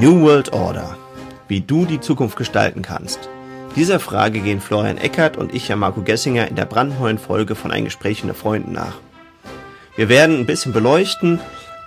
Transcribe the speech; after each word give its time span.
New 0.00 0.22
World 0.22 0.52
Order. 0.52 0.96
Wie 1.46 1.60
du 1.60 1.84
die 1.84 2.00
Zukunft 2.00 2.36
gestalten 2.36 2.82
kannst. 2.82 3.28
Dieser 3.76 4.00
Frage 4.00 4.40
gehen 4.40 4.60
Florian 4.60 4.98
Eckert 4.98 5.36
und 5.36 5.54
ich, 5.54 5.68
ja 5.68 5.76
Marco 5.76 6.00
Gessinger, 6.02 6.48
in 6.48 6.56
der 6.56 6.64
brandneuen 6.64 7.18
Folge 7.18 7.54
von 7.54 7.70
Ein 7.70 7.84
Gespräch 7.84 8.22
unter 8.22 8.34
Freunden 8.34 8.72
nach. 8.72 8.94
Wir 9.94 10.08
werden 10.08 10.40
ein 10.40 10.46
bisschen 10.46 10.72
beleuchten, 10.72 11.38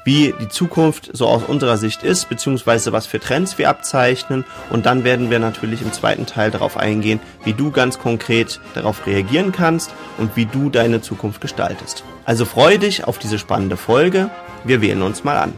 wie 0.05 0.33
die 0.39 0.47
Zukunft 0.47 1.09
so 1.11 1.27
aus 1.27 1.43
unserer 1.43 1.75
Sicht 1.75 2.03
ist, 2.03 2.29
beziehungsweise 2.29 2.93
was 2.93 3.07
für 3.07 3.19
Trends 3.19 3.57
wir 3.57 3.67
abzeichnen. 3.67 4.45
Und 4.69 4.85
dann 4.85 5.03
werden 5.03 5.29
wir 5.29 5.39
natürlich 5.39 5.81
im 5.81 5.91
zweiten 5.91 6.25
Teil 6.25 6.49
darauf 6.49 6.77
eingehen, 6.77 7.19
wie 7.43 7.53
du 7.53 7.71
ganz 7.71 7.99
konkret 7.99 8.61
darauf 8.73 9.05
reagieren 9.05 9.51
kannst 9.51 9.91
und 10.17 10.37
wie 10.37 10.45
du 10.45 10.69
deine 10.69 11.01
Zukunft 11.01 11.41
gestaltest. 11.41 12.05
Also 12.23 12.45
freu 12.45 12.77
dich 12.77 13.03
auf 13.03 13.17
diese 13.17 13.37
spannende 13.37 13.75
Folge. 13.75 14.29
Wir 14.63 14.81
wählen 14.81 15.01
uns 15.01 15.25
mal 15.25 15.37
an. 15.37 15.53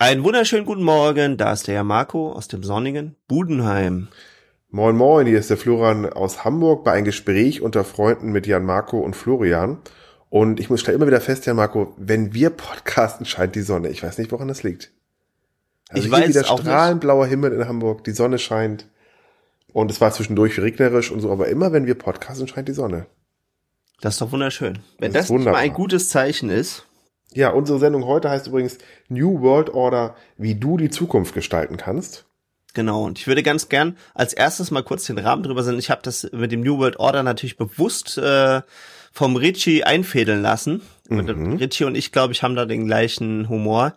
Einen 0.00 0.22
wunderschönen 0.22 0.64
guten 0.64 0.84
Morgen, 0.84 1.36
da 1.38 1.52
ist 1.52 1.66
der 1.66 1.74
Herr 1.74 1.82
Marco 1.82 2.30
aus 2.30 2.46
dem 2.46 2.62
sonnigen 2.62 3.16
Budenheim. 3.26 4.06
Moin 4.70 4.94
Moin, 4.94 5.26
hier 5.26 5.40
ist 5.40 5.50
der 5.50 5.56
Florian 5.56 6.06
aus 6.06 6.44
Hamburg 6.44 6.84
bei 6.84 6.92
einem 6.92 7.04
Gespräch 7.04 7.62
unter 7.62 7.82
Freunden 7.82 8.30
mit 8.30 8.46
Jan 8.46 8.64
Marco 8.64 9.00
und 9.00 9.16
Florian. 9.16 9.78
Und 10.30 10.60
ich 10.60 10.70
muss 10.70 10.82
stellen 10.82 10.98
immer 10.98 11.08
wieder 11.08 11.20
fest, 11.20 11.46
Jan 11.46 11.56
Marco, 11.56 11.96
wenn 11.96 12.32
wir 12.32 12.50
podcasten, 12.50 13.26
scheint 13.26 13.56
die 13.56 13.62
Sonne. 13.62 13.88
Ich 13.88 14.00
weiß 14.00 14.18
nicht, 14.18 14.30
woran 14.30 14.46
das 14.46 14.62
liegt. 14.62 14.92
Also 15.88 16.06
ich 16.06 16.12
weiß 16.12 16.28
wieder 16.28 16.44
strahlend 16.44 17.00
blauer 17.00 17.26
Himmel 17.26 17.52
in 17.52 17.66
Hamburg, 17.66 18.04
die 18.04 18.12
Sonne 18.12 18.38
scheint. 18.38 18.86
Und 19.72 19.90
es 19.90 20.00
war 20.00 20.12
zwischendurch 20.12 20.60
regnerisch 20.60 21.10
und 21.10 21.18
so, 21.18 21.32
aber 21.32 21.48
immer 21.48 21.72
wenn 21.72 21.86
wir 21.86 21.96
podcasten, 21.96 22.46
scheint 22.46 22.68
die 22.68 22.72
Sonne. 22.72 23.06
Das 24.00 24.14
ist 24.14 24.20
doch 24.20 24.30
wunderschön. 24.30 24.78
Wenn 25.00 25.12
das, 25.12 25.26
das 25.26 25.40
mal 25.40 25.56
ein 25.56 25.72
gutes 25.72 26.08
Zeichen 26.08 26.50
ist, 26.50 26.87
ja, 27.34 27.50
unsere 27.50 27.78
Sendung 27.78 28.06
heute 28.06 28.30
heißt 28.30 28.46
übrigens 28.46 28.78
New 29.08 29.40
World 29.42 29.70
Order, 29.70 30.16
wie 30.36 30.54
du 30.54 30.76
die 30.76 30.90
Zukunft 30.90 31.34
gestalten 31.34 31.76
kannst. 31.76 32.24
Genau, 32.74 33.04
und 33.04 33.18
ich 33.18 33.26
würde 33.26 33.42
ganz 33.42 33.68
gern 33.68 33.96
als 34.14 34.32
erstes 34.32 34.70
mal 34.70 34.82
kurz 34.82 35.06
den 35.06 35.18
Rahmen 35.18 35.42
drüber 35.42 35.62
sein. 35.62 35.78
Ich 35.78 35.90
habe 35.90 36.02
das 36.02 36.28
mit 36.32 36.52
dem 36.52 36.60
New 36.60 36.78
World 36.78 36.98
Order 36.98 37.22
natürlich 37.22 37.56
bewusst 37.56 38.18
äh, 38.18 38.62
vom 39.12 39.36
Richie 39.36 39.84
einfädeln 39.84 40.42
lassen. 40.42 40.82
Mhm. 41.08 41.56
Richie 41.56 41.84
und 41.84 41.96
ich, 41.96 42.12
glaube 42.12 42.32
ich, 42.32 42.42
haben 42.42 42.54
da 42.54 42.66
den 42.66 42.86
gleichen 42.86 43.48
Humor. 43.48 43.94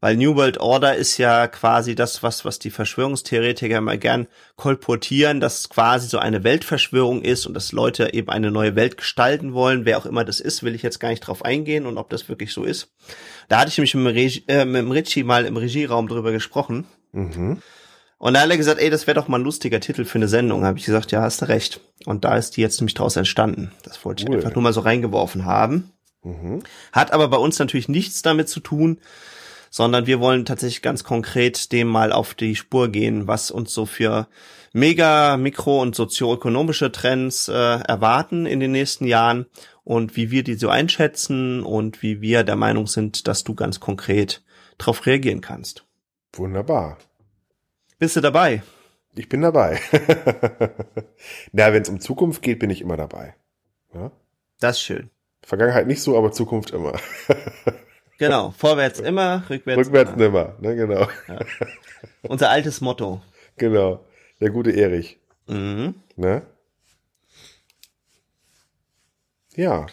Weil 0.00 0.16
New 0.16 0.36
World 0.36 0.58
Order 0.60 0.94
ist 0.94 1.18
ja 1.18 1.48
quasi 1.48 1.96
das, 1.96 2.22
was, 2.22 2.44
was 2.44 2.60
die 2.60 2.70
Verschwörungstheoretiker 2.70 3.78
immer 3.78 3.96
gern 3.96 4.28
kolportieren, 4.54 5.40
dass 5.40 5.68
quasi 5.68 6.06
so 6.06 6.18
eine 6.18 6.44
Weltverschwörung 6.44 7.22
ist 7.22 7.46
und 7.46 7.54
dass 7.54 7.72
Leute 7.72 8.14
eben 8.14 8.28
eine 8.28 8.52
neue 8.52 8.76
Welt 8.76 8.96
gestalten 8.96 9.54
wollen. 9.54 9.84
Wer 9.84 9.98
auch 9.98 10.06
immer 10.06 10.24
das 10.24 10.38
ist, 10.38 10.62
will 10.62 10.76
ich 10.76 10.82
jetzt 10.82 11.00
gar 11.00 11.08
nicht 11.08 11.20
drauf 11.20 11.44
eingehen 11.44 11.84
und 11.84 11.98
ob 11.98 12.10
das 12.10 12.28
wirklich 12.28 12.52
so 12.52 12.62
ist. 12.62 12.92
Da 13.48 13.58
hatte 13.58 13.70
ich 13.70 13.78
mich 13.78 13.94
mit 13.94 14.06
dem, 14.06 14.14
Regie, 14.14 14.44
äh, 14.46 14.64
mit 14.64 14.82
dem 14.82 14.92
Richie 14.92 15.24
mal 15.24 15.44
im 15.44 15.56
Regieraum 15.56 16.06
drüber 16.06 16.30
gesprochen. 16.30 16.86
Mhm. 17.10 17.60
Und 18.18 18.34
da 18.34 18.40
hat 18.40 18.50
er 18.50 18.56
gesagt, 18.56 18.80
ey, 18.80 18.90
das 18.90 19.06
wäre 19.06 19.14
doch 19.14 19.28
mal 19.28 19.38
ein 19.38 19.44
lustiger 19.44 19.80
Titel 19.80 20.04
für 20.04 20.18
eine 20.18 20.28
Sendung. 20.28 20.64
Habe 20.64 20.78
ich 20.78 20.84
gesagt, 20.84 21.10
ja, 21.12 21.22
hast 21.22 21.42
du 21.42 21.48
recht. 21.48 21.80
Und 22.04 22.24
da 22.24 22.36
ist 22.36 22.56
die 22.56 22.60
jetzt 22.60 22.80
nämlich 22.80 22.94
draus 22.94 23.16
entstanden. 23.16 23.72
Das 23.84 24.04
wollte 24.04 24.22
ich 24.22 24.28
cool. 24.28 24.36
einfach 24.36 24.54
nur 24.54 24.62
mal 24.62 24.72
so 24.72 24.80
reingeworfen 24.80 25.44
haben. 25.44 25.92
Mhm. 26.22 26.62
Hat 26.92 27.12
aber 27.12 27.28
bei 27.28 27.36
uns 27.36 27.58
natürlich 27.58 27.88
nichts 27.88 28.22
damit 28.22 28.48
zu 28.48 28.60
tun, 28.60 28.98
sondern 29.78 30.08
wir 30.08 30.18
wollen 30.18 30.44
tatsächlich 30.44 30.82
ganz 30.82 31.04
konkret 31.04 31.70
dem 31.70 31.86
mal 31.86 32.10
auf 32.10 32.34
die 32.34 32.56
Spur 32.56 32.88
gehen, 32.88 33.28
was 33.28 33.52
uns 33.52 33.72
so 33.72 33.86
für 33.86 34.26
mega, 34.72 35.36
mikro 35.36 35.80
und 35.80 35.94
sozioökonomische 35.94 36.90
Trends 36.90 37.46
äh, 37.46 37.52
erwarten 37.52 38.44
in 38.44 38.58
den 38.58 38.72
nächsten 38.72 39.06
Jahren 39.06 39.46
und 39.84 40.16
wie 40.16 40.32
wir 40.32 40.42
die 40.42 40.54
so 40.54 40.68
einschätzen 40.68 41.62
und 41.62 42.02
wie 42.02 42.20
wir 42.20 42.42
der 42.42 42.56
Meinung 42.56 42.88
sind, 42.88 43.28
dass 43.28 43.44
du 43.44 43.54
ganz 43.54 43.78
konkret 43.78 44.42
darauf 44.78 45.06
reagieren 45.06 45.42
kannst. 45.42 45.86
Wunderbar. 46.32 46.98
Bist 48.00 48.16
du 48.16 48.20
dabei? 48.20 48.64
Ich 49.14 49.28
bin 49.28 49.42
dabei. 49.42 49.78
Na, 51.52 51.72
wenn 51.72 51.82
es 51.82 51.88
um 51.88 52.00
Zukunft 52.00 52.42
geht, 52.42 52.58
bin 52.58 52.70
ich 52.70 52.80
immer 52.80 52.96
dabei. 52.96 53.36
Ja? 53.94 54.10
Das 54.58 54.78
ist 54.78 54.82
schön. 54.82 55.10
Vergangenheit 55.44 55.86
nicht 55.86 56.02
so, 56.02 56.18
aber 56.18 56.32
Zukunft 56.32 56.72
immer. 56.72 56.94
Genau, 58.18 58.50
vorwärts 58.50 58.98
immer, 58.98 59.44
rückwärts, 59.48 59.78
rückwärts 59.78 60.16
nimmer. 60.16 60.56
nimmer 60.60 60.74
ne, 60.74 60.76
genau. 60.76 61.08
Ja. 61.28 61.38
Unser 62.22 62.50
altes 62.50 62.80
Motto. 62.80 63.22
Genau, 63.56 64.04
der 64.40 64.50
gute 64.50 64.72
Erich. 64.72 65.18
Mhm. 65.46 65.94
Ne? 66.16 66.42
Ja. 69.54 69.86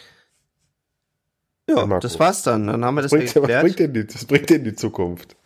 Ja, 1.68 1.98
das 1.98 2.18
war's 2.20 2.42
dann. 2.42 2.66
Dann 2.66 2.84
haben 2.84 2.94
wir 2.96 3.02
das 3.02 3.10
bringt, 3.10 3.32
geklärt. 3.32 3.48
Was 3.48 3.62
bringt 3.62 3.78
denn 3.78 3.92
die, 3.94 4.06
das 4.06 4.24
bringt 4.24 4.50
denn 4.50 4.64
die 4.64 4.74
Zukunft? 4.74 5.36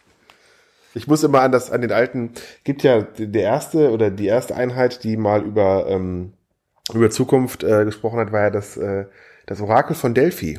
Ich 0.94 1.06
muss 1.06 1.22
immer 1.22 1.40
an 1.40 1.52
das, 1.52 1.70
an 1.70 1.82
den 1.82 1.92
alten, 1.92 2.32
gibt 2.64 2.82
ja 2.82 3.02
der 3.02 3.42
erste 3.42 3.90
oder 3.90 4.10
die 4.10 4.26
erste 4.26 4.56
Einheit, 4.56 5.04
die 5.04 5.16
mal 5.16 5.42
über, 5.42 5.86
ähm, 5.86 6.32
über 6.92 7.10
Zukunft 7.10 7.62
äh, 7.62 7.84
gesprochen 7.84 8.18
hat, 8.18 8.32
war 8.32 8.40
ja 8.40 8.50
das, 8.50 8.76
äh, 8.76 9.06
das 9.46 9.60
Orakel 9.60 9.94
von 9.94 10.14
Delphi. 10.14 10.58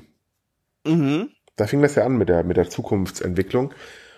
Mhm. 0.86 1.30
Da 1.56 1.68
fing 1.68 1.82
das 1.82 1.96
ja 1.96 2.06
an 2.06 2.18
mit 2.18 2.30
der, 2.30 2.44
mit 2.44 2.58
der 2.58 2.70
Zukunftsentwicklung. 2.70 3.74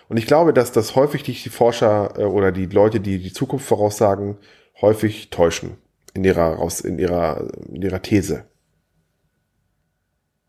Und 0.08 0.16
ich 0.16 0.26
glaube, 0.26 0.52
dass 0.52 0.72
das 0.72 0.94
häufig 0.96 1.22
die, 1.22 1.34
Forscher 1.48 2.14
äh, 2.18 2.24
oder 2.24 2.52
die 2.52 2.66
Leute, 2.66 3.00
die 3.00 3.18
die 3.18 3.32
Zukunft 3.32 3.66
voraussagen, 3.66 4.38
häufig 4.80 5.30
täuschen 5.30 5.76
in 6.12 6.24
ihrer, 6.24 6.58
in 6.84 6.98
ihrer, 6.98 7.48
in 7.68 7.82
ihrer 7.82 8.02
These. 8.02 8.44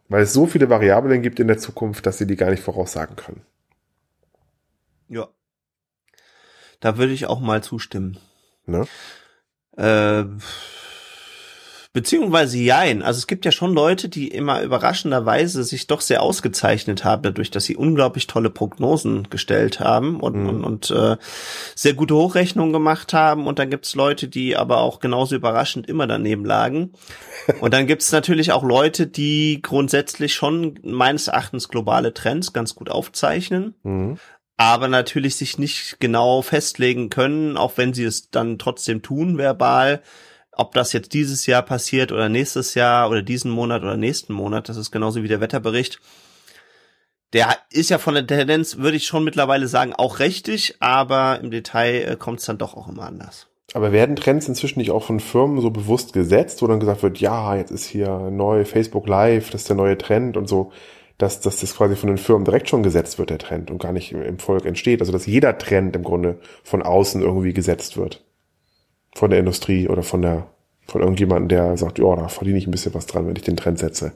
Weil 0.08 0.24
es 0.24 0.34
so 0.34 0.46
viele 0.46 0.70
Variablen 0.70 1.22
gibt 1.22 1.40
in 1.40 1.48
der 1.48 1.58
Zukunft, 1.58 2.06
dass 2.06 2.18
sie 2.18 2.28
die 2.28 2.36
gar 2.36 2.52
nicht 2.52 2.64
voraussagen 2.64 3.16
können. 3.16 3.42
Ja. 5.08 5.30
Da 6.80 6.98
würde 6.98 7.14
ich 7.14 7.26
auch 7.26 7.40
mal 7.40 7.64
zustimmen. 7.64 8.20
Ne? 8.66 8.86
Äh, 9.78 10.26
Beziehungsweise 11.96 12.58
jein. 12.58 13.02
Also 13.02 13.20
es 13.20 13.26
gibt 13.26 13.46
ja 13.46 13.54
schon 13.54 13.74
Leute, 13.74 14.10
die 14.10 14.28
immer 14.28 14.62
überraschenderweise 14.62 15.64
sich 15.64 15.88
doch 15.88 16.02
sehr 16.02 16.22
ausgezeichnet 16.22 17.06
haben, 17.06 17.24
dadurch, 17.24 17.52
dass 17.52 17.64
sie 17.64 17.78
unglaublich 17.78 18.28
tolle 18.28 18.50
Prognosen 18.50 19.30
gestellt 19.30 19.80
haben 19.80 20.20
und, 20.20 20.36
mhm. 20.36 20.50
und, 20.50 20.64
und 20.66 20.92
äh, 20.92 21.16
sehr 21.74 21.94
gute 21.94 22.14
Hochrechnungen 22.14 22.74
gemacht 22.74 23.14
haben. 23.14 23.48
Und 23.48 23.60
dann 23.60 23.70
gibt's 23.70 23.96
Leute, 23.96 24.28
die 24.28 24.58
aber 24.58 24.80
auch 24.80 25.00
genauso 25.00 25.38
überraschend 25.38 25.88
immer 25.88 26.06
daneben 26.06 26.44
lagen. 26.44 26.92
Und 27.62 27.74
dann 27.74 27.88
gibt's 27.88 28.12
natürlich 28.12 28.52
auch 28.52 28.64
Leute, 28.64 29.08
die 29.08 29.62
grundsätzlich 29.62 30.34
schon 30.34 30.78
meines 30.84 31.30
Erachtens 31.30 31.70
globale 31.70 32.14
Trends 32.14 32.52
ganz 32.52 32.76
gut 32.76 32.90
aufzeichnen. 32.90 33.74
Mhm 33.84 34.18
aber 34.58 34.88
natürlich 34.88 35.36
sich 35.36 35.58
nicht 35.58 35.98
genau 36.00 36.42
festlegen 36.42 37.10
können, 37.10 37.58
auch 37.58 37.74
wenn 37.76 37.94
sie 37.94 38.06
es 38.06 38.30
dann 38.30 38.58
trotzdem 38.58 39.02
tun, 39.02 39.38
verbal, 39.38 40.02
ob 40.58 40.74
das 40.74 40.94
jetzt 40.94 41.14
dieses 41.14 41.46
Jahr 41.46 41.62
passiert 41.62 42.12
oder 42.12 42.30
nächstes 42.30 42.74
Jahr 42.74 43.10
oder 43.10 43.22
diesen 43.22 43.52
Monat 43.52 43.84
oder 43.84 43.98
nächsten 43.98 44.34
Monat, 44.34 44.70
das 44.70 44.78
ist 44.78 44.92
genauso 44.92 45.24
wie 45.24 45.28
der 45.28 45.42
Wetterbericht. 45.42 46.00
Der 47.34 47.58
ist 47.70 47.90
ja 47.90 47.98
von 47.98 48.14
der 48.14 48.26
Tendenz, 48.26 48.78
würde 48.78 48.98
ich 48.98 49.06
schon 49.06 49.24
mittlerweile 49.24 49.68
sagen, 49.68 49.94
auch 49.94 50.20
richtig, 50.20 50.76
aber 50.80 51.40
im 51.42 51.52
Detail 51.52 52.12
äh, 52.12 52.16
kommt 52.16 52.40
es 52.40 52.46
dann 52.46 52.58
doch 52.58 52.76
auch 52.76 52.88
immer 52.88 53.04
anders. 53.04 53.48
Aber 53.74 53.92
werden 53.92 54.16
Trends 54.16 54.48
inzwischen 54.48 54.80
nicht 54.80 54.92
auch 54.92 55.04
von 55.04 55.20
Firmen 55.20 55.60
so 55.60 55.70
bewusst 55.70 56.14
gesetzt, 56.14 56.62
wo 56.62 56.68
dann 56.68 56.80
gesagt 56.80 57.04
wird, 57.04 57.18
ja, 57.18 57.56
jetzt 57.58 57.72
ist 57.72 57.86
hier 57.86 58.30
neu 58.32 58.64
Facebook 58.64 59.08
Live, 59.08 59.50
das 59.50 59.62
ist 59.62 59.70
der 59.70 59.76
neue 59.76 59.98
Trend 59.98 60.38
und 60.38 60.48
so, 60.48 60.72
dass, 61.18 61.42
dass 61.42 61.60
das 61.60 61.76
quasi 61.76 61.96
von 61.96 62.08
den 62.08 62.18
Firmen 62.18 62.46
direkt 62.46 62.70
schon 62.70 62.84
gesetzt 62.84 63.20
wird, 63.20 63.32
der 63.32 63.38
Trend, 63.40 63.72
und 63.72 63.82
gar 63.82 63.92
nicht 63.92 64.14
im 64.14 64.40
Volk 64.40 64.66
entsteht. 64.66 65.02
Also 65.02 65.12
dass 65.12 65.26
jeder 65.26 65.58
Trend 65.58 65.96
im 65.96 66.04
Grunde 66.04 66.40
von 66.64 66.84
außen 66.84 67.22
irgendwie 67.22 67.54
gesetzt 67.54 67.98
wird 67.98 68.25
von 69.16 69.32
der 69.32 69.40
Industrie 69.40 69.88
oder 69.88 70.04
von 70.04 70.22
der 70.22 70.48
von 70.88 71.02
irgendjemandem, 71.02 71.48
der 71.48 71.78
sagt, 71.78 71.98
ja, 71.98 72.16
da 72.16 72.28
verdiene 72.28 72.60
ich 72.60 72.68
ein 72.68 72.72
bisschen 72.72 72.94
was 72.94 73.08
dran, 73.08 73.26
wenn 73.28 73.36
ich 73.36 73.42
den 73.42 73.58
Trend 73.58 73.80
setze. 73.80 74.12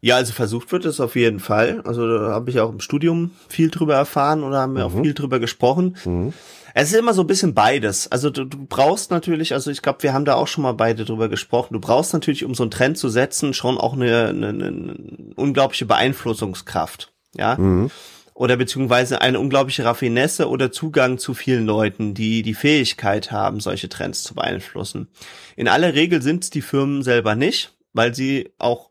Ja, 0.00 0.14
also 0.14 0.32
versucht 0.32 0.70
wird 0.70 0.84
es 0.84 1.00
auf 1.00 1.16
jeden 1.16 1.40
Fall. 1.40 1.82
Also 1.84 2.06
da 2.06 2.30
habe 2.30 2.50
ich 2.50 2.60
auch 2.60 2.70
im 2.70 2.78
Studium 2.78 3.32
viel 3.48 3.68
drüber 3.68 3.96
erfahren 3.96 4.44
oder 4.44 4.60
haben 4.60 4.76
wir 4.76 4.88
mhm. 4.88 4.94
auch 4.94 5.02
viel 5.02 5.12
drüber 5.12 5.40
gesprochen. 5.40 5.96
Mhm. 6.04 6.32
Es 6.72 6.92
ist 6.92 6.98
immer 6.98 7.14
so 7.14 7.22
ein 7.22 7.26
bisschen 7.26 7.52
beides. 7.52 8.12
Also 8.12 8.30
du, 8.30 8.44
du 8.44 8.64
brauchst 8.64 9.10
natürlich, 9.10 9.54
also 9.54 9.72
ich 9.72 9.82
glaube, 9.82 10.04
wir 10.04 10.12
haben 10.12 10.24
da 10.24 10.34
auch 10.34 10.46
schon 10.46 10.62
mal 10.62 10.74
beide 10.74 11.04
drüber 11.04 11.28
gesprochen. 11.28 11.74
Du 11.74 11.80
brauchst 11.80 12.12
natürlich, 12.12 12.44
um 12.44 12.54
so 12.54 12.62
einen 12.62 12.70
Trend 12.70 12.96
zu 12.96 13.08
setzen, 13.08 13.54
schon 13.54 13.76
auch 13.76 13.94
eine, 13.94 14.28
eine, 14.28 14.48
eine 14.50 14.96
unglaubliche 15.34 15.86
Beeinflussungskraft. 15.86 17.12
Ja. 17.34 17.56
Mhm 17.56 17.90
oder 18.38 18.56
beziehungsweise 18.56 19.20
eine 19.20 19.40
unglaubliche 19.40 19.84
Raffinesse 19.84 20.48
oder 20.48 20.70
Zugang 20.70 21.18
zu 21.18 21.34
vielen 21.34 21.66
Leuten, 21.66 22.14
die 22.14 22.42
die 22.42 22.54
Fähigkeit 22.54 23.32
haben, 23.32 23.58
solche 23.58 23.88
Trends 23.88 24.22
zu 24.22 24.36
beeinflussen. 24.36 25.08
In 25.56 25.66
aller 25.66 25.94
Regel 25.94 26.22
sind 26.22 26.44
es 26.44 26.50
die 26.50 26.62
Firmen 26.62 27.02
selber 27.02 27.34
nicht, 27.34 27.76
weil 27.92 28.14
sie 28.14 28.52
auch 28.58 28.90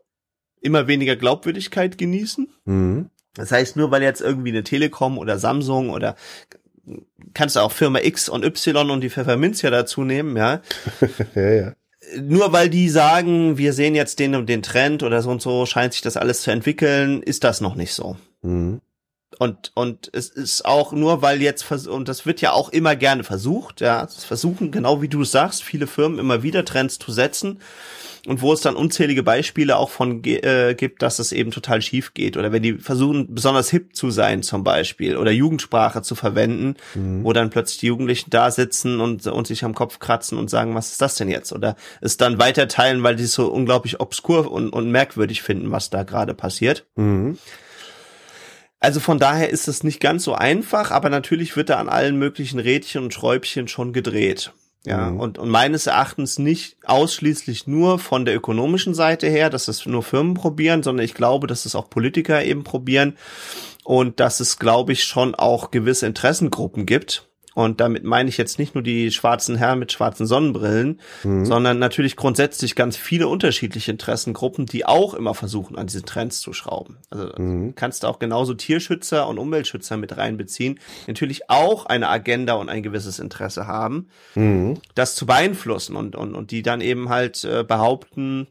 immer 0.60 0.86
weniger 0.86 1.16
Glaubwürdigkeit 1.16 1.96
genießen. 1.96 2.52
Mhm. 2.66 3.08
Das 3.36 3.50
heißt, 3.50 3.76
nur 3.76 3.90
weil 3.90 4.02
jetzt 4.02 4.20
irgendwie 4.20 4.50
eine 4.50 4.64
Telekom 4.64 5.16
oder 5.16 5.38
Samsung 5.38 5.88
oder 5.88 6.14
kannst 7.32 7.56
du 7.56 7.60
auch 7.60 7.72
Firma 7.72 8.00
X 8.00 8.28
und 8.28 8.44
Y 8.44 8.90
und 8.90 9.00
die 9.00 9.08
Pfefferminzia 9.08 9.70
dazu 9.70 10.04
nehmen, 10.04 10.36
ja. 10.36 10.60
ja, 11.34 11.50
ja. 11.50 11.72
Nur 12.20 12.52
weil 12.52 12.68
die 12.68 12.90
sagen, 12.90 13.56
wir 13.56 13.72
sehen 13.72 13.94
jetzt 13.94 14.18
den 14.18 14.34
und 14.34 14.46
den 14.46 14.62
Trend 14.62 15.02
oder 15.02 15.22
so 15.22 15.30
und 15.30 15.40
so, 15.40 15.64
scheint 15.64 15.94
sich 15.94 16.02
das 16.02 16.18
alles 16.18 16.42
zu 16.42 16.50
entwickeln, 16.50 17.22
ist 17.22 17.44
das 17.44 17.62
noch 17.62 17.76
nicht 17.76 17.94
so. 17.94 18.18
Mhm. 18.42 18.82
Und, 19.38 19.70
und 19.74 20.10
es 20.12 20.28
ist 20.28 20.64
auch 20.64 20.92
nur, 20.92 21.22
weil 21.22 21.40
jetzt, 21.40 21.70
und 21.86 22.08
das 22.08 22.26
wird 22.26 22.40
ja 22.40 22.52
auch 22.52 22.70
immer 22.70 22.96
gerne 22.96 23.22
versucht, 23.22 23.80
ja, 23.80 24.06
versuchen, 24.06 24.72
genau 24.72 25.00
wie 25.00 25.08
du 25.08 25.22
sagst, 25.22 25.62
viele 25.62 25.86
Firmen 25.86 26.18
immer 26.18 26.42
wieder 26.42 26.64
Trends 26.64 26.98
zu 26.98 27.12
setzen 27.12 27.60
und 28.26 28.42
wo 28.42 28.52
es 28.52 28.60
dann 28.60 28.74
unzählige 28.74 29.22
Beispiele 29.22 29.76
auch 29.76 29.90
von 29.90 30.24
äh, 30.24 30.74
gibt, 30.74 31.02
dass 31.02 31.20
es 31.20 31.30
eben 31.30 31.52
total 31.52 31.80
schief 31.82 32.14
geht 32.14 32.36
oder 32.36 32.50
wenn 32.50 32.64
die 32.64 32.74
versuchen 32.74 33.32
besonders 33.32 33.70
hip 33.70 33.94
zu 33.94 34.10
sein 34.10 34.42
zum 34.42 34.64
Beispiel 34.64 35.16
oder 35.16 35.30
Jugendsprache 35.30 36.02
zu 36.02 36.16
verwenden, 36.16 36.74
mhm. 36.94 37.22
wo 37.22 37.32
dann 37.32 37.50
plötzlich 37.50 37.78
die 37.78 37.86
Jugendlichen 37.86 38.30
da 38.30 38.50
sitzen 38.50 39.00
und, 39.00 39.26
und 39.28 39.46
sich 39.46 39.64
am 39.64 39.74
Kopf 39.74 40.00
kratzen 40.00 40.36
und 40.36 40.50
sagen, 40.50 40.74
was 40.74 40.90
ist 40.90 41.00
das 41.00 41.14
denn 41.14 41.28
jetzt? 41.28 41.52
Oder 41.52 41.76
es 42.00 42.16
dann 42.16 42.40
weiter 42.40 42.66
teilen, 42.66 43.04
weil 43.04 43.14
die 43.14 43.24
es 43.24 43.32
so 43.32 43.46
unglaublich 43.46 44.00
obskur 44.00 44.50
und, 44.50 44.70
und 44.70 44.90
merkwürdig 44.90 45.42
finden, 45.42 45.70
was 45.70 45.90
da 45.90 46.02
gerade 46.02 46.34
passiert. 46.34 46.86
Mhm. 46.96 47.38
Also 48.80 49.00
von 49.00 49.18
daher 49.18 49.50
ist 49.50 49.66
es 49.66 49.82
nicht 49.82 50.00
ganz 50.00 50.24
so 50.24 50.34
einfach, 50.34 50.90
aber 50.90 51.10
natürlich 51.10 51.56
wird 51.56 51.68
da 51.68 51.76
an 51.76 51.88
allen 51.88 52.16
möglichen 52.16 52.60
Rädchen 52.60 53.02
und 53.02 53.14
Schräubchen 53.14 53.66
schon 53.66 53.92
gedreht. 53.92 54.52
Ja, 54.86 55.10
mhm. 55.10 55.20
und, 55.20 55.38
und 55.38 55.48
meines 55.48 55.86
Erachtens 55.86 56.38
nicht 56.38 56.76
ausschließlich 56.84 57.66
nur 57.66 57.98
von 57.98 58.24
der 58.24 58.36
ökonomischen 58.36 58.94
Seite 58.94 59.28
her, 59.28 59.50
dass 59.50 59.66
das 59.66 59.84
nur 59.86 60.02
Firmen 60.02 60.34
probieren, 60.34 60.82
sondern 60.82 61.04
ich 61.04 61.14
glaube, 61.14 61.46
dass 61.46 61.66
es 61.66 61.74
auch 61.74 61.90
Politiker 61.90 62.44
eben 62.44 62.62
probieren 62.62 63.18
und 63.84 64.20
dass 64.20 64.38
es, 64.40 64.58
glaube 64.58 64.92
ich, 64.92 65.04
schon 65.04 65.34
auch 65.34 65.72
gewisse 65.72 66.06
Interessengruppen 66.06 66.86
gibt, 66.86 67.27
und 67.58 67.80
damit 67.80 68.04
meine 68.04 68.28
ich 68.28 68.36
jetzt 68.36 68.60
nicht 68.60 68.76
nur 68.76 68.84
die 68.84 69.10
schwarzen 69.10 69.56
Herren 69.56 69.80
mit 69.80 69.90
schwarzen 69.90 70.28
Sonnenbrillen, 70.28 71.00
mhm. 71.24 71.44
sondern 71.44 71.80
natürlich 71.80 72.14
grundsätzlich 72.14 72.76
ganz 72.76 72.96
viele 72.96 73.26
unterschiedliche 73.26 73.90
Interessengruppen, 73.90 74.66
die 74.66 74.86
auch 74.86 75.12
immer 75.12 75.34
versuchen, 75.34 75.76
an 75.76 75.88
diese 75.88 76.04
Trends 76.04 76.40
zu 76.40 76.52
schrauben. 76.52 76.98
Also 77.10 77.32
mhm. 77.36 77.74
kannst 77.74 78.04
du 78.04 78.06
auch 78.06 78.20
genauso 78.20 78.54
Tierschützer 78.54 79.26
und 79.26 79.38
Umweltschützer 79.38 79.96
mit 79.96 80.16
reinbeziehen, 80.16 80.78
natürlich 81.08 81.50
auch 81.50 81.86
eine 81.86 82.08
Agenda 82.08 82.52
und 82.52 82.68
ein 82.68 82.84
gewisses 82.84 83.18
Interesse 83.18 83.66
haben, 83.66 84.06
mhm. 84.36 84.74
das 84.94 85.16
zu 85.16 85.26
beeinflussen 85.26 85.96
und, 85.96 86.14
und, 86.14 86.36
und 86.36 86.52
die 86.52 86.62
dann 86.62 86.80
eben 86.80 87.08
halt 87.08 87.42
äh, 87.42 87.64
behaupten, 87.64 88.46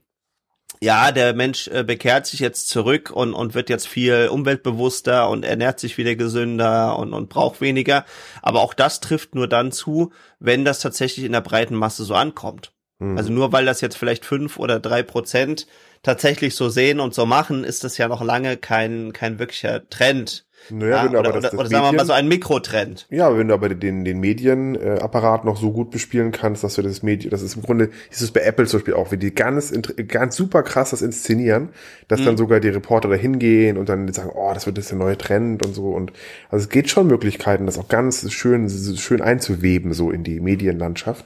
ja, 0.81 1.11
der 1.11 1.33
Mensch 1.33 1.67
äh, 1.67 1.83
bekehrt 1.83 2.25
sich 2.25 2.39
jetzt 2.39 2.69
zurück 2.69 3.11
und, 3.11 3.33
und 3.33 3.55
wird 3.55 3.69
jetzt 3.69 3.87
viel 3.87 4.29
umweltbewusster 4.31 5.29
und 5.29 5.43
ernährt 5.43 5.79
sich 5.79 5.97
wieder 5.97 6.15
gesünder 6.15 6.97
und, 6.99 7.13
und 7.13 7.29
braucht 7.29 7.61
weniger. 7.61 8.05
Aber 8.41 8.61
auch 8.61 8.73
das 8.73 8.99
trifft 8.99 9.35
nur 9.35 9.47
dann 9.47 9.71
zu, 9.71 10.11
wenn 10.39 10.65
das 10.65 10.79
tatsächlich 10.79 11.25
in 11.25 11.31
der 11.31 11.41
breiten 11.41 11.75
Masse 11.75 12.03
so 12.03 12.13
ankommt. 12.13 12.73
Mhm. 12.99 13.17
Also 13.17 13.31
nur 13.31 13.51
weil 13.51 13.65
das 13.65 13.81
jetzt 13.81 13.97
vielleicht 13.97 14.25
fünf 14.25 14.57
oder 14.57 14.79
drei 14.79 15.03
Prozent 15.03 15.67
tatsächlich 16.03 16.55
so 16.55 16.69
sehen 16.69 16.99
und 16.99 17.13
so 17.13 17.25
machen, 17.25 17.63
ist 17.63 17.83
das 17.83 17.97
ja 17.97 18.07
noch 18.07 18.23
lange 18.23 18.57
kein, 18.57 19.13
kein 19.13 19.39
wirklicher 19.39 19.87
Trend. 19.89 20.46
Naja, 20.69 20.97
ja, 20.97 21.05
wenn 21.05 21.11
du 21.13 21.19
oder, 21.19 21.29
aber 21.29 21.41
das, 21.41 21.53
oder, 21.53 21.61
oder 21.61 21.69
sagen 21.69 21.85
wir 21.85 21.91
mal 21.93 22.05
so 22.05 22.13
ein 22.13 22.27
Mikrotrend. 22.27 23.07
Ja, 23.09 23.37
wenn 23.37 23.47
du 23.47 23.53
aber 23.53 23.69
den, 23.69 24.03
den 24.05 24.19
Medienapparat 24.19 25.45
noch 25.45 25.57
so 25.57 25.71
gut 25.71 25.91
bespielen 25.91 26.31
kannst, 26.31 26.63
dass 26.63 26.75
du 26.75 26.81
das 26.81 27.03
Medien, 27.03 27.31
das 27.31 27.41
ist 27.41 27.55
im 27.55 27.61
Grunde, 27.61 27.89
ist 28.09 28.21
es 28.21 28.31
bei 28.31 28.41
Apple 28.41 28.65
zum 28.65 28.79
Beispiel 28.79 28.93
auch, 28.93 29.11
wie 29.11 29.17
die 29.17 29.33
ganz, 29.33 29.73
ganz 30.07 30.35
super 30.35 30.63
krass 30.63 30.91
das 30.91 31.01
inszenieren, 31.01 31.69
dass 32.07 32.21
mhm. 32.21 32.25
dann 32.25 32.37
sogar 32.37 32.59
die 32.59 32.69
Reporter 32.69 33.09
da 33.09 33.15
hingehen 33.15 33.77
und 33.77 33.89
dann 33.89 34.11
sagen, 34.13 34.31
oh, 34.33 34.51
das 34.53 34.65
wird 34.65 34.77
jetzt 34.77 34.91
der 34.91 34.97
neue 34.97 35.17
Trend 35.17 35.65
und 35.65 35.73
so 35.73 35.91
und, 35.91 36.11
also 36.49 36.63
es 36.63 36.69
geht 36.69 36.89
schon 36.89 37.07
Möglichkeiten, 37.07 37.65
das 37.65 37.77
auch 37.77 37.87
ganz 37.87 38.31
schön, 38.31 38.69
schön 38.69 39.21
einzuweben, 39.21 39.93
so 39.93 40.11
in 40.11 40.23
die 40.23 40.39
Medienlandschaft 40.39 41.25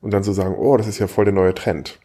und 0.00 0.12
dann 0.12 0.22
zu 0.22 0.32
so 0.32 0.42
sagen, 0.42 0.54
oh, 0.56 0.76
das 0.76 0.86
ist 0.86 0.98
ja 0.98 1.06
voll 1.06 1.24
der 1.24 1.34
neue 1.34 1.54
Trend. 1.54 1.98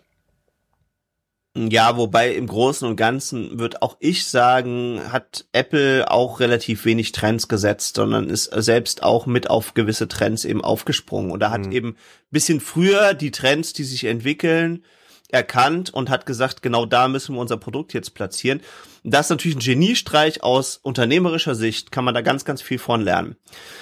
Ja, 1.58 1.96
wobei 1.96 2.34
im 2.34 2.48
Großen 2.48 2.86
und 2.86 2.98
Ganzen 2.98 3.58
wird 3.58 3.82
auch 3.82 3.96
ich 4.00 4.28
sagen, 4.28 5.00
hat 5.14 5.46
Apple 5.54 6.12
auch 6.12 6.42
relativ 6.42 6.84
wenig 6.84 7.14
Trends 7.14 7.48
gesetzt, 7.48 7.96
sondern 7.96 8.30
ist 8.30 8.52
selbst 8.54 9.04
auch 9.04 9.26
mit 9.26 9.50
auf 9.50 9.74
gewisse 9.74 10.10
Trends 10.10 10.44
eben 10.44 10.62
aufgesprungen 10.62 11.32
oder 11.32 11.52
hat 11.52 11.68
mhm. 11.68 11.72
eben 11.72 11.96
bisschen 12.30 12.60
früher 12.60 13.14
die 13.14 13.32
Trends, 13.32 13.72
die 13.72 13.86
sich 13.86 14.04
entwickeln, 14.04 14.84
erkannt 15.30 15.94
und 15.94 16.10
hat 16.10 16.26
gesagt, 16.26 16.62
genau 16.62 16.86
da 16.86 17.08
müssen 17.08 17.36
wir 17.36 17.42
unser 17.42 17.58
Produkt 17.58 17.94
jetzt 17.94 18.16
platzieren. 18.16 18.62
Das 19.08 19.28
ist 19.28 19.30
natürlich 19.30 19.58
ein 19.58 19.60
Geniestreich 19.60 20.44
aus 20.44 20.78
unternehmerischer 20.82 21.56
Sicht, 21.56 21.92
kann 21.92 22.04
man 22.04 22.14
da 22.14 22.22
ganz, 22.22 22.44
ganz 22.44 22.62
viel 22.62 22.80
von 22.80 23.02
lernen. 23.02 23.36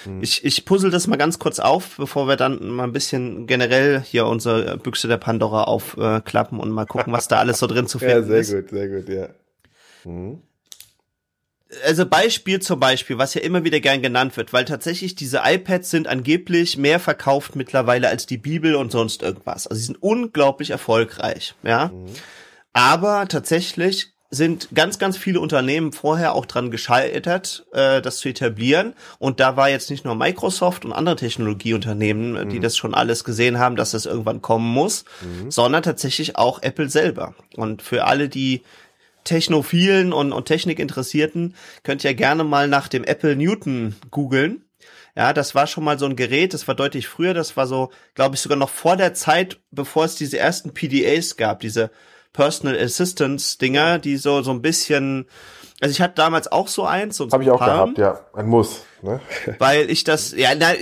Mhm. 0.04 0.22
Ich, 0.22 0.44
ich 0.44 0.64
puzzle 0.64 0.90
das 0.90 1.06
mal 1.06 1.16
ganz 1.16 1.38
kurz 1.38 1.58
auf, 1.58 1.96
bevor 1.96 2.28
wir 2.28 2.36
dann 2.36 2.68
mal 2.68 2.84
ein 2.84 2.92
bisschen 2.92 3.46
generell 3.46 4.02
hier 4.02 4.26
unsere 4.26 4.76
Büchse 4.76 5.08
der 5.08 5.16
Pandora 5.16 5.64
aufklappen 5.64 6.58
äh, 6.58 6.62
und 6.62 6.70
mal 6.70 6.86
gucken, 6.86 7.12
was 7.12 7.28
da 7.28 7.38
alles 7.38 7.58
so 7.58 7.66
drin 7.66 7.86
zu 7.86 7.98
finden 8.00 8.18
ist. 8.18 8.28
Ja, 8.28 8.42
sehr 8.42 8.58
ist. 8.58 8.70
gut, 8.70 8.70
sehr 8.70 8.88
gut, 8.88 9.08
ja. 9.08 9.28
Mhm 10.04 10.42
also 11.84 12.06
Beispiel 12.06 12.60
zum 12.60 12.78
Beispiel, 12.78 13.18
was 13.18 13.34
ja 13.34 13.40
immer 13.40 13.64
wieder 13.64 13.80
gern 13.80 14.02
genannt 14.02 14.36
wird, 14.36 14.52
weil 14.52 14.64
tatsächlich 14.64 15.14
diese 15.14 15.42
iPads 15.44 15.90
sind 15.90 16.06
angeblich 16.06 16.76
mehr 16.76 17.00
verkauft 17.00 17.56
mittlerweile 17.56 18.08
als 18.08 18.26
die 18.26 18.38
Bibel 18.38 18.74
und 18.74 18.92
sonst 18.92 19.22
irgendwas. 19.22 19.66
Also 19.66 19.80
sie 19.80 19.86
sind 19.86 20.02
unglaublich 20.02 20.70
erfolgreich, 20.70 21.54
ja. 21.62 21.88
Mhm. 21.88 22.06
Aber 22.72 23.28
tatsächlich 23.28 24.13
sind 24.34 24.68
ganz, 24.74 24.98
ganz 24.98 25.16
viele 25.16 25.40
Unternehmen 25.40 25.92
vorher 25.92 26.34
auch 26.34 26.46
dran 26.46 26.70
gescheitert, 26.70 27.66
äh, 27.72 28.02
das 28.02 28.18
zu 28.18 28.28
etablieren. 28.28 28.94
Und 29.18 29.40
da 29.40 29.56
war 29.56 29.70
jetzt 29.70 29.90
nicht 29.90 30.04
nur 30.04 30.14
Microsoft 30.14 30.84
und 30.84 30.92
andere 30.92 31.16
Technologieunternehmen, 31.16 32.32
mhm. 32.32 32.48
die 32.50 32.60
das 32.60 32.76
schon 32.76 32.94
alles 32.94 33.24
gesehen 33.24 33.58
haben, 33.58 33.76
dass 33.76 33.92
das 33.92 34.06
irgendwann 34.06 34.42
kommen 34.42 34.70
muss, 34.70 35.04
mhm. 35.22 35.50
sondern 35.50 35.82
tatsächlich 35.82 36.36
auch 36.36 36.62
Apple 36.62 36.88
selber. 36.88 37.34
Und 37.56 37.82
für 37.82 38.04
alle, 38.04 38.28
die 38.28 38.62
Technophilen 39.24 40.12
und, 40.12 40.32
und 40.32 40.44
Technikinteressierten 40.46 41.54
könnt 41.82 42.04
ihr 42.04 42.14
gerne 42.14 42.44
mal 42.44 42.68
nach 42.68 42.88
dem 42.88 43.04
Apple 43.04 43.36
Newton 43.36 43.96
googeln. 44.10 44.64
Ja, 45.16 45.32
das 45.32 45.54
war 45.54 45.66
schon 45.66 45.84
mal 45.84 45.98
so 45.98 46.06
ein 46.06 46.16
Gerät, 46.16 46.54
das 46.54 46.66
war 46.66 46.74
deutlich 46.74 47.06
früher, 47.06 47.34
das 47.34 47.56
war 47.56 47.66
so, 47.66 47.90
glaube 48.14 48.34
ich, 48.34 48.40
sogar 48.40 48.58
noch 48.58 48.68
vor 48.68 48.96
der 48.96 49.14
Zeit, 49.14 49.60
bevor 49.70 50.04
es 50.04 50.16
diese 50.16 50.38
ersten 50.38 50.74
PDAs 50.74 51.36
gab, 51.36 51.60
diese 51.60 51.90
Personal 52.34 52.78
Assistance 52.78 53.56
Dinger, 53.56 53.98
die 53.98 54.18
so 54.18 54.42
so 54.42 54.50
ein 54.50 54.60
bisschen 54.60 55.26
also 55.80 55.92
ich 55.92 56.00
hatte 56.00 56.14
damals 56.14 56.50
auch 56.50 56.68
so 56.68 56.84
eins. 56.84 57.16
So 57.16 57.28
Habe 57.30 57.42
ich 57.42 57.50
auch 57.50 57.58
gehabt, 57.58 57.98
ja. 57.98 58.20
Ein 58.32 58.46
Muss. 58.46 58.84
Ne? 59.02 59.20
Weil 59.58 59.90
ich 59.90 60.04
das, 60.04 60.32
ja, 60.32 60.54
nein, 60.54 60.76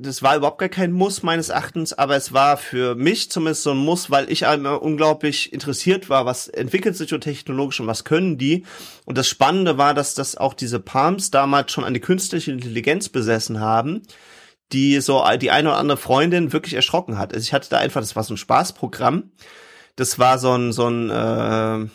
das 0.00 0.22
war 0.22 0.36
überhaupt 0.36 0.58
gar 0.58 0.68
kein 0.68 0.92
Muss 0.92 1.22
meines 1.22 1.48
Erachtens, 1.48 1.92
aber 1.92 2.16
es 2.16 2.34
war 2.34 2.56
für 2.56 2.94
mich 2.94 3.30
zumindest 3.30 3.62
so 3.62 3.70
ein 3.70 3.78
Muss, 3.78 4.10
weil 4.10 4.30
ich 4.30 4.46
einmal 4.46 4.76
unglaublich 4.76 5.52
interessiert 5.54 6.10
war, 6.10 6.26
was 6.26 6.48
entwickelt 6.48 6.96
sich 6.96 7.08
so 7.08 7.18
technologisch 7.18 7.80
und 7.80 7.86
was 7.86 8.04
können 8.04 8.36
die. 8.36 8.66
Und 9.06 9.16
das 9.16 9.28
Spannende 9.28 9.78
war, 9.78 9.94
dass 9.94 10.14
das 10.14 10.36
auch 10.36 10.54
diese 10.54 10.80
Palms 10.80 11.30
damals 11.30 11.72
schon 11.72 11.84
eine 11.84 12.00
künstliche 12.00 12.50
Intelligenz 12.50 13.08
besessen 13.08 13.60
haben 13.60 14.02
die 14.72 15.02
so 15.02 15.22
die 15.38 15.50
eine 15.50 15.68
oder 15.68 15.76
andere 15.76 15.98
Freundin 15.98 16.54
wirklich 16.54 16.72
erschrocken 16.72 17.18
hat. 17.18 17.34
Also 17.34 17.44
ich 17.44 17.52
hatte 17.52 17.68
da 17.68 17.76
einfach, 17.76 18.00
das 18.00 18.16
war 18.16 18.24
so 18.24 18.32
ein 18.32 18.38
Spaßprogramm. 18.38 19.30
Das 19.96 20.18
war 20.18 20.38
so 20.38 20.56
ein, 20.56 20.72
so 20.72 20.88
ein, 20.88 21.10
äh, 21.10 21.88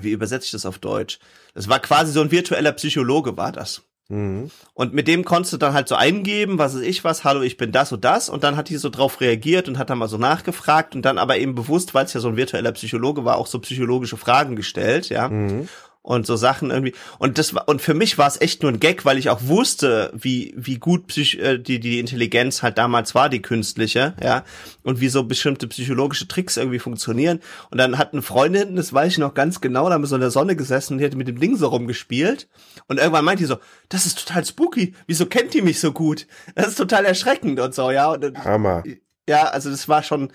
wie 0.00 0.10
übersetze 0.10 0.46
ich 0.46 0.50
das 0.52 0.66
auf 0.66 0.78
Deutsch? 0.78 1.18
Das 1.54 1.68
war 1.68 1.80
quasi 1.80 2.12
so 2.12 2.20
ein 2.20 2.30
virtueller 2.30 2.72
Psychologe, 2.72 3.36
war 3.36 3.52
das. 3.52 3.82
Mhm. 4.08 4.50
Und 4.74 4.94
mit 4.94 5.06
dem 5.06 5.24
konntest 5.24 5.52
du 5.52 5.56
dann 5.58 5.74
halt 5.74 5.88
so 5.88 5.94
eingeben, 5.94 6.58
was 6.58 6.74
ist 6.74 6.86
ich 6.86 7.04
was, 7.04 7.24
hallo, 7.24 7.42
ich 7.42 7.56
bin 7.56 7.72
das 7.72 7.92
und 7.92 8.04
das. 8.04 8.28
Und 8.28 8.42
dann 8.42 8.56
hat 8.56 8.68
die 8.68 8.76
so 8.76 8.88
drauf 8.88 9.20
reagiert 9.20 9.68
und 9.68 9.78
hat 9.78 9.90
dann 9.90 9.98
mal 9.98 10.08
so 10.08 10.18
nachgefragt 10.18 10.94
und 10.94 11.02
dann 11.02 11.18
aber 11.18 11.36
eben 11.38 11.54
bewusst, 11.54 11.94
weil 11.94 12.06
es 12.06 12.14
ja 12.14 12.20
so 12.20 12.28
ein 12.28 12.36
virtueller 12.36 12.72
Psychologe 12.72 13.24
war, 13.24 13.36
auch 13.36 13.46
so 13.46 13.58
psychologische 13.60 14.16
Fragen 14.16 14.56
gestellt, 14.56 15.08
ja. 15.08 15.28
Mhm 15.28 15.68
und 16.08 16.26
so 16.26 16.36
Sachen 16.36 16.70
irgendwie. 16.70 16.94
Und 17.18 17.36
das 17.36 17.54
war, 17.54 17.68
und 17.68 17.82
für 17.82 17.92
mich 17.92 18.16
war 18.16 18.26
es 18.26 18.40
echt 18.40 18.62
nur 18.62 18.72
ein 18.72 18.80
Gag, 18.80 19.04
weil 19.04 19.18
ich 19.18 19.28
auch 19.28 19.42
wusste, 19.42 20.10
wie, 20.14 20.54
wie 20.56 20.78
gut 20.78 21.06
Psych 21.08 21.38
äh, 21.38 21.58
die, 21.58 21.80
die 21.80 22.00
Intelligenz 22.00 22.62
halt 22.62 22.78
damals 22.78 23.14
war, 23.14 23.28
die 23.28 23.42
künstliche, 23.42 24.14
ja, 24.22 24.42
und 24.82 25.00
wie 25.00 25.10
so 25.10 25.24
bestimmte 25.24 25.68
psychologische 25.68 26.26
Tricks 26.26 26.56
irgendwie 26.56 26.78
funktionieren. 26.78 27.40
Und 27.70 27.76
dann 27.76 27.98
hat 27.98 28.14
eine 28.14 28.22
Freundin, 28.22 28.74
das 28.74 28.94
weiß 28.94 29.12
ich 29.12 29.18
noch 29.18 29.34
ganz 29.34 29.60
genau, 29.60 29.86
da 29.88 29.94
haben 29.94 30.02
wir 30.02 30.06
so 30.06 30.14
in 30.14 30.22
der 30.22 30.30
Sonne 30.30 30.56
gesessen 30.56 30.94
und 30.94 30.98
die 31.00 31.04
hat 31.04 31.14
mit 31.14 31.28
dem 31.28 31.38
Ding 31.38 31.56
so 31.56 31.68
rumgespielt. 31.68 32.48
Und 32.86 32.96
irgendwann 32.96 33.26
meint 33.26 33.40
die 33.40 33.44
so, 33.44 33.58
das 33.90 34.06
ist 34.06 34.26
total 34.26 34.46
spooky. 34.46 34.94
Wieso 35.06 35.26
kennt 35.26 35.52
die 35.52 35.60
mich 35.60 35.78
so 35.78 35.92
gut? 35.92 36.26
Das 36.54 36.68
ist 36.68 36.76
total 36.76 37.04
erschreckend 37.04 37.60
und 37.60 37.74
so, 37.74 37.90
ja. 37.90 38.10
Und, 38.10 38.44
Hammer. 38.44 38.82
Ja, 39.28 39.42
also 39.42 39.68
das 39.70 39.88
war 39.88 40.02
schon, 40.02 40.32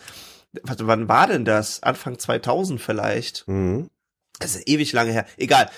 was, 0.62 0.77
wann 0.82 1.08
war 1.08 1.25
denn 1.25 1.46
das? 1.46 1.82
Anfang 1.82 2.20
2000 2.20 2.80
vielleicht. 2.80 3.48
Mhm. 3.48 3.89
Das 4.40 4.56
ist 4.56 4.68
ewig 4.68 4.92
lange 4.94 5.12
her. 5.12 5.25
Egal. 5.38 5.70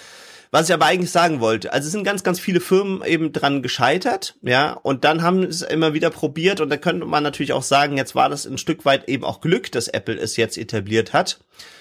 Was 0.51 0.69
ich 0.69 0.73
aber 0.73 0.85
eigentlich 0.85 1.11
sagen 1.11 1.41
wollte, 1.41 1.73
also 1.73 1.87
es 1.87 1.91
sind 1.91 2.05
ganz, 2.05 2.23
ganz 2.23 2.39
viele 2.39 2.61
Firmen 2.61 3.03
eben 3.03 3.33
dran 3.33 3.61
gescheitert, 3.61 4.35
ja, 4.41 4.71
und 4.71 5.03
dann 5.03 5.21
haben 5.21 5.43
es 5.43 5.61
immer 5.61 5.93
wieder 5.93 6.09
probiert 6.09 6.61
und 6.61 6.69
da 6.69 6.77
könnte 6.77 7.05
man 7.05 7.23
natürlich 7.23 7.51
auch 7.51 7.63
sagen, 7.63 7.97
jetzt 7.97 8.15
war 8.15 8.29
das 8.29 8.45
ein 8.45 8.57
Stück 8.57 8.85
weit 8.85 9.09
eben 9.09 9.25
auch 9.25 9.41
Glück, 9.41 9.69
dass 9.73 9.89
Apple 9.89 10.15
es 10.15 10.37
jetzt 10.37 10.57
etabliert 10.57 11.11
hat, 11.11 11.39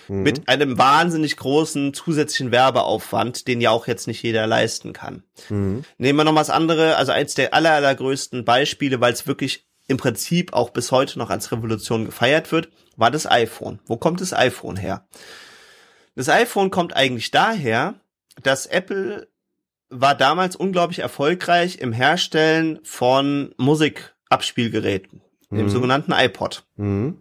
mhm. 0.09 0.23
mit 0.23 0.49
einem 0.49 0.77
wahnsinnig 0.77 1.37
großen 1.37 1.95
zusätzlichen 1.95 2.51
Werbeaufwand, 2.51 3.47
den 3.47 3.61
ja 3.61 3.71
auch 3.71 3.87
jetzt 3.87 4.09
nicht 4.09 4.25
jeder 4.25 4.49
leisten 4.49 4.93
kann. 4.93 5.23
Mhm. 5.51 5.85
Nehmen 5.99 6.19
wir 6.19 6.25
noch 6.25 6.33
mal 6.33 6.41
das 6.41 6.51
andere, 6.51 6.97
also 6.97 7.13
eins 7.13 7.35
der 7.35 7.55
aller, 7.55 7.75
allergrößten 7.75 8.45
Beispiele, 8.45 9.01
weil 9.01 9.13
es 9.13 9.29
wirklich 9.29 9.67
im 9.87 9.99
Prinzip 9.99 10.53
auch 10.53 10.71
bis 10.71 10.91
heute 10.91 11.19
noch 11.19 11.31
als 11.31 11.53
Revolution 11.53 12.07
gefeiert 12.07 12.51
wird, 12.51 12.71
war 12.97 13.13
das 13.13 13.31
iPhone. 13.31 13.79
Wo 13.87 13.97
kommt 13.97 14.21
das 14.21 14.33
iPhone 14.33 14.77
her? 14.77 15.07
Das 16.15 16.29
iPhone 16.29 16.71
kommt 16.71 16.95
eigentlich 16.95 17.31
daher, 17.31 17.95
dass 18.43 18.67
Apple 18.67 19.29
war 19.91 20.15
damals 20.15 20.57
unglaublich 20.57 21.01
erfolgreich 21.01 21.79
im 21.79 21.93
Herstellen 21.93 22.81
von 22.83 23.55
Musikabspielgeräten, 23.59 25.23
mhm. 25.51 25.57
dem 25.57 25.69
sogenannten 25.69 26.13
iPod. 26.13 26.67
Mhm. 26.77 27.19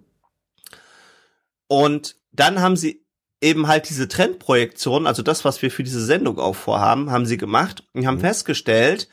Und 1.67 2.17
dann 2.31 2.61
haben 2.61 2.75
sie 2.75 3.05
eben 3.41 3.67
halt 3.67 3.89
diese 3.89 4.07
Trendprojektion, 4.07 5.05
also 5.05 5.21
das, 5.21 5.43
was 5.43 5.61
wir 5.61 5.69
für 5.69 5.83
diese 5.83 6.03
Sendung 6.03 6.39
auch 6.39 6.55
vorhaben, 6.55 7.11
haben 7.11 7.25
sie 7.25 7.37
gemacht 7.37 7.83
und 7.93 8.07
haben 8.07 8.17
mhm. 8.17 8.21
festgestellt, 8.21 9.09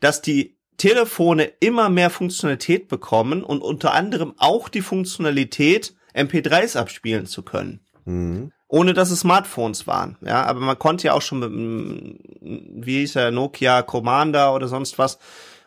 dass 0.00 0.20
die 0.20 0.58
Telefone 0.76 1.44
immer 1.60 1.88
mehr 1.88 2.10
Funktionalität 2.10 2.88
bekommen 2.88 3.42
und 3.44 3.62
unter 3.62 3.92
anderem 3.92 4.34
auch 4.36 4.68
die 4.68 4.82
Funktionalität, 4.82 5.94
MP3s 6.14 6.76
abspielen 6.76 7.26
zu 7.26 7.42
können. 7.42 7.80
Mhm 8.04 8.52
ohne 8.72 8.94
dass 8.94 9.10
es 9.10 9.20
Smartphones 9.20 9.86
waren. 9.86 10.16
Ja, 10.22 10.44
aber 10.46 10.60
man 10.60 10.78
konnte 10.78 11.06
ja 11.06 11.12
auch 11.12 11.20
schon 11.20 11.40
mit 11.40 11.50
einem, 11.50 12.18
wie 12.40 13.00
hieß 13.00 13.16
er, 13.16 13.30
Nokia 13.30 13.82
Commander 13.82 14.54
oder 14.54 14.66
sonst 14.66 14.98
was, 14.98 15.18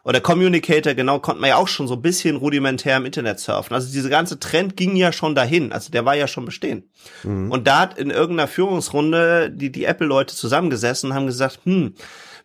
oder 0.04 0.22
Communicator, 0.22 0.96
genau, 0.96 1.20
konnte 1.20 1.40
man 1.40 1.50
ja 1.52 1.58
auch 1.58 1.68
schon 1.68 1.88
so 1.88 1.94
ein 1.94 2.02
bisschen 2.02 2.36
rudimentär 2.36 2.98
im 2.98 3.06
Internet 3.06 3.40
surfen. 3.40 3.76
Also 3.76 3.92
diese 3.92 4.10
ganze 4.10 4.40
Trend 4.40 4.76
ging 4.76 4.96
ja 4.96 5.12
schon 5.12 5.36
dahin. 5.36 5.72
Also 5.72 5.92
der 5.92 6.04
war 6.06 6.16
ja 6.16 6.28
schon 6.28 6.46
bestehen. 6.46 6.90
Mhm. 7.24 7.52
Und 7.52 7.68
da 7.68 7.82
hat 7.82 8.00
in 8.00 8.10
irgendeiner 8.10 8.48
Führungsrunde 8.48 9.52
die, 9.52 9.72
die 9.72 9.86
Apple-Leute 9.86 10.36
zusammengesessen 10.36 11.12
und 11.12 11.16
haben 11.16 11.28
gesagt, 11.28 11.60
hm, 11.64 11.94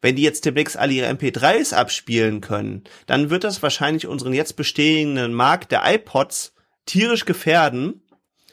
wenn 0.03 0.17
die 0.17 0.23
jetzt 0.23 0.45
demnächst 0.45 0.77
alle 0.77 0.93
ihre 0.93 1.09
MP3s 1.09 1.73
abspielen 1.73 2.43
können, 2.43 2.85
dann 3.07 3.31
wird 3.31 3.45
das 3.45 3.63
wahrscheinlich 3.63 4.07
unseren 4.07 4.35
jetzt 4.35 4.57
bestehenden 4.57 5.33
Markt 5.33 5.73
der 5.73 5.83
iPods 5.87 6.53
tierisch 6.85 7.25
gefährden, 7.25 8.03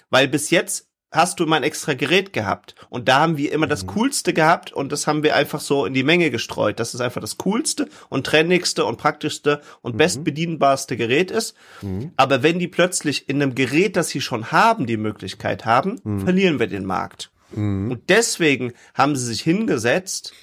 weil 0.09 0.29
bis 0.29 0.51
jetzt 0.51 0.87
hast 1.11 1.39
du 1.39 1.45
immer 1.45 1.55
ein 1.55 1.63
extra 1.63 1.93
Gerät 1.93 2.33
gehabt. 2.33 2.75
Und 2.89 3.07
da 3.07 3.19
haben 3.21 3.37
wir 3.37 3.51
immer 3.51 3.67
das 3.67 3.83
mhm. 3.83 3.87
Coolste 3.87 4.33
gehabt 4.33 4.73
und 4.73 4.91
das 4.91 5.07
haben 5.07 5.23
wir 5.23 5.35
einfach 5.35 5.61
so 5.61 5.85
in 5.85 5.93
die 5.93 6.03
Menge 6.03 6.31
gestreut. 6.31 6.79
Das 6.79 6.93
ist 6.93 7.01
einfach 7.01 7.21
das 7.21 7.37
Coolste 7.37 7.87
und 8.09 8.25
trendigste 8.25 8.85
und 8.85 8.97
praktischste 8.97 9.61
und 9.81 9.93
mhm. 9.93 9.97
bestbedienbarste 9.99 10.97
Gerät 10.97 11.31
ist. 11.31 11.55
Mhm. 11.81 12.11
Aber 12.17 12.43
wenn 12.43 12.59
die 12.59 12.67
plötzlich 12.67 13.29
in 13.29 13.41
einem 13.41 13.55
Gerät, 13.55 13.95
das 13.95 14.09
sie 14.09 14.21
schon 14.21 14.51
haben, 14.51 14.85
die 14.85 14.97
Möglichkeit 14.97 15.65
haben, 15.65 15.99
mhm. 16.03 16.21
verlieren 16.21 16.59
wir 16.59 16.67
den 16.67 16.85
Markt. 16.85 17.31
Mhm. 17.51 17.91
Und 17.91 18.09
deswegen 18.09 18.73
haben 18.93 19.15
sie 19.15 19.25
sich 19.25 19.41
hingesetzt 19.41 20.33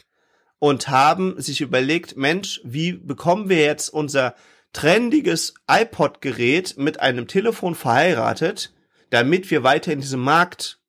und 0.58 0.88
haben 0.88 1.40
sich 1.40 1.60
überlegt, 1.60 2.16
Mensch, 2.16 2.60
wie 2.64 2.92
bekommen 2.92 3.50
wir 3.50 3.58
jetzt 3.58 3.90
unser 3.90 4.34
trendiges 4.72 5.54
iPod-Gerät 5.70 6.76
mit 6.78 7.00
einem 7.00 7.28
Telefon 7.28 7.74
verheiratet, 7.74 8.73
damit 9.14 9.50
wir 9.50 9.62
weiter 9.62 9.92
in 9.92 10.00
diesem 10.00 10.20
Markt 10.20 10.80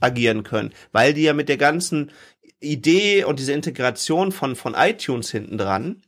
agieren 0.00 0.42
können, 0.42 0.72
weil 0.92 1.14
die 1.14 1.22
ja 1.22 1.32
mit 1.32 1.48
der 1.48 1.58
ganzen 1.58 2.10
Idee 2.60 3.24
und 3.24 3.38
diese 3.38 3.52
Integration 3.52 4.32
von 4.32 4.56
von 4.56 4.74
iTunes 4.74 5.30
hinten 5.30 5.58
dran 5.58 6.02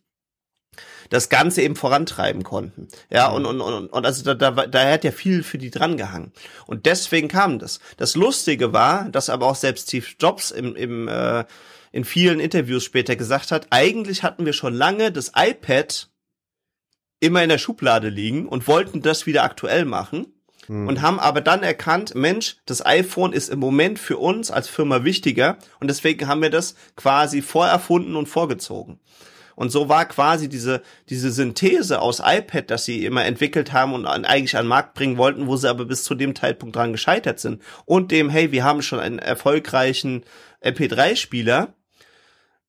das 1.11 1.28
Ganze 1.28 1.62
eben 1.62 1.76
vorantreiben 1.76 2.43
konnten. 2.43 2.88
Ja, 3.11 3.28
und, 3.28 3.47
und, 3.47 3.61
und, 3.61 3.88
und 3.88 4.07
also 4.07 4.23
da, 4.23 4.35
da, 4.35 4.66
da 4.66 4.90
hat 4.90 5.04
ja 5.04 5.12
viel 5.12 5.43
für 5.43 5.59
die 5.59 5.71
dran 5.71 5.97
gehangen. 5.97 6.33
Und 6.66 6.87
deswegen 6.87 7.28
kam 7.28 7.59
das. 7.59 7.78
Das 7.97 8.16
Lustige 8.16 8.73
war, 8.73 9.09
dass 9.11 9.31
aber 9.31 9.47
auch 9.47 9.54
selbst 9.54 9.88
Steve 9.88 10.07
Jobs 10.19 10.50
im, 10.50 10.75
im, 10.75 11.09
äh, 11.09 11.45
in 11.93 12.04
vielen 12.04 12.40
Interviews 12.40 12.85
später 12.85 13.16
gesagt 13.16 13.52
hat, 13.52 13.69
eigentlich 13.71 14.23
hatten 14.23 14.47
wir 14.47 14.52
schon 14.52 14.75
lange 14.75 15.12
das 15.12 15.33
iPad 15.37 16.09
immer 17.21 17.43
in 17.43 17.49
der 17.49 17.59
Schublade 17.59 18.09
liegen 18.09 18.49
und 18.49 18.66
wollten 18.66 19.00
das 19.00 19.26
wieder 19.26 19.45
aktuell 19.45 19.85
machen 19.85 20.34
hm. 20.66 20.88
und 20.88 21.02
haben 21.02 21.18
aber 21.18 21.40
dann 21.40 21.62
erkannt, 21.62 22.14
Mensch, 22.14 22.56
das 22.66 22.85
iPhone 22.85 23.33
ist 23.33 23.49
im 23.49 23.59
Moment 23.59 23.99
für 23.99 24.18
uns 24.18 24.50
als 24.50 24.68
Firma 24.68 25.04
wichtiger 25.04 25.59
und 25.80 25.88
deswegen 25.88 26.28
haben 26.28 26.42
wir 26.42 26.50
das 26.50 26.75
quasi 26.97 27.42
vorerfunden 27.42 28.16
und 28.16 28.26
vorgezogen. 28.26 29.00
Und 29.56 29.71
so 29.71 29.88
war 29.88 30.06
quasi 30.06 30.49
diese, 30.49 30.83
diese 31.09 31.30
Synthese 31.30 32.00
aus 32.00 32.21
iPad, 32.25 32.71
das 32.71 32.85
sie 32.85 33.04
immer 33.04 33.25
entwickelt 33.25 33.73
haben 33.73 33.94
und 33.94 34.06
eigentlich 34.06 34.56
an 34.56 34.64
den 34.64 34.68
Markt 34.68 34.94
bringen 34.94 35.16
wollten, 35.16 35.47
wo 35.47 35.56
sie 35.56 35.68
aber 35.68 35.85
bis 35.85 36.04
zu 36.04 36.14
dem 36.14 36.35
Zeitpunkt 36.35 36.76
dran 36.76 36.92
gescheitert 36.92 37.38
sind. 37.38 37.62
Und 37.85 38.11
dem, 38.11 38.30
hey, 38.30 38.52
wir 38.52 38.64
haben 38.64 38.83
schon 38.83 39.00
einen 39.00 39.18
erfolgreichen 39.18 40.25
MP3-Spieler. 40.62 41.75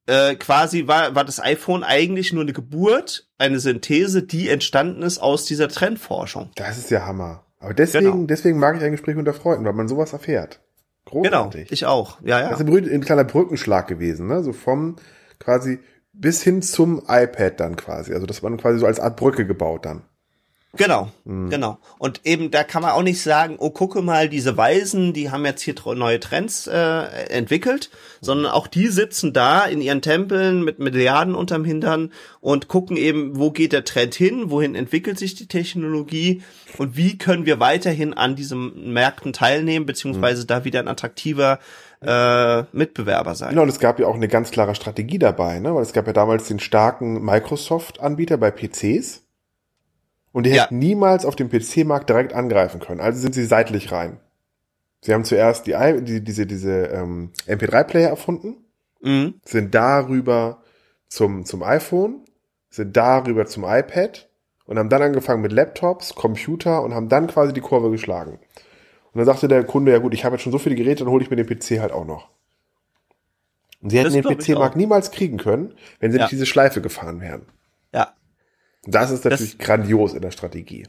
Äh, 0.08 0.36
quasi 0.36 0.88
war, 0.88 1.16
war 1.16 1.26
das 1.26 1.40
iPhone 1.40 1.84
eigentlich 1.84 2.32
nur 2.32 2.44
eine 2.44 2.54
Geburt, 2.54 3.28
eine 3.40 3.60
Synthese, 3.60 4.22
die 4.22 4.50
entstanden 4.50 5.02
ist 5.02 5.18
aus 5.18 5.46
dieser 5.46 5.68
Trendforschung. 5.68 6.52
Das 6.56 6.78
ist 6.78 6.92
ja 6.92 7.08
Hammer. 7.08 7.45
Aber 7.66 7.74
deswegen, 7.74 8.06
genau. 8.06 8.26
deswegen 8.26 8.60
mag 8.60 8.78
ich 8.78 8.84
ein 8.84 8.92
Gespräch 8.92 9.18
unter 9.18 9.34
Freunden, 9.34 9.66
weil 9.66 9.74
man 9.74 9.88
sowas 9.88 10.14
erfährt. 10.14 10.62
Großartig. 11.06 11.68
Genau, 11.68 11.74
ich 11.74 11.86
auch. 11.86 12.22
Ja, 12.22 12.40
ja. 12.40 12.50
Das 12.50 12.60
ist 12.60 12.68
ein, 12.68 13.02
kleiner 13.02 13.24
Brückenschlag 13.24 13.88
gewesen, 13.88 14.28
ne? 14.28 14.44
So 14.44 14.54
vom 14.54 14.98
quasi 15.40 15.80
bis 16.14 16.44
hin 16.44 16.62
zum 16.62 17.02
iPad 17.08 17.60
dann 17.60 17.76
quasi. 17.76 18.14
Also 18.14 18.28
das 18.28 18.44
war 18.44 18.56
quasi 18.58 18.80
so 18.80 18.86
als 18.86 19.00
Art 19.00 19.18
Brücke 19.18 19.46
gebaut 19.48 19.86
dann. 19.86 20.04
Genau, 20.78 21.10
mhm. 21.24 21.50
genau. 21.50 21.78
Und 21.98 22.22
eben 22.26 22.52
da 22.52 22.64
kann 22.64 22.82
man 22.82 22.92
auch 22.92 23.02
nicht 23.02 23.22
sagen, 23.22 23.56
oh, 23.60 23.70
gucke 23.70 24.02
mal, 24.02 24.30
diese 24.30 24.58
Weisen, 24.58 25.14
die 25.14 25.32
haben 25.32 25.46
jetzt 25.46 25.62
hier 25.62 25.76
neue 25.96 26.20
Trends 26.20 26.68
äh, 26.68 27.04
entwickelt, 27.30 27.90
sondern 28.22 28.52
auch 28.52 28.68
die 28.68 28.88
sitzen 28.88 29.34
da 29.34 29.66
in 29.66 29.82
ihren 29.82 30.02
Tempeln 30.02 30.64
mit 30.64 30.80
Milliarden 30.80 31.36
unterm 31.36 31.66
Hintern 31.66 32.12
und 32.42 32.68
gucken 32.68 32.98
eben, 32.98 33.38
wo 33.38 33.52
geht 33.52 33.74
der 33.74 33.86
Trend 33.86 34.16
hin, 34.16 34.50
wohin 34.50 34.76
entwickelt 34.76 35.18
sich 35.18 35.36
die 35.36 35.48
Technologie 35.48 36.42
und 36.78 36.98
wie 36.98 37.18
können 37.18 37.46
wir 37.46 37.60
weiterhin 37.60 38.14
an 38.14 38.36
diesen 38.36 38.94
Märkten 38.94 39.34
teilnehmen, 39.34 39.86
beziehungsweise 39.86 40.44
mhm. 40.44 40.48
da 40.48 40.66
wieder 40.66 40.80
ein 40.80 40.88
attraktiver 40.88 41.60
äh, 42.02 42.64
Mitbewerber 42.72 43.36
sein. 43.36 43.50
Genau, 43.50 43.64
und 43.64 43.70
es 43.70 43.80
gab 43.80 44.00
ja 44.00 44.08
auch 44.08 44.16
eine 44.16 44.28
ganz 44.28 44.52
klare 44.52 44.76
Strategie 44.76 45.20
dabei, 45.20 45.60
ne? 45.60 45.74
weil 45.74 45.82
es 45.82 45.94
gab 45.94 46.08
ja 46.08 46.14
damals 46.14 46.48
den 46.48 46.60
starken 46.60 47.24
Microsoft-Anbieter 47.24 48.38
bei 48.38 48.52
PCs 48.52 49.25
und 50.36 50.46
die 50.46 50.50
ja. 50.50 50.64
hätten 50.64 50.80
niemals 50.80 51.26
auf 51.26 51.38
dem 51.38 51.50
PC-Markt 51.50 52.10
direkt 52.10 52.34
angreifen 52.34 52.82
können. 52.82 53.00
Also 53.00 53.22
sind 53.22 53.34
sie 53.34 53.46
seitlich 53.46 53.94
rein. 53.94 54.20
Sie 55.00 55.14
haben 55.14 55.24
zuerst 55.24 55.66
die, 55.66 55.76
die 56.02 56.22
diese, 56.22 56.46
diese 56.46 56.88
ähm, 56.88 57.32
MP3-Player 57.48 58.10
erfunden, 58.10 58.58
mhm. 59.00 59.36
sind 59.46 59.74
darüber 59.74 60.62
zum, 61.08 61.46
zum 61.46 61.64
iPhone, 61.64 62.26
sind 62.70 62.98
darüber 62.98 63.46
zum 63.46 63.64
iPad 63.64 64.28
und 64.66 64.78
haben 64.78 64.90
dann 64.90 65.04
angefangen 65.04 65.42
mit 65.42 65.54
Laptops, 65.54 66.16
Computer 66.16 66.84
und 66.84 66.94
haben 66.94 67.08
dann 67.08 67.28
quasi 67.28 67.54
die 67.54 67.62
Kurve 67.62 67.90
geschlagen. 67.90 68.34
Und 69.14 69.20
dann 69.20 69.26
sagte 69.26 69.48
der 69.48 69.64
Kunde, 69.64 69.94
ja 69.94 70.00
gut, 70.00 70.14
ich 70.14 70.26
habe 70.26 70.36
jetzt 70.36 70.44
schon 70.44 70.52
so 70.52 70.60
viele 70.60 70.76
Geräte, 70.76 71.06
dann 71.06 71.14
hole 71.14 71.24
ich 71.24 71.30
mir 71.30 71.38
den 71.38 71.48
PC 71.48 71.80
halt 71.80 71.94
auch 71.94 72.04
noch. 72.04 72.28
Und 73.82 73.92
sie 73.92 74.00
hätten 74.00 74.14
das 74.14 74.22
den 74.22 74.38
PC-Markt 74.38 74.76
niemals 74.76 75.12
kriegen 75.12 75.38
können, 75.38 75.76
wenn 76.02 76.12
sie 76.12 76.18
ja. 76.18 76.26
nicht 76.26 76.34
diese 76.34 76.46
Schleife 76.46 76.82
gefahren 76.82 77.22
wären. 77.22 77.44
Ja, 77.94 78.12
das 78.86 79.12
ist 79.12 79.26
natürlich 79.26 79.58
das, 79.58 79.66
grandios 79.66 80.14
in 80.14 80.22
der 80.22 80.32
Strategie. 80.32 80.88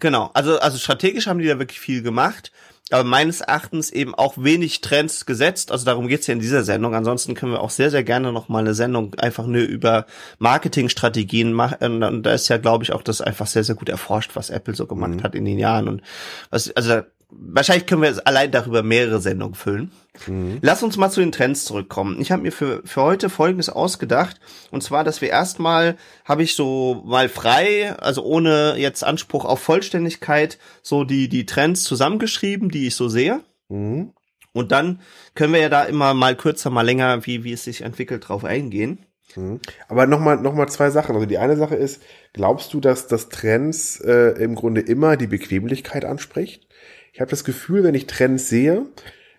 Genau, 0.00 0.30
also, 0.34 0.58
also 0.58 0.78
strategisch 0.78 1.26
haben 1.26 1.38
die 1.38 1.46
da 1.46 1.58
wirklich 1.58 1.80
viel 1.80 2.02
gemacht, 2.02 2.50
aber 2.90 3.04
meines 3.04 3.40
Erachtens 3.40 3.90
eben 3.90 4.14
auch 4.14 4.34
wenig 4.36 4.80
Trends 4.80 5.24
gesetzt. 5.24 5.72
Also 5.72 5.86
darum 5.86 6.06
geht's 6.06 6.26
ja 6.26 6.34
in 6.34 6.40
dieser 6.40 6.64
Sendung. 6.64 6.94
Ansonsten 6.94 7.34
können 7.34 7.52
wir 7.52 7.60
auch 7.60 7.70
sehr, 7.70 7.90
sehr 7.90 8.04
gerne 8.04 8.30
noch 8.30 8.48
mal 8.48 8.58
eine 8.58 8.74
Sendung 8.74 9.14
einfach 9.14 9.46
nur 9.46 9.62
über 9.62 10.04
Marketingstrategien 10.38 11.52
machen. 11.52 12.02
Und 12.02 12.24
da 12.24 12.34
ist 12.34 12.48
ja, 12.48 12.58
glaube 12.58 12.84
ich, 12.84 12.92
auch 12.92 13.02
das 13.02 13.22
einfach 13.22 13.46
sehr, 13.46 13.64
sehr 13.64 13.74
gut 13.74 13.88
erforscht, 13.88 14.32
was 14.34 14.50
Apple 14.50 14.74
so 14.74 14.86
gemacht 14.86 15.14
mhm. 15.14 15.22
hat 15.22 15.34
in 15.34 15.46
den 15.46 15.58
Jahren. 15.58 15.88
Und 15.88 16.02
was, 16.50 16.70
also 16.72 17.02
wahrscheinlich 17.38 17.86
können 17.86 18.02
wir 18.02 18.26
allein 18.26 18.50
darüber 18.50 18.82
mehrere 18.82 19.20
Sendungen 19.20 19.54
füllen. 19.54 19.92
Mhm. 20.26 20.58
Lass 20.60 20.82
uns 20.82 20.96
mal 20.96 21.10
zu 21.10 21.20
den 21.20 21.32
Trends 21.32 21.64
zurückkommen. 21.64 22.20
Ich 22.20 22.30
habe 22.30 22.42
mir 22.42 22.52
für, 22.52 22.82
für 22.84 23.02
heute 23.02 23.30
Folgendes 23.30 23.68
ausgedacht. 23.68 24.40
Und 24.70 24.82
zwar, 24.82 25.04
dass 25.04 25.20
wir 25.20 25.30
erstmal, 25.30 25.96
habe 26.24 26.42
ich 26.42 26.54
so 26.54 27.02
mal 27.04 27.28
frei, 27.28 27.94
also 27.98 28.22
ohne 28.24 28.74
jetzt 28.76 29.04
Anspruch 29.04 29.44
auf 29.44 29.60
Vollständigkeit, 29.60 30.58
so 30.82 31.04
die, 31.04 31.28
die 31.28 31.46
Trends 31.46 31.84
zusammengeschrieben, 31.84 32.68
die 32.68 32.86
ich 32.86 32.94
so 32.94 33.08
sehe. 33.08 33.40
Mhm. 33.68 34.12
Und 34.52 34.70
dann 34.70 35.00
können 35.34 35.52
wir 35.52 35.60
ja 35.60 35.68
da 35.68 35.84
immer 35.84 36.14
mal 36.14 36.36
kürzer, 36.36 36.70
mal 36.70 36.82
länger, 36.82 37.26
wie, 37.26 37.42
wie 37.42 37.52
es 37.52 37.64
sich 37.64 37.82
entwickelt, 37.82 38.28
drauf 38.28 38.44
eingehen. 38.44 39.04
Mhm. 39.36 39.60
Aber 39.88 40.06
nochmal 40.06 40.36
noch 40.36 40.54
mal 40.54 40.68
zwei 40.68 40.90
Sachen. 40.90 41.14
Also 41.14 41.26
die 41.26 41.38
eine 41.38 41.56
Sache 41.56 41.74
ist, 41.74 42.02
glaubst 42.32 42.72
du, 42.72 42.80
dass 42.80 43.08
das 43.08 43.28
Trends 43.28 44.00
äh, 44.00 44.40
im 44.42 44.54
Grunde 44.54 44.80
immer 44.80 45.16
die 45.16 45.26
Bequemlichkeit 45.26 46.04
anspricht? 46.04 46.68
Ich 47.14 47.20
habe 47.20 47.30
das 47.30 47.44
Gefühl, 47.44 47.84
wenn 47.84 47.94
ich 47.94 48.08
Trends 48.08 48.48
sehe, 48.48 48.86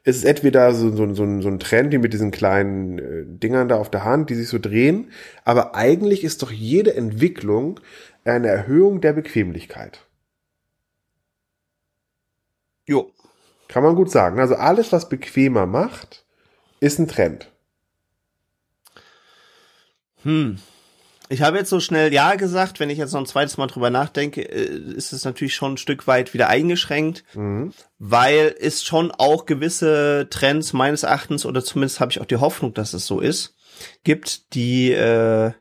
es 0.05 0.15
ist 0.15 0.24
entweder 0.24 0.74
so, 0.74 0.96
so, 0.96 1.13
so, 1.13 1.41
so 1.41 1.50
ein 1.50 1.60
Trend 1.60 1.91
wie 1.91 1.98
mit 1.98 2.13
diesen 2.13 2.32
kleinen 2.32 3.00
äh, 3.00 3.25
Dingern 3.25 3.67
da 3.67 3.75
auf 3.75 3.91
der 3.91 4.05
Hand, 4.05 4.29
die 4.29 4.36
sich 4.36 4.48
so 4.48 4.60
drehen, 4.60 5.12
aber 5.44 5.75
eigentlich 5.75 6.24
ist 6.24 6.41
doch 6.41 6.51
jede 6.51 6.96
Entwicklung 6.96 7.82
eine 8.24 8.48
Erhöhung 8.48 9.01
der 9.01 9.12
Bequemlichkeit. 9.12 10.00
Jo. 12.88 13.12
Kann 13.67 13.84
man 13.84 13.96
gut 13.96 14.10
sagen. 14.10 14.39
Also 14.39 14.55
alles, 14.55 14.94
was 14.94 15.10
bequemer 15.10 15.65
macht, 15.65 16.24
ist 16.79 16.98
ein 16.98 17.10
Trend. 17.10 17.51
Hm. 20.24 20.60
Ich 21.29 21.41
habe 21.41 21.58
jetzt 21.58 21.70
so 21.70 21.79
schnell 21.79 22.13
Ja 22.13 22.36
gesagt, 22.36 22.79
wenn 22.79 22.89
ich 22.89 22.98
jetzt 22.98 23.13
noch 23.13 23.22
ein 23.22 23.25
zweites 23.25 23.58
Mal 23.58 23.67
drüber 23.67 23.89
nachdenke, 23.89 24.41
äh, 24.41 24.96
ist 24.96 25.13
es 25.13 25.25
natürlich 25.25 25.55
schon 25.55 25.74
ein 25.74 25.77
Stück 25.77 26.08
weit 26.08 26.34
wieder 26.34 26.50
eingeschränkt, 26.50 27.24
mhm. 27.34 27.74
weil 27.98 28.55
es 28.60 28.84
schon 28.84 29.12
auch 29.12 29.46
gewisse 29.46 30.27
Trends 30.29 30.74
meines 30.74 31.03
Erachtens, 31.03 31.46
oder 31.46 31.63
zumindest 31.63 32.00
habe 32.00 32.12
ich 32.12 32.22
auch 32.22 32.25
die 32.25 32.38
Hoffnung, 32.38 32.74
dass 32.74 32.94
es 32.94 33.08
so 33.08 33.20
ist, 33.20 33.55
gibt, 34.03 34.53
die, 34.53 34.91
äh, 34.91 35.51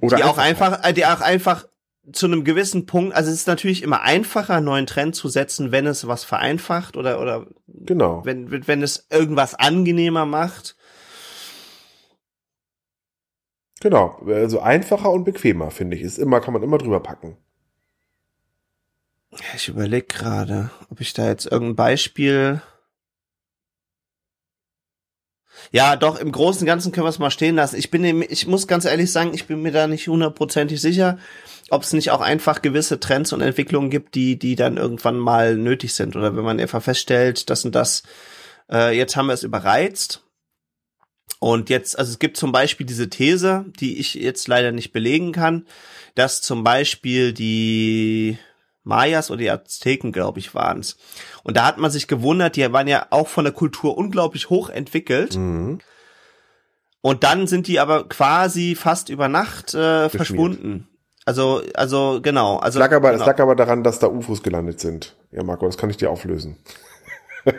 oder 0.00 0.16
die 0.16 0.24
auch 0.24 0.38
einfach, 0.38 0.84
äh, 0.84 0.92
die 0.92 1.06
auch 1.06 1.20
einfach 1.20 1.66
zu 2.12 2.26
einem 2.26 2.44
gewissen 2.44 2.84
Punkt, 2.84 3.14
also 3.14 3.30
es 3.30 3.38
ist 3.38 3.46
natürlich 3.46 3.82
immer 3.82 4.02
einfacher, 4.02 4.56
einen 4.56 4.66
neuen 4.66 4.86
Trend 4.86 5.14
zu 5.14 5.28
setzen, 5.28 5.72
wenn 5.72 5.86
es 5.86 6.06
was 6.06 6.24
vereinfacht 6.24 6.96
oder, 6.96 7.20
oder 7.20 7.46
genau. 7.66 8.24
wenn, 8.24 8.66
wenn 8.66 8.82
es 8.82 9.06
irgendwas 9.10 9.54
angenehmer 9.54 10.26
macht. 10.26 10.76
Genau, 13.84 14.18
also 14.26 14.60
einfacher 14.60 15.10
und 15.10 15.24
bequemer, 15.24 15.70
finde 15.70 15.94
ich. 15.98 16.02
Ist 16.02 16.16
immer, 16.16 16.40
kann 16.40 16.54
man 16.54 16.62
immer 16.62 16.78
drüber 16.78 17.00
packen. 17.00 17.36
Ich 19.54 19.68
überlege 19.68 20.06
gerade, 20.06 20.70
ob 20.88 21.02
ich 21.02 21.12
da 21.12 21.28
jetzt 21.28 21.44
irgendein 21.44 21.76
Beispiel. 21.76 22.62
Ja, 25.70 25.96
doch, 25.96 26.18
im 26.18 26.32
Großen 26.32 26.62
und 26.62 26.66
Ganzen 26.66 26.92
können 26.92 27.04
wir 27.04 27.10
es 27.10 27.18
mal 27.18 27.30
stehen 27.30 27.56
lassen. 27.56 27.76
Ich 27.76 27.90
bin, 27.90 28.22
ich 28.22 28.46
muss 28.46 28.66
ganz 28.66 28.86
ehrlich 28.86 29.12
sagen, 29.12 29.34
ich 29.34 29.46
bin 29.46 29.60
mir 29.60 29.72
da 29.72 29.86
nicht 29.86 30.08
hundertprozentig 30.08 30.80
sicher, 30.80 31.18
ob 31.68 31.82
es 31.82 31.92
nicht 31.92 32.10
auch 32.10 32.22
einfach 32.22 32.62
gewisse 32.62 33.00
Trends 33.00 33.34
und 33.34 33.42
Entwicklungen 33.42 33.90
gibt, 33.90 34.14
die, 34.14 34.38
die 34.38 34.56
dann 34.56 34.78
irgendwann 34.78 35.18
mal 35.18 35.58
nötig 35.58 35.92
sind. 35.92 36.16
Oder 36.16 36.34
wenn 36.34 36.44
man 36.44 36.58
einfach 36.58 36.82
feststellt, 36.82 37.50
das 37.50 37.66
und 37.66 37.74
das, 37.74 38.02
äh, 38.72 38.96
jetzt 38.96 39.14
haben 39.14 39.26
wir 39.26 39.34
es 39.34 39.42
überreizt 39.42 40.23
und 41.44 41.68
jetzt, 41.68 41.98
also 41.98 42.10
es 42.10 42.18
gibt 42.18 42.38
zum 42.38 42.52
Beispiel 42.52 42.86
diese 42.86 43.10
These, 43.10 43.66
die 43.78 43.98
ich 43.98 44.14
jetzt 44.14 44.48
leider 44.48 44.72
nicht 44.72 44.92
belegen 44.92 45.32
kann, 45.32 45.66
dass 46.14 46.40
zum 46.40 46.64
Beispiel 46.64 47.34
die 47.34 48.38
Mayas 48.82 49.30
oder 49.30 49.40
die 49.40 49.50
Azteken, 49.50 50.10
glaube 50.10 50.38
ich, 50.38 50.54
waren 50.54 50.80
es. 50.80 50.96
Und 51.42 51.58
da 51.58 51.66
hat 51.66 51.76
man 51.76 51.90
sich 51.90 52.08
gewundert, 52.08 52.56
die 52.56 52.72
waren 52.72 52.88
ja 52.88 53.08
auch 53.10 53.28
von 53.28 53.44
der 53.44 53.52
Kultur 53.52 53.98
unglaublich 53.98 54.48
hoch 54.48 54.70
entwickelt. 54.70 55.36
Mhm. 55.36 55.80
Und 57.02 57.24
dann 57.24 57.46
sind 57.46 57.66
die 57.66 57.78
aber 57.78 58.08
quasi 58.08 58.74
fast 58.74 59.10
über 59.10 59.28
Nacht 59.28 59.74
äh, 59.74 60.08
verschwunden. 60.08 60.88
Also, 61.26 61.60
also 61.74 62.20
genau. 62.22 62.56
Also, 62.56 62.78
lag, 62.78 62.90
aber, 62.90 63.10
genau. 63.10 63.20
es 63.20 63.26
lag 63.26 63.38
aber 63.38 63.54
daran, 63.54 63.82
dass 63.82 63.98
da 63.98 64.06
UFOs 64.06 64.42
gelandet 64.42 64.80
sind. 64.80 65.14
Ja, 65.30 65.44
Marco, 65.44 65.66
das 65.66 65.76
kann 65.76 65.90
ich 65.90 65.98
dir 65.98 66.10
auflösen. 66.10 66.56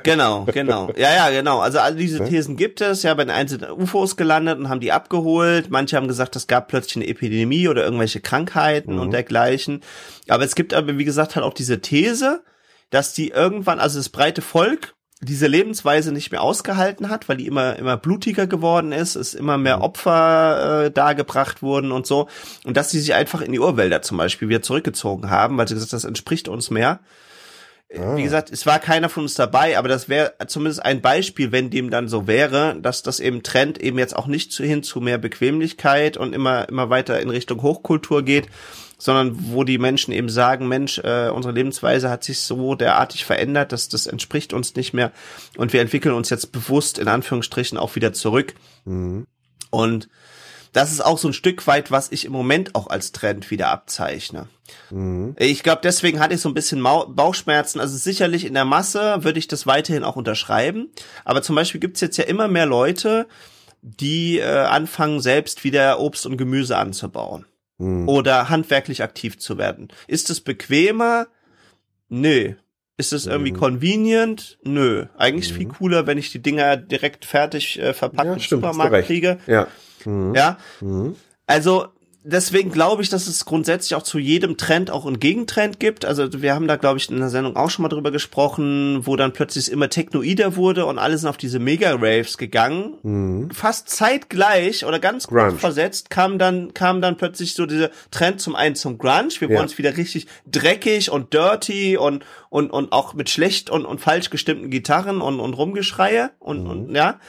Genau, 0.03 0.45
genau. 0.45 0.91
Ja, 0.97 1.13
ja, 1.13 1.29
genau. 1.29 1.59
Also 1.59 1.79
all 1.79 1.95
diese 1.95 2.23
Thesen 2.23 2.57
gibt 2.57 2.81
es. 2.81 3.03
Ja, 3.03 3.13
bei 3.13 3.23
den 3.23 3.31
einzelnen 3.31 3.71
UFOs 3.71 4.17
gelandet 4.17 4.57
und 4.57 4.69
haben 4.69 4.79
die 4.79 4.91
abgeholt. 4.91 5.69
Manche 5.69 5.95
haben 5.95 6.07
gesagt, 6.07 6.35
es 6.35 6.47
gab 6.47 6.67
plötzlich 6.67 6.97
eine 6.97 7.07
Epidemie 7.07 7.67
oder 7.67 7.83
irgendwelche 7.83 8.19
Krankheiten 8.19 8.95
mhm. 8.95 9.01
und 9.01 9.11
dergleichen. 9.11 9.81
Aber 10.27 10.43
es 10.43 10.55
gibt 10.55 10.73
aber, 10.73 10.97
wie 10.97 11.05
gesagt, 11.05 11.35
halt 11.35 11.45
auch 11.45 11.53
diese 11.53 11.81
These, 11.81 12.43
dass 12.89 13.13
die 13.13 13.29
irgendwann, 13.29 13.79
also 13.79 13.99
das 13.99 14.09
breite 14.09 14.41
Volk, 14.41 14.95
diese 15.21 15.47
Lebensweise 15.47 16.11
nicht 16.11 16.31
mehr 16.31 16.41
ausgehalten 16.41 17.09
hat, 17.09 17.29
weil 17.29 17.37
die 17.37 17.47
immer 17.47 17.77
immer 17.77 17.97
blutiger 17.97 18.47
geworden 18.47 18.91
ist, 18.91 19.15
es 19.15 19.33
immer 19.33 19.57
mehr 19.57 19.77
mhm. 19.77 19.83
Opfer 19.83 20.85
äh, 20.85 20.91
dargebracht 20.91 21.61
wurden 21.61 21.91
und 21.91 22.05
so 22.05 22.27
und 22.65 22.75
dass 22.75 22.91
sie 22.91 22.99
sich 22.99 23.13
einfach 23.13 23.41
in 23.41 23.53
die 23.53 23.59
Urwälder 23.59 24.01
zum 24.01 24.17
Beispiel 24.17 24.49
wieder 24.49 24.61
zurückgezogen 24.61 25.29
haben, 25.29 25.57
weil 25.57 25.67
sie 25.67 25.73
gesagt, 25.73 25.93
das 25.93 26.03
entspricht 26.03 26.47
uns 26.49 26.69
mehr 26.69 26.99
Ah. 27.93 28.15
Wie 28.15 28.23
gesagt, 28.23 28.51
es 28.51 28.65
war 28.65 28.79
keiner 28.79 29.09
von 29.09 29.23
uns 29.23 29.35
dabei, 29.35 29.77
aber 29.77 29.87
das 29.87 30.09
wäre 30.09 30.33
zumindest 30.47 30.83
ein 30.83 31.01
Beispiel, 31.01 31.51
wenn 31.51 31.69
dem 31.69 31.91
dann 31.91 32.07
so 32.07 32.27
wäre, 32.27 32.77
dass 32.81 33.03
das 33.03 33.19
eben 33.19 33.43
Trend 33.43 33.77
eben 33.79 33.99
jetzt 33.99 34.15
auch 34.15 34.27
nicht 34.27 34.51
zu 34.51 34.63
hin 34.63 34.81
zu 34.81 35.01
mehr 35.01 35.17
Bequemlichkeit 35.17 36.17
und 36.17 36.33
immer 36.33 36.67
immer 36.67 36.89
weiter 36.89 37.19
in 37.19 37.29
Richtung 37.29 37.61
Hochkultur 37.61 38.23
geht, 38.23 38.47
sondern 38.97 39.37
wo 39.51 39.63
die 39.63 39.77
Menschen 39.77 40.11
eben 40.13 40.29
sagen, 40.29 40.67
Mensch, 40.67 40.97
äh, 40.99 41.29
unsere 41.29 41.53
Lebensweise 41.53 42.09
hat 42.09 42.23
sich 42.23 42.39
so 42.39 42.73
derartig 42.73 43.23
verändert, 43.23 43.71
dass 43.71 43.87
das 43.87 44.07
entspricht 44.07 44.53
uns 44.53 44.75
nicht 44.75 44.93
mehr 44.93 45.11
und 45.55 45.71
wir 45.71 45.81
entwickeln 45.81 46.15
uns 46.15 46.31
jetzt 46.31 46.51
bewusst 46.51 46.97
in 46.97 47.07
Anführungsstrichen 47.07 47.77
auch 47.77 47.95
wieder 47.95 48.13
zurück. 48.13 48.55
Mhm. 48.85 49.27
Und 49.69 50.09
das 50.75 50.91
ist 50.91 50.99
auch 50.99 51.17
so 51.17 51.29
ein 51.29 51.33
Stück 51.33 51.67
weit, 51.67 51.89
was 51.89 52.11
ich 52.11 52.25
im 52.25 52.33
Moment 52.33 52.75
auch 52.75 52.87
als 52.87 53.13
Trend 53.13 53.49
wieder 53.49 53.69
abzeichne. 53.69 54.49
Mhm. 54.91 55.33
Ich 55.39 55.63
glaube, 55.63 55.79
deswegen 55.81 56.19
hatte 56.19 56.35
ich 56.35 56.41
so 56.41 56.49
ein 56.49 56.53
bisschen 56.53 56.83
Bauchschmerzen. 56.83 57.79
Also 57.79 57.95
sicherlich 57.95 58.43
in 58.43 58.55
der 58.55 58.65
Masse 58.65 59.23
würde 59.23 59.39
ich 59.39 59.47
das 59.47 59.65
weiterhin 59.65 60.03
auch 60.03 60.17
unterschreiben. 60.17 60.89
Aber 61.23 61.41
zum 61.41 61.55
Beispiel 61.55 61.79
gibt's 61.79 62.01
jetzt 62.01 62.17
ja 62.17 62.25
immer 62.25 62.49
mehr 62.49 62.65
Leute, 62.65 63.25
die 63.81 64.39
äh, 64.39 64.43
anfangen, 64.43 65.21
selbst 65.21 65.63
wieder 65.63 66.01
Obst 66.01 66.25
und 66.25 66.35
Gemüse 66.35 66.75
anzubauen. 66.75 67.45
Mhm. 67.77 68.09
Oder 68.09 68.49
handwerklich 68.49 69.01
aktiv 69.01 69.39
zu 69.39 69.57
werden. 69.57 69.87
Ist 70.07 70.29
es 70.29 70.41
bequemer? 70.41 71.27
Nö. 72.09 72.55
Ist 72.97 73.13
es 73.13 73.27
irgendwie 73.27 73.53
mhm. 73.53 73.57
convenient? 73.59 74.57
Nö. 74.63 75.05
Eigentlich 75.17 75.53
mhm. 75.53 75.57
viel 75.57 75.67
cooler, 75.69 76.05
wenn 76.05 76.17
ich 76.17 76.33
die 76.33 76.41
Dinger 76.41 76.75
direkt 76.75 77.23
fertig 77.23 77.79
äh, 77.79 77.93
verpackt 77.93 78.27
ja, 78.27 78.33
im 78.33 78.39
stimmt, 78.41 78.63
Supermarkt 78.63 79.05
kriege. 79.05 79.37
Ja. 79.47 79.67
Mhm. 80.05 80.33
Ja. 80.35 80.57
Mhm. 80.81 81.15
Also 81.47 81.87
deswegen 82.25 82.71
glaube 82.71 83.03
ich, 83.03 83.09
dass 83.09 83.27
es 83.27 83.45
grundsätzlich 83.45 83.95
auch 83.95 84.03
zu 84.03 84.17
jedem 84.17 84.57
Trend 84.57 84.89
auch 84.89 85.05
einen 85.05 85.19
Gegentrend 85.19 85.79
gibt. 85.79 86.05
Also 86.05 86.41
wir 86.41 86.53
haben 86.55 86.67
da, 86.67 86.75
glaube 86.75 86.97
ich, 86.97 87.09
in 87.09 87.19
der 87.19 87.29
Sendung 87.29 87.55
auch 87.55 87.69
schon 87.69 87.83
mal 87.83 87.89
drüber 87.89 88.11
gesprochen, 88.11 89.05
wo 89.05 89.15
dann 89.15 89.31
plötzlich 89.31 89.71
immer 89.71 89.89
technoider 89.89 90.55
wurde 90.55 90.85
und 90.85 90.97
alle 90.97 91.17
sind 91.17 91.29
auf 91.29 91.37
diese 91.37 91.59
Mega-Raves 91.59 92.37
gegangen. 92.37 92.95
Mhm. 93.03 93.51
Fast 93.51 93.89
zeitgleich 93.89 94.85
oder 94.85 94.99
ganz 94.99 95.27
Grunge. 95.27 95.49
kurz 95.49 95.59
versetzt 95.61 96.09
kam 96.09 96.39
dann, 96.39 96.73
kam 96.73 97.01
dann 97.01 97.15
plötzlich 97.15 97.53
so 97.53 97.65
dieser 97.65 97.91
Trend 98.11 98.41
zum 98.41 98.55
einen 98.55 98.75
zum 98.75 98.97
Grunge. 98.97 99.05
Wir 99.05 99.49
ja. 99.49 99.57
wollen 99.57 99.67
es 99.67 99.77
wieder 99.77 99.95
richtig 99.95 100.25
dreckig 100.49 101.11
und 101.11 101.33
dirty 101.33 101.95
und, 101.95 102.25
und, 102.49 102.71
und 102.71 102.91
auch 102.91 103.13
mit 103.13 103.29
schlecht 103.29 103.69
und, 103.69 103.85
und 103.85 104.01
falsch 104.01 104.31
gestimmten 104.31 104.71
Gitarren 104.71 105.21
und, 105.21 105.39
und 105.39 105.53
Rumgeschreie 105.53 106.31
und, 106.39 106.63
mhm. 106.63 106.69
und 106.69 106.95
ja. 106.95 107.19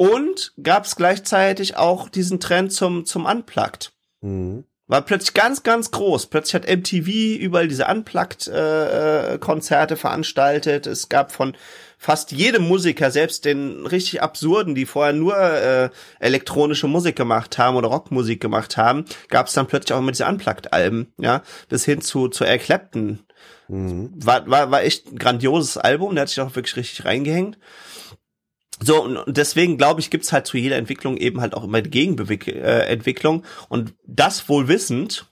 Und 0.00 0.54
gab 0.62 0.86
es 0.86 0.96
gleichzeitig 0.96 1.76
auch 1.76 2.08
diesen 2.08 2.40
Trend 2.40 2.72
zum, 2.72 3.04
zum 3.04 3.26
Unplugged. 3.26 3.92
Mhm. 4.22 4.64
War 4.86 5.02
plötzlich 5.02 5.34
ganz, 5.34 5.62
ganz 5.62 5.90
groß. 5.90 6.28
Plötzlich 6.28 6.54
hat 6.54 6.66
MTV 6.66 7.38
überall 7.38 7.68
diese 7.68 7.84
Unplugged-Konzerte 7.84 9.94
äh, 9.94 9.96
veranstaltet. 9.98 10.86
Es 10.86 11.10
gab 11.10 11.32
von 11.32 11.54
fast 11.98 12.32
jedem 12.32 12.66
Musiker, 12.66 13.10
selbst 13.10 13.44
den 13.44 13.84
richtig 13.84 14.22
absurden, 14.22 14.74
die 14.74 14.86
vorher 14.86 15.12
nur 15.12 15.38
äh, 15.38 15.90
elektronische 16.18 16.88
Musik 16.88 17.14
gemacht 17.14 17.58
haben 17.58 17.76
oder 17.76 17.88
Rockmusik 17.88 18.40
gemacht 18.40 18.78
haben, 18.78 19.04
gab 19.28 19.48
es 19.48 19.52
dann 19.52 19.66
plötzlich 19.66 19.92
auch 19.92 19.98
immer 19.98 20.12
diese 20.12 20.26
Unplugged-Alben, 20.26 21.12
ja, 21.18 21.42
bis 21.68 21.84
hin 21.84 22.00
zu, 22.00 22.28
zu 22.28 22.44
Eric 22.44 22.62
Clapton. 22.62 23.18
Mhm. 23.68 24.12
War, 24.16 24.48
war, 24.48 24.70
war 24.70 24.82
echt 24.82 25.12
ein 25.12 25.18
grandioses 25.18 25.76
Album, 25.76 26.14
der 26.14 26.22
hat 26.22 26.30
sich 26.30 26.40
auch 26.40 26.56
wirklich 26.56 26.76
richtig 26.76 27.04
reingehängt. 27.04 27.58
So, 28.82 29.02
und 29.02 29.36
deswegen 29.36 29.76
glaube 29.76 30.00
ich, 30.00 30.10
gibt's 30.10 30.32
halt 30.32 30.46
zu 30.46 30.56
jeder 30.56 30.76
Entwicklung 30.76 31.16
eben 31.16 31.40
halt 31.40 31.54
auch 31.54 31.64
immer 31.64 31.82
die 31.82 31.90
Gegenentwicklung. 31.90 33.42
Äh, 33.42 33.46
und 33.68 33.94
das 34.06 34.48
wohl 34.48 34.68
wissend 34.68 35.26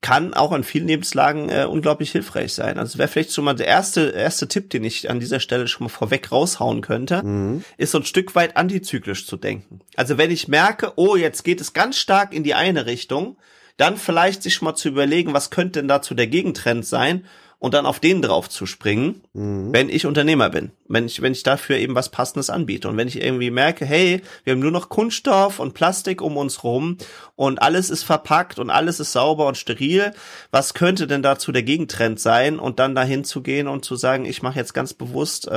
kann 0.00 0.32
auch 0.32 0.52
an 0.52 0.62
vielen 0.62 0.86
Lebenslagen 0.86 1.48
äh, 1.48 1.66
unglaublich 1.68 2.12
hilfreich 2.12 2.52
sein. 2.52 2.78
Also 2.78 2.98
wäre 2.98 3.08
vielleicht 3.08 3.32
schon 3.32 3.44
mal 3.44 3.54
der 3.54 3.66
erste, 3.66 4.10
erste 4.10 4.46
Tipp, 4.46 4.70
den 4.70 4.84
ich 4.84 5.10
an 5.10 5.18
dieser 5.18 5.40
Stelle 5.40 5.66
schon 5.66 5.86
mal 5.86 5.90
vorweg 5.90 6.30
raushauen 6.30 6.82
könnte, 6.82 7.22
mhm. 7.24 7.64
ist 7.76 7.90
so 7.90 7.98
ein 7.98 8.04
Stück 8.04 8.34
weit 8.34 8.56
antizyklisch 8.56 9.26
zu 9.26 9.36
denken. 9.36 9.80
Also 9.96 10.16
wenn 10.16 10.30
ich 10.30 10.46
merke, 10.46 10.92
oh, 10.96 11.16
jetzt 11.16 11.42
geht 11.42 11.60
es 11.60 11.72
ganz 11.72 11.98
stark 11.98 12.32
in 12.32 12.44
die 12.44 12.54
eine 12.54 12.86
Richtung, 12.86 13.38
dann 13.76 13.96
vielleicht 13.96 14.42
sich 14.42 14.62
mal 14.62 14.74
zu 14.74 14.88
überlegen, 14.88 15.34
was 15.34 15.50
könnte 15.50 15.80
denn 15.80 15.88
dazu 15.88 16.14
der 16.14 16.26
Gegentrend 16.26 16.86
sein 16.86 17.24
und 17.60 17.74
dann 17.74 17.86
auf 17.86 17.98
den 17.98 18.22
drauf 18.22 18.48
zu 18.48 18.66
springen, 18.66 19.22
mhm. 19.32 19.72
wenn 19.72 19.88
ich 19.88 20.06
Unternehmer 20.06 20.48
bin, 20.48 20.70
wenn 20.86 21.06
ich, 21.06 21.22
wenn 21.22 21.32
ich 21.32 21.42
dafür 21.42 21.76
eben 21.76 21.96
was 21.96 22.08
Passendes 22.08 22.50
anbiete. 22.50 22.88
Und 22.88 22.96
wenn 22.96 23.08
ich 23.08 23.20
irgendwie 23.20 23.50
merke, 23.50 23.84
hey, 23.84 24.22
wir 24.44 24.52
haben 24.52 24.60
nur 24.60 24.70
noch 24.70 24.88
Kunststoff 24.88 25.58
und 25.58 25.74
Plastik 25.74 26.22
um 26.22 26.36
uns 26.36 26.62
rum 26.62 26.98
und 27.34 27.60
alles 27.60 27.90
ist 27.90 28.04
verpackt 28.04 28.60
und 28.60 28.70
alles 28.70 29.00
ist 29.00 29.12
sauber 29.12 29.46
und 29.46 29.56
steril, 29.56 30.12
was 30.52 30.74
könnte 30.74 31.08
denn 31.08 31.22
dazu 31.22 31.50
der 31.50 31.64
Gegentrend 31.64 32.20
sein? 32.20 32.60
Und 32.60 32.78
dann 32.78 32.94
dahin 32.94 33.24
zu 33.24 33.42
gehen 33.42 33.66
und 33.66 33.84
zu 33.84 33.96
sagen, 33.96 34.24
ich 34.24 34.42
mache 34.42 34.58
jetzt 34.58 34.72
ganz 34.72 34.94
bewusst 34.94 35.48
äh, 35.48 35.50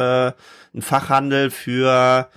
einen 0.73 0.81
Fachhandel 0.81 1.51
für 1.51 2.29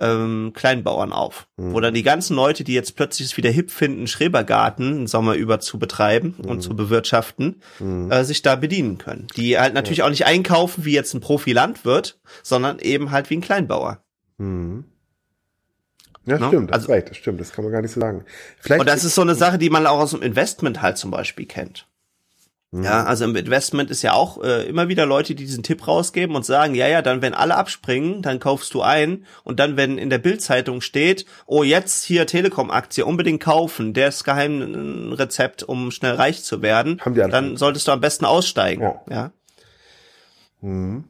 ähm, 0.00 0.52
Kleinbauern 0.54 1.12
auf, 1.12 1.48
mhm. 1.56 1.72
wo 1.72 1.80
dann 1.80 1.94
die 1.94 2.02
ganzen 2.02 2.36
Leute, 2.36 2.64
die 2.64 2.74
jetzt 2.74 2.94
plötzlich 2.96 3.28
es 3.28 3.36
wieder 3.36 3.50
hip 3.50 3.70
finden, 3.70 4.06
Schrebergarten 4.06 4.96
einen 4.98 5.06
Sommer 5.06 5.34
über 5.34 5.60
zu 5.60 5.78
betreiben 5.78 6.34
mhm. 6.38 6.50
und 6.50 6.60
zu 6.60 6.76
bewirtschaften, 6.76 7.62
mhm. 7.80 8.10
äh, 8.10 8.24
sich 8.24 8.42
da 8.42 8.56
bedienen 8.56 8.98
können. 8.98 9.26
Die 9.36 9.58
halt 9.58 9.74
natürlich 9.74 9.98
ja. 9.98 10.04
auch 10.04 10.10
nicht 10.10 10.26
einkaufen 10.26 10.84
wie 10.84 10.92
jetzt 10.92 11.14
ein 11.14 11.20
Profi-Landwirt, 11.20 12.20
sondern 12.42 12.78
eben 12.78 13.10
halt 13.10 13.30
wie 13.30 13.36
ein 13.36 13.40
Kleinbauer. 13.40 14.02
Mhm. 14.38 14.84
Ja, 16.26 16.38
no? 16.38 16.48
stimmt, 16.48 16.70
das 16.70 16.80
also, 16.80 16.92
recht, 16.92 17.08
das 17.08 17.16
stimmt, 17.16 17.40
das 17.40 17.52
kann 17.52 17.64
man 17.64 17.72
gar 17.72 17.80
nicht 17.80 17.92
so 17.92 18.00
sagen. 18.00 18.24
Vielleicht 18.60 18.80
und 18.80 18.86
das 18.86 19.02
ist 19.02 19.14
so 19.14 19.22
eine 19.22 19.34
Sache, 19.34 19.56
die 19.56 19.70
man 19.70 19.86
auch 19.86 19.98
aus 19.98 20.10
dem 20.10 20.20
Investment 20.20 20.82
halt 20.82 20.98
zum 20.98 21.10
Beispiel 21.10 21.46
kennt. 21.46 21.87
Mhm. 22.70 22.84
Ja, 22.84 23.04
also 23.04 23.24
im 23.24 23.34
Investment 23.34 23.90
ist 23.90 24.02
ja 24.02 24.12
auch 24.12 24.42
äh, 24.42 24.68
immer 24.68 24.88
wieder 24.88 25.06
Leute, 25.06 25.34
die 25.34 25.44
diesen 25.46 25.62
Tipp 25.62 25.86
rausgeben 25.88 26.36
und 26.36 26.44
sagen, 26.44 26.74
ja, 26.74 26.86
ja, 26.86 27.00
dann 27.00 27.22
wenn 27.22 27.32
alle 27.32 27.56
abspringen, 27.56 28.20
dann 28.20 28.40
kaufst 28.40 28.74
du 28.74 28.82
ein 28.82 29.24
und 29.42 29.58
dann 29.58 29.78
wenn 29.78 29.96
in 29.96 30.10
der 30.10 30.18
Bildzeitung 30.18 30.82
steht, 30.82 31.24
oh 31.46 31.62
jetzt 31.62 32.04
hier 32.04 32.26
Telekom-Aktie 32.26 33.06
unbedingt 33.06 33.42
kaufen, 33.42 33.94
der 33.94 34.08
ist 34.08 34.24
geheim 34.24 35.14
Rezept, 35.14 35.62
um 35.62 35.90
schnell 35.90 36.14
reich 36.14 36.42
zu 36.44 36.60
werden, 36.60 37.00
dann 37.14 37.56
solltest 37.56 37.88
du 37.88 37.92
am 37.92 38.02
besten 38.02 38.26
aussteigen. 38.26 38.82
Ja. 38.82 39.02
ja. 39.08 39.32
Mhm. 40.60 41.04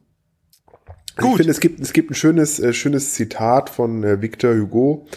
Gut. 1.17 1.31
Ich 1.31 1.37
finde, 1.39 1.51
es 1.51 1.61
gibt, 1.61 1.81
es 1.81 1.93
gibt 1.93 2.11
ein 2.13 2.15
schönes, 2.15 2.61
äh, 2.61 2.73
schönes 2.73 3.15
Zitat 3.15 3.71
von 3.71 4.05
äh, 4.05 4.23
Victor 4.23 4.55
Hugo, 4.55 5.09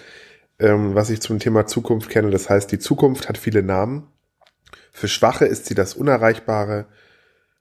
ähm, 0.57 0.95
was 0.95 1.11
ich 1.11 1.21
zum 1.21 1.37
Thema 1.37 1.67
Zukunft 1.67 2.09
kenne. 2.09 2.31
Das 2.31 2.49
heißt, 2.49 2.71
die 2.71 2.79
Zukunft 2.79 3.29
hat 3.29 3.37
viele 3.37 3.61
Namen. 3.61 4.07
Für 4.91 5.07
Schwache 5.07 5.45
ist 5.45 5.65
sie 5.65 5.75
das 5.75 5.93
Unerreichbare, 5.93 6.85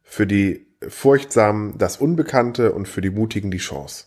für 0.03 0.27
die 0.27 0.67
Furchtsamen 0.87 1.79
das 1.79 1.99
Unbekannte 1.99 2.73
und 2.73 2.89
für 2.89 3.01
die 3.01 3.11
Mutigen 3.11 3.51
die 3.51 3.59
Chance. 3.59 4.07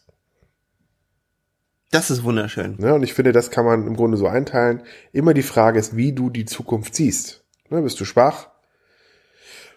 Das 1.91 2.09
ist 2.09 2.23
wunderschön. 2.23 2.77
Ja, 2.79 2.93
und 2.93 3.03
ich 3.03 3.13
finde, 3.13 3.31
das 3.31 3.51
kann 3.51 3.65
man 3.65 3.85
im 3.85 3.95
Grunde 3.95 4.17
so 4.17 4.27
einteilen. 4.27 4.81
Immer 5.11 5.35
die 5.35 5.43
Frage 5.43 5.79
ist, 5.79 5.95
wie 5.95 6.11
du 6.11 6.31
die 6.31 6.45
Zukunft 6.45 6.95
siehst. 6.95 7.43
Ne, 7.69 7.81
bist 7.83 7.99
du 7.99 8.05
schwach, 8.05 8.49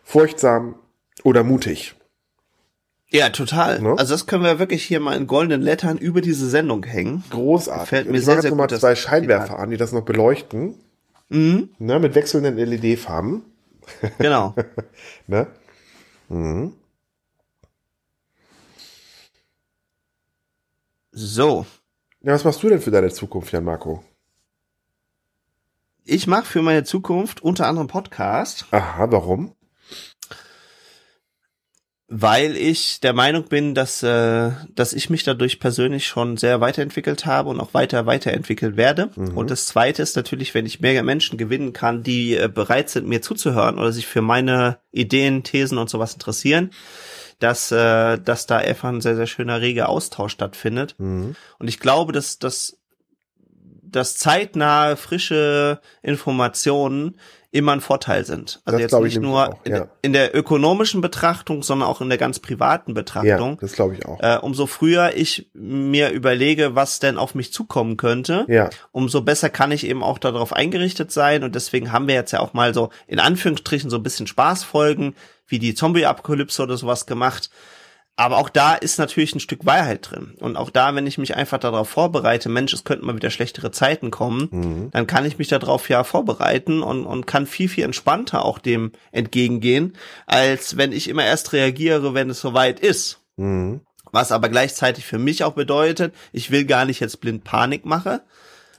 furchtsam 0.03 0.77
oder 1.25 1.45
mutig? 1.45 1.95
Ja, 3.09 3.29
total. 3.29 3.81
Ne? 3.81 3.95
Also 3.99 4.15
das 4.15 4.27
können 4.27 4.43
wir 4.43 4.59
wirklich 4.59 4.83
hier 4.83 4.99
mal 4.99 5.17
in 5.17 5.27
goldenen 5.27 5.61
Lettern 5.61 5.99
über 5.99 6.21
diese 6.21 6.49
Sendung 6.49 6.85
hängen. 6.85 7.23
Großartig. 7.31 7.89
Fällt 7.89 8.11
mir 8.11 8.19
ich 8.19 8.25
sehr, 8.25 8.41
sehr 8.41 8.51
gut, 8.51 8.59
mal 8.59 8.69
zwei 8.69 8.97
Scheinwerfer 8.97 9.59
an, 9.59 9.71
die 9.71 9.77
das 9.77 9.93
noch 9.93 10.03
beleuchten. 10.03 10.75
Mhm. 11.29 11.71
Ne, 11.79 11.99
mit 11.99 12.15
wechselnden 12.15 12.57
LED-Farben. 12.57 13.45
Genau. 14.19 14.55
ne? 15.27 15.49
Mhm. 16.29 16.75
So. 21.13 21.67
Ja, 22.21 22.35
was 22.35 22.45
machst 22.45 22.63
du 22.63 22.69
denn 22.69 22.81
für 22.81 22.91
deine 22.91 23.11
Zukunft, 23.11 23.53
Jan 23.53 23.65
Marco? 23.65 24.05
Ich 26.05 26.29
mache 26.29 26.45
für 26.45 26.63
meine 26.63 26.85
Zukunft 26.85 27.43
unter 27.43 27.67
anderem 27.67 27.89
Podcast. 27.89 28.67
Aha, 28.71 29.11
warum? 29.11 29.56
Weil 32.09 32.57
ich 32.57 33.01
der 33.01 33.13
Meinung 33.13 33.47
bin, 33.47 33.75
dass, 33.75 34.03
äh, 34.05 34.53
dass 34.73 34.93
ich 34.93 35.11
mich 35.11 35.25
dadurch 35.25 35.59
persönlich 35.59 36.07
schon 36.07 36.37
sehr 36.37 36.61
weiterentwickelt 36.61 37.27
habe 37.27 37.49
und 37.49 37.59
auch 37.59 37.75
weiter 37.75 38.07
weiterentwickelt 38.07 38.77
werde. 38.77 39.11
Mhm. 39.17 39.37
Und 39.37 39.51
das 39.51 39.67
Zweite 39.67 40.03
ist 40.03 40.15
natürlich, 40.15 40.55
wenn 40.55 40.67
ich 40.67 40.79
mehr 40.79 41.03
Menschen 41.03 41.37
gewinnen 41.37 41.73
kann, 41.73 42.05
die 42.05 42.37
äh, 42.37 42.49
bereit 42.49 42.91
sind, 42.91 43.09
mir 43.09 43.23
zuzuhören 43.23 43.79
oder 43.79 43.93
sich 43.93 44.07
für 44.07 44.23
meine 44.23 44.79
Ideen, 44.93 45.43
Thesen 45.43 45.79
und 45.79 45.91
sowas 45.91 46.15
interessieren, 46.15 46.71
dass, 47.41 47.73
äh, 47.73 48.19
dass 48.19 48.47
da 48.47 48.59
einfach 48.59 48.89
ein 48.89 49.01
sehr, 49.01 49.17
sehr 49.17 49.27
schöner, 49.27 49.61
reger 49.61 49.89
Austausch 49.89 50.33
stattfindet. 50.33 50.95
Mhm. 50.99 51.35
Und 51.59 51.67
ich 51.67 51.81
glaube, 51.81 52.13
dass, 52.13 52.39
dass, 52.39 52.79
dass 53.83 54.17
zeitnahe, 54.17 54.97
frische 54.97 55.81
Informationen 56.03 57.19
immer 57.57 57.73
ein 57.73 57.81
Vorteil 57.81 58.25
sind. 58.25 58.61
Also 58.65 58.79
das 58.79 58.93
jetzt 58.93 59.03
nicht 59.03 59.21
nur 59.21 59.49
auch, 59.49 59.67
ja. 59.67 59.89
in, 60.03 60.13
der 60.13 60.37
ökonomischen 60.37 61.01
Betrachtung, 61.01 61.63
sondern 61.63 61.89
auch 61.89 62.01
in 62.01 62.09
der 62.09 62.19
ganz 62.19 62.39
privaten 62.39 62.93
Betrachtung. 62.93 63.53
Ja, 63.53 63.57
das 63.61 63.73
glaube 63.73 63.95
ich 63.95 64.05
auch. 64.05 64.21
Äh, 64.21 64.39
umso 64.43 64.67
früher 64.67 65.17
ich 65.17 65.49
mir 65.55 66.11
überlege, 66.11 66.75
was 66.75 67.01
denn 67.01 67.17
auf 67.17 67.35
mich 67.35 67.53
zukommen 67.53 67.97
könnte, 67.97 68.45
ja. 68.49 68.69
umso 68.93 69.23
besser 69.23 69.49
kann 69.49 69.73
ich 69.73 69.87
eben 69.87 70.03
auch 70.03 70.19
darauf 70.19 70.53
eingerichtet 70.53 71.11
sein. 71.11 71.45
Und 71.45 71.55
deswegen 71.55 71.93
haben 71.93 72.07
wir 72.09 72.15
jetzt 72.15 72.33
ja 72.33 72.41
auch 72.41 72.53
mal 72.53 72.75
so 72.75 72.91
in 73.07 73.19
Anführungsstrichen 73.19 73.89
so 73.89 73.97
ein 73.97 74.03
bisschen 74.03 74.27
Spaßfolgen 74.27 75.15
wie 75.49 75.59
die 75.59 75.75
Zombie-Apokalypse 75.75 76.63
oder 76.63 76.77
sowas 76.77 77.07
gemacht 77.07 77.51
aber 78.17 78.39
auch 78.39 78.49
da 78.49 78.75
ist 78.75 78.99
natürlich 78.99 79.35
ein 79.35 79.41
Stück 79.41 79.67
Wahrheit 79.67 80.11
drin. 80.11 80.35
Und 80.41 80.57
auch 80.57 80.71
da, 80.71 80.95
wenn 80.95 81.07
ich 81.07 81.19
mich 81.19 81.37
einfach 81.37 81.59
darauf 81.59 81.91
vorbereite, 81.91 82.49
Mensch, 82.49 82.73
es 82.73 82.85
könnten 82.85 83.05
mal 83.05 83.15
wieder 83.15 83.31
schlechtere 83.31 83.71
Zeiten 83.71 84.11
kommen, 84.11 84.49
mhm. 84.51 84.91
dann 84.91 85.07
kann 85.07 85.27
ich 85.27 85.37
mich 85.37 85.49
darauf 85.49 85.89
ja 85.91 86.03
vorbereiten 86.03 86.83
und, 86.83 87.05
und 87.05 87.27
kann 87.27 87.47
viel, 87.47 87.69
viel 87.69 87.85
entspannter 87.85 88.45
auch 88.45 88.59
dem 88.59 88.93
entgegengehen, 89.13 89.97
als 90.27 90.79
wenn 90.79 90.93
ich 90.93 91.09
immer 91.09 91.27
erst 91.27 91.53
reagiere, 91.53 92.15
wenn 92.15 92.31
es 92.31 92.41
soweit 92.41 92.81
ist. 92.81 93.21
Mhm. 93.37 93.83
Was 94.13 94.33
aber 94.33 94.49
gleichzeitig 94.49 95.05
für 95.05 95.19
mich 95.19 95.45
auch 95.45 95.53
bedeutet, 95.53 96.15
ich 96.33 96.51
will 96.51 96.65
gar 96.65 96.87
nicht 96.87 97.01
jetzt 97.01 97.21
blind 97.21 97.45
Panik 97.45 97.85
mache, 97.85 98.23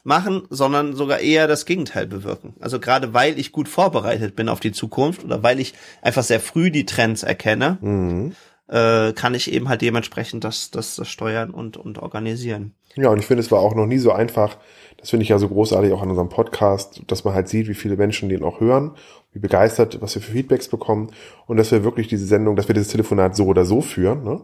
machen, 0.04 0.48
sondern 0.50 0.96
sogar 0.96 1.20
eher 1.20 1.48
das 1.48 1.68
Gegenteil 1.68 2.08
bewirken. 2.08 2.56
Also 2.60 2.80
gerade 2.80 3.14
weil 3.14 3.38
ich 3.38 3.52
gut 3.52 3.68
vorbereitet 3.68 4.36
bin 4.36 4.50
auf 4.50 4.62
die 4.62 4.72
Zukunft 4.72 5.24
oder 5.24 5.44
weil 5.44 5.60
ich 5.60 5.76
einfach 6.02 6.24
sehr 6.24 6.40
früh 6.40 6.72
die 6.72 6.86
Trends 6.86 7.22
erkenne, 7.22 7.78
mhm 7.82 8.36
äh, 8.68 9.14
kann 9.14 9.34
ich 9.34 9.52
eben 9.52 9.70
halt 9.70 9.82
dementsprechend 9.82 10.44
das, 10.44 10.72
das, 10.72 10.96
das 10.96 11.08
steuern 11.08 11.52
und, 11.52 11.78
und 11.78 12.00
organisieren. 12.00 12.74
Ja, 12.96 13.10
und 13.10 13.20
ich 13.20 13.26
finde, 13.26 13.42
es 13.42 13.52
war 13.52 13.60
auch 13.60 13.76
noch 13.76 13.86
nie 13.86 14.00
so 14.00 14.12
einfach. 14.12 14.58
Das 14.98 15.12
finde 15.12 15.24
ich 15.24 15.30
ja 15.30 15.38
so 15.38 15.48
großartig 15.48 15.94
auch 15.94 16.02
an 16.02 16.10
unserem 16.10 16.30
Podcast, 16.30 17.02
dass 17.08 17.24
man 17.24 17.34
halt 17.34 17.48
sieht, 17.48 17.68
wie 17.68 17.76
viele 17.76 17.96
Menschen 17.96 18.30
den 18.30 18.44
auch 18.44 18.60
hören, 18.60 18.92
wie 19.32 19.40
begeistert, 19.40 20.02
was 20.02 20.16
wir 20.16 20.22
für 20.22 20.32
Feedbacks 20.32 20.68
bekommen 20.68 21.12
und 21.46 21.58
dass 21.58 21.72
wir 21.72 21.84
wirklich 21.84 22.08
diese 22.08 22.26
Sendung, 22.26 22.56
dass 22.56 22.68
wir 22.68 22.74
dieses 22.74 22.90
Telefonat 22.90 23.36
so 23.36 23.46
oder 23.46 23.66
so 23.66 23.82
führen. 23.82 24.24
Ne? 24.24 24.42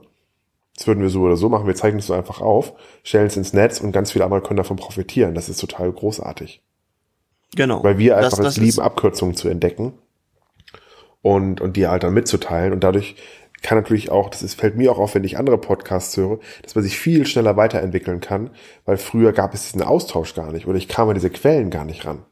Das 0.77 0.85
würden 0.85 1.01
wir 1.01 1.09
so 1.09 1.21
oder 1.21 1.37
so 1.37 1.49
machen. 1.49 1.65
Wir 1.65 1.75
zeichnen 1.75 1.99
es 1.99 2.07
so 2.07 2.13
einfach 2.13 2.41
auf, 2.41 2.73
stellen 3.03 3.27
es 3.27 3.37
ins 3.37 3.53
Netz 3.53 3.81
und 3.81 3.91
ganz 3.91 4.11
viele 4.11 4.25
andere 4.25 4.41
können 4.41 4.57
davon 4.57 4.77
profitieren. 4.77 5.33
Das 5.33 5.49
ist 5.49 5.59
total 5.59 5.91
großartig. 5.91 6.61
Genau. 7.55 7.83
Weil 7.83 7.97
wir 7.97 8.17
einfach 8.17 8.31
das, 8.31 8.39
das 8.39 8.57
es 8.57 8.63
lieben, 8.63 8.79
Abkürzungen 8.79 9.35
zu 9.35 9.49
entdecken 9.49 9.93
und, 11.21 11.61
und 11.61 11.77
die 11.77 11.87
halt 11.87 12.03
dann 12.03 12.13
mitzuteilen. 12.13 12.73
Und 12.73 12.83
dadurch 12.83 13.15
kann 13.63 13.77
natürlich 13.77 14.11
auch, 14.11 14.29
das 14.29 14.43
ist, 14.43 14.59
fällt 14.59 14.75
mir 14.75 14.91
auch 14.91 14.99
auf, 14.99 15.15
wenn 15.15 15.23
ich 15.23 15.37
andere 15.37 15.57
Podcasts 15.57 16.15
höre, 16.15 16.39
dass 16.61 16.75
man 16.75 16.83
sich 16.83 16.99
viel 16.99 17.25
schneller 17.25 17.57
weiterentwickeln 17.57 18.19
kann, 18.19 18.51
weil 18.85 18.97
früher 18.97 19.31
gab 19.31 19.53
es 19.53 19.63
diesen 19.63 19.81
Austausch 19.81 20.35
gar 20.35 20.51
nicht 20.51 20.67
oder 20.67 20.77
ich 20.77 20.87
kam 20.87 21.07
an 21.09 21.15
diese 21.15 21.29
Quellen 21.29 21.69
gar 21.69 21.85
nicht 21.85 22.05
ran. 22.05 22.25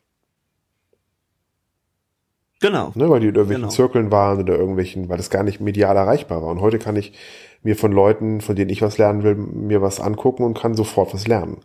Genau. 2.59 2.91
Ne, 2.93 3.09
weil 3.09 3.21
die 3.21 3.27
in 3.27 3.33
irgendwelchen 3.35 3.63
genau. 3.63 3.73
Zirkeln 3.73 4.11
waren 4.11 4.39
oder 4.39 4.55
irgendwelchen, 4.55 5.09
weil 5.09 5.17
das 5.17 5.31
gar 5.31 5.43
nicht 5.43 5.61
medial 5.61 5.97
erreichbar 5.97 6.43
war. 6.43 6.49
Und 6.49 6.61
heute 6.61 6.77
kann 6.77 6.95
ich 6.95 7.13
mir 7.63 7.75
von 7.75 7.91
Leuten, 7.91 8.39
von 8.39 8.55
denen 8.55 8.69
ich 8.69 8.83
was 8.83 8.99
lernen 8.99 9.23
will, 9.23 9.35
mir 9.35 9.81
was 9.81 9.99
angucken 9.99 10.43
und 10.43 10.57
kann 10.57 10.75
sofort 10.75 11.13
was 11.13 11.27
lernen. 11.27 11.61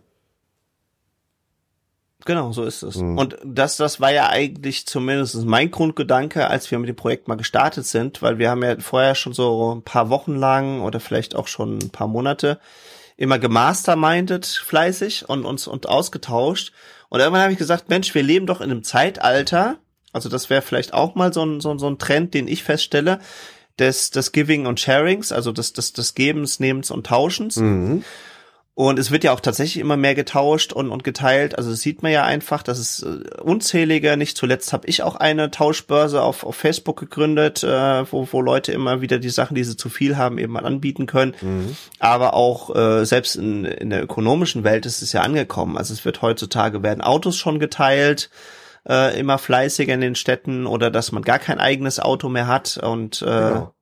Genau, 2.27 2.53
so 2.53 2.65
ist 2.65 2.83
es. 2.83 2.97
Mhm. 2.97 3.17
Und 3.17 3.39
das, 3.45 3.77
das 3.77 4.01
war 4.01 4.13
ja 4.13 4.29
eigentlich 4.29 4.87
zumindest 4.87 5.45
mein 5.45 5.71
Grundgedanke, 5.71 6.49
als 6.49 6.71
wir 6.71 6.79
mit 6.79 6.89
dem 6.89 6.97
Projekt 6.97 7.29
mal 7.29 7.37
gestartet 7.37 7.87
sind, 7.87 8.21
weil 8.21 8.39
wir 8.39 8.51
haben 8.51 8.63
ja 8.63 8.79
vorher 8.81 9.15
schon 9.15 9.33
so 9.33 9.75
ein 9.75 9.83
paar 9.83 10.11
Wochen 10.11 10.35
lang 10.35 10.83
oder 10.83 11.01
vielleicht 11.01 11.35
auch 11.35 11.47
schon 11.47 11.79
ein 11.79 11.91
paar 11.91 12.09
Monate 12.09 12.59
immer 13.17 13.39
gemastermindet 13.39 14.45
fleißig 14.45 15.29
und 15.29 15.47
uns 15.47 15.67
und 15.67 15.89
ausgetauscht. 15.89 16.73
Und 17.09 17.21
irgendwann 17.21 17.43
habe 17.43 17.53
ich 17.53 17.59
gesagt, 17.59 17.89
Mensch, 17.89 18.15
wir 18.15 18.23
leben 18.23 18.47
doch 18.47 18.61
in 18.61 18.71
einem 18.71 18.83
Zeitalter, 18.83 19.79
also 20.13 20.29
das 20.29 20.51
wäre 20.51 20.63
vielleicht 20.63 20.93
auch 20.93 21.15
mal 21.15 21.33
so 21.33 21.45
ein, 21.45 21.61
so, 21.61 21.79
so 21.79 21.87
ein 21.87 21.99
Trend, 21.99 22.35
den 22.35 22.49
ich 22.49 22.65
feststelle, 22.65 23.21
des, 23.79 24.11
des 24.11 24.33
Giving 24.33 24.67
und 24.67 24.81
Sharings, 24.81 25.33
also 25.33 25.53
des, 25.53 25.73
des, 25.73 25.93
des 25.93 26.15
Gebens, 26.15 26.61
Nehmens 26.61 26.91
und 26.91 27.07
Tauschens. 27.07 27.57
Mhm. 27.57 28.05
Und 28.79 28.99
es 28.99 29.11
wird 29.11 29.25
ja 29.25 29.33
auch 29.33 29.41
tatsächlich 29.41 29.79
immer 29.79 29.97
mehr 29.97 30.15
getauscht 30.15 30.75
und, 30.75 30.91
und 30.91 31.03
geteilt. 31.03 31.57
Also 31.57 31.71
das 31.71 31.81
sieht 31.81 32.03
man 32.03 32.13
ja 32.13 32.25
einfach, 32.25 32.63
dass 32.63 32.79
es 32.79 33.03
äh, 33.03 33.41
unzählige, 33.41 34.19
nicht 34.19 34.37
zuletzt 34.37 34.71
habe 34.75 34.87
ich 34.87 35.03
auch 35.03 35.17
eine 35.17 35.51
Tauschbörse 35.51 36.21
auf, 36.21 36.45
auf 36.45 36.57
Facebook 36.57 37.01
gegründet, 37.01 37.65
äh, 37.65 38.13
wo, 38.13 38.29
wo 38.31 38.43
Leute 38.43 38.73
immer 38.73 39.01
wieder 39.01 39.19
die 39.19 39.31
Sachen, 39.31 39.55
die 39.55 39.65
sie 39.65 39.79
zu 39.79 39.89
viel 39.89 40.19
haben, 40.19 40.37
eben 40.37 40.53
mal 40.53 40.67
anbieten 40.67 41.07
können. 41.07 41.35
Mhm. 41.41 41.75
Aber 42.01 42.35
auch 42.35 42.77
äh, 42.77 43.07
selbst 43.07 43.37
in, 43.37 43.65
in 43.65 43.89
der 43.89 44.03
ökonomischen 44.03 44.63
Welt 44.63 44.85
ist 44.85 45.01
es 45.01 45.11
ja 45.15 45.23
angekommen. 45.23 45.79
Also 45.79 45.95
es 45.95 46.05
wird 46.05 46.21
heutzutage, 46.21 46.83
werden 46.83 47.01
Autos 47.01 47.39
schon 47.39 47.59
geteilt, 47.59 48.29
äh, 48.87 49.19
immer 49.19 49.39
fleißiger 49.39 49.95
in 49.95 50.03
den 50.03 50.17
Städten 50.17 50.67
oder 50.67 50.91
dass 50.91 51.13
man 51.13 51.23
gar 51.23 51.39
kein 51.39 51.61
eigenes 51.61 51.99
Auto 51.99 52.29
mehr 52.29 52.47
hat 52.47 52.77
und 52.77 53.23
äh, 53.23 53.25
genau 53.25 53.73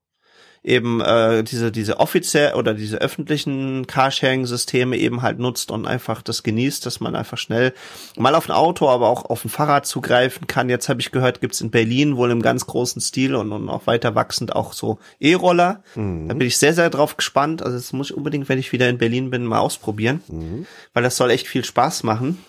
eben 0.65 1.03
äh, 1.03 1.45
diese 1.45 1.71
diese 1.71 2.01
offiziell 2.01 2.55
oder 2.55 2.73
diese 2.73 2.97
öffentlichen 2.97 3.87
Carsharing-Systeme 3.87 4.97
eben 4.97 5.21
halt 5.21 5.39
nutzt 5.39 5.71
und 5.71 5.87
einfach 5.87 6.23
das 6.23 6.43
genießt, 6.43 6.87
dass 6.87 7.01
man 7.01 7.15
einfach 7.15 7.37
schnell 7.37 7.75
mal 8.17 8.35
auf 8.35 8.49
ein 8.49 8.53
Auto, 8.53 8.89
aber 8.89 9.09
auch 9.09 9.27
auf 9.27 9.45
ein 9.45 9.51
Fahrrad 9.51 9.87
zugreifen 9.87 10.47
kann. 10.47 10.71
Jetzt 10.71 10.89
habe 10.89 11.01
ich 11.01 11.13
gehört, 11.13 11.43
gibt's 11.43 11.61
in 11.61 11.71
Berlin 11.71 12.17
wohl 12.17 12.31
im 12.31 12.41
ganz 12.41 12.67
großen 12.67 13.03
Stil 13.03 13.35
und, 13.35 13.53
und 13.53 13.69
auch 13.69 13.87
weiter 13.87 14.15
wachsend 14.15 14.57
auch 14.57 14.73
so 14.73 14.99
E-Roller. 15.21 15.83
Mhm. 15.95 16.29
Da 16.29 16.35
bin 16.35 16.47
ich 16.47 16.57
sehr, 16.57 16.73
sehr 16.73 16.89
drauf 16.89 17.19
gespannt. 17.19 17.63
Also 17.63 17.77
das 17.77 17.93
muss 17.93 18.11
ich 18.11 18.17
unbedingt, 18.17 18.49
wenn 18.49 18.59
ich 18.59 18.73
wieder 18.73 18.89
in 18.89 18.97
Berlin 18.97 19.29
bin, 19.29 19.45
mal 19.45 19.59
ausprobieren, 19.59 20.23
mhm. 20.29 20.67
weil 20.95 21.03
das 21.03 21.19
soll 21.19 21.31
echt 21.31 21.47
viel 21.47 21.65
Spaß 21.65 22.05
machen. 22.05 22.43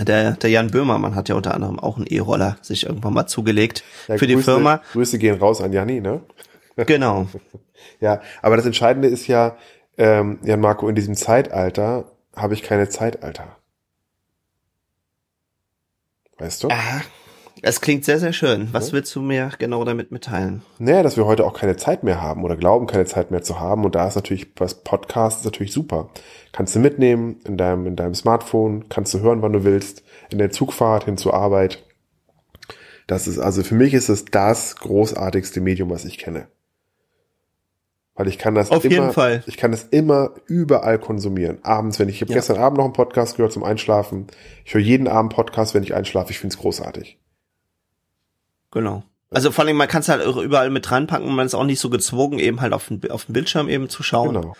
Der, 0.00 0.32
der 0.32 0.50
Jan 0.50 0.70
Böhmermann 0.70 1.14
hat 1.14 1.28
ja 1.28 1.34
unter 1.34 1.54
anderem 1.54 1.78
auch 1.78 1.96
einen 1.96 2.06
E-Roller 2.06 2.56
sich 2.62 2.86
irgendwann 2.86 3.12
mal 3.12 3.26
zugelegt 3.26 3.84
ja, 4.08 4.16
für 4.16 4.26
Grüße, 4.26 4.36
die 4.36 4.42
Firma. 4.42 4.82
Grüße 4.92 5.18
gehen 5.18 5.38
raus 5.38 5.60
an 5.60 5.72
Janni, 5.72 6.00
ne? 6.00 6.22
Genau. 6.76 7.26
ja, 8.00 8.20
aber 8.40 8.56
das 8.56 8.66
Entscheidende 8.66 9.08
ist 9.08 9.26
ja, 9.26 9.56
ähm, 9.98 10.38
Jan 10.42 10.60
Marco, 10.60 10.88
in 10.88 10.94
diesem 10.94 11.14
Zeitalter 11.14 12.10
habe 12.34 12.54
ich 12.54 12.62
keine 12.62 12.88
Zeitalter. 12.88 13.56
Weißt 16.38 16.64
du? 16.64 16.68
Aha. 16.68 17.02
Es 17.64 17.80
klingt 17.80 18.04
sehr, 18.04 18.18
sehr 18.18 18.32
schön. 18.32 18.70
Was 18.72 18.88
ja. 18.88 18.94
willst 18.94 19.14
du 19.14 19.20
mir 19.20 19.50
genau 19.56 19.84
damit 19.84 20.10
mitteilen? 20.10 20.62
Naja, 20.80 21.04
dass 21.04 21.16
wir 21.16 21.26
heute 21.26 21.44
auch 21.44 21.54
keine 21.54 21.76
Zeit 21.76 22.02
mehr 22.02 22.20
haben 22.20 22.42
oder 22.42 22.56
glauben, 22.56 22.88
keine 22.88 23.04
Zeit 23.04 23.30
mehr 23.30 23.42
zu 23.42 23.60
haben. 23.60 23.84
Und 23.84 23.94
da 23.94 24.08
ist 24.08 24.16
natürlich, 24.16 24.48
was 24.56 24.82
Podcast 24.82 25.40
ist 25.40 25.44
natürlich 25.44 25.72
super. 25.72 26.10
Kannst 26.50 26.74
du 26.74 26.80
mitnehmen 26.80 27.40
in 27.44 27.56
deinem, 27.56 27.86
in 27.86 27.94
deinem 27.94 28.16
Smartphone, 28.16 28.88
kannst 28.88 29.14
du 29.14 29.20
hören, 29.20 29.42
wann 29.42 29.52
du 29.52 29.62
willst, 29.62 30.02
in 30.30 30.38
der 30.38 30.50
Zugfahrt 30.50 31.04
hin 31.04 31.16
zur 31.16 31.34
Arbeit. 31.34 31.84
Das 33.06 33.28
ist, 33.28 33.38
also 33.38 33.62
für 33.62 33.76
mich 33.76 33.94
ist 33.94 34.08
es 34.08 34.24
das 34.24 34.74
großartigste 34.76 35.60
Medium, 35.60 35.90
was 35.90 36.04
ich 36.04 36.18
kenne. 36.18 36.48
Weil 38.14 38.28
ich 38.28 38.38
kann 38.38 38.54
das 38.54 38.70
Auf 38.70 38.84
immer, 38.84 38.94
jeden 38.94 39.12
Fall. 39.12 39.42
ich 39.46 39.56
kann 39.56 39.70
das 39.70 39.84
immer 39.84 40.32
überall 40.46 40.98
konsumieren. 40.98 41.58
Abends, 41.62 41.98
wenn 41.98 42.08
ich, 42.08 42.16
ich 42.16 42.20
habe 42.20 42.32
ja. 42.32 42.36
gestern 42.36 42.58
Abend 42.58 42.76
noch 42.76 42.84
einen 42.84 42.92
Podcast 42.92 43.36
gehört 43.36 43.52
zum 43.52 43.64
Einschlafen. 43.64 44.26
Ich 44.64 44.74
höre 44.74 44.82
jeden 44.82 45.08
Abend 45.08 45.32
Podcast, 45.32 45.72
wenn 45.74 45.82
ich 45.82 45.94
einschlafe. 45.94 46.30
Ich 46.30 46.38
finde 46.38 46.54
es 46.54 46.60
großartig. 46.60 47.18
Genau. 48.70 49.02
Also 49.30 49.50
vor 49.50 49.64
allem, 49.64 49.76
man 49.76 49.88
kann 49.88 50.00
es 50.00 50.08
halt 50.08 50.26
überall 50.26 50.68
mit 50.68 50.90
reinpacken 50.90 51.26
und 51.26 51.34
man 51.34 51.46
ist 51.46 51.54
auch 51.54 51.64
nicht 51.64 51.80
so 51.80 51.88
gezwungen, 51.88 52.38
eben 52.38 52.60
halt 52.60 52.74
auf 52.74 52.88
den, 52.88 53.10
auf 53.10 53.24
den 53.24 53.32
Bildschirm 53.32 53.70
eben 53.70 53.88
zu 53.88 54.02
schauen. 54.02 54.34
Genau. 54.34 54.54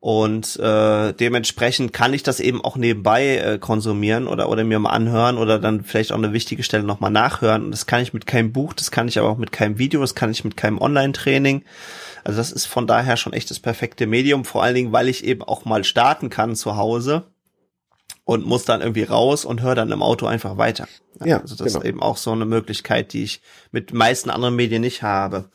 Und 0.00 0.56
äh, 0.60 1.12
dementsprechend 1.12 1.92
kann 1.92 2.14
ich 2.14 2.22
das 2.22 2.38
eben 2.38 2.64
auch 2.64 2.76
nebenbei 2.76 3.36
äh, 3.38 3.58
konsumieren 3.58 4.28
oder 4.28 4.48
oder 4.48 4.62
mir 4.62 4.78
mal 4.78 4.90
anhören 4.90 5.38
oder 5.38 5.58
dann 5.58 5.82
vielleicht 5.82 6.12
auch 6.12 6.18
eine 6.18 6.32
wichtige 6.32 6.62
Stelle 6.62 6.84
nochmal 6.84 7.10
nachhören. 7.10 7.64
Und 7.64 7.70
das 7.72 7.86
kann 7.86 8.02
ich 8.02 8.12
mit 8.12 8.24
keinem 8.24 8.52
Buch, 8.52 8.74
das 8.74 8.92
kann 8.92 9.08
ich 9.08 9.18
aber 9.18 9.28
auch 9.28 9.38
mit 9.38 9.50
keinem 9.50 9.78
Video, 9.78 10.00
das 10.00 10.14
kann 10.14 10.30
ich 10.30 10.44
mit 10.44 10.56
keinem 10.56 10.80
Online-Training. 10.80 11.64
Also 12.22 12.38
das 12.38 12.52
ist 12.52 12.66
von 12.66 12.86
daher 12.86 13.16
schon 13.16 13.32
echt 13.32 13.50
das 13.50 13.58
perfekte 13.58 14.06
Medium, 14.06 14.44
vor 14.44 14.62
allen 14.62 14.76
Dingen, 14.76 14.92
weil 14.92 15.08
ich 15.08 15.24
eben 15.24 15.42
auch 15.42 15.64
mal 15.64 15.82
starten 15.82 16.30
kann 16.30 16.54
zu 16.54 16.76
Hause 16.76 17.24
und 18.24 18.46
muss 18.46 18.64
dann 18.64 18.82
irgendwie 18.82 19.04
raus 19.04 19.44
und 19.44 19.62
höre 19.62 19.74
dann 19.74 19.90
im 19.90 20.02
Auto 20.02 20.26
einfach 20.26 20.58
weiter. 20.58 20.86
Ja, 21.24 21.40
also 21.40 21.56
das 21.56 21.72
genau. 21.72 21.80
ist 21.80 21.88
eben 21.88 22.02
auch 22.02 22.18
so 22.18 22.30
eine 22.30 22.44
Möglichkeit, 22.44 23.12
die 23.12 23.24
ich 23.24 23.40
mit 23.72 23.92
meisten 23.92 24.30
anderen 24.30 24.54
Medien 24.54 24.82
nicht 24.82 25.02
habe. 25.02 25.50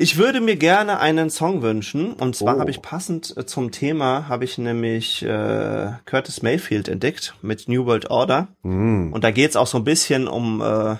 Ich 0.00 0.16
würde 0.16 0.40
mir 0.40 0.56
gerne 0.56 0.98
einen 0.98 1.28
Song 1.28 1.60
wünschen 1.60 2.14
und 2.14 2.34
zwar 2.34 2.56
oh. 2.56 2.60
habe 2.60 2.70
ich 2.70 2.80
passend 2.80 3.36
äh, 3.36 3.44
zum 3.44 3.70
Thema 3.70 4.28
habe 4.30 4.46
ich 4.46 4.56
nämlich 4.56 5.22
äh, 5.22 5.92
Curtis 6.06 6.40
Mayfield 6.40 6.88
entdeckt 6.88 7.34
mit 7.42 7.68
New 7.68 7.84
World 7.84 8.08
Order 8.08 8.48
mm. 8.62 9.12
und 9.12 9.22
da 9.22 9.30
geht's 9.30 9.56
auch 9.56 9.66
so 9.66 9.76
ein 9.76 9.84
bisschen 9.84 10.26
um 10.26 10.62
äh, 10.62 10.96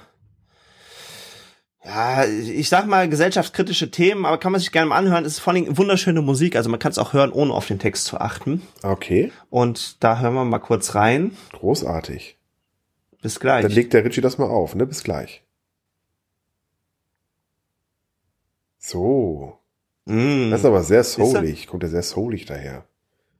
ja, 1.82 2.26
ich 2.26 2.68
sag 2.68 2.88
mal 2.88 3.08
gesellschaftskritische 3.08 3.90
Themen, 3.90 4.26
aber 4.26 4.36
kann 4.36 4.52
man 4.52 4.60
sich 4.60 4.70
gerne 4.70 4.90
mal 4.90 4.98
anhören. 4.98 5.24
Es 5.24 5.32
ist 5.32 5.38
vor 5.38 5.54
allem 5.54 5.78
wunderschöne 5.78 6.20
Musik, 6.20 6.54
also 6.54 6.68
man 6.68 6.78
kann 6.78 6.92
es 6.92 6.98
auch 6.98 7.14
hören, 7.14 7.32
ohne 7.32 7.54
auf 7.54 7.66
den 7.66 7.78
Text 7.78 8.04
zu 8.04 8.20
achten. 8.20 8.60
Okay. 8.82 9.32
Und 9.48 10.04
da 10.04 10.18
hören 10.18 10.34
wir 10.34 10.44
mal 10.44 10.58
kurz 10.58 10.94
rein. 10.94 11.34
Großartig. 11.52 12.36
Bis 13.22 13.40
gleich. 13.40 13.62
Dann 13.62 13.72
legt 13.72 13.94
der 13.94 14.04
Richie 14.04 14.20
das 14.20 14.36
mal 14.36 14.50
auf, 14.50 14.74
ne? 14.74 14.84
Bis 14.84 15.02
gleich. 15.02 15.42
So. 18.90 19.56
Mm. 20.06 20.50
Das 20.50 20.60
ist 20.60 20.66
aber 20.66 20.82
sehr 20.82 21.04
soulig, 21.04 21.68
kommt 21.68 21.84
ja 21.84 21.88
sehr 21.88 22.02
soulig 22.02 22.44
daher. 22.44 22.84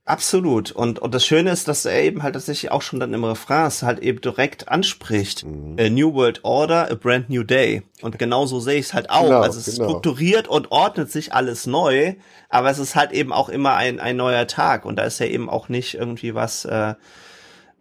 Absolut. 0.05 0.73
Und, 0.73 0.99
und 0.99 1.15
das 1.15 1.25
Schöne 1.25 1.51
ist, 1.51 1.69
dass 1.69 1.85
er 1.85 2.03
eben 2.03 2.23
halt 2.23 2.35
tatsächlich 2.35 2.73
auch 2.73 2.83
schon 2.83 2.99
dann 2.99 3.15
im 3.15 3.23
Refrain 3.23 3.71
halt 3.83 4.01
eben 4.01 4.21
direkt 4.21 4.69
anspricht. 4.69 5.45
Mhm. 5.45 5.77
A 5.79 5.89
New 5.89 6.15
World 6.15 6.41
Order, 6.45 6.91
a 6.91 6.95
brand 6.95 7.31
new 7.31 7.45
day. 7.45 7.83
Und 8.03 8.19
genau 8.19 8.47
so 8.47 8.59
sehe 8.59 8.79
ich 8.79 8.87
es 8.87 8.95
halt 8.95 9.11
auch. 9.11 9.25
Genau, 9.25 9.41
also 9.41 9.59
es 9.59 9.77
genau. 9.77 9.89
strukturiert 9.89 10.49
und 10.49 10.73
ordnet 10.73 11.13
sich 11.13 11.33
alles 11.33 11.67
neu, 11.67 12.15
aber 12.49 12.71
es 12.71 12.79
ist 12.79 12.97
halt 12.97 13.13
eben 13.13 13.33
auch 13.33 13.49
immer 13.49 13.75
ein, 13.75 14.01
ein 14.01 14.17
neuer 14.17 14.47
Tag. 14.47 14.85
Und 14.85 14.97
da 14.97 15.05
ist 15.05 15.21
ja 15.21 15.27
eben 15.27 15.49
auch 15.49 15.69
nicht 15.69 15.95
irgendwie 15.95 16.35
was 16.35 16.65
äh, 16.65 16.95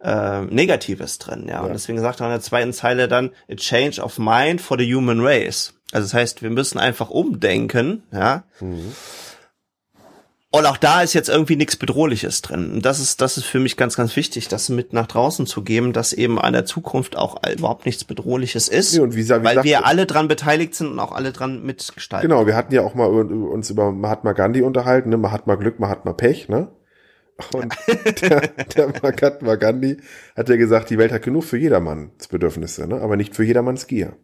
äh, 0.02 0.42
Negatives 0.42 1.18
drin. 1.18 1.44
Ja? 1.46 1.54
ja. 1.54 1.60
Und 1.60 1.72
deswegen 1.72 2.00
sagt 2.00 2.20
er 2.20 2.26
in 2.26 2.32
der 2.32 2.40
zweiten 2.40 2.72
Zeile 2.72 3.08
dann, 3.08 3.30
a 3.50 3.54
change 3.54 4.00
of 4.00 4.18
mind 4.18 4.60
for 4.60 4.78
the 4.78 4.94
human 4.94 5.20
race. 5.20 5.74
Also 5.92 6.06
das 6.06 6.14
heißt, 6.14 6.42
wir 6.42 6.50
müssen 6.50 6.78
einfach 6.78 7.10
umdenken, 7.10 8.02
ja. 8.12 8.44
Mhm 8.60 8.92
und 10.52 10.66
auch 10.66 10.76
da 10.76 11.02
ist 11.02 11.14
jetzt 11.14 11.28
irgendwie 11.28 11.54
nichts 11.54 11.76
Bedrohliches 11.76 12.42
drin. 12.42 12.72
Und 12.72 12.84
das 12.84 12.98
ist, 12.98 13.20
das 13.20 13.36
ist 13.36 13.44
für 13.44 13.60
mich 13.60 13.76
ganz, 13.76 13.96
ganz 13.96 14.16
wichtig, 14.16 14.48
das 14.48 14.68
mit 14.68 14.92
nach 14.92 15.06
draußen 15.06 15.46
zu 15.46 15.62
geben, 15.62 15.92
dass 15.92 16.12
eben 16.12 16.40
an 16.40 16.52
der 16.52 16.64
Zukunft 16.64 17.16
auch 17.16 17.40
überhaupt 17.48 17.86
nichts 17.86 18.02
Bedrohliches 18.02 18.66
ist. 18.66 18.96
Ja, 18.96 19.02
und 19.02 19.14
wie, 19.14 19.24
wie 19.24 19.28
weil 19.28 19.54
sagt, 19.54 19.64
wir 19.64 19.86
alle 19.86 20.06
dran 20.06 20.26
beteiligt 20.26 20.74
sind 20.74 20.88
und 20.88 20.98
auch 20.98 21.12
alle 21.12 21.30
dran 21.30 21.62
mitgestalten. 21.62 22.28
Genau, 22.28 22.46
wir 22.48 22.56
hatten 22.56 22.74
ja 22.74 22.82
auch 22.82 22.94
mal 22.94 23.06
uns 23.06 23.70
über 23.70 23.92
Mahatma 23.92 24.32
Gandhi 24.32 24.62
unterhalten, 24.62 25.10
ne? 25.10 25.18
Mahatma 25.18 25.54
Glück, 25.54 25.78
Mahatma 25.78 26.14
Pech, 26.14 26.48
ne? 26.48 26.66
Und 27.52 27.74
der, 28.22 28.48
der 28.48 28.88
Mahatma 28.88 29.56
Gandhi 29.56 29.98
hat 30.36 30.48
ja 30.48 30.56
gesagt, 30.56 30.90
die 30.90 30.98
Welt 30.98 31.12
hat 31.12 31.22
genug 31.22 31.44
für 31.44 31.58
jedermanns 31.58 32.28
Bedürfnisse, 32.28 32.86
ne? 32.86 33.00
aber 33.00 33.16
nicht 33.16 33.34
für 33.34 33.44
jedermanns 33.44 33.86
Gier. 33.86 34.16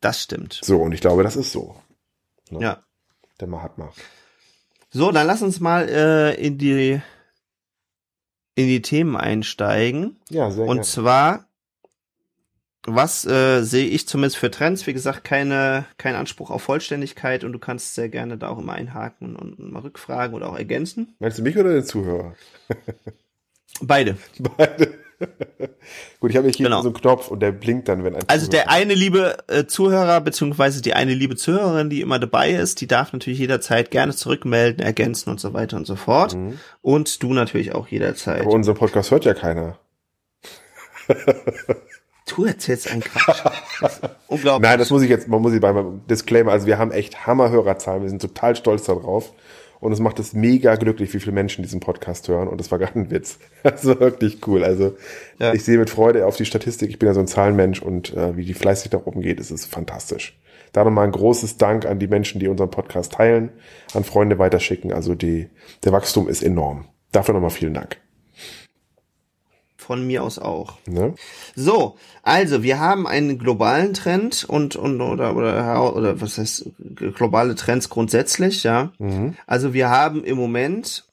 Das 0.00 0.22
stimmt. 0.22 0.60
So, 0.62 0.80
und 0.80 0.92
ich 0.92 1.00
glaube, 1.00 1.22
das 1.22 1.36
ist 1.36 1.52
so. 1.52 1.76
Ne? 2.50 2.60
Ja. 2.60 2.84
Der 3.40 3.48
Mahatma. 3.48 3.92
So, 4.90 5.12
dann 5.12 5.26
lass 5.26 5.42
uns 5.42 5.60
mal 5.60 5.88
äh, 5.88 6.34
in 6.34 6.58
die 6.58 7.00
in 8.54 8.66
die 8.66 8.82
Themen 8.82 9.16
einsteigen. 9.16 10.18
Ja, 10.28 10.50
sehr 10.50 10.64
Und 10.64 10.76
gerne. 10.76 10.82
zwar, 10.82 11.49
was 12.94 13.26
äh, 13.26 13.62
sehe 13.62 13.86
ich 13.86 14.06
zumindest 14.08 14.36
für 14.36 14.50
Trends? 14.50 14.86
Wie 14.86 14.92
gesagt, 14.92 15.24
keine 15.24 15.84
kein 15.98 16.14
Anspruch 16.14 16.50
auf 16.50 16.62
Vollständigkeit 16.62 17.44
und 17.44 17.52
du 17.52 17.58
kannst 17.58 17.94
sehr 17.94 18.08
gerne 18.08 18.38
da 18.38 18.48
auch 18.48 18.58
immer 18.58 18.72
einhaken 18.72 19.36
und 19.36 19.58
mal 19.58 19.80
rückfragen 19.80 20.34
oder 20.34 20.48
auch 20.48 20.56
ergänzen. 20.56 21.14
Meinst 21.18 21.38
du 21.38 21.42
mich 21.42 21.56
oder 21.56 21.72
den 21.72 21.84
Zuhörer? 21.84 22.34
Beide. 23.82 24.16
Beide. 24.38 24.98
Gut, 26.20 26.30
ich 26.30 26.36
habe 26.36 26.48
hier 26.48 26.64
genau. 26.64 26.82
so 26.82 26.88
einen 26.88 26.96
Knopf 26.96 27.28
und 27.28 27.40
der 27.40 27.52
blinkt 27.52 27.88
dann, 27.88 28.04
wenn 28.04 28.16
ein 28.16 28.24
Also 28.26 28.46
Zuhörer 28.46 28.64
der 28.64 28.70
eine 28.70 28.94
liebe 28.94 29.38
äh, 29.48 29.66
Zuhörer 29.66 30.20
beziehungsweise 30.20 30.82
die 30.82 30.94
eine 30.94 31.14
liebe 31.14 31.36
Zuhörerin, 31.36 31.90
die 31.90 32.00
immer 32.00 32.18
dabei 32.18 32.52
ist, 32.52 32.80
die 32.80 32.86
darf 32.86 33.12
natürlich 33.12 33.38
jederzeit 33.38 33.90
gerne 33.90 34.14
zurückmelden, 34.14 34.84
ergänzen 34.84 35.30
und 35.30 35.40
so 35.40 35.52
weiter 35.52 35.76
und 35.76 35.86
so 35.86 35.96
fort. 35.96 36.34
Mhm. 36.34 36.58
Und 36.80 37.22
du 37.22 37.32
natürlich 37.34 37.74
auch 37.74 37.88
jederzeit. 37.88 38.40
Aber 38.40 38.50
unseren 38.50 38.76
Podcast 38.76 39.10
hört 39.10 39.24
ja 39.24 39.34
keiner. 39.34 39.78
Du 42.30 42.44
erzählst 42.44 42.90
einen 42.90 43.02
Quatsch. 43.02 43.42
Unglaublich. 44.28 44.68
Nein, 44.68 44.78
das 44.78 44.90
muss 44.90 45.02
ich 45.02 45.10
jetzt, 45.10 45.28
man 45.28 45.42
muss 45.42 45.52
ich 45.52 45.60
beim 45.60 46.02
Disclaimer, 46.08 46.52
also 46.52 46.66
wir 46.66 46.78
haben 46.78 46.92
echt 46.92 47.26
Hammer-Hörerzahlen, 47.26 48.02
wir 48.02 48.08
sind 48.08 48.22
total 48.22 48.54
stolz 48.56 48.84
darauf. 48.84 49.32
Und 49.80 49.92
es 49.92 49.98
macht 49.98 50.18
es 50.18 50.34
mega 50.34 50.76
glücklich, 50.76 51.14
wie 51.14 51.20
viele 51.20 51.32
Menschen 51.32 51.62
diesen 51.62 51.80
Podcast 51.80 52.28
hören. 52.28 52.48
Und 52.48 52.60
das 52.60 52.70
war 52.70 52.78
gar 52.78 52.94
ein 52.94 53.10
Witz. 53.10 53.38
Also 53.62 53.98
wirklich 53.98 54.46
cool. 54.46 54.62
Also 54.62 54.94
ja. 55.38 55.54
ich 55.54 55.64
sehe 55.64 55.78
mit 55.78 55.88
Freude 55.88 56.26
auf 56.26 56.36
die 56.36 56.44
Statistik. 56.44 56.90
Ich 56.90 56.98
bin 56.98 57.06
ja 57.06 57.14
so 57.14 57.20
ein 57.20 57.26
Zahlenmensch 57.26 57.80
und 57.80 58.14
äh, 58.14 58.36
wie 58.36 58.44
die 58.44 58.52
fleißig 58.52 58.92
nach 58.92 59.06
oben 59.06 59.22
geht, 59.22 59.40
ist 59.40 59.50
es 59.50 59.64
fantastisch. 59.64 60.38
Da 60.72 60.84
nochmal 60.84 61.06
ein 61.06 61.12
großes 61.12 61.56
Dank 61.56 61.86
an 61.86 61.98
die 61.98 62.08
Menschen, 62.08 62.40
die 62.40 62.48
unseren 62.48 62.70
Podcast 62.70 63.12
teilen, 63.12 63.50
an 63.94 64.04
Freunde 64.04 64.38
weiterschicken. 64.38 64.92
Also 64.92 65.14
die, 65.14 65.48
der 65.82 65.92
Wachstum 65.92 66.28
ist 66.28 66.42
enorm. 66.42 66.88
Dafür 67.10 67.32
nochmal 67.32 67.48
vielen 67.48 67.72
Dank 67.74 67.96
von 69.80 70.06
mir 70.06 70.22
aus 70.22 70.38
auch. 70.38 70.74
Ne? 70.86 71.14
So, 71.56 71.96
also 72.22 72.62
wir 72.62 72.78
haben 72.78 73.06
einen 73.06 73.38
globalen 73.38 73.94
Trend 73.94 74.44
und 74.44 74.76
und 74.76 75.00
oder 75.00 75.34
oder 75.34 75.96
oder 75.96 76.20
was 76.20 76.38
heißt 76.38 76.70
globale 77.14 77.54
Trends 77.54 77.88
grundsätzlich, 77.88 78.62
ja. 78.62 78.92
Mhm. 78.98 79.34
Also 79.46 79.72
wir 79.72 79.88
haben 79.88 80.22
im 80.22 80.36
Moment 80.36 81.04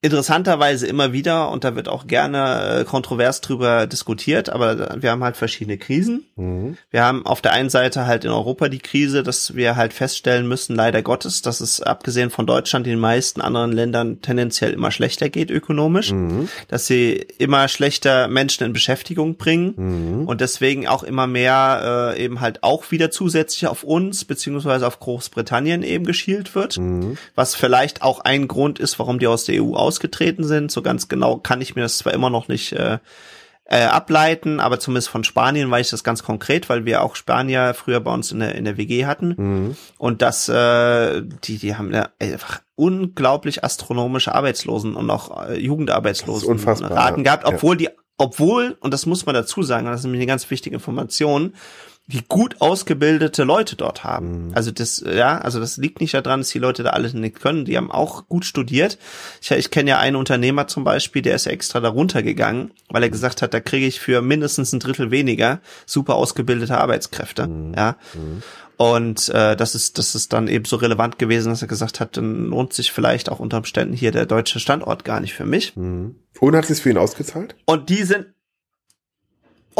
interessanterweise 0.00 0.86
immer 0.86 1.12
wieder, 1.12 1.50
und 1.50 1.64
da 1.64 1.74
wird 1.74 1.88
auch 1.88 2.06
gerne 2.06 2.80
äh, 2.80 2.84
kontrovers 2.84 3.40
drüber 3.40 3.88
diskutiert, 3.88 4.48
aber 4.48 5.02
wir 5.02 5.10
haben 5.10 5.24
halt 5.24 5.36
verschiedene 5.36 5.76
Krisen. 5.76 6.24
Mhm. 6.36 6.76
Wir 6.90 7.02
haben 7.02 7.26
auf 7.26 7.40
der 7.40 7.52
einen 7.52 7.68
Seite 7.68 8.06
halt 8.06 8.24
in 8.24 8.30
Europa 8.30 8.68
die 8.68 8.78
Krise, 8.78 9.24
dass 9.24 9.56
wir 9.56 9.74
halt 9.74 9.92
feststellen 9.92 10.46
müssen, 10.46 10.76
leider 10.76 11.02
Gottes, 11.02 11.42
dass 11.42 11.60
es 11.60 11.82
abgesehen 11.82 12.30
von 12.30 12.46
Deutschland 12.46 12.86
den 12.86 13.00
meisten 13.00 13.40
anderen 13.40 13.72
Ländern 13.72 14.22
tendenziell 14.22 14.72
immer 14.72 14.92
schlechter 14.92 15.30
geht 15.30 15.50
ökonomisch, 15.50 16.12
mhm. 16.12 16.48
dass 16.68 16.86
sie 16.86 17.14
immer 17.38 17.66
schlechter 17.66 18.28
Menschen 18.28 18.64
in 18.64 18.72
Beschäftigung 18.72 19.36
bringen 19.36 19.74
mhm. 19.76 20.28
und 20.28 20.40
deswegen 20.40 20.86
auch 20.86 21.02
immer 21.02 21.26
mehr 21.26 22.14
äh, 22.14 22.22
eben 22.22 22.40
halt 22.40 22.62
auch 22.62 22.92
wieder 22.92 23.10
zusätzlich 23.10 23.66
auf 23.66 23.82
uns 23.82 24.24
beziehungsweise 24.24 24.86
auf 24.86 25.00
Großbritannien 25.00 25.82
eben 25.82 26.04
geschielt 26.04 26.54
wird, 26.54 26.78
mhm. 26.78 27.18
was 27.34 27.56
vielleicht 27.56 28.02
auch 28.02 28.20
ein 28.20 28.46
Grund 28.46 28.78
ist, 28.78 29.00
warum 29.00 29.18
die 29.18 29.26
aus 29.26 29.44
der 29.44 29.60
EU 29.60 29.74
ausgetreten 29.88 30.44
sind. 30.44 30.70
So 30.70 30.82
ganz 30.82 31.08
genau 31.08 31.38
kann 31.38 31.60
ich 31.60 31.74
mir 31.74 31.82
das 31.82 31.98
zwar 31.98 32.12
immer 32.12 32.30
noch 32.30 32.48
nicht 32.48 32.72
äh, 32.72 32.98
äh, 33.64 33.84
ableiten, 33.84 34.60
aber 34.60 34.80
zumindest 34.80 35.10
von 35.10 35.24
Spanien 35.24 35.70
weiß 35.70 35.88
ich 35.88 35.90
das 35.90 36.04
ganz 36.04 36.22
konkret, 36.22 36.68
weil 36.68 36.84
wir 36.86 37.02
auch 37.02 37.16
Spanier 37.16 37.74
früher 37.74 38.00
bei 38.00 38.12
uns 38.12 38.32
in 38.32 38.40
der, 38.40 38.54
in 38.54 38.64
der 38.64 38.78
WG 38.78 39.04
hatten. 39.04 39.34
Mhm. 39.36 39.76
Und 39.98 40.22
das, 40.22 40.48
äh, 40.48 41.22
die, 41.44 41.58
die 41.58 41.76
haben 41.76 41.92
ja 41.92 42.08
einfach 42.18 42.60
unglaublich 42.76 43.64
astronomische 43.64 44.34
Arbeitslosen 44.34 44.94
und 44.94 45.10
auch 45.10 45.48
äh, 45.48 45.58
Jugendarbeitslosen 45.58 46.48
Raten 46.86 47.24
gehabt, 47.24 47.44
obwohl 47.44 47.80
ja. 47.80 47.90
die, 47.90 47.96
obwohl, 48.16 48.76
und 48.80 48.94
das 48.94 49.04
muss 49.04 49.26
man 49.26 49.34
dazu 49.34 49.62
sagen, 49.62 49.86
das 49.86 50.00
ist 50.00 50.04
nämlich 50.04 50.20
eine 50.20 50.26
ganz 50.26 50.50
wichtige 50.50 50.74
Information, 50.74 51.54
die 52.08 52.24
gut 52.26 52.60
ausgebildete 52.60 53.44
Leute 53.44 53.76
dort 53.76 54.02
haben. 54.02 54.48
Mhm. 54.48 54.54
Also 54.54 54.70
das, 54.70 55.04
ja, 55.06 55.38
also 55.38 55.60
das 55.60 55.76
liegt 55.76 56.00
nicht 56.00 56.14
daran, 56.14 56.40
dass 56.40 56.48
die 56.48 56.58
Leute 56.58 56.82
da 56.82 56.90
alles 56.90 57.12
nicht 57.12 57.38
können. 57.38 57.66
Die 57.66 57.76
haben 57.76 57.90
auch 57.90 58.26
gut 58.28 58.46
studiert. 58.46 58.98
Ich, 59.42 59.50
ich 59.50 59.70
kenne 59.70 59.90
ja 59.90 59.98
einen 59.98 60.16
Unternehmer 60.16 60.66
zum 60.66 60.84
Beispiel, 60.84 61.20
der 61.20 61.34
ist 61.34 61.44
ja 61.44 61.52
extra 61.52 61.80
da 61.80 61.90
runtergegangen, 61.90 62.72
weil 62.88 63.02
er 63.02 63.10
gesagt 63.10 63.42
hat, 63.42 63.52
da 63.52 63.60
kriege 63.60 63.86
ich 63.86 64.00
für 64.00 64.22
mindestens 64.22 64.72
ein 64.72 64.80
Drittel 64.80 65.10
weniger 65.10 65.60
super 65.84 66.14
ausgebildete 66.14 66.78
Arbeitskräfte. 66.78 67.46
Mhm. 67.46 67.74
Ja. 67.76 67.96
Mhm. 68.14 68.42
Und 68.78 69.28
äh, 69.30 69.56
das 69.56 69.74
ist 69.74 69.98
das 69.98 70.14
ist 70.14 70.32
dann 70.32 70.46
eben 70.48 70.64
so 70.64 70.76
relevant 70.76 71.18
gewesen, 71.18 71.50
dass 71.50 71.62
er 71.62 71.68
gesagt 71.68 72.00
hat, 72.00 72.16
dann 72.16 72.46
lohnt 72.46 72.72
sich 72.72 72.92
vielleicht 72.92 73.28
auch 73.28 73.40
unter 73.40 73.58
Umständen 73.58 73.92
hier 73.92 74.12
der 74.12 74.24
deutsche 74.24 74.60
Standort 74.60 75.04
gar 75.04 75.20
nicht 75.20 75.34
für 75.34 75.44
mich. 75.44 75.76
Mhm. 75.76 76.14
Und 76.40 76.56
hat 76.56 76.70
es 76.70 76.80
für 76.80 76.90
ihn 76.90 76.96
ausgezahlt? 76.96 77.56
Und 77.66 77.90
die 77.90 78.04
sind 78.04 78.26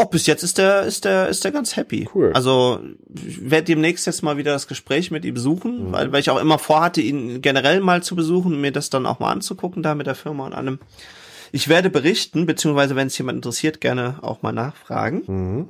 Oh, 0.01 0.05
bis 0.05 0.27
jetzt 0.27 0.43
ist 0.43 0.57
der, 0.57 0.83
ist 0.83 1.03
der, 1.03 1.27
ist 1.27 1.43
der 1.43 1.51
ganz 1.51 1.75
happy. 1.75 2.07
Cool. 2.15 2.31
Also, 2.33 2.79
ich 3.13 3.49
werde 3.51 3.65
demnächst 3.65 4.07
jetzt 4.07 4.23
mal 4.23 4.37
wieder 4.37 4.53
das 4.53 4.69
Gespräch 4.69 5.11
mit 5.11 5.25
ihm 5.25 5.35
suchen, 5.35 5.89
mhm. 5.89 5.91
weil, 5.91 6.11
weil 6.13 6.21
ich 6.21 6.29
auch 6.29 6.39
immer 6.39 6.57
vorhatte, 6.57 7.01
ihn 7.01 7.41
generell 7.41 7.81
mal 7.81 8.01
zu 8.01 8.15
besuchen 8.15 8.53
und 8.53 8.61
mir 8.61 8.71
das 8.71 8.89
dann 8.89 9.05
auch 9.05 9.19
mal 9.19 9.29
anzugucken, 9.29 9.83
da 9.83 9.95
mit 9.95 10.07
der 10.07 10.15
Firma 10.15 10.45
und 10.45 10.53
allem. 10.53 10.79
Ich 11.51 11.67
werde 11.67 11.89
berichten, 11.89 12.45
beziehungsweise 12.45 12.95
wenn 12.95 13.07
es 13.07 13.17
jemand 13.17 13.39
interessiert, 13.39 13.81
gerne 13.81 14.19
auch 14.21 14.41
mal 14.41 14.53
nachfragen. 14.53 15.23
Mhm. 15.27 15.67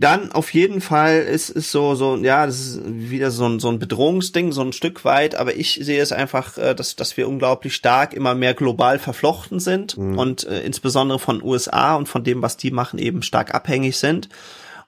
Dann 0.00 0.32
auf 0.32 0.54
jeden 0.54 0.80
Fall 0.80 1.18
ist 1.18 1.54
es 1.54 1.70
so, 1.70 1.94
so, 1.94 2.16
ja, 2.16 2.46
das 2.46 2.58
ist 2.58 2.80
wieder 2.86 3.30
so 3.30 3.46
ein, 3.46 3.60
so 3.60 3.68
ein 3.68 3.78
Bedrohungsding, 3.78 4.50
so 4.50 4.62
ein 4.62 4.72
Stück 4.72 5.04
weit, 5.04 5.34
aber 5.34 5.54
ich 5.54 5.78
sehe 5.82 6.00
es 6.00 6.10
einfach, 6.10 6.56
äh, 6.56 6.74
dass, 6.74 6.96
dass 6.96 7.18
wir 7.18 7.28
unglaublich 7.28 7.74
stark 7.74 8.14
immer 8.14 8.34
mehr 8.34 8.54
global 8.54 8.98
verflochten 8.98 9.60
sind 9.60 9.98
mhm. 9.98 10.18
und 10.18 10.44
äh, 10.44 10.62
insbesondere 10.62 11.18
von 11.18 11.42
USA 11.42 11.96
und 11.96 12.08
von 12.08 12.24
dem, 12.24 12.40
was 12.40 12.56
die 12.56 12.70
machen, 12.70 12.98
eben 12.98 13.22
stark 13.22 13.54
abhängig 13.54 13.98
sind. 13.98 14.30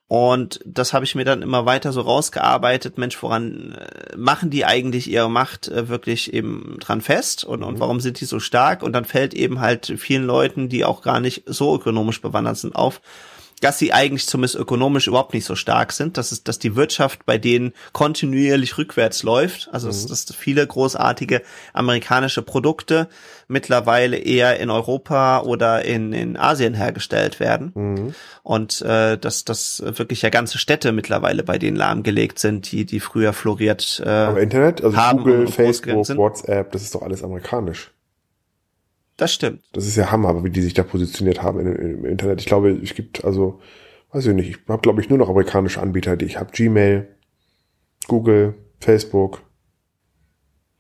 Und 0.09 0.61
das 0.65 0.95
habe 0.95 1.05
ich 1.05 1.15
mir 1.15 1.27
dann 1.27 1.43
immer 1.43 1.67
weiter 1.67 1.93
so 1.93 2.01
rausgearbeitet. 2.01 2.97
Mensch, 2.97 3.23
woran 3.23 3.73
äh, 3.73 4.17
machen 4.17 4.49
die 4.49 4.65
eigentlich 4.65 5.11
ihre 5.11 5.31
Macht 5.31 5.69
äh, 5.69 5.91
wirklich 5.91 6.33
eben 6.33 6.79
dran 6.81 7.03
fest? 7.03 7.45
Und, 7.45 7.63
und 7.63 7.75
mhm. 7.75 7.81
warum 7.81 8.01
sind 8.01 8.19
die 8.19 8.25
so 8.25 8.41
stark? 8.41 8.83
Und 8.83 8.95
dann 8.95 9.05
fällt 9.05 9.35
eben 9.35 9.61
halt 9.61 9.93
vielen 9.99 10.25
Leuten, 10.25 10.71
die 10.71 10.87
auch 10.87 11.03
gar 11.03 11.21
nicht 11.21 11.43
so 11.45 11.75
ökonomisch 11.75 12.23
bewandert 12.23 12.57
sind, 12.57 12.75
auf, 12.75 13.03
dass 13.63 13.79
sie 13.79 13.93
eigentlich 13.93 14.27
zumindest 14.27 14.57
ökonomisch 14.57 15.07
überhaupt 15.07 15.35
nicht 15.35 15.45
so 15.45 15.55
stark 15.55 15.93
sind, 15.93 16.19
dass 16.19 16.33
es, 16.33 16.43
dass 16.43 16.59
die 16.59 16.75
Wirtschaft 16.75 17.25
bei 17.25 17.39
denen 17.39 17.73
kontinuierlich 17.93 18.77
rückwärts 18.77 19.23
läuft, 19.23 19.69
also 19.73 19.87
mhm. 19.87 19.93
dass, 19.93 20.07
dass 20.07 20.35
viele 20.35 20.67
großartige 20.67 21.43
amerikanische 21.73 22.43
Produkte 22.43 23.09
mittlerweile 23.47 24.17
eher 24.17 24.59
in 24.59 24.69
Europa 24.69 25.43
oder 25.43 25.85
in, 25.85 26.13
in 26.13 26.37
Asien 26.37 26.75
hergestellt 26.75 27.39
werden 27.39 27.71
mhm. 27.75 28.15
und 28.43 28.83
äh, 28.83 29.17
dass, 29.17 29.45
dass 29.45 29.81
wirklich 29.85 30.23
ja 30.23 30.31
ganze 30.31 30.59
Städte 30.59 30.91
mittlerweile 30.91 31.45
bei 31.45 31.59
denen 31.59 31.77
lahmgelegt 31.77 32.41
sind, 32.41 32.73
die, 32.73 32.85
die 32.85 32.99
früher 32.99 33.33
floriert 33.33 34.03
äh, 34.05 34.09
Aber 34.09 34.41
Internet, 34.41 34.83
also 34.83 34.97
haben 34.97 35.19
Google, 35.19 35.47
Facebook, 35.47 36.09
WhatsApp, 36.17 36.73
das 36.73 36.83
ist 36.83 36.97
doch 36.97 37.03
alles 37.03 37.23
amerikanisch. 37.23 37.92
Das 39.17 39.33
stimmt. 39.33 39.63
Das 39.73 39.87
ist 39.87 39.97
ja 39.97 40.11
Hammer, 40.11 40.43
wie 40.45 40.51
die 40.51 40.63
sich 40.63 40.75
da 40.75 40.83
positioniert 40.83 41.43
haben 41.43 41.61
im, 41.61 41.77
im 41.77 42.05
Internet. 42.05 42.41
Ich 42.41 42.47
glaube, 42.47 42.71
es 42.71 42.95
gibt 42.95 43.25
also, 43.25 43.61
weiß 44.13 44.27
ich 44.27 44.35
nicht, 44.35 44.51
ich 44.51 44.59
habe 44.69 44.83
glaube 44.83 45.01
ich 45.01 45.09
nur 45.09 45.19
noch 45.19 45.29
amerikanische 45.29 45.81
Anbieter, 45.81 46.17
die 46.17 46.25
ich 46.25 46.39
habe. 46.39 46.51
Gmail, 46.53 47.09
Google, 48.09 48.55
Facebook. 48.81 49.43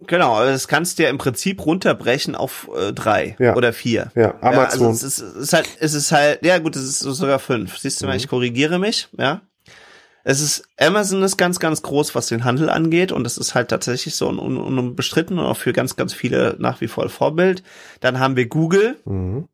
Genau, 0.07 0.35
also 0.35 0.53
das 0.53 0.66
kannst 0.66 0.99
du 0.99 1.05
ja 1.05 1.11
im 1.11 1.18
Prinzip 1.18 1.64
runterbrechen 1.64 2.35
auf 2.35 2.68
äh, 2.77 2.92
drei 2.92 3.37
ja. 3.38 3.55
oder 3.55 3.73
vier. 3.73 4.11
Ja, 4.14 4.35
Amazon. 4.40 4.53
Ja, 4.53 4.64
also 4.64 4.90
es, 4.90 5.03
ist, 5.03 5.21
es 5.21 5.37
ist 5.37 5.53
halt, 5.53 5.68
es 5.79 5.95
ist 5.95 6.12
halt, 6.12 6.45
ja 6.45 6.59
gut, 6.59 6.75
es 6.75 6.83
ist 6.83 6.99
sogar 7.01 7.38
fünf. 7.38 7.79
Siehst 7.79 8.03
du 8.03 8.07
mal, 8.07 8.12
mhm. 8.12 8.18
ich 8.18 8.29
korrigiere 8.29 8.79
mich, 8.79 9.09
ja. 9.16 9.42
Es 10.24 10.40
ist, 10.40 10.68
Amazon 10.78 11.22
ist 11.22 11.37
ganz, 11.37 11.58
ganz 11.58 11.82
groß, 11.82 12.14
was 12.14 12.28
den 12.28 12.44
Handel 12.44 12.70
angeht 12.70 13.12
und 13.12 13.26
es 13.26 13.38
ist 13.38 13.54
halt 13.54 13.68
tatsächlich 13.68 14.14
so 14.14 14.28
un, 14.28 14.38
un, 14.38 14.78
unbestritten 14.78 15.38
und 15.38 15.44
auch 15.44 15.56
für 15.56 15.72
ganz, 15.72 15.96
ganz 15.96 16.14
viele 16.14 16.56
nach 16.58 16.80
wie 16.80 16.88
vor 16.88 17.08
Vorbild. 17.08 17.62
Dann 18.00 18.18
haben 18.20 18.37
wir 18.37 18.46
Google 18.46 19.00
mhm. 19.04 19.48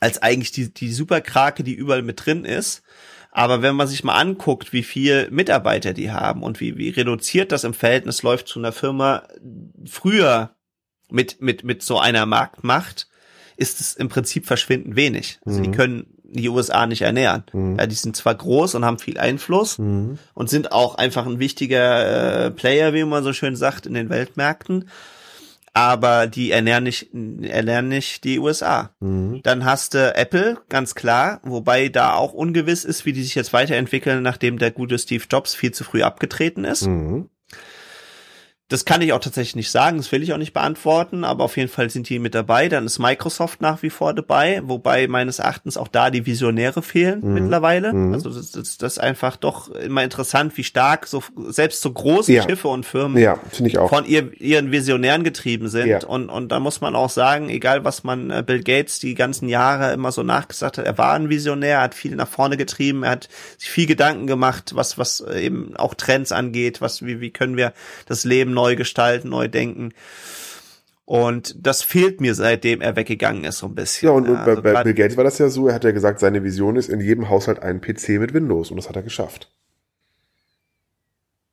als 0.00 0.22
eigentlich 0.22 0.52
die, 0.52 0.72
die 0.72 0.92
Superkrake, 0.92 1.62
die 1.62 1.74
überall 1.74 2.02
mit 2.02 2.24
drin 2.24 2.44
ist. 2.44 2.82
Aber 3.30 3.62
wenn 3.62 3.74
man 3.74 3.88
sich 3.88 4.04
mal 4.04 4.14
anguckt, 4.14 4.72
wie 4.72 4.84
viel 4.84 5.28
Mitarbeiter 5.30 5.92
die 5.92 6.12
haben 6.12 6.42
und 6.42 6.60
wie, 6.60 6.78
wie 6.78 6.90
reduziert 6.90 7.50
das 7.50 7.64
im 7.64 7.74
Verhältnis 7.74 8.22
läuft 8.22 8.46
zu 8.46 8.60
einer 8.60 8.72
Firma 8.72 9.24
früher 9.86 10.54
mit, 11.10 11.42
mit, 11.42 11.64
mit 11.64 11.82
so 11.82 11.98
einer 11.98 12.26
Marktmacht, 12.26 13.08
ist 13.56 13.80
es 13.80 13.94
im 13.94 14.08
Prinzip 14.08 14.46
verschwindend 14.46 14.96
wenig. 14.96 15.40
Also 15.44 15.58
mhm. 15.58 15.62
die 15.64 15.70
können 15.72 16.13
die 16.42 16.48
USA 16.48 16.86
nicht 16.86 17.02
ernähren. 17.02 17.44
Mhm. 17.52 17.76
Ja, 17.78 17.86
die 17.86 17.94
sind 17.94 18.16
zwar 18.16 18.34
groß 18.34 18.74
und 18.74 18.84
haben 18.84 18.98
viel 18.98 19.18
Einfluss 19.18 19.78
mhm. 19.78 20.18
und 20.34 20.50
sind 20.50 20.72
auch 20.72 20.96
einfach 20.96 21.26
ein 21.26 21.38
wichtiger 21.38 22.46
äh, 22.46 22.50
Player, 22.50 22.92
wie 22.92 23.04
man 23.04 23.24
so 23.24 23.32
schön 23.32 23.56
sagt, 23.56 23.86
in 23.86 23.94
den 23.94 24.10
Weltmärkten. 24.10 24.88
Aber 25.76 26.28
die 26.28 26.52
ernähren 26.52 26.84
nicht, 26.84 27.08
ernähren 27.12 27.88
nicht 27.88 28.22
die 28.22 28.38
USA. 28.38 28.90
Mhm. 29.00 29.40
Dann 29.42 29.64
hast 29.64 29.94
du 29.94 30.14
Apple, 30.14 30.58
ganz 30.68 30.94
klar, 30.94 31.40
wobei 31.42 31.88
da 31.88 32.14
auch 32.14 32.32
ungewiss 32.32 32.84
ist, 32.84 33.04
wie 33.06 33.12
die 33.12 33.24
sich 33.24 33.34
jetzt 33.34 33.52
weiterentwickeln, 33.52 34.22
nachdem 34.22 34.58
der 34.58 34.70
gute 34.70 34.98
Steve 34.98 35.24
Jobs 35.28 35.56
viel 35.56 35.72
zu 35.72 35.82
früh 35.82 36.02
abgetreten 36.02 36.64
ist. 36.64 36.86
Mhm. 36.86 37.28
Das 38.68 38.86
kann 38.86 39.02
ich 39.02 39.12
auch 39.12 39.20
tatsächlich 39.20 39.56
nicht 39.56 39.70
sagen, 39.70 39.98
das 39.98 40.10
will 40.10 40.22
ich 40.22 40.32
auch 40.32 40.38
nicht 40.38 40.54
beantworten, 40.54 41.22
aber 41.22 41.44
auf 41.44 41.58
jeden 41.58 41.68
Fall 41.68 41.90
sind 41.90 42.08
die 42.08 42.18
mit 42.18 42.34
dabei. 42.34 42.70
Dann 42.70 42.86
ist 42.86 42.98
Microsoft 42.98 43.60
nach 43.60 43.82
wie 43.82 43.90
vor 43.90 44.14
dabei, 44.14 44.62
wobei 44.64 45.06
meines 45.06 45.38
Erachtens 45.38 45.76
auch 45.76 45.86
da 45.86 46.08
die 46.08 46.24
Visionäre 46.24 46.80
fehlen 46.80 47.20
mhm. 47.22 47.34
mittlerweile. 47.34 47.92
Mhm. 47.92 48.14
Also 48.14 48.30
das, 48.30 48.52
das, 48.52 48.78
das 48.78 48.92
ist 48.94 48.98
einfach 48.98 49.36
doch 49.36 49.68
immer 49.68 50.02
interessant, 50.02 50.56
wie 50.56 50.64
stark 50.64 51.06
so 51.06 51.22
selbst 51.48 51.82
so 51.82 51.92
große 51.92 52.32
ja. 52.32 52.42
Schiffe 52.42 52.68
und 52.68 52.86
Firmen 52.86 53.22
ja, 53.22 53.38
von 53.86 54.06
ihr, 54.06 54.32
ihren 54.40 54.72
Visionären 54.72 55.24
getrieben 55.24 55.68
sind. 55.68 55.88
Ja. 55.88 56.02
Und, 56.02 56.30
und 56.30 56.50
da 56.50 56.58
muss 56.58 56.80
man 56.80 56.96
auch 56.96 57.10
sagen, 57.10 57.50
egal 57.50 57.84
was 57.84 58.02
man 58.02 58.30
äh, 58.30 58.42
Bill 58.46 58.62
Gates 58.62 58.98
die 58.98 59.14
ganzen 59.14 59.50
Jahre 59.50 59.92
immer 59.92 60.10
so 60.10 60.22
nachgesagt 60.22 60.78
hat, 60.78 60.86
er 60.86 60.96
war 60.96 61.12
ein 61.12 61.28
Visionär, 61.28 61.82
hat 61.82 61.94
viel 61.94 62.16
nach 62.16 62.28
vorne 62.28 62.56
getrieben, 62.56 63.02
er 63.02 63.10
hat 63.10 63.28
sich 63.58 63.68
viel 63.68 63.86
Gedanken 63.86 64.26
gemacht, 64.26 64.72
was, 64.74 64.96
was 64.96 65.20
eben 65.20 65.76
auch 65.76 65.92
Trends 65.92 66.32
angeht, 66.32 66.80
was, 66.80 67.04
wie, 67.04 67.20
wie 67.20 67.30
können 67.30 67.58
wir 67.58 67.74
das 68.06 68.24
Leben 68.24 68.53
neu 68.54 68.76
gestalten, 68.76 69.28
neu 69.28 69.48
denken. 69.48 69.92
Und 71.06 71.54
das 71.66 71.82
fehlt 71.82 72.20
mir, 72.20 72.34
seitdem 72.34 72.80
er 72.80 72.96
weggegangen 72.96 73.44
ist, 73.44 73.58
so 73.58 73.66
ein 73.66 73.74
bisschen. 73.74 74.08
Ja, 74.08 74.14
und, 74.14 74.28
und 74.28 74.36
also 74.36 74.62
bei, 74.62 74.82
Bill 74.82 74.94
Gates 74.94 75.16
war 75.16 75.24
das 75.24 75.38
ja 75.38 75.50
so, 75.50 75.68
er 75.68 75.74
hat 75.74 75.84
ja 75.84 75.90
gesagt, 75.90 76.18
seine 76.18 76.42
Vision 76.42 76.76
ist 76.76 76.88
in 76.88 77.00
jedem 77.00 77.28
Haushalt 77.28 77.60
ein 77.60 77.80
PC 77.82 78.20
mit 78.20 78.32
Windows 78.32 78.70
und 78.70 78.76
das 78.78 78.88
hat 78.88 78.96
er 78.96 79.02
geschafft. 79.02 79.50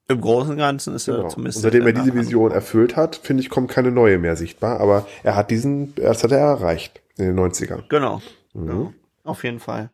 Im 0.07 0.21
Großen 0.21 0.51
und 0.51 0.57
Ganzen 0.57 0.95
ist 0.95 1.05
genau. 1.05 1.23
er 1.23 1.29
zumindest. 1.29 1.57
Und 1.57 1.63
seitdem 1.63 1.85
er 1.85 1.93
diese 1.93 2.13
Vision 2.13 2.51
erfüllt 2.51 2.95
hat, 2.95 3.17
finde 3.17 3.43
ich, 3.43 3.49
kommt 3.49 3.69
keine 3.69 3.91
neue 3.91 4.19
mehr 4.19 4.35
sichtbar, 4.35 4.79
aber 4.79 5.05
er 5.23 5.35
hat 5.35 5.51
diesen, 5.51 5.95
das 5.95 6.23
hat 6.23 6.31
er 6.31 6.39
erreicht 6.39 7.01
in 7.17 7.25
den 7.25 7.39
90ern. 7.39 7.83
Genau. 7.89 8.21
Mhm. 8.53 8.67
genau. 8.67 8.93
Auf 9.23 9.43
jeden 9.43 9.59
Fall. 9.59 9.91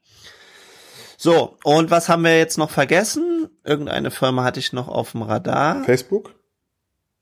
So, 1.17 1.58
und 1.63 1.89
was 1.89 2.10
haben 2.10 2.24
wir 2.24 2.38
jetzt 2.38 2.58
noch 2.58 2.70
vergessen? 2.70 3.50
Irgendeine 3.63 4.12
Firma 4.12 4.43
hatte 4.43 4.60
ich 4.60 4.72
noch 4.72 4.88
auf 4.88 5.13
dem 5.13 5.24
Radar. 5.24 5.84
Facebook? 5.84 6.37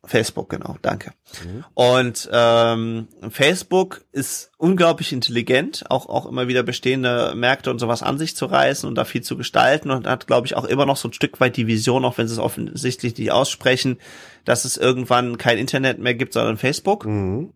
Facebook, 0.08 0.50
genau, 0.50 0.78
danke. 0.82 1.12
Mhm. 1.44 1.64
Und 1.74 2.30
ähm, 2.32 3.08
Facebook 3.30 4.06
ist 4.12 4.52
unglaublich 4.58 5.12
intelligent, 5.12 5.86
auch 5.90 6.08
auch 6.08 6.26
immer 6.26 6.48
wieder 6.48 6.64
bestehende 6.64 7.34
Märkte 7.36 7.72
und 7.72 7.80
sowas 7.80 8.04
an 8.04 8.18
sich 8.18 8.36
zu 8.36 8.46
reißen 8.46 8.88
und 8.88 8.96
da 8.96 9.06
viel 9.06 9.22
zu 9.22 9.38
gestalten 9.38 9.92
und 9.92 10.08
hat, 10.08 10.28
glaube 10.28 10.48
ich, 10.48 10.56
auch 10.56 10.66
immer 10.66 10.86
noch 10.86 10.98
so 10.98 11.08
ein 11.08 11.14
Stück 11.14 11.40
weit 11.40 11.58
die 11.58 11.68
Vision, 11.68 12.06
auch 12.06 12.18
wenn 12.18 12.28
sie 12.28 12.34
es 12.34 12.40
offensichtlich 12.40 13.18
nicht 13.18 13.32
aussprechen, 13.32 13.98
dass 14.46 14.66
es 14.66 14.78
irgendwann 14.78 15.38
kein 15.38 15.58
Internet 15.58 16.00
mehr 16.00 16.16
gibt, 16.16 16.34
sondern 16.34 16.58
Facebook. 16.58 17.06
Mhm. 17.06 17.52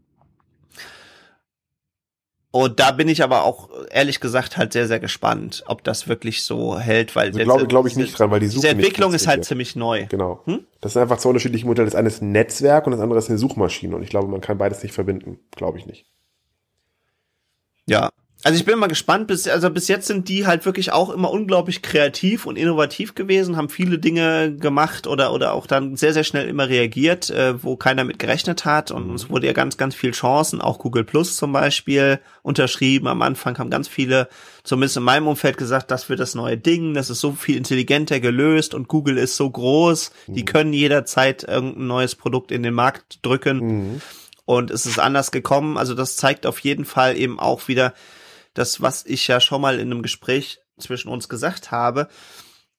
Und 2.51 2.79
da 2.79 2.91
bin 2.91 3.07
ich 3.07 3.21
aber 3.21 3.43
auch 3.43 3.69
ehrlich 3.91 4.19
gesagt 4.19 4.57
halt 4.57 4.73
sehr, 4.73 4.88
sehr 4.88 4.99
gespannt, 4.99 5.63
ob 5.67 5.83
das 5.83 6.07
wirklich 6.07 6.43
so 6.43 6.79
hält, 6.79 7.15
weil 7.15 7.27
also 7.27 7.39
glaube 7.39 7.67
glaube 7.67 7.88
ich 7.89 7.95
nicht 7.95 8.17
dran, 8.17 8.31
weil 8.31 8.39
die 8.39 8.47
Suche 8.47 8.62
diese 8.62 8.69
Entwicklung 8.69 9.13
ist 9.13 9.27
halt 9.27 9.45
ziemlich 9.45 9.75
neu. 9.75 10.07
Genau. 10.09 10.41
Hm? 10.45 10.65
Das 10.81 10.93
sind 10.93 11.01
einfach 11.03 11.19
zwei 11.19 11.29
unterschiedliche 11.29 11.67
Modelle. 11.67 11.85
Das 11.85 11.93
eine 11.93 12.07
ist 12.07 12.23
ein 12.23 12.31
Netzwerk 12.31 12.88
und 12.88 12.93
das 12.93 13.01
andere 13.01 13.19
ist 13.19 13.29
eine 13.29 13.38
Suchmaschine. 13.38 13.95
Und 13.95 14.01
ich 14.01 14.09
glaube, 14.09 14.27
man 14.27 14.41
kann 14.41 14.57
beides 14.57 14.81
nicht 14.81 14.93
verbinden. 14.93 15.39
Glaube 15.55 15.77
ich 15.77 15.85
nicht. 15.85 16.07
Ja, 17.85 18.09
also 18.41 18.58
ich 18.58 18.63
bin 18.63 18.80
mal 18.80 18.88
gespannt, 18.88 19.28
bis, 19.28 19.49
also 19.49 19.69
bis 19.69 19.89
jetzt 19.89 20.08
sind 20.08 20.30
die 20.30 20.47
halt 20.47 20.65
wirklich 20.65 20.93
auch 20.93 21.10
immer 21.10 21.30
unglaublich 21.30 21.82
kreativ 21.82 22.45
und 22.45 22.56
innovativ 22.56 23.13
gewesen, 23.13 23.58
haben 23.58 23.67
viele 23.67 23.99
Dinge 23.99 24.56
gemacht 24.56 25.08
oder, 25.08 25.34
oder 25.34 25.52
auch 25.54 25.67
dann 25.67 25.97
sehr, 25.97 26.13
sehr 26.13 26.23
schnell 26.23 26.47
immer 26.47 26.69
reagiert, 26.69 27.30
äh, 27.32 27.62
wo 27.62 27.75
keiner 27.75 28.06
mit 28.06 28.17
gerechnet 28.17 28.63
hat 28.63 28.92
und 28.92 29.13
es 29.13 29.29
wurde 29.29 29.48
ja 29.48 29.52
ganz, 29.52 29.75
ganz 29.75 29.94
viel 29.94 30.12
Chancen, 30.12 30.62
auch 30.62 30.79
Google 30.79 31.04
Plus 31.04 31.35
zum 31.35 31.52
Beispiel 31.52 32.21
unterschrieben. 32.42 33.08
Am 33.08 33.21
Anfang 33.23 33.58
haben 33.58 33.69
ganz 33.69 33.90
viele, 33.90 34.29
zumindest 34.63 34.96
in 34.96 35.04
meinem 35.04 35.27
Umfeld 35.27 35.58
gesagt, 35.58 35.92
das 35.92 36.08
wird 36.08 36.21
das 36.21 36.33
neue 36.33 36.58
Ding, 36.58 36.94
das 36.94 37.10
ist 37.10 37.19
so 37.19 37.33
viel 37.33 37.58
intelligenter 37.58 38.21
gelöst 38.21 38.73
und 38.73 38.87
Google 38.87 39.17
ist 39.17 39.35
so 39.35 39.50
groß, 39.50 40.12
die 40.27 40.44
mhm. 40.44 40.46
können 40.46 40.73
jederzeit 40.73 41.44
irgendein 41.44 41.87
neues 41.87 42.15
Produkt 42.15 42.54
in 42.54 42.63
den 42.63 42.73
Markt 42.73 43.19
drücken. 43.21 43.58
Mhm. 43.58 44.02
Und 44.46 44.71
es 44.71 44.87
ist 44.87 44.98
anders 44.98 45.29
gekommen. 45.29 45.77
Also 45.77 45.94
das 45.94 46.15
zeigt 46.15 46.48
auf 46.48 46.58
jeden 46.62 46.83
Fall 46.83 47.15
eben 47.15 47.40
auch 47.40 47.67
wieder, 47.67 47.94
das, 48.60 48.81
was 48.81 49.05
ich 49.05 49.27
ja 49.27 49.39
schon 49.39 49.62
mal 49.62 49.79
in 49.79 49.91
einem 49.91 50.01
Gespräch 50.01 50.60
zwischen 50.77 51.10
uns 51.10 51.29
gesagt 51.29 51.71
habe, 51.71 52.10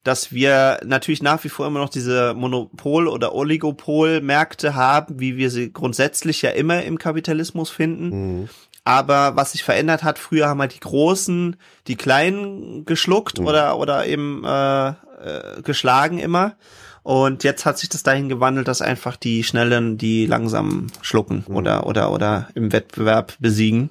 dass 0.05 0.33
wir 0.33 0.81
natürlich 0.85 1.23
nach 1.23 1.43
wie 1.45 1.49
vor 1.49 1.67
immer 1.67 1.81
noch 1.81 1.91
diese 1.91 2.35
Monopol- 2.35 3.09
oder 3.09 3.35
Oligopol-Märkte 3.35 4.75
haben, 4.75 5.21
wie 5.21 5.37
wir 5.37 5.51
sie 5.51 5.73
grundsätzlich 5.73 6.43
ja 6.43 6.51
immer 6.51 6.83
im 6.83 6.99
Kapitalismus 6.99 7.71
finden. 7.71 8.09
Mhm. 8.41 8.49
Aber 8.85 9.37
was 9.37 9.53
sich 9.53 9.63
verändert 9.63 10.03
hat, 10.05 10.19
früher 10.19 10.49
haben 10.49 10.61
halt 10.61 10.75
die 10.75 10.81
Großen 10.81 11.57
die 11.87 11.97
Kleinen 11.97 12.87
geschluckt 12.87 13.41
mhm. 13.41 13.47
oder, 13.47 13.79
oder 13.79 14.07
eben 14.07 14.43
äh, 14.45 14.89
äh, 14.89 15.63
geschlagen 15.63 16.19
immer. 16.19 16.57
Und 17.03 17.45
jetzt 17.45 17.67
hat 17.67 17.79
sich 17.79 17.89
das 17.89 18.03
dahin 18.03 18.29
gewandelt, 18.29 18.69
dass 18.69 18.83
einfach 18.83 19.17
die 19.17 19.45
Schnellen 19.45 19.99
die 19.99 20.27
langsam 20.27 20.89
schlucken 21.03 21.45
mhm. 21.47 21.57
oder, 21.57 21.87
oder, 21.87 22.13
oder 22.13 22.49
im 22.55 22.73
Wettbewerb 22.73 23.35
besiegen. 23.39 23.91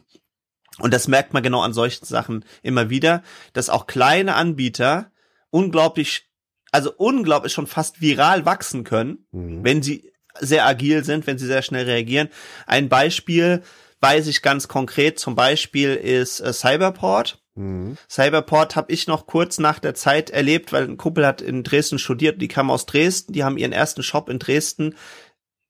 Und 0.79 0.93
das 0.93 1.07
merkt 1.07 1.33
man 1.33 1.43
genau 1.43 1.61
an 1.61 1.73
solchen 1.73 2.05
Sachen 2.05 2.45
immer 2.61 2.89
wieder, 2.89 3.23
dass 3.53 3.69
auch 3.69 3.87
kleine 3.87 4.35
Anbieter 4.35 5.11
unglaublich, 5.51 6.29
also 6.71 6.91
unglaublich 6.95 7.53
schon 7.53 7.67
fast 7.67 8.01
viral 8.01 8.45
wachsen 8.45 8.83
können, 8.83 9.25
mhm. 9.31 9.63
wenn 9.63 9.83
sie 9.83 10.11
sehr 10.39 10.65
agil 10.65 11.03
sind, 11.03 11.27
wenn 11.27 11.37
sie 11.37 11.47
sehr 11.47 11.61
schnell 11.61 11.85
reagieren. 11.85 12.29
Ein 12.65 12.89
Beispiel 12.89 13.63
weiß 14.01 14.27
ich 14.27 14.41
ganz 14.41 14.67
konkret, 14.67 15.19
zum 15.19 15.35
Beispiel 15.35 15.95
ist 15.95 16.39
äh, 16.39 16.53
Cyberport. 16.53 17.41
Mhm. 17.55 17.97
Cyberport 18.09 18.75
habe 18.75 18.91
ich 18.91 19.07
noch 19.07 19.27
kurz 19.27 19.59
nach 19.59 19.79
der 19.79 19.95
Zeit 19.95 20.29
erlebt, 20.29 20.71
weil 20.71 20.83
ein 20.83 20.97
Kumpel 20.97 21.25
hat 21.25 21.41
in 21.41 21.63
Dresden 21.63 21.99
studiert, 21.99 22.41
die 22.41 22.47
kam 22.47 22.71
aus 22.71 22.85
Dresden, 22.85 23.33
die 23.33 23.43
haben 23.43 23.57
ihren 23.57 23.73
ersten 23.73 24.03
Shop 24.03 24.29
in 24.29 24.39
Dresden 24.39 24.95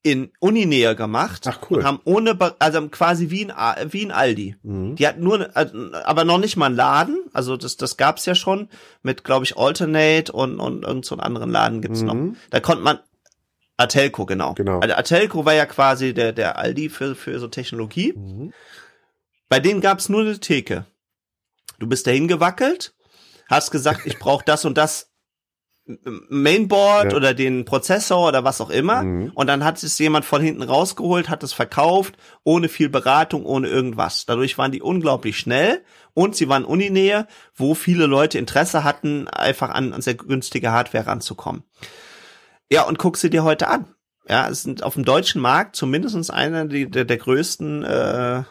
in 0.02 0.32
Uninähe 0.38 0.96
gemacht 0.96 1.46
Ach, 1.46 1.58
cool. 1.70 1.78
und 1.78 1.84
haben 1.84 2.00
ohne 2.04 2.36
also 2.58 2.88
quasi 2.88 3.30
wie 3.30 3.50
ein 3.50 3.92
wie 3.92 4.06
ein 4.06 4.12
Aldi. 4.12 4.56
Mhm. 4.62 4.96
Die 4.96 5.06
hatten 5.06 5.22
nur 5.22 5.54
also, 5.54 5.92
aber 6.04 6.24
noch 6.24 6.38
nicht 6.38 6.56
mal 6.56 6.66
einen 6.66 6.76
Laden, 6.76 7.18
also 7.34 7.56
das 7.56 7.76
das 7.76 7.96
gab's 7.96 8.24
ja 8.24 8.34
schon 8.34 8.68
mit 9.02 9.24
glaube 9.24 9.44
ich 9.44 9.58
Alternate 9.58 10.32
und 10.32 10.58
und 10.58 10.84
irgend 10.84 11.04
so 11.04 11.14
einen 11.14 11.20
anderen 11.20 11.50
Laden 11.50 11.82
gibt's 11.82 12.00
mhm. 12.00 12.06
noch. 12.06 12.36
Da 12.50 12.60
konnte 12.60 12.82
man 12.82 12.98
Atelco 13.76 14.24
genau. 14.24 14.54
Genau. 14.54 14.80
Also 14.80 14.94
Atelco 14.94 15.44
war 15.44 15.54
ja 15.54 15.66
quasi 15.66 16.14
der 16.14 16.32
der 16.32 16.58
Aldi 16.58 16.88
für 16.88 17.14
für 17.14 17.38
so 17.38 17.48
Technologie. 17.48 18.14
Mhm. 18.16 18.54
Bei 19.50 19.60
denen 19.60 19.82
gab's 19.82 20.08
nur 20.08 20.22
eine 20.22 20.38
Theke. 20.38 20.86
Du 21.78 21.86
bist 21.86 22.06
dahin 22.06 22.28
gewackelt, 22.28 22.94
hast 23.48 23.70
gesagt, 23.70 24.06
ich 24.06 24.18
brauche 24.18 24.44
das 24.44 24.64
und 24.64 24.78
das 24.78 25.09
Mainboard 26.28 27.12
ja. 27.12 27.16
oder 27.16 27.34
den 27.34 27.64
Prozessor 27.64 28.28
oder 28.28 28.44
was 28.44 28.60
auch 28.60 28.70
immer. 28.70 29.02
Mhm. 29.02 29.32
Und 29.34 29.46
dann 29.46 29.64
hat 29.64 29.82
es 29.82 29.98
jemand 29.98 30.24
von 30.24 30.42
hinten 30.42 30.62
rausgeholt, 30.62 31.28
hat 31.28 31.42
es 31.42 31.52
verkauft, 31.52 32.16
ohne 32.44 32.68
viel 32.68 32.88
Beratung, 32.88 33.44
ohne 33.44 33.68
irgendwas. 33.68 34.26
Dadurch 34.26 34.58
waren 34.58 34.72
die 34.72 34.82
unglaublich 34.82 35.38
schnell 35.38 35.82
und 36.14 36.36
sie 36.36 36.48
waren 36.48 36.64
Uninähe, 36.64 37.26
wo 37.54 37.74
viele 37.74 38.06
Leute 38.06 38.38
Interesse 38.38 38.84
hatten, 38.84 39.28
einfach 39.28 39.70
an, 39.70 39.92
an 39.92 40.02
sehr 40.02 40.14
günstige 40.14 40.72
Hardware 40.72 41.06
ranzukommen. 41.06 41.64
Ja, 42.70 42.84
und 42.84 42.98
guck 42.98 43.16
sie 43.16 43.30
dir 43.30 43.44
heute 43.44 43.68
an. 43.68 43.86
Ja, 44.28 44.48
es 44.48 44.62
sind 44.62 44.82
auf 44.82 44.94
dem 44.94 45.04
deutschen 45.04 45.40
Markt 45.40 45.74
zumindest 45.74 46.30
einer 46.30 46.64
der, 46.66 47.04
der 47.04 47.16
größten 47.16 47.82
äh, 47.82 48.42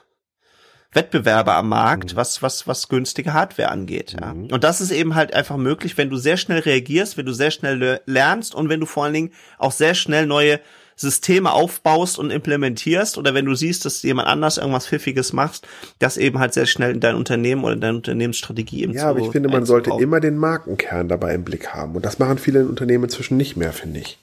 Wettbewerber 0.91 1.53
am 1.55 1.69
Markt, 1.69 2.13
mhm. 2.13 2.17
was, 2.17 2.41
was, 2.41 2.67
was 2.67 2.87
günstige 2.87 3.33
Hardware 3.33 3.69
angeht. 3.69 4.15
Ja. 4.19 4.33
Mhm. 4.33 4.47
Und 4.47 4.63
das 4.63 4.81
ist 4.81 4.91
eben 4.91 5.15
halt 5.15 5.33
einfach 5.33 5.57
möglich, 5.57 5.97
wenn 5.97 6.09
du 6.09 6.17
sehr 6.17 6.37
schnell 6.37 6.59
reagierst, 6.59 7.17
wenn 7.17 7.25
du 7.25 7.33
sehr 7.33 7.51
schnell 7.51 8.01
lernst 8.05 8.55
und 8.55 8.69
wenn 8.69 8.79
du 8.79 8.85
vor 8.85 9.05
allen 9.05 9.13
Dingen 9.13 9.31
auch 9.57 9.71
sehr 9.71 9.93
schnell 9.93 10.25
neue 10.25 10.59
Systeme 10.95 11.53
aufbaust 11.53 12.19
und 12.19 12.29
implementierst 12.29 13.17
oder 13.17 13.33
wenn 13.33 13.45
du 13.45 13.55
siehst, 13.55 13.85
dass 13.85 14.03
jemand 14.03 14.27
anders 14.27 14.57
irgendwas 14.57 14.87
Pfiffiges 14.87 15.31
machst, 15.31 15.65
das 15.99 16.17
eben 16.17 16.39
halt 16.39 16.53
sehr 16.53 16.65
schnell 16.65 16.91
in 16.91 16.99
dein 16.99 17.15
Unternehmen 17.15 17.63
oder 17.63 17.73
in 17.73 17.81
deine 17.81 17.97
Unternehmensstrategie 17.97 18.83
eben 18.83 18.93
Ja, 18.93 19.09
aber 19.09 19.19
ich 19.19 19.31
finde, 19.31 19.47
man 19.47 19.65
sollte 19.65 19.91
immer 19.97 20.19
den 20.19 20.37
Markenkern 20.37 21.07
dabei 21.07 21.35
im 21.35 21.45
Blick 21.45 21.69
haben 21.69 21.95
und 21.95 22.03
das 22.03 22.19
machen 22.19 22.37
viele 22.37 22.65
Unternehmen 22.65 23.05
inzwischen 23.05 23.37
nicht 23.37 23.55
mehr, 23.55 23.71
finde 23.71 24.01
ich. 24.01 24.19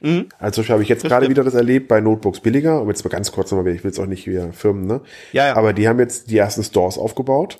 Mhm. 0.00 0.28
Also 0.38 0.66
habe 0.68 0.82
ich 0.82 0.88
jetzt 0.88 1.04
gerade 1.04 1.28
wieder 1.28 1.44
das 1.44 1.54
erlebt 1.54 1.88
bei 1.88 2.00
Notebooks 2.00 2.40
billiger, 2.40 2.80
um 2.82 2.88
jetzt 2.88 3.04
mal 3.04 3.10
ganz 3.10 3.32
kurz 3.32 3.50
nochmal, 3.50 3.74
ich 3.74 3.82
will 3.82 3.90
es 3.90 3.98
auch 3.98 4.06
nicht 4.06 4.26
wieder 4.26 4.52
firmen, 4.52 4.86
ne? 4.86 5.00
Ja, 5.32 5.48
ja. 5.48 5.56
Aber 5.56 5.72
die 5.72 5.88
haben 5.88 5.98
jetzt 5.98 6.30
die 6.30 6.38
ersten 6.38 6.62
Stores 6.62 6.98
aufgebaut. 6.98 7.58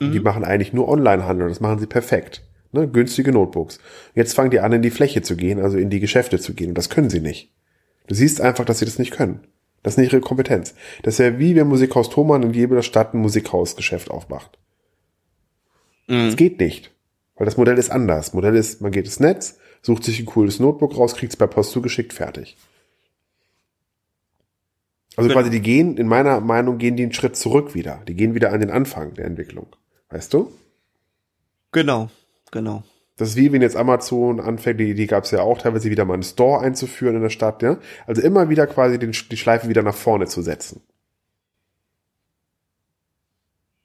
Mhm. 0.00 0.12
Die 0.12 0.20
machen 0.20 0.44
eigentlich 0.44 0.72
nur 0.72 0.88
Online-Handel, 0.88 1.48
das 1.48 1.60
machen 1.60 1.78
sie 1.78 1.86
perfekt. 1.86 2.44
Ne? 2.72 2.86
Günstige 2.86 3.32
Notebooks. 3.32 3.80
Jetzt 4.14 4.34
fangen 4.34 4.50
die 4.50 4.60
an, 4.60 4.72
in 4.72 4.82
die 4.82 4.90
Fläche 4.90 5.22
zu 5.22 5.36
gehen, 5.36 5.60
also 5.60 5.78
in 5.78 5.90
die 5.90 6.00
Geschäfte 6.00 6.38
zu 6.38 6.54
gehen. 6.54 6.70
Und 6.70 6.78
das 6.78 6.90
können 6.90 7.10
sie 7.10 7.20
nicht. 7.20 7.52
Du 8.06 8.14
siehst 8.14 8.40
einfach, 8.40 8.64
dass 8.64 8.78
sie 8.78 8.84
das 8.84 8.98
nicht 8.98 9.10
können. 9.10 9.46
Das 9.82 9.94
ist 9.94 9.98
nicht 9.98 10.12
ihre 10.12 10.20
Kompetenz. 10.20 10.74
Das 11.02 11.14
ist 11.14 11.18
ja 11.18 11.38
wie 11.38 11.56
wenn 11.56 11.68
Musikhaus 11.68 12.10
Thomann 12.10 12.42
in 12.42 12.52
jeder 12.52 12.82
Stadt 12.82 13.14
ein 13.14 13.20
Musikhausgeschäft 13.20 14.10
aufmacht. 14.10 14.58
Mhm. 16.08 16.26
Das 16.26 16.36
geht 16.36 16.60
nicht. 16.60 16.92
Weil 17.36 17.46
das 17.46 17.56
Modell 17.56 17.78
ist 17.78 17.90
anders. 17.90 18.26
Das 18.26 18.34
Modell 18.34 18.56
ist, 18.56 18.80
man 18.80 18.90
geht 18.90 19.04
ins 19.06 19.20
Netz, 19.20 19.57
sucht 19.82 20.04
sich 20.04 20.20
ein 20.20 20.26
cooles 20.26 20.60
Notebook 20.60 20.96
raus, 20.96 21.14
kriegt 21.14 21.32
es 21.32 21.36
per 21.36 21.46
Post 21.46 21.72
zugeschickt, 21.72 22.12
fertig. 22.12 22.56
Also 25.16 25.28
genau. 25.28 25.40
quasi, 25.40 25.50
die 25.50 25.60
gehen, 25.60 25.96
in 25.96 26.06
meiner 26.06 26.40
Meinung, 26.40 26.78
gehen 26.78 26.96
die 26.96 27.02
einen 27.02 27.12
Schritt 27.12 27.36
zurück 27.36 27.74
wieder. 27.74 28.00
Die 28.06 28.14
gehen 28.14 28.34
wieder 28.34 28.52
an 28.52 28.60
den 28.60 28.70
Anfang 28.70 29.14
der 29.14 29.24
Entwicklung. 29.24 29.66
Weißt 30.10 30.32
du? 30.32 30.52
Genau, 31.72 32.08
genau. 32.52 32.84
Das 33.16 33.30
ist 33.30 33.36
wie 33.36 33.50
wenn 33.50 33.62
jetzt 33.62 33.76
Amazon 33.76 34.38
anfängt, 34.38 34.78
die, 34.78 34.94
die 34.94 35.08
gab 35.08 35.24
es 35.24 35.32
ja 35.32 35.42
auch 35.42 35.58
teilweise 35.58 35.90
wieder 35.90 36.04
mal 36.04 36.14
einen 36.14 36.22
Store 36.22 36.60
einzuführen 36.60 37.16
in 37.16 37.22
der 37.22 37.30
Stadt, 37.30 37.62
ja. 37.62 37.78
Also 38.06 38.22
immer 38.22 38.48
wieder 38.48 38.68
quasi 38.68 38.96
den, 38.98 39.10
die 39.10 39.36
Schleife 39.36 39.68
wieder 39.68 39.82
nach 39.82 39.94
vorne 39.94 40.26
zu 40.26 40.40
setzen. 40.40 40.82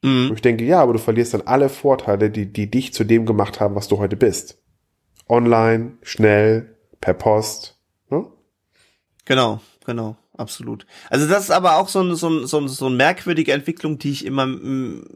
Mhm. 0.04 0.30
Und 0.30 0.36
ich 0.36 0.42
denke, 0.44 0.64
ja, 0.66 0.82
aber 0.82 0.94
du 0.94 1.00
verlierst 1.00 1.34
dann 1.34 1.42
alle 1.42 1.70
Vorteile, 1.70 2.30
die, 2.30 2.46
die 2.46 2.70
dich 2.70 2.94
zu 2.94 3.04
dem 3.04 3.26
gemacht 3.26 3.60
haben, 3.60 3.74
was 3.74 3.88
du 3.88 3.98
heute 3.98 4.18
bist 4.18 4.63
online, 5.34 5.94
schnell, 6.04 6.76
per 7.02 7.14
Post. 7.14 7.76
Ne? 8.10 8.26
Genau, 9.26 9.60
genau, 9.86 10.16
absolut. 10.38 10.86
Also 11.10 11.28
das 11.28 11.46
ist 11.46 11.52
aber 11.52 11.78
auch 11.78 11.90
so, 11.90 12.02
ein, 12.02 12.16
so, 12.16 12.30
ein, 12.30 12.46
so, 12.46 12.60
ein, 12.60 12.68
so 12.68 12.86
eine 12.86 12.96
merkwürdige 12.96 13.52
Entwicklung, 13.52 13.98
die 13.98 14.12
ich 14.12 14.26
immer, 14.26 14.48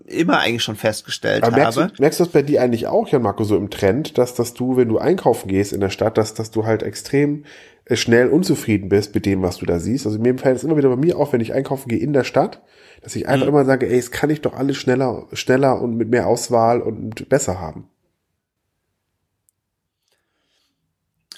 immer 0.05 0.39
eigentlich 0.39 0.63
schon 0.63 0.75
festgestellt 0.75 1.43
aber 1.43 1.55
merkst 1.55 1.77
habe. 1.77 1.91
Du, 1.93 2.01
merkst 2.01 2.19
du 2.19 2.23
das 2.23 2.33
bei 2.33 2.41
dir 2.41 2.61
eigentlich 2.61 2.87
auch, 2.87 3.07
Jan 3.07 3.21
Marco, 3.21 3.43
so 3.43 3.55
im 3.55 3.69
Trend, 3.69 4.17
dass, 4.17 4.33
dass 4.33 4.53
du, 4.53 4.75
wenn 4.75 4.89
du 4.89 4.97
einkaufen 4.97 5.47
gehst 5.47 5.71
in 5.71 5.81
der 5.81 5.91
Stadt, 5.91 6.17
dass, 6.17 6.33
dass 6.33 6.51
du 6.51 6.65
halt 6.65 6.81
extrem 6.83 7.45
äh, 7.85 7.95
schnell 7.95 8.27
unzufrieden 8.29 8.89
bist 8.89 9.13
mit 9.13 9.25
dem, 9.25 9.43
was 9.43 9.57
du 9.57 9.65
da 9.65 9.79
siehst. 9.79 10.07
Also 10.07 10.19
mir 10.19 10.37
fällt 10.37 10.57
es 10.57 10.63
immer 10.63 10.77
wieder 10.77 10.89
bei 10.89 10.97
mir 10.97 11.17
auf, 11.17 11.31
wenn 11.31 11.41
ich 11.41 11.53
einkaufen 11.53 11.87
gehe 11.89 11.99
in 11.99 12.13
der 12.13 12.23
Stadt, 12.23 12.63
dass 13.01 13.15
ich 13.15 13.27
einfach 13.27 13.45
mhm. 13.45 13.53
immer 13.53 13.65
sage, 13.65 13.87
ey, 13.87 13.97
es 13.97 14.11
kann 14.11 14.29
ich 14.29 14.41
doch 14.41 14.55
alles 14.55 14.77
schneller, 14.77 15.27
schneller 15.31 15.81
und 15.81 15.95
mit 15.95 16.09
mehr 16.09 16.27
Auswahl 16.27 16.81
und 16.81 17.29
besser 17.29 17.61
haben. 17.61 17.87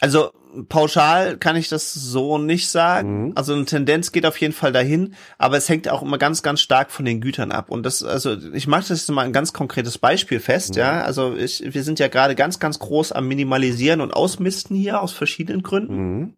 Also 0.02 0.32
pauschal 0.68 1.38
kann 1.38 1.56
ich 1.56 1.70
das 1.70 1.94
so 1.94 2.38
nicht 2.38 2.70
sagen. 2.70 3.28
Mhm. 3.28 3.32
Also 3.36 3.54
eine 3.54 3.66
Tendenz 3.66 4.12
geht 4.12 4.26
auf 4.26 4.40
jeden 4.40 4.54
Fall 4.54 4.72
dahin, 4.72 5.16
aber 5.38 5.58
es 5.58 5.70
hängt 5.70 5.90
auch 5.90 6.02
immer 6.02 6.18
ganz, 6.18 6.42
ganz 6.42 6.62
stark 6.62 6.92
von 6.92 7.06
den 7.06 7.22
Gütern 7.22 7.52
ab. 7.52 7.70
Und 7.70 7.84
das, 7.84 8.04
also 8.04 8.36
ich 8.54 8.68
mache 8.68 8.82
das 8.82 8.90
jetzt 8.90 9.12
mal 9.12 9.26
ein 9.26 9.34
ganz 9.34 9.54
konkretes 9.54 9.98
Beispiel 9.98 10.40
fest, 10.40 10.72
mhm. 10.72 10.80
ja. 10.80 11.04
Also 11.04 11.36
ich, 11.36 11.74
wir 11.74 11.84
sind 11.84 12.00
ja 12.00 12.08
gerade 12.08 12.36
ganz, 12.36 12.60
ganz 12.60 12.80
groß 12.80 13.12
am 13.12 13.28
Minimalisieren 13.28 14.02
und 14.02 14.14
Ausmisten 14.14 14.76
hier 14.76 15.02
aus 15.02 15.12
verschiedenen 15.12 15.64
Gründen. 15.64 15.96
Mhm. 15.96 16.34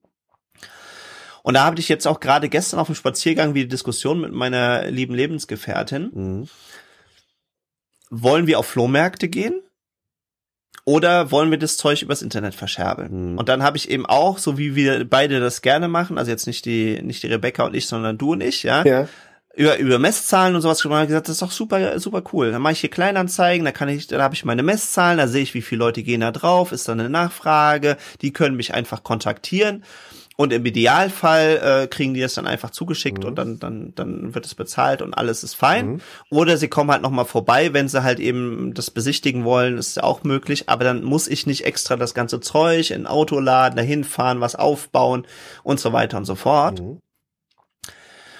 Und 1.43 1.55
da 1.55 1.64
habe 1.64 1.80
ich 1.80 1.89
jetzt 1.89 2.07
auch 2.07 2.20
gerade 2.20 2.49
gestern 2.49 2.80
auf 2.80 2.88
dem 2.88 2.95
Spaziergang 2.95 3.55
wie 3.55 3.62
die 3.62 3.68
Diskussion 3.68 4.22
mit 4.22 4.32
meiner 4.32 4.89
lieben 4.91 5.16
Lebensgefährtin. 5.16 6.12
Mhm. 6.14 6.47
Wollen 8.09 8.45
wir 8.45 8.59
auf 8.59 8.68
Flohmärkte 8.68 9.30
gehen? 9.30 9.62
Oder 10.84 11.32
wollen 11.32 11.52
wir 11.52 11.60
das 11.60 11.78
Zeug 11.78 12.02
übers 12.02 12.22
Internet 12.22 12.56
verscherbeln? 12.56 13.34
Mhm. 13.34 13.38
Und 13.38 13.50
dann 13.50 13.62
habe 13.64 13.78
ich 13.78 13.90
eben 13.90 14.06
auch, 14.06 14.38
so 14.38 14.58
wie 14.58 14.76
wir 14.76 15.08
beide 15.08 15.40
das 15.40 15.62
gerne 15.62 15.88
machen, 15.88 16.18
also 16.18 16.32
jetzt 16.32 16.48
nicht 16.48 16.66
die, 16.66 17.02
nicht 17.02 17.22
die 17.24 17.28
Rebecca 17.28 17.66
und 17.66 17.76
ich, 17.76 17.88
sondern 17.88 18.18
du 18.18 18.32
und 18.34 18.42
ich, 18.42 18.64
ja, 18.64 18.84
ja. 18.84 19.08
über, 19.56 19.78
über 19.78 20.00
Messzahlen 20.00 20.56
und 20.56 20.62
sowas 20.62 20.82
gemacht, 20.82 21.08
gesagt, 21.08 21.28
das 21.28 21.36
ist 21.36 21.42
doch 21.44 21.52
super, 21.52 22.00
super 22.00 22.24
cool. 22.34 22.52
Dann 22.52 22.62
mache 22.64 22.74
ich 22.74 22.80
hier 22.80 22.90
Kleinanzeigen, 22.90 23.64
da 23.64 23.72
kann 23.72 23.90
ich, 23.90 24.08
da 24.08 24.22
habe 24.22 24.34
ich 24.34 24.44
meine 24.44 24.64
Messzahlen, 24.64 25.20
da 25.20 25.28
sehe 25.28 25.44
ich, 25.44 25.54
wie 25.54 25.62
viele 25.62 25.80
Leute 25.80 26.02
gehen 26.02 26.22
da 26.22 26.32
drauf, 26.32 26.72
ist 26.72 26.88
da 26.88 26.94
eine 26.94 27.10
Nachfrage, 27.10 27.98
die 28.22 28.34
können 28.34 28.56
mich 28.56 28.74
einfach 28.74 29.04
kontaktieren. 29.04 29.84
Und 30.38 30.54
im 30.54 30.66
Idealfall 30.66 31.84
äh, 31.84 31.88
kriegen 31.88 32.14
die 32.14 32.22
das 32.22 32.34
dann 32.34 32.48
einfach 32.48 32.72
zugeschickt 32.72 33.24
mhm. 33.24 33.30
und 33.30 33.36
dann, 33.36 33.60
dann, 33.60 33.94
dann 33.96 34.34
wird 34.34 34.46
es 34.46 34.56
bezahlt 34.56 35.02
und 35.02 35.14
alles 35.14 35.44
ist 35.44 35.56
fein. 35.56 35.88
Mhm. 35.88 36.02
Oder 36.30 36.58
sie 36.58 36.68
kommen 36.68 36.90
halt 36.90 37.02
nochmal 37.02 37.26
vorbei, 37.26 37.74
wenn 37.74 37.90
sie 37.90 38.04
halt 38.04 38.20
eben 38.20 38.74
das 38.74 38.92
besichtigen 38.92 39.44
wollen, 39.44 39.78
ist 39.78 39.98
ja 39.98 40.04
auch 40.04 40.24
möglich. 40.24 40.70
Aber 40.70 40.84
dann 40.84 41.04
muss 41.04 41.28
ich 41.28 41.46
nicht 41.46 41.66
extra 41.66 41.98
das 41.98 42.14
ganze 42.14 42.40
Zeug 42.40 42.92
in 42.92 43.08
Auto 43.08 43.40
laden, 43.40 43.76
dahin 43.76 44.04
fahren, 44.04 44.42
was 44.42 44.56
aufbauen 44.56 45.28
und 45.64 45.80
so 45.80 45.94
weiter 45.94 46.18
und 46.18 46.26
so 46.26 46.36
fort. 46.36 46.82
Mhm. 46.82 47.00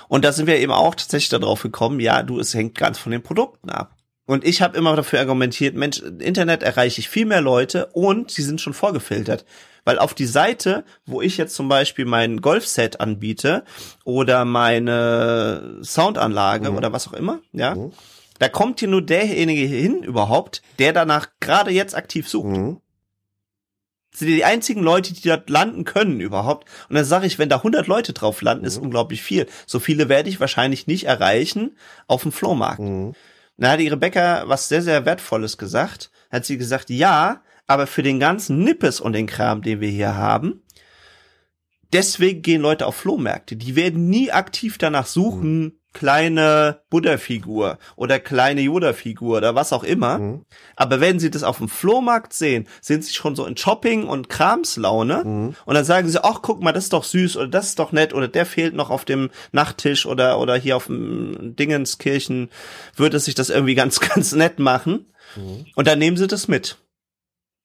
Und 0.08 0.26
da 0.26 0.32
sind 0.32 0.48
wir 0.48 0.58
eben 0.58 0.74
auch 0.74 0.96
tatsächlich 0.96 1.30
darauf 1.30 1.62
gekommen, 1.62 2.00
ja, 2.00 2.24
du, 2.24 2.39
es 2.39 2.54
hängt 2.54 2.76
ganz 2.76 3.00
von 3.00 3.14
den 3.14 3.24
Produkten 3.24 3.70
ab. 3.70 3.96
Und 4.26 4.45
ich 4.45 4.61
habe 4.61 4.78
immer 4.78 4.95
dafür 4.95 5.19
argumentiert, 5.19 5.76
Mensch, 5.76 5.99
Internet 5.99 6.63
erreiche 6.63 6.99
ich 6.99 7.09
viel 7.09 7.26
mehr 7.26 7.41
Leute 7.41 7.88
und 7.88 8.32
sie 8.32 8.43
sind 8.43 8.61
schon 8.61 8.74
vorgefiltert. 8.74 9.45
Weil 9.84 9.97
auf 9.97 10.13
die 10.13 10.28
Seite, 10.28 10.86
wo 11.05 11.22
ich 11.22 11.38
jetzt 11.38 11.55
zum 11.55 11.67
Beispiel 11.67 12.05
mein 12.05 12.39
Golfset 12.39 12.99
anbiete 13.01 13.63
oder 14.03 14.45
meine 14.45 15.80
Soundanlage 15.82 16.69
mhm. 16.69 16.78
oder 16.78 16.93
was 16.93 17.07
auch 17.07 17.13
immer, 17.13 17.39
ja, 17.51 17.76
mhm. 17.76 17.91
da 18.38 18.47
kommt 18.47 18.80
hier 18.80 18.89
nur 18.89 19.01
derjenige 19.01 19.65
hin 19.65 20.03
überhaupt, 20.03 20.61
der 20.78 20.93
danach 20.93 21.30
gerade 21.39 21.72
jetzt 21.72 21.95
aktiv 21.95 22.30
sucht. 22.30 22.55
Mhm. 22.55 22.78
Das 24.11 24.19
sind 24.19 24.28
die 24.28 24.45
einzigen 24.45 24.84
Leute, 24.84 25.13
die 25.13 25.28
dort 25.28 25.49
landen 25.49 25.84
können 25.84 26.19
überhaupt. 26.19 26.67
Und 26.89 26.95
dann 26.95 27.05
sage 27.05 27.26
ich, 27.26 27.39
wenn 27.39 27.49
da 27.49 27.57
100 27.57 27.88
Leute 27.88 28.13
drauf 28.13 28.41
landen, 28.41 28.65
ist 28.65 28.78
mhm. 28.78 28.84
unglaublich 28.84 29.24
viel. 29.24 29.47
So 29.65 29.80
viele 29.80 30.09
werde 30.09 30.30
ich 30.30 30.39
wahrscheinlich 30.39 30.86
nicht 30.86 31.05
erreichen 31.05 31.76
auf 32.07 32.22
dem 32.22 32.32
Flohmarkt. 32.32 32.82
Da 33.62 33.74
hat 33.74 33.80
die 33.80 33.89
Rebecca 33.89 34.45
was 34.47 34.68
sehr, 34.68 34.82
sehr 34.82 35.05
Wertvolles 35.05 35.55
gesagt. 35.55 36.09
Hat 36.32 36.45
sie 36.45 36.57
gesagt, 36.57 36.89
ja, 36.89 37.43
aber 37.68 37.86
für 37.86 38.01
den 38.01 38.20
ganzen 38.20 38.64
Nippes 38.64 38.99
und 38.99 39.14
den 39.14 39.28
Kram, 39.28 39.62
den 39.62 39.82
wir 39.82 39.88
hier 39.88 40.16
haben, 40.16 40.64
deswegen 41.93 42.41
gehen 42.41 42.64
Leute 42.64 42.88
auf 42.88 42.95
Flohmärkte. 42.95 43.55
Die 43.55 43.76
werden 43.76 44.09
nie 44.09 44.32
aktiv 44.32 44.80
danach 44.80 45.05
suchen. 45.05 45.80
Kleine 45.94 46.82
Buddha-Figur 46.89 47.78
oder 47.96 48.20
kleine 48.20 48.62
Yoda-Figur 48.62 49.38
oder 49.38 49.56
was 49.56 49.74
auch 49.74 49.84
immer. 49.84 50.20
Mhm. 50.20 50.46
Aber 50.76 51.02
wenn 51.02 51.20
sie 51.20 51.30
das 51.30 51.44
auf 51.44 51.58
dem 51.58 51.70
Flohmarkt 51.70 52.34
sehen, 52.34 52.68
sind 52.82 53.04
sie 53.04 53.14
schon 53.14 53.36
so 53.36 53.46
in 53.46 53.58
Shopping- 53.58 54.08
und 54.08 54.30
Kramslaune. 54.30 55.24
Mhm. 55.26 55.56
Und 55.66 55.76
dann 55.76 55.86
sagen 55.86 56.08
sie, 56.08 56.24
ach, 56.24 56.39
guck 56.42 56.62
mal, 56.62 56.72
das 56.72 56.86
ist 56.86 56.94
doch 56.94 57.04
süß 57.04 57.38
oder 57.38 57.48
das 57.48 57.68
ist 57.68 57.80
doch 57.80 57.92
nett 57.92 58.14
oder 58.14 58.28
der 58.28 58.46
fehlt 58.46 58.74
noch 58.74 58.89
auf 58.89 59.06
dem 59.06 59.30
Nachttisch 59.52 60.06
oder, 60.06 60.39
oder 60.39 60.56
hier 60.56 60.78
auf 60.78 60.88
dem 60.88 61.56
Dingenskirchen 61.56 62.50
würde 62.96 63.20
sich 63.20 63.36
das 63.36 63.50
irgendwie 63.50 63.76
ganz, 63.82 64.00
ganz 64.00 64.32
nett 64.34 64.60
machen. 64.60 65.08
Mhm. 65.36 65.66
Und 65.76 65.88
dann 65.88 66.00
nehmen 66.00 66.18
sie 66.18 66.28
das 66.28 66.48
mit. 66.48 66.78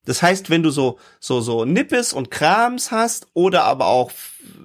Das 0.07 0.23
heißt, 0.23 0.51
wenn 0.51 0.63
du 0.63 0.71
so, 0.71 0.99
so, 1.21 1.41
so 1.41 1.65
Nippes 1.65 2.13
und 2.13 2.31
Krams 2.31 2.93
hast 2.93 3.27
oder 3.35 3.65
aber 3.65 3.87
auch 3.87 4.13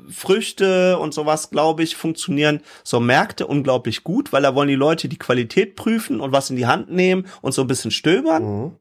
Früchte 0.10 0.98
und 1.00 1.14
sowas, 1.14 1.50
glaube 1.50 1.84
ich, 1.84 1.96
funktionieren 1.96 2.62
so 2.84 3.00
Märkte 3.00 3.48
unglaublich 3.48 4.04
gut, 4.04 4.34
weil 4.34 4.44
da 4.44 4.56
wollen 4.56 4.68
die 4.68 4.76
Leute 4.76 5.08
die 5.08 5.18
Qualität 5.18 5.76
prüfen 5.76 6.20
und 6.20 6.32
was 6.32 6.50
in 6.50 6.56
die 6.56 6.68
Hand 6.68 6.92
nehmen 6.92 7.28
und 7.42 7.54
so 7.54 7.62
ein 7.62 7.68
bisschen 7.68 7.92
stöbern. 7.92 8.44
Mhm. 8.44 8.72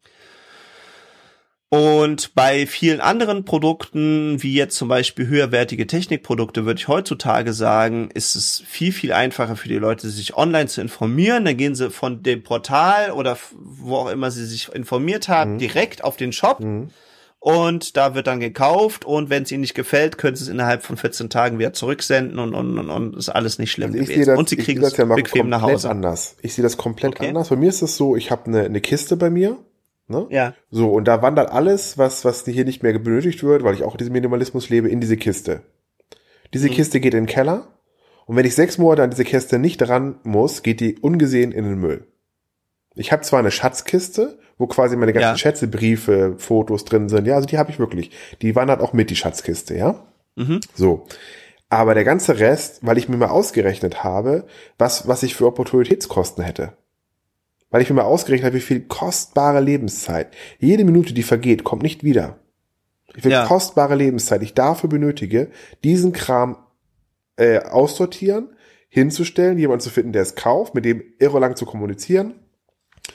Und 1.72 2.34
bei 2.34 2.66
vielen 2.66 3.01
anderen 3.01 3.44
Produkten, 3.44 4.42
wie 4.42 4.55
jetzt 4.55 4.76
zum 4.76 4.88
Beispiel 4.88 5.28
höherwertige 5.28 5.86
Technikprodukte, 5.86 6.66
würde 6.66 6.80
ich 6.80 6.88
heutzutage 6.88 7.53
sagen, 7.53 8.11
ist 8.12 8.34
es 8.34 8.61
viel, 8.66 8.90
viel 8.92 9.12
einfacher 9.12 9.55
für 9.55 9.68
die 9.68 9.78
Leute, 9.78 10.11
sich 10.11 10.36
online 10.36 10.66
zu 10.66 10.80
informieren. 10.80 11.44
Dann 11.44 11.57
gehen 11.57 11.76
sie 11.76 11.90
von 11.90 12.24
dem 12.24 12.42
Portal 12.42 13.12
oder 13.12 13.38
wo 13.53 13.94
auch 13.94 14.11
immer 14.11 14.32
sie 14.32 14.46
sich 14.46 14.74
informiert 14.74 15.28
haben, 15.28 15.55
mhm. 15.55 15.59
direkt 15.59 16.03
auf 16.03 16.16
den 16.16 16.32
Shop. 16.32 16.59
Mhm. 16.59 16.88
Und 17.43 17.97
da 17.97 18.14
wird 18.14 18.26
dann 18.26 18.38
gekauft 18.38 19.07
und 19.07 19.30
wenn 19.30 19.45
es 19.45 19.51
ihnen 19.51 19.62
nicht 19.62 19.74
gefällt, 19.74 20.18
können 20.18 20.36
sie 20.36 20.45
es 20.45 20.49
innerhalb 20.49 20.82
von 20.82 20.99
14 20.99 21.30
Tagen 21.30 21.59
wieder 21.59 21.72
zurücksenden 21.72 22.38
und, 22.38 22.55
und, 22.55 22.78
und, 22.78 22.91
und 22.91 23.16
ist 23.16 23.30
alles 23.30 23.59
nicht 23.59 23.72
schlimm 23.72 23.93
also 23.93 24.05
gewesen. 24.05 24.26
Das, 24.26 24.38
und 24.38 24.49
sie 24.51 24.57
kriegen 24.57 24.82
es 24.82 24.97
ja 24.97 25.07
bequem 25.07 25.49
nach 25.49 25.62
Hause. 25.62 25.88
anders. 25.88 26.36
Ich 26.43 26.55
sehe 26.55 26.62
das 26.62 26.76
komplett 26.76 27.12
okay. 27.16 27.28
anders. 27.28 27.49
Bei 27.49 27.57
mir 27.57 27.70
ist 27.70 27.80
es 27.80 27.97
so, 27.97 28.14
ich 28.14 28.30
habe 28.30 28.45
eine, 28.47 28.64
eine 28.64 28.82
Kiste 28.82 29.16
bei 29.16 29.30
mir 29.30 29.57
Ne? 30.11 30.26
Ja. 30.30 30.55
So, 30.72 30.91
und 30.91 31.07
da 31.07 31.22
wandert 31.22 31.53
alles, 31.53 31.97
was, 31.97 32.24
was 32.24 32.45
hier 32.45 32.64
nicht 32.64 32.82
mehr 32.82 32.99
benötigt 32.99 33.45
wird, 33.45 33.62
weil 33.62 33.74
ich 33.74 33.84
auch 33.84 33.97
diesen 33.97 34.12
Minimalismus 34.12 34.68
lebe, 34.68 34.88
in 34.88 35.01
diese 35.01 35.16
Kiste. 35.16 35.62
Diese 36.53 36.66
mhm. 36.66 36.72
Kiste 36.72 36.99
geht 36.99 37.14
in 37.14 37.26
den 37.26 37.32
Keller. 37.32 37.68
Und 38.26 38.34
wenn 38.34 38.45
ich 38.45 38.57
sechs 38.57 38.76
Monate 38.76 39.05
an 39.05 39.11
diese 39.11 39.24
Kiste 39.24 39.61
nicht 39.61 39.88
ran 39.88 40.18
muss, 40.24 40.64
geht 40.64 40.80
die 40.80 40.99
ungesehen 40.99 41.53
in 41.53 41.64
den 41.64 41.78
Müll. 41.78 42.09
Ich 42.97 43.12
habe 43.12 43.22
zwar 43.22 43.38
eine 43.38 43.53
Schatzkiste, 43.53 44.41
wo 44.61 44.66
quasi 44.66 44.94
meine 44.94 45.14
ganzen 45.14 45.30
ja. 45.30 45.38
Schätze, 45.38 45.68
Briefe, 45.68 46.34
Fotos 46.36 46.84
drin 46.84 47.08
sind. 47.08 47.26
Ja, 47.26 47.34
also 47.34 47.46
die 47.46 47.56
habe 47.56 47.70
ich 47.70 47.78
wirklich. 47.78 48.11
Die 48.42 48.54
wandert 48.54 48.82
auch 48.82 48.92
mit, 48.92 49.08
die 49.08 49.16
Schatzkiste, 49.16 49.74
ja? 49.74 50.06
Mhm. 50.36 50.61
So. 50.74 51.06
Aber 51.70 51.94
der 51.94 52.04
ganze 52.04 52.38
Rest, 52.38 52.80
weil 52.82 52.98
ich 52.98 53.08
mir 53.08 53.16
mal 53.16 53.30
ausgerechnet 53.30 54.04
habe, 54.04 54.44
was, 54.76 55.08
was 55.08 55.22
ich 55.22 55.34
für 55.34 55.46
Opportunitätskosten 55.46 56.44
hätte. 56.44 56.74
Weil 57.70 57.80
ich 57.80 57.88
mir 57.88 57.96
mal 57.96 58.02
ausgerechnet 58.02 58.48
habe, 58.48 58.56
wie 58.56 58.61
viel 58.61 58.82
kostbare 58.82 59.61
Lebenszeit. 59.61 60.28
Jede 60.58 60.84
Minute, 60.84 61.14
die 61.14 61.22
vergeht, 61.22 61.64
kommt 61.64 61.82
nicht 61.82 62.04
wieder. 62.04 62.38
Wie 63.14 63.22
viel 63.22 63.30
ja. 63.30 63.46
kostbare 63.46 63.94
Lebenszeit 63.94 64.42
ich 64.42 64.52
dafür 64.52 64.90
benötige, 64.90 65.48
diesen 65.84 66.12
Kram 66.12 66.58
äh, 67.36 67.61
aussortieren, 67.61 68.50
hinzustellen, 68.90 69.58
jemanden 69.58 69.80
zu 69.80 69.90
finden, 69.90 70.12
der 70.12 70.22
es 70.22 70.34
kauft, 70.34 70.74
mit 70.74 70.84
dem 70.84 71.02
irre 71.18 71.40
lang 71.40 71.56
zu 71.56 71.64
kommunizieren. 71.64 72.34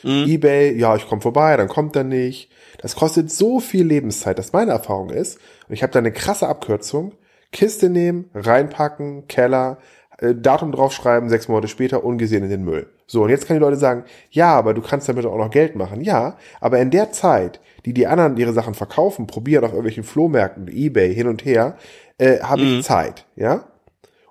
Mhm. 0.03 0.25
Ebay, 0.27 0.77
ja, 0.77 0.95
ich 0.95 1.07
komme 1.07 1.21
vorbei, 1.21 1.55
dann 1.57 1.67
kommt 1.67 1.95
er 1.95 2.03
nicht. 2.03 2.49
Das 2.79 2.95
kostet 2.95 3.31
so 3.31 3.59
viel 3.59 3.85
Lebenszeit, 3.85 4.37
dass 4.37 4.53
meine 4.53 4.71
Erfahrung 4.71 5.09
ist, 5.09 5.39
und 5.67 5.73
ich 5.73 5.83
habe 5.83 5.93
da 5.93 5.99
eine 5.99 6.11
krasse 6.11 6.47
Abkürzung, 6.47 7.13
Kiste 7.51 7.89
nehmen, 7.89 8.29
reinpacken, 8.33 9.27
Keller, 9.27 9.77
äh, 10.19 10.35
Datum 10.35 10.71
draufschreiben, 10.71 11.29
sechs 11.29 11.47
Monate 11.47 11.67
später, 11.67 12.03
ungesehen 12.03 12.43
in 12.43 12.49
den 12.49 12.63
Müll. 12.63 12.89
So, 13.07 13.23
und 13.23 13.29
jetzt 13.29 13.47
können 13.47 13.59
die 13.59 13.65
Leute 13.65 13.77
sagen, 13.77 14.03
ja, 14.31 14.53
aber 14.53 14.73
du 14.73 14.81
kannst 14.81 15.07
damit 15.07 15.25
auch 15.25 15.37
noch 15.37 15.51
Geld 15.51 15.75
machen. 15.75 16.01
Ja, 16.01 16.37
aber 16.59 16.79
in 16.79 16.91
der 16.91 17.11
Zeit, 17.11 17.59
die 17.85 17.93
die 17.93 18.07
anderen 18.07 18.37
ihre 18.37 18.53
Sachen 18.53 18.73
verkaufen, 18.73 19.27
probieren 19.27 19.63
auf 19.63 19.71
irgendwelchen 19.71 20.03
Flohmärkten, 20.03 20.67
Ebay, 20.67 21.13
hin 21.13 21.27
und 21.27 21.45
her, 21.45 21.77
äh, 22.17 22.39
habe 22.39 22.63
mhm. 22.63 22.79
ich 22.79 22.85
Zeit, 22.85 23.25
ja? 23.35 23.65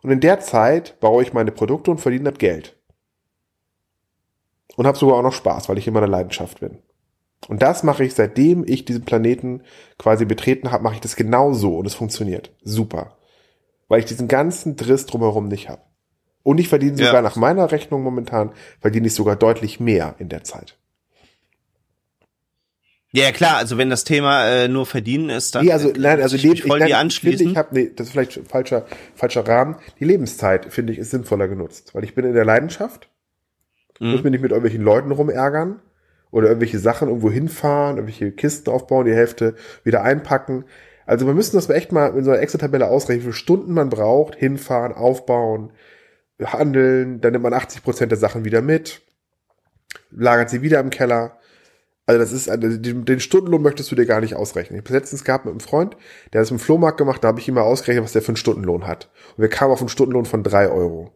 Und 0.03 0.11
in 0.11 0.21
der 0.21 0.41
Zeit 0.41 1.01
baue 1.01 1.23
ich 1.23 1.33
meine 1.33 1.51
Produkte 1.51 1.91
und 1.91 1.99
verdiene 1.99 2.31
das 2.31 2.39
Geld. 2.39 2.77
Und 4.77 4.87
habe 4.87 4.99
sogar 4.99 5.17
auch 5.17 5.23
noch 5.23 5.33
Spaß, 5.33 5.69
weil 5.69 5.79
ich 5.79 5.87
in 5.87 5.95
meiner 5.95 6.09
Leidenschaft 6.09 6.61
bin. 6.61 6.79
Und 7.49 7.63
das 7.63 7.83
mache 7.83 8.05
ich, 8.05 8.15
seitdem 8.15 8.65
ich 8.67 8.85
diesen 8.85 9.05
Planeten 9.05 9.63
quasi 9.99 10.25
betreten 10.25 10.73
habe, 10.73 10.83
mache 10.83 10.95
ich 10.95 11.01
das 11.01 11.17
genauso 11.17 11.77
und 11.77 11.87
es 11.87 11.95
funktioniert. 11.95 12.53
Super 12.63 13.17
weil 13.89 14.01
ich 14.01 14.07
diesen 14.07 14.29
ganzen 14.29 14.77
Driss 14.77 15.07
drumherum 15.07 15.49
nicht 15.49 15.69
habe. 15.69 15.83
Und 16.43 16.59
ich 16.59 16.69
verdiene 16.69 16.97
sogar 16.97 17.15
ja. 17.15 17.23
nach 17.23 17.37
meiner 17.37 17.71
Rechnung 17.71 18.03
momentan, 18.03 18.53
verdiene 18.81 19.07
ich 19.07 19.15
sogar 19.15 19.37
deutlich 19.37 19.81
mehr 19.81 20.15
in 20.19 20.29
der 20.29 20.45
Zeit. 20.45 20.77
Ja, 23.13 23.31
klar, 23.31 23.59
also 23.59 23.79
wenn 23.79 23.91
das 23.91 24.03
Thema 24.03 24.45
äh, 24.49 24.69
nur 24.69 24.85
verdienen 24.85 25.31
ist, 25.31 25.55
dann 25.55 25.65
nee, 25.65 25.73
also, 25.73 25.93
nein, 25.97 26.21
also 26.21 26.35
ich, 26.35 26.45
ich 26.45 26.65
voll 26.65 26.81
ich, 26.81 26.87
die 26.87 26.95
anschließen. 26.95 27.51
Ich 27.53 27.57
habe 27.57 27.69
nee, 27.71 27.91
das 27.95 28.09
ist 28.09 28.13
vielleicht 28.13 28.41
falscher 28.49 28.85
falscher 29.15 29.47
Rahmen. 29.47 29.77
Die 30.01 30.05
Lebenszeit 30.05 30.67
finde 30.73 30.93
ich 30.93 30.99
ist 30.99 31.13
sinnvoller 31.13 31.47
genutzt, 31.47 31.95
weil 31.95 32.03
ich 32.03 32.17
bin 32.17 32.25
in 32.25 32.35
der 32.35 32.45
Leidenschaft, 32.45 33.09
mhm. 34.01 34.13
muss 34.13 34.23
mich 34.23 34.33
nicht 34.33 34.43
mit 34.43 34.51
irgendwelchen 34.51 34.83
Leuten 34.83 35.11
rumärgern 35.11 35.81
oder 36.31 36.49
irgendwelche 36.49 36.79
Sachen 36.79 37.09
irgendwo 37.09 37.31
hinfahren, 37.31 37.97
irgendwelche 37.97 38.33
Kisten 38.33 38.71
aufbauen, 38.71 39.07
die 39.07 39.15
Hälfte 39.15 39.55
wieder 39.85 40.03
einpacken. 40.03 40.65
Also 41.07 41.27
wir 41.27 41.35
müssen 41.35 41.57
das 41.57 41.69
echt 41.69 41.93
mal 41.93 42.17
in 42.17 42.25
so 42.25 42.31
einer 42.31 42.41
Excel-Tabelle 42.41 42.89
ausrechnen, 42.89 43.21
wie 43.21 43.27
viele 43.27 43.35
Stunden 43.35 43.73
man 43.75 43.91
braucht, 43.91 44.35
hinfahren, 44.35 44.93
aufbauen, 44.93 45.73
handeln, 46.43 47.21
dann 47.21 47.33
nimmt 47.33 47.45
man 47.45 47.53
80 47.53 47.83
Prozent 47.83 48.11
der 48.11 48.19
Sachen 48.19 48.45
wieder 48.45 48.63
mit, 48.63 49.03
lagert 50.11 50.51
sie 50.51 50.63
wieder 50.63 50.81
im 50.81 50.91
Keller. 50.91 51.39
Also 52.07 52.19
das 52.19 52.33
ist, 52.33 52.51
also 52.51 52.69
den 52.77 53.21
Stundenlohn 53.21 53.63
möchtest 53.63 53.91
du 53.91 53.95
dir 53.97 54.05
gar 54.05 54.21
nicht 54.21 54.35
ausrechnen. 54.35 54.79
Ich 54.79 54.85
habe 54.85 54.99
letztens 54.99 55.25
gehabt 55.25 55.47
mit 55.47 55.53
einem 55.53 55.61
Freund, 55.61 55.97
der 56.33 56.41
hat 56.41 56.47
es 56.47 56.51
im 56.51 56.59
Flohmarkt 56.59 56.99
gemacht, 56.99 57.25
da 57.25 57.29
habe 57.29 57.41
ich 57.41 57.49
ihm 57.49 57.55
mal 57.55 57.63
ausgerechnet, 57.63 58.05
was 58.05 58.13
der 58.13 58.23
für 58.23 58.29
einen 58.29 58.37
Stundenlohn 58.37 58.87
hat. 58.87 59.11
Und 59.37 59.43
wir 59.43 59.49
kamen 59.49 59.73
auf 59.73 59.81
einen 59.81 59.89
Stundenlohn 59.89 60.27
von 60.27 60.43
drei 60.43 60.69
Euro. 60.69 61.13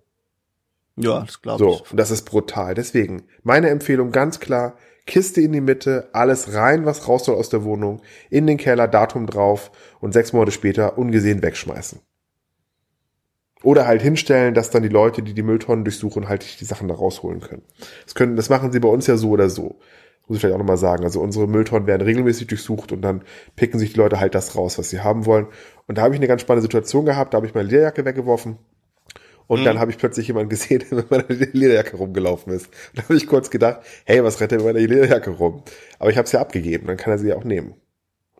Ja, 1.01 1.21
das 1.21 1.43
glaube 1.43 1.65
ich. 1.65 1.79
So, 1.79 1.85
und 1.91 1.97
das 1.97 2.11
ist 2.11 2.23
brutal. 2.23 2.75
Deswegen, 2.75 3.25
meine 3.43 3.71
Empfehlung 3.71 4.11
ganz 4.11 4.41
klar, 4.41 4.77
Kiste 5.07 5.41
in 5.41 5.53
die 5.53 5.61
Mitte, 5.61 6.11
alles 6.13 6.55
rein, 6.55 6.85
was 6.85 7.09
raus 7.09 7.25
soll 7.25 7.37
aus 7.37 7.49
der 7.49 7.65
Wohnung, 7.65 8.03
in 8.31 8.47
den 8.47 8.59
Keller, 8.59 8.87
Datum 8.87 9.27
drauf 9.27 9.73
und 10.01 10.13
sechs 10.13 10.33
Monate 10.33 10.53
später 10.53 10.99
ungesehen 10.99 11.43
wegschmeißen. 11.43 12.01
Oder 13.63 13.87
halt 13.87 14.03
hinstellen, 14.03 14.55
dass 14.55 14.71
dann 14.71 14.83
die 14.83 14.89
Leute, 14.89 15.23
die 15.23 15.35
die 15.35 15.43
Mülltonnen 15.43 15.85
durchsuchen, 15.85 16.29
halt 16.29 16.61
die 16.61 16.65
Sachen 16.65 16.87
da 16.87 16.95
rausholen 16.95 17.41
können. 17.41 17.63
Das 18.05 18.15
können, 18.15 18.37
das 18.37 18.51
machen 18.51 18.71
sie 18.71 18.79
bei 18.79 18.89
uns 18.89 19.07
ja 19.09 19.17
so 19.17 19.31
oder 19.31 19.49
so. 19.49 19.81
Muss 20.29 20.37
ich 20.37 20.41
vielleicht 20.41 20.55
auch 20.55 20.59
nochmal 20.59 20.77
sagen. 20.77 21.05
Also 21.05 21.21
unsere 21.21 21.49
Mülltonnen 21.49 21.87
werden 21.87 22.03
regelmäßig 22.03 22.47
durchsucht 22.47 22.93
und 22.93 23.01
dann 23.01 23.23
picken 23.57 23.81
sich 23.81 23.95
die 23.95 23.99
Leute 23.99 24.21
halt 24.21 24.35
das 24.35 24.55
raus, 24.55 24.79
was 24.79 24.91
sie 24.91 25.01
haben 25.01 25.27
wollen. 25.27 25.47
Und 25.87 25.99
da 25.99 26.03
habe 26.03 26.15
ich 26.15 26.21
eine 26.21 26.29
ganz 26.29 26.43
spannende 26.43 26.63
Situation 26.63 27.07
gehabt. 27.07 27.33
Da 27.33 27.37
habe 27.37 27.47
ich 27.47 27.55
meine 27.55 27.69
Lehrjacke 27.69 28.05
weggeworfen 28.05 28.59
Und 29.49 29.61
mhm. 29.61 29.65
dann 29.65 29.79
habe 29.81 29.91
ich 29.91 29.99
plötzlich 29.99 30.29
jemanden 30.29 30.51
gesehen, 30.51 30.85
der 30.89 30.99
mit 30.99 31.11
meiner 31.11 31.25
Lederjacke 31.29 31.97
rumgelaufen 31.97 32.53
ist. 32.53 32.67
Und 32.67 32.99
da 32.99 33.03
habe 33.05 33.17
ich 33.17 33.27
kurz 33.27 33.51
gedacht, 33.51 33.81
hey, 34.05 34.23
was 34.23 34.41
rennt 34.41 34.53
der 34.53 34.59
mit 34.59 34.67
meiner 34.67 34.79
Lederjacke 34.79 35.31
rum? 35.31 35.65
Aber 35.99 36.11
ich 36.11 36.17
habe 36.17 36.29
sie 36.29 36.37
ja 36.37 36.41
abgegeben, 36.41 36.87
dann 36.87 36.97
kann 36.97 37.13
er 37.13 37.19
sie 37.19 37.29
ja 37.29 37.37
auch 37.37 37.45
nehmen. 37.45 37.75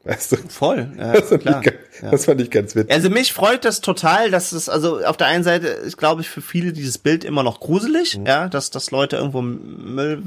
Weißt 0.05 0.33
du? 0.33 0.37
Voll, 0.49 0.93
ja, 0.97 1.13
das, 1.13 1.29
fand 1.29 1.43
klar. 1.43 1.63
Ich, 1.65 1.73
das 2.01 2.25
fand 2.25 2.41
ich 2.41 2.51
ganz 2.51 2.77
witzig. 2.77 2.91
Also 2.91 3.11
mich 3.11 3.33
freut 3.33 3.65
das 3.65 3.81
total, 3.81 4.31
dass 4.31 4.53
es, 4.53 4.69
also 4.69 5.05
auf 5.05 5.17
der 5.17 5.27
einen 5.27 5.45
Seite 5.45 5.67
ist, 5.67 5.97
glaube 5.97 6.21
ich, 6.21 6.29
für 6.29 6.41
viele 6.41 6.73
dieses 6.73 6.99
Bild 6.99 7.25
immer 7.25 7.43
noch 7.43 7.59
gruselig, 7.59 8.17
mhm. 8.17 8.27
ja, 8.27 8.49
dass, 8.49 8.71
dass 8.71 8.91
Leute 8.91 9.17
irgendwo 9.17 9.43
Müll 9.43 10.23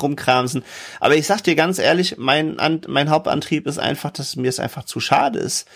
rumkramsen. 0.00 0.62
Aber 1.00 1.16
ich 1.16 1.26
sag 1.26 1.42
dir 1.42 1.54
ganz 1.54 1.78
ehrlich, 1.78 2.18
mein, 2.18 2.56
mein 2.86 3.10
Hauptantrieb 3.10 3.66
ist 3.66 3.78
einfach, 3.78 4.10
dass 4.10 4.36
mir 4.36 4.48
es 4.48 4.60
einfach 4.60 4.84
zu 4.84 5.00
schade 5.00 5.38
ist. 5.38 5.66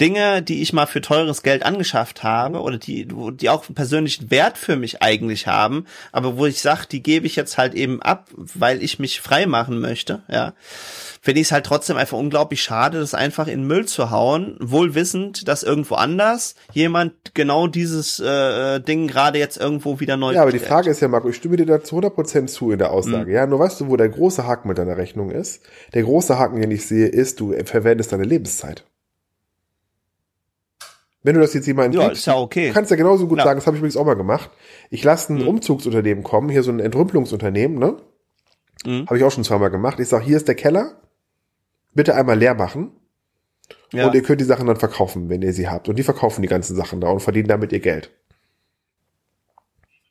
Dinge, 0.00 0.42
die 0.42 0.62
ich 0.62 0.72
mal 0.72 0.86
für 0.86 1.00
teures 1.00 1.42
Geld 1.42 1.64
angeschafft 1.64 2.22
habe 2.22 2.60
oder 2.60 2.78
die, 2.78 3.06
die 3.06 3.48
auch 3.48 3.66
einen 3.66 3.74
persönlichen 3.74 4.30
Wert 4.30 4.58
für 4.58 4.76
mich 4.76 5.02
eigentlich 5.02 5.46
haben, 5.46 5.86
aber 6.12 6.36
wo 6.36 6.46
ich 6.46 6.60
sage, 6.60 6.86
die 6.90 7.02
gebe 7.02 7.26
ich 7.26 7.36
jetzt 7.36 7.58
halt 7.58 7.74
eben 7.74 8.00
ab, 8.02 8.28
weil 8.36 8.82
ich 8.82 8.98
mich 8.98 9.20
frei 9.20 9.46
machen 9.46 9.80
möchte, 9.80 10.22
ja 10.28 10.54
finde 11.20 11.40
ich 11.40 11.48
es 11.48 11.52
halt 11.52 11.66
trotzdem 11.66 11.96
einfach 11.96 12.16
unglaublich 12.16 12.62
schade, 12.62 12.98
das 13.00 13.14
einfach 13.14 13.48
in 13.48 13.66
Müll 13.66 13.86
zu 13.86 14.10
hauen, 14.10 14.56
wohl 14.60 14.94
wissend, 14.94 15.48
dass 15.48 15.62
irgendwo 15.62 15.96
anders 15.96 16.54
jemand 16.72 17.12
genau 17.34 17.66
dieses 17.66 18.20
äh, 18.20 18.80
Ding 18.80 19.08
gerade 19.08 19.38
jetzt 19.38 19.58
irgendwo 19.58 20.00
wieder 20.00 20.16
neu. 20.16 20.32
Ja, 20.34 20.42
aber 20.42 20.52
die 20.52 20.58
Frage 20.58 20.90
ist 20.90 21.00
ja, 21.00 21.08
Marco, 21.08 21.28
ich 21.28 21.36
stimme 21.36 21.56
dir 21.56 21.66
da 21.66 21.82
zu 21.82 21.98
100% 21.98 22.46
zu 22.46 22.70
in 22.70 22.78
der 22.78 22.92
Aussage. 22.92 23.26
Mhm. 23.26 23.34
Ja, 23.34 23.46
nur 23.46 23.58
weißt 23.58 23.80
du, 23.80 23.88
wo 23.88 23.96
der 23.96 24.08
große 24.08 24.46
Haken 24.46 24.68
mit 24.68 24.78
deiner 24.78 24.96
Rechnung 24.96 25.30
ist? 25.30 25.62
Der 25.94 26.02
große 26.02 26.38
Haken, 26.38 26.60
den 26.60 26.70
ich 26.70 26.86
sehe, 26.86 27.06
ist, 27.06 27.40
du 27.40 27.54
verwendest 27.64 28.12
deine 28.12 28.24
Lebenszeit. 28.24 28.84
Wenn 31.22 31.34
du 31.34 31.40
das 31.40 31.52
jetzt 31.52 31.66
jemanden 31.66 31.98
ja, 31.98 32.08
ist 32.08 32.26
ja 32.26 32.36
okay. 32.36 32.70
kannst 32.72 32.90
ja 32.90 32.96
genauso 32.96 33.26
gut 33.26 33.38
ja. 33.38 33.44
sagen, 33.44 33.58
das 33.58 33.66
habe 33.66 33.76
ich 33.76 33.80
übrigens 33.80 33.96
auch 33.96 34.06
mal 34.06 34.14
gemacht. 34.14 34.50
Ich 34.90 35.02
lasse 35.02 35.32
ein 35.32 35.42
mhm. 35.42 35.48
Umzugsunternehmen 35.48 36.22
kommen, 36.22 36.48
hier 36.48 36.62
so 36.62 36.70
ein 36.70 36.80
Entrümpelungsunternehmen, 36.80 37.78
ne? 37.78 37.96
Mhm. 38.86 39.06
Habe 39.06 39.18
ich 39.18 39.24
auch 39.24 39.32
schon 39.32 39.44
zweimal 39.44 39.70
gemacht. 39.70 39.98
Ich 39.98 40.08
sage, 40.08 40.24
hier 40.24 40.36
ist 40.36 40.46
der 40.46 40.54
Keller, 40.54 40.92
bitte 41.92 42.14
einmal 42.14 42.38
leer 42.38 42.54
machen. 42.54 42.92
Ja. 43.92 44.06
Und 44.06 44.14
ihr 44.14 44.22
könnt 44.22 44.40
die 44.40 44.44
Sachen 44.44 44.66
dann 44.66 44.76
verkaufen, 44.76 45.28
wenn 45.28 45.42
ihr 45.42 45.52
sie 45.52 45.68
habt. 45.68 45.88
Und 45.88 45.96
die 45.96 46.02
verkaufen 46.02 46.42
die 46.42 46.48
ganzen 46.48 46.76
Sachen 46.76 47.00
da 47.00 47.08
und 47.08 47.20
verdienen 47.20 47.48
damit 47.48 47.72
ihr 47.72 47.80
Geld. 47.80 48.10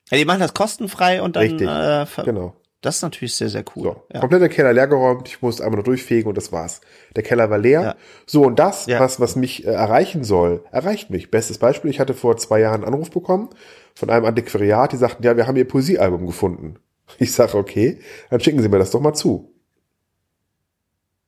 Ja, 0.09 0.17
die 0.17 0.25
machen 0.25 0.39
das 0.39 0.53
kostenfrei 0.53 1.21
und 1.21 1.35
dann. 1.35 1.43
Richtig, 1.43 1.67
äh, 1.67 2.05
genau. 2.23 2.55
Das 2.81 2.97
ist 2.97 3.01
natürlich 3.01 3.35
sehr, 3.35 3.49
sehr 3.49 3.63
cool. 3.75 3.83
So, 3.83 4.03
ja. 4.13 4.19
kompletter 4.19 4.49
Keller 4.49 4.71
leergeräumt, 4.71 5.27
ich 5.27 5.41
musste 5.41 5.63
einmal 5.63 5.77
nur 5.77 5.83
durchfegen 5.83 6.29
und 6.29 6.37
das 6.37 6.51
war's. 6.51 6.81
Der 7.15 7.23
Keller 7.23 7.49
war 7.49 7.57
leer. 7.57 7.81
Ja. 7.81 7.95
So, 8.27 8.43
und 8.43 8.59
das, 8.59 8.85
ja. 8.85 8.99
was, 8.99 9.19
was 9.19 9.35
mich 9.35 9.65
äh, 9.65 9.71
erreichen 9.71 10.23
soll, 10.23 10.63
erreicht 10.71 11.09
mich. 11.09 11.31
Bestes 11.31 11.57
Beispiel, 11.57 11.89
ich 11.89 11.99
hatte 11.99 12.13
vor 12.13 12.37
zwei 12.37 12.59
Jahren 12.59 12.83
einen 12.83 12.93
Anruf 12.93 13.09
bekommen 13.09 13.49
von 13.95 14.11
einem 14.11 14.25
Antiquariat, 14.25 14.93
die 14.93 14.97
sagten, 14.97 15.23
ja, 15.23 15.35
wir 15.35 15.47
haben 15.47 15.55
ihr 15.55 15.67
Poesiealbum 15.67 16.25
gefunden. 16.25 16.75
Ich 17.19 17.31
sage, 17.31 17.57
okay, 17.57 17.99
dann 18.29 18.41
schicken 18.41 18.61
Sie 18.61 18.67
mir 18.67 18.79
das 18.79 18.91
doch 18.91 18.99
mal 18.99 19.13
zu. 19.13 19.53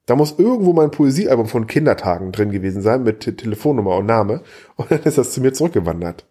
Da 0.04 0.14
muss 0.14 0.38
irgendwo 0.38 0.74
mein 0.74 0.90
Poesiealbum 0.90 1.46
von 1.46 1.66
Kindertagen 1.66 2.32
drin 2.32 2.50
gewesen 2.50 2.82
sein 2.82 3.02
mit 3.02 3.20
Telefonnummer 3.20 3.96
und 3.96 4.04
Name. 4.04 4.42
Und 4.76 4.90
dann 4.90 5.02
ist 5.04 5.16
das 5.16 5.32
zu 5.32 5.40
mir 5.40 5.54
zurückgewandert. 5.54 6.26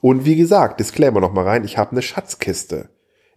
Und 0.00 0.24
wie 0.24 0.36
gesagt, 0.36 0.80
Disclaimer 0.80 1.20
noch 1.20 1.34
mal 1.34 1.44
rein, 1.44 1.64
ich 1.64 1.76
habe 1.76 1.90
eine 1.90 2.02
Schatzkiste. 2.02 2.88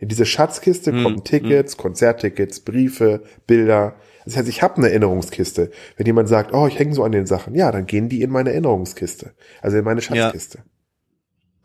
In 0.03 0.09
diese 0.09 0.25
Schatzkiste 0.25 0.91
hm, 0.91 1.01
kommen 1.01 1.23
Tickets, 1.23 1.75
hm. 1.75 1.77
Konzerttickets, 1.77 2.59
Briefe, 2.59 3.23
Bilder. 3.47 3.95
Das 4.25 4.35
heißt, 4.35 4.49
ich 4.49 4.61
habe 4.61 4.75
eine 4.75 4.89
Erinnerungskiste. 4.89 5.71
Wenn 5.95 6.05
jemand 6.05 6.27
sagt, 6.27 6.53
oh, 6.53 6.67
ich 6.67 6.77
hänge 6.77 6.93
so 6.93 7.05
an 7.05 7.13
den 7.13 7.25
Sachen, 7.25 7.55
ja, 7.55 7.71
dann 7.71 7.85
gehen 7.85 8.09
die 8.09 8.21
in 8.21 8.29
meine 8.29 8.51
Erinnerungskiste. 8.51 9.31
Also 9.61 9.77
in 9.77 9.85
meine 9.85 10.01
Schatzkiste. 10.01 10.57
Ja. 10.57 10.63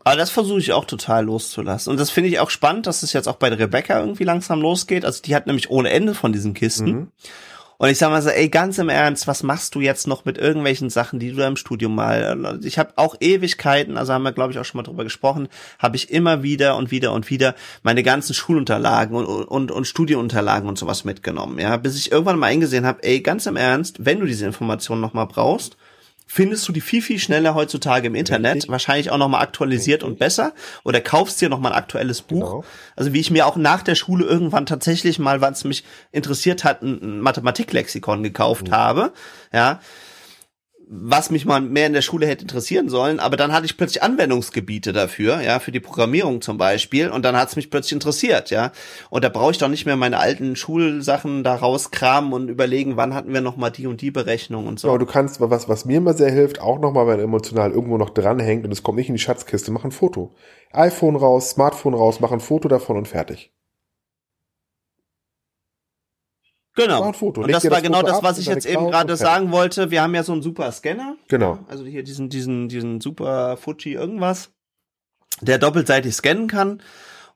Aber 0.05 0.15
das 0.15 0.29
versuche 0.29 0.59
ich 0.59 0.71
auch 0.71 0.85
total 0.85 1.25
loszulassen. 1.25 1.91
Und 1.91 1.99
das 1.99 2.11
finde 2.11 2.29
ich 2.29 2.39
auch 2.39 2.49
spannend, 2.49 2.87
dass 2.87 3.03
es 3.03 3.11
jetzt 3.11 3.27
auch 3.27 3.35
bei 3.35 3.49
der 3.49 3.59
Rebecca 3.59 3.99
irgendwie 3.99 4.23
langsam 4.23 4.61
losgeht. 4.61 5.03
Also 5.03 5.21
die 5.21 5.35
hat 5.35 5.45
nämlich 5.45 5.69
ohne 5.69 5.89
Ende 5.89 6.15
von 6.15 6.31
diesen 6.31 6.53
Kisten. 6.53 6.91
Mhm. 6.91 7.11
Und 7.81 7.87
ich 7.87 7.97
sag 7.97 8.09
mal 8.09 8.21
so, 8.21 8.27
ey, 8.27 8.49
ganz 8.49 8.77
im 8.77 8.89
Ernst, 8.89 9.25
was 9.25 9.41
machst 9.41 9.73
du 9.73 9.79
jetzt 9.79 10.05
noch 10.05 10.25
mit 10.25 10.37
irgendwelchen 10.37 10.89
Sachen, 10.89 11.17
die 11.17 11.31
du 11.31 11.41
im 11.45 11.55
Studium 11.55 11.95
mal, 11.95 12.59
ich 12.61 12.77
habe 12.77 12.91
auch 12.97 13.15
Ewigkeiten, 13.21 13.97
also 13.97 14.11
haben 14.11 14.23
wir 14.23 14.33
glaube 14.33 14.51
ich 14.51 14.59
auch 14.59 14.65
schon 14.65 14.79
mal 14.79 14.83
drüber 14.83 15.05
gesprochen, 15.05 15.47
habe 15.79 15.95
ich 15.95 16.11
immer 16.11 16.43
wieder 16.43 16.75
und 16.75 16.91
wieder 16.91 17.13
und 17.13 17.29
wieder 17.29 17.55
meine 17.81 18.03
ganzen 18.03 18.33
Schulunterlagen 18.33 19.15
und, 19.15 19.25
und, 19.25 19.71
und 19.71 19.87
Studienunterlagen 19.87 20.67
und 20.67 20.77
sowas 20.77 21.05
mitgenommen, 21.05 21.57
ja, 21.57 21.77
bis 21.77 21.95
ich 21.95 22.11
irgendwann 22.11 22.37
mal 22.37 22.47
eingesehen 22.47 22.85
habe, 22.85 23.01
ey, 23.01 23.21
ganz 23.21 23.45
im 23.45 23.55
Ernst, 23.55 24.05
wenn 24.05 24.19
du 24.19 24.25
diese 24.25 24.45
Informationen 24.45 24.99
noch 24.99 25.13
mal 25.13 25.23
brauchst, 25.23 25.77
findest 26.31 26.67
du 26.67 26.71
die 26.71 26.79
viel, 26.79 27.01
viel 27.01 27.17
schneller 27.17 27.55
heutzutage 27.55 28.05
im 28.07 28.13
Internet, 28.13 28.57
Richtig. 28.57 28.69
wahrscheinlich 28.69 29.09
auch 29.09 29.17
nochmal 29.17 29.41
aktualisiert 29.41 30.03
Richtig. 30.03 30.09
und 30.11 30.19
besser, 30.19 30.53
oder 30.83 31.01
kaufst 31.01 31.41
dir 31.41 31.49
nochmal 31.49 31.71
ein 31.71 31.77
aktuelles 31.79 32.21
Buch. 32.21 32.51
Genau. 32.51 32.63
Also 32.95 33.13
wie 33.13 33.19
ich 33.19 33.31
mir 33.31 33.47
auch 33.47 33.55
nach 33.55 33.81
der 33.81 33.95
Schule 33.95 34.25
irgendwann 34.25 34.67
tatsächlich 34.67 35.17
mal, 35.17 35.41
weil 35.41 35.53
es 35.53 35.63
mich 35.63 35.83
interessiert 36.11 36.63
hat, 36.63 36.83
ein 36.83 37.19
Mathematiklexikon 37.19 38.21
gekauft 38.21 38.67
mhm. 38.67 38.71
habe, 38.71 39.11
ja, 39.51 39.79
was 40.91 41.29
mich 41.29 41.45
mal 41.45 41.61
mehr 41.61 41.85
in 41.85 41.93
der 41.93 42.01
Schule 42.01 42.25
hätte 42.25 42.41
interessieren 42.41 42.89
sollen, 42.89 43.19
aber 43.19 43.37
dann 43.37 43.53
hatte 43.53 43.67
ich 43.67 43.77
plötzlich 43.77 44.01
Anwendungsgebiete 44.01 44.91
dafür, 44.91 45.39
ja, 45.39 45.59
für 45.59 45.71
die 45.71 45.79
Programmierung 45.79 46.41
zum 46.41 46.57
Beispiel, 46.57 47.09
und 47.09 47.23
dann 47.23 47.37
hat 47.37 47.49
es 47.49 47.55
mich 47.55 47.69
plötzlich 47.69 47.93
interessiert, 47.93 48.49
ja. 48.49 48.71
Und 49.11 49.23
da 49.23 49.29
brauche 49.29 49.51
ich 49.51 49.59
doch 49.59 49.67
nicht 49.67 49.85
mehr 49.85 49.95
meine 49.95 50.17
alten 50.17 50.55
Schulsachen 50.55 51.43
da 51.43 51.53
rauskramen 51.53 52.33
und 52.33 52.49
überlegen, 52.49 52.97
wann 52.97 53.13
hatten 53.13 53.31
wir 53.33 53.41
noch 53.41 53.55
mal 53.55 53.69
die 53.69 53.85
und 53.85 54.01
die 54.01 54.09
Berechnung 54.09 54.65
und 54.65 54.79
so. 54.79 54.87
Ja, 54.87 54.97
du 54.97 55.05
kannst, 55.05 55.39
was, 55.39 55.69
was 55.69 55.85
mir 55.85 55.97
immer 55.97 56.15
sehr 56.15 56.31
hilft, 56.31 56.59
auch 56.59 56.79
noch 56.79 56.91
mal, 56.91 57.05
wenn 57.05 57.19
emotional 57.19 57.71
irgendwo 57.71 57.99
noch 57.99 58.09
dranhängt 58.09 58.65
und 58.65 58.71
es 58.71 58.81
kommt 58.81 58.97
nicht 58.97 59.09
in 59.09 59.15
die 59.15 59.21
Schatzkiste, 59.21 59.71
mach 59.71 59.83
ein 59.83 59.91
Foto. 59.91 60.33
iPhone 60.71 61.15
raus, 61.15 61.51
Smartphone 61.51 61.93
raus, 61.93 62.19
mach 62.19 62.31
ein 62.31 62.39
Foto 62.39 62.67
davon 62.67 62.97
und 62.97 63.07
fertig. 63.07 63.51
Genau. 66.79 67.03
Ein 67.03 67.13
Foto. 67.13 67.41
Und 67.41 67.51
das 67.51 67.63
war 67.65 67.71
das 67.71 67.83
genau 67.83 68.01
das, 68.01 68.23
was 68.23 68.37
ich 68.37 68.47
jetzt 68.47 68.65
eben 68.65 68.89
gerade 68.89 69.15
sagen 69.17 69.51
wollte. 69.51 69.91
Wir 69.91 70.01
haben 70.01 70.15
ja 70.15 70.23
so 70.23 70.33
einen 70.33 70.41
super 70.41 70.71
Scanner. 70.71 71.15
Genau. 71.27 71.59
Also 71.67 71.85
hier 71.85 72.03
diesen, 72.03 72.29
diesen, 72.29 72.69
diesen 72.69 73.01
super 73.01 73.57
Fuji 73.57 73.93
irgendwas, 73.93 74.51
der 75.41 75.57
doppelseitig 75.57 76.13
scannen 76.13 76.47
kann. 76.47 76.81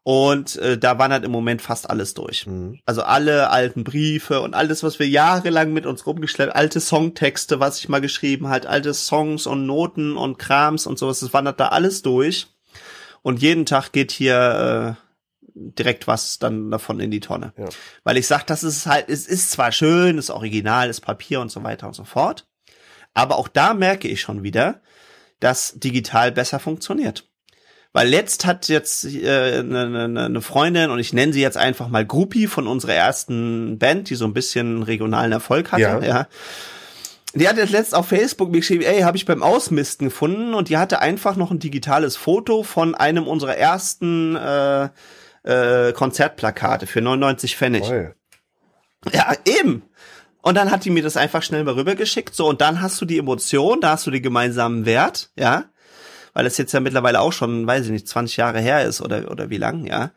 Und 0.06 0.58
äh, 0.58 0.78
da 0.78 1.00
wandert 1.00 1.24
im 1.24 1.32
Moment 1.32 1.62
fast 1.62 1.90
alles 1.90 2.14
durch. 2.14 2.46
Mhm. 2.46 2.80
Also 2.86 3.04
alle 3.04 3.50
alten 3.52 3.86
Briefe 3.86 4.42
und 4.42 4.54
alles, 4.54 4.84
was 4.84 5.00
wir 5.00 5.08
jahrelang 5.08 5.72
mit 5.72 5.86
uns 5.86 6.06
rumgeschleppt, 6.06 6.54
alte 6.54 6.82
Songtexte, 6.82 7.62
was 7.62 7.80
ich 7.80 7.88
mal 7.88 8.02
geschrieben 8.02 8.50
halt, 8.50 8.66
alte 8.66 8.94
Songs 8.94 9.48
und 9.48 9.66
Noten 9.66 10.18
und 10.18 10.38
Krams 10.38 10.88
und 10.88 11.00
sowas, 11.00 11.22
das 11.22 11.34
wandert 11.34 11.62
da 11.62 11.70
alles 11.70 12.02
durch. 12.02 12.48
Und 13.22 13.42
jeden 13.42 13.66
Tag 13.66 13.94
geht 13.94 14.12
hier 14.12 14.98
äh, 15.00 15.03
direkt 15.56 16.08
was 16.08 16.40
dann 16.40 16.72
davon 16.72 17.00
in 17.00 17.12
die 17.12 17.20
Tonne. 17.20 17.54
Ja. 17.58 17.66
Weil 18.04 18.18
ich 18.18 18.28
sag, 18.28 18.46
das 18.48 18.64
ist 18.64 18.86
halt, 18.86 19.10
es 19.10 19.28
ist 19.28 19.52
zwar 19.52 19.72
schön, 19.72 20.18
ist 20.18 20.30
original, 20.30 20.90
ist 20.90 21.02
Papier 21.02 21.42
und 21.42 21.52
so 21.52 21.64
weiter 21.64 21.88
und 21.88 21.94
so 21.94 22.04
fort, 22.04 22.48
aber 23.14 23.38
auch 23.38 23.48
da 23.48 23.74
merke 23.74 24.08
ich 24.08 24.22
schon 24.22 24.44
wieder, 24.44 24.82
dass 25.40 25.74
digital 25.76 26.32
besser 26.32 26.60
funktioniert. 26.60 27.30
Weil 27.96 28.08
letzt 28.08 28.46
hat 28.46 28.70
jetzt 28.70 29.06
äh, 29.06 29.60
eine, 29.60 30.08
ne, 30.08 30.30
ne 30.30 30.42
Freundin, 30.42 30.90
und 30.90 30.98
ich 30.98 31.14
nenne 31.14 31.32
sie 31.32 31.42
jetzt 31.42 31.58
einfach 31.58 31.90
mal 31.90 32.04
Groupie 32.04 32.48
von 32.48 32.68
unserer 32.68 32.94
ersten 32.94 33.78
Band, 33.78 34.10
die 34.10 34.16
so 34.16 34.26
ein 34.26 34.34
bisschen 34.34 34.82
regionalen 34.82 35.32
Erfolg 35.32 35.72
hatte, 35.72 35.82
ja. 35.82 36.02
ja. 36.02 36.28
Die 37.36 37.48
hat 37.48 37.58
jetzt 37.58 37.72
letzt 37.72 37.96
auf 37.96 38.08
Facebook 38.08 38.52
mir 38.52 38.60
geschrieben, 38.60 38.84
ey, 38.84 39.02
habe 39.02 39.18
ich 39.18 39.26
beim 39.26 39.42
Ausmisten 39.42 40.10
gefunden 40.10 40.54
und 40.54 40.70
die 40.70 40.78
hatte 40.78 41.00
einfach 41.00 41.36
noch 41.36 41.50
ein 41.50 41.60
digitales 41.60 42.16
Foto 42.16 42.62
von 42.62 42.94
einem 42.94 43.28
unserer 43.28 43.58
ersten 43.58 44.36
äh, 44.36 44.90
äh, 45.44 45.94
Konzertplakate 45.94 46.88
für 46.88 47.02
99 47.02 47.56
Pfennig. 47.56 47.84
Toll. 47.84 48.16
Ja, 49.12 49.34
eben. 49.46 49.84
Und 50.42 50.56
dann 50.56 50.72
hat 50.72 50.86
die 50.86 50.90
mir 50.90 51.04
das 51.04 51.18
einfach 51.18 51.44
schnell 51.44 51.64
mal 51.64 51.74
rübergeschickt. 51.74 52.36
So, 52.36 52.48
und 52.48 52.62
dann 52.62 52.82
hast 52.82 53.00
du 53.00 53.06
die 53.06 53.18
Emotion, 53.18 53.82
da 53.82 53.92
hast 53.92 54.08
du 54.08 54.12
den 54.12 54.22
gemeinsamen 54.22 54.86
Wert, 54.86 55.32
ja. 55.38 55.66
Weil 56.34 56.46
es 56.46 56.58
jetzt 56.58 56.74
ja 56.74 56.80
mittlerweile 56.80 57.22
auch 57.22 57.32
schon, 57.32 57.66
weiß 57.68 57.86
ich 57.86 57.92
nicht, 57.92 58.08
20 58.08 58.38
Jahre 58.38 58.60
her 58.60 58.84
ist 58.84 59.02
oder, 59.02 59.32
oder 59.32 59.50
wie 59.50 59.58
lang, 59.58 59.86
ja. 59.86 60.12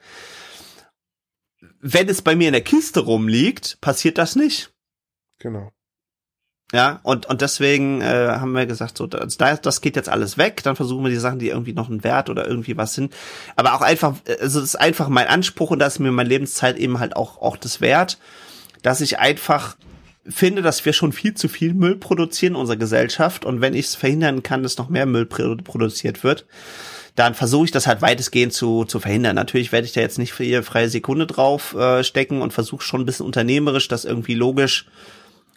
Wenn 1.80 2.08
es 2.08 2.22
bei 2.22 2.34
mir 2.34 2.48
in 2.48 2.54
der 2.54 2.62
Kiste 2.62 3.00
rumliegt, 3.00 3.80
passiert 3.80 4.18
das 4.18 4.34
nicht. 4.34 4.72
Genau. 5.38 5.72
Ja, 6.72 6.98
und, 7.04 7.26
und 7.26 7.42
deswegen 7.42 8.00
äh, 8.00 8.04
haben 8.40 8.50
wir 8.50 8.66
gesagt, 8.66 8.98
so, 8.98 9.06
das, 9.06 9.36
das 9.36 9.80
geht 9.80 9.94
jetzt 9.94 10.08
alles 10.08 10.36
weg, 10.36 10.64
dann 10.64 10.74
versuchen 10.74 11.04
wir 11.04 11.10
die 11.10 11.16
Sachen, 11.16 11.38
die 11.38 11.48
irgendwie 11.48 11.72
noch 11.72 11.88
einen 11.88 12.02
Wert 12.02 12.28
oder 12.28 12.46
irgendwie 12.46 12.76
was 12.76 12.94
sind. 12.94 13.14
Aber 13.54 13.74
auch 13.74 13.82
einfach, 13.82 14.16
also 14.40 14.60
das 14.60 14.70
ist 14.70 14.76
einfach 14.76 15.08
mein 15.08 15.28
Anspruch 15.28 15.70
und 15.70 15.78
das 15.78 15.94
ist 15.94 15.98
mir 16.00 16.10
meine 16.10 16.28
Lebenszeit 16.28 16.76
eben 16.76 16.98
halt 16.98 17.14
auch, 17.14 17.40
auch 17.40 17.56
das 17.56 17.80
wert, 17.80 18.18
dass 18.82 19.00
ich 19.00 19.20
einfach 19.20 19.76
finde, 20.28 20.60
dass 20.60 20.84
wir 20.84 20.92
schon 20.92 21.12
viel 21.12 21.34
zu 21.34 21.46
viel 21.46 21.72
Müll 21.72 21.96
produzieren 21.96 22.54
in 22.54 22.60
unserer 22.60 22.76
Gesellschaft 22.76 23.44
und 23.44 23.60
wenn 23.60 23.74
ich 23.74 23.86
es 23.86 23.94
verhindern 23.94 24.42
kann, 24.42 24.64
dass 24.64 24.76
noch 24.76 24.88
mehr 24.88 25.06
Müll 25.06 25.26
produziert 25.26 26.24
wird, 26.24 26.46
dann 27.14 27.34
versuche 27.34 27.66
ich 27.66 27.70
das 27.70 27.86
halt 27.86 28.02
weitestgehend 28.02 28.52
zu, 28.52 28.84
zu 28.84 28.98
verhindern. 28.98 29.36
Natürlich 29.36 29.70
werde 29.70 29.86
ich 29.86 29.92
da 29.92 30.00
jetzt 30.00 30.18
nicht 30.18 30.32
für 30.32 30.44
jede 30.44 30.64
freie 30.64 30.88
Sekunde 30.88 31.26
drauf 31.26 31.74
äh, 31.74 32.02
stecken 32.02 32.42
und 32.42 32.52
versuche 32.52 32.82
schon 32.82 33.02
ein 33.02 33.06
bisschen 33.06 33.24
unternehmerisch 33.24 33.88
das 33.88 34.04
irgendwie 34.04 34.34
logisch 34.34 34.86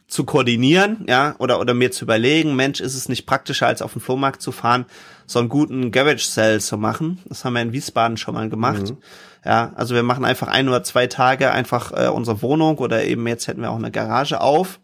zu 0.09 0.23
koordinieren, 0.23 1.05
ja, 1.07 1.35
oder, 1.37 1.59
oder 1.59 1.75
mir 1.75 1.91
zu 1.91 2.03
überlegen, 2.03 2.55
Mensch, 2.55 2.81
ist 2.81 2.95
es 2.95 3.09
nicht 3.09 3.27
praktischer, 3.27 3.67
als 3.67 3.83
auf 3.83 3.93
den 3.93 4.01
Flohmarkt 4.01 4.41
zu 4.41 4.51
fahren, 4.51 4.85
so 5.27 5.37
einen 5.37 5.49
guten 5.49 5.91
Garage 5.91 6.25
Sale 6.25 6.59
zu 6.59 6.77
machen. 6.77 7.19
Das 7.25 7.45
haben 7.45 7.53
wir 7.53 7.61
in 7.61 7.73
Wiesbaden 7.73 8.17
schon 8.17 8.33
mal 8.33 8.49
gemacht. 8.49 8.89
Mhm. 8.89 8.97
Ja, 9.45 9.71
also 9.75 9.93
wir 9.93 10.01
machen 10.01 10.25
einfach 10.25 10.47
ein 10.47 10.67
oder 10.67 10.83
zwei 10.83 11.05
Tage 11.05 11.51
einfach 11.51 11.91
äh, 11.91 12.07
unsere 12.07 12.41
Wohnung 12.41 12.79
oder 12.79 13.05
eben 13.05 13.25
jetzt 13.27 13.47
hätten 13.47 13.61
wir 13.61 13.69
auch 13.69 13.77
eine 13.77 13.91
Garage 13.91 14.41
auf, 14.41 14.79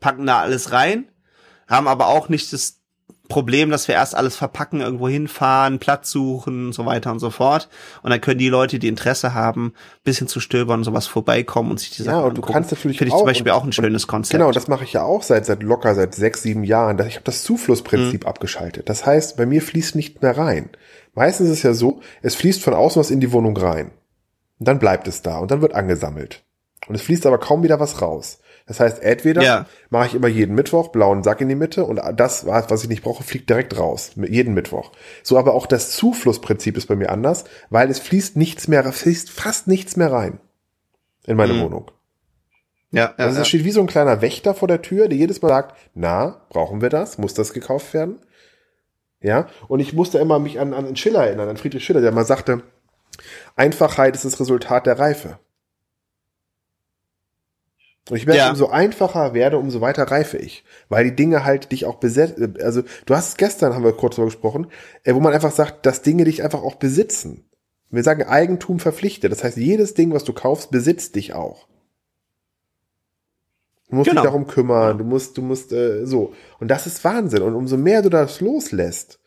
packen 0.00 0.26
da 0.26 0.40
alles 0.40 0.72
rein, 0.72 1.04
haben 1.68 1.86
aber 1.86 2.06
auch 2.08 2.30
nicht 2.30 2.50
das 2.52 2.81
Problem, 3.32 3.70
dass 3.70 3.88
wir 3.88 3.94
erst 3.94 4.14
alles 4.14 4.36
verpacken, 4.36 4.80
irgendwo 4.80 5.08
hinfahren, 5.08 5.78
Platz 5.78 6.10
suchen, 6.10 6.72
so 6.72 6.84
weiter 6.84 7.10
und 7.10 7.18
so 7.18 7.30
fort. 7.30 7.68
Und 8.02 8.10
dann 8.10 8.20
können 8.20 8.38
die 8.38 8.48
Leute, 8.48 8.78
die 8.78 8.88
Interesse 8.88 9.34
haben, 9.34 9.72
bisschen 10.04 10.28
zu 10.28 10.38
stöbern 10.38 10.80
und 10.80 10.84
sowas 10.84 11.06
vorbeikommen 11.06 11.70
und 11.70 11.80
sich 11.80 11.90
die 11.90 12.02
Sachen 12.02 12.18
Ja, 12.18 12.24
und 12.24 12.36
du 12.36 12.42
angucken. 12.42 12.52
kannst 12.52 12.72
natürlich 12.72 12.98
Finde 12.98 13.12
ich 13.12 13.16
zum 13.16 13.26
Beispiel 13.26 13.52
auch 13.52 13.64
ein 13.64 13.72
schönes 13.72 14.06
Konzept. 14.06 14.38
Genau, 14.38 14.52
das 14.52 14.68
mache 14.68 14.84
ich 14.84 14.92
ja 14.92 15.02
auch 15.02 15.22
seit, 15.22 15.46
seit 15.46 15.62
locker, 15.62 15.94
seit 15.94 16.14
sechs, 16.14 16.42
sieben 16.42 16.64
Jahren. 16.64 16.98
Ich 17.06 17.14
habe 17.14 17.24
das 17.24 17.42
Zuflussprinzip 17.42 18.24
mhm. 18.24 18.28
abgeschaltet. 18.28 18.88
Das 18.88 19.06
heißt, 19.06 19.36
bei 19.36 19.46
mir 19.46 19.62
fließt 19.62 19.96
nicht 19.96 20.20
mehr 20.20 20.36
rein. 20.36 20.68
Meistens 21.14 21.48
ist 21.48 21.58
es 21.58 21.62
ja 21.62 21.74
so, 21.74 22.00
es 22.20 22.34
fließt 22.34 22.62
von 22.62 22.74
außen 22.74 23.00
was 23.00 23.10
in 23.10 23.20
die 23.20 23.32
Wohnung 23.32 23.56
rein. 23.56 23.92
Und 24.58 24.68
dann 24.68 24.78
bleibt 24.78 25.08
es 25.08 25.22
da 25.22 25.38
und 25.38 25.50
dann 25.50 25.62
wird 25.62 25.74
angesammelt. 25.74 26.44
Und 26.86 26.94
es 26.94 27.02
fließt 27.02 27.26
aber 27.26 27.38
kaum 27.38 27.62
wieder 27.62 27.80
was 27.80 28.02
raus. 28.02 28.38
Das 28.66 28.80
heißt, 28.80 29.02
entweder 29.02 29.42
ja. 29.42 29.66
mache 29.90 30.06
ich 30.06 30.14
immer 30.14 30.28
jeden 30.28 30.54
Mittwoch 30.54 30.88
blauen 30.88 31.22
Sack 31.22 31.40
in 31.40 31.48
die 31.48 31.54
Mitte 31.54 31.84
und 31.84 32.00
das, 32.16 32.46
was 32.46 32.82
ich 32.82 32.88
nicht 32.88 33.02
brauche, 33.02 33.22
fliegt 33.22 33.50
direkt 33.50 33.78
raus. 33.78 34.12
Jeden 34.16 34.54
Mittwoch. 34.54 34.92
So 35.22 35.38
aber 35.38 35.54
auch 35.54 35.66
das 35.66 35.90
Zuflussprinzip 35.92 36.76
ist 36.76 36.86
bei 36.86 36.96
mir 36.96 37.10
anders, 37.10 37.44
weil 37.70 37.90
es 37.90 37.98
fließt 37.98 38.36
nichts 38.36 38.68
mehr, 38.68 38.90
fließt 38.92 39.30
fast 39.30 39.66
nichts 39.66 39.96
mehr 39.96 40.12
rein 40.12 40.38
in 41.26 41.36
meine 41.36 41.54
mhm. 41.54 41.62
Wohnung. 41.62 41.90
Ja, 42.90 43.14
ja, 43.16 43.24
also 43.24 43.40
es 43.40 43.48
steht 43.48 43.64
wie 43.64 43.70
so 43.70 43.80
ein 43.80 43.86
kleiner 43.86 44.20
Wächter 44.20 44.54
vor 44.54 44.68
der 44.68 44.82
Tür, 44.82 45.08
der 45.08 45.16
jedes 45.16 45.40
Mal 45.40 45.48
sagt, 45.48 45.76
na, 45.94 46.42
brauchen 46.50 46.82
wir 46.82 46.90
das? 46.90 47.16
Muss 47.16 47.32
das 47.32 47.54
gekauft 47.54 47.94
werden? 47.94 48.18
Ja, 49.22 49.46
und 49.68 49.80
ich 49.80 49.92
musste 49.92 50.18
immer 50.18 50.38
mich 50.38 50.60
an, 50.60 50.74
an 50.74 50.94
Schiller 50.96 51.24
erinnern, 51.24 51.48
an 51.48 51.56
Friedrich 51.56 51.84
Schiller, 51.84 52.00
der 52.00 52.12
mal 52.12 52.24
sagte, 52.24 52.62
Einfachheit 53.56 54.14
ist 54.14 54.24
das 54.24 54.40
Resultat 54.40 54.86
der 54.86 54.98
Reife. 54.98 55.38
Und 58.10 58.16
ich 58.16 58.26
werde, 58.26 58.38
ja. 58.38 58.50
umso 58.50 58.66
einfacher 58.68 59.32
werde, 59.32 59.58
umso 59.58 59.80
weiter 59.80 60.04
reife 60.04 60.36
ich. 60.36 60.64
Weil 60.88 61.04
die 61.04 61.14
Dinge 61.14 61.44
halt 61.44 61.70
dich 61.70 61.86
auch 61.86 61.96
besetzen. 61.96 62.56
Also, 62.60 62.82
du 63.06 63.14
hast 63.14 63.28
es 63.28 63.36
gestern, 63.36 63.74
haben 63.74 63.84
wir 63.84 63.92
kurz 63.92 64.16
darüber 64.16 64.30
gesprochen, 64.30 64.66
äh, 65.04 65.14
wo 65.14 65.20
man 65.20 65.32
einfach 65.32 65.52
sagt, 65.52 65.86
dass 65.86 66.02
Dinge 66.02 66.24
dich 66.24 66.42
einfach 66.42 66.62
auch 66.62 66.74
besitzen. 66.74 67.44
Wir 67.90 68.02
sagen 68.02 68.24
Eigentum 68.24 68.80
verpflichtet. 68.80 69.30
Das 69.30 69.44
heißt, 69.44 69.56
jedes 69.56 69.94
Ding, 69.94 70.12
was 70.12 70.24
du 70.24 70.32
kaufst, 70.32 70.70
besitzt 70.70 71.14
dich 71.14 71.34
auch. 71.34 71.68
Du 73.88 73.96
musst 73.96 74.08
genau. 74.08 74.22
dich 74.22 74.30
darum 74.30 74.46
kümmern, 74.46 74.96
du 74.96 75.04
musst, 75.04 75.36
du 75.36 75.42
musst, 75.42 75.72
äh, 75.72 76.06
so. 76.06 76.32
Und 76.58 76.68
das 76.68 76.86
ist 76.86 77.04
Wahnsinn. 77.04 77.42
Und 77.42 77.54
umso 77.54 77.76
mehr 77.76 78.02
du 78.02 78.08
das 78.08 78.40
loslässt, 78.40 79.20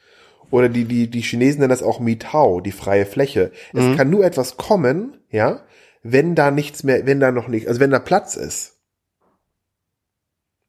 oder 0.51 0.69
die, 0.69 0.86
die, 0.86 1.09
die 1.09 1.21
Chinesen 1.21 1.59
nennen 1.59 1.69
das 1.69 1.84
auch 1.84 1.99
Mitao, 1.99 2.61
die 2.61 2.71
freie 2.71 3.05
Fläche. 3.05 3.51
Mhm. 3.73 3.80
Es 3.80 3.97
kann 3.97 4.09
nur 4.09 4.23
etwas 4.26 4.57
kommen, 4.57 5.17
ja, 5.30 5.61
wenn 6.07 6.35
da 6.35 6.51
nichts 6.51 6.83
mehr, 6.83 7.07
wenn 7.07 7.19
da 7.19 7.31
noch 7.31 7.47
nicht, 7.47 7.67
also 7.67 7.79
wenn 7.79 7.89
da 7.89 7.97
Platz 7.97 8.35
ist. 8.35 8.77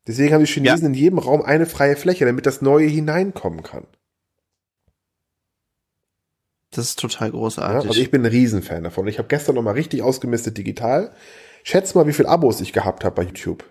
Deswegen 0.07 0.33
haben 0.33 0.45
die 0.45 0.51
Chinesen 0.51 0.85
ja. 0.85 0.89
in 0.89 0.95
jedem 0.95 1.19
Raum 1.19 1.43
eine 1.43 1.67
freie 1.67 1.97
Fläche, 1.97 2.25
damit 2.25 2.47
das 2.47 2.63
Neue 2.63 2.87
hineinkommen 2.87 3.63
kann. 3.63 3.87
Das 6.71 6.87
ist 6.87 6.99
total 6.99 7.33
großartig. 7.33 7.85
Ja, 7.85 7.89
also 7.89 8.01
ich 8.01 8.11
bin 8.11 8.23
ein 8.23 8.31
Riesenfan 8.31 8.85
davon. 8.85 9.07
Ich 9.09 9.19
habe 9.19 9.29
gestern 9.29 9.57
noch 9.57 9.63
mal 9.63 9.73
richtig 9.73 10.03
ausgemistet 10.03 10.57
digital. 10.57 11.15
Schätz 11.65 11.95
mal, 11.95 12.07
wie 12.07 12.15
viel 12.15 12.27
Abos 12.27 12.63
ich 12.63 12.73
gehabt 12.73 13.05
habe 13.05 13.17
bei 13.17 13.23
YouTube. 13.25 13.63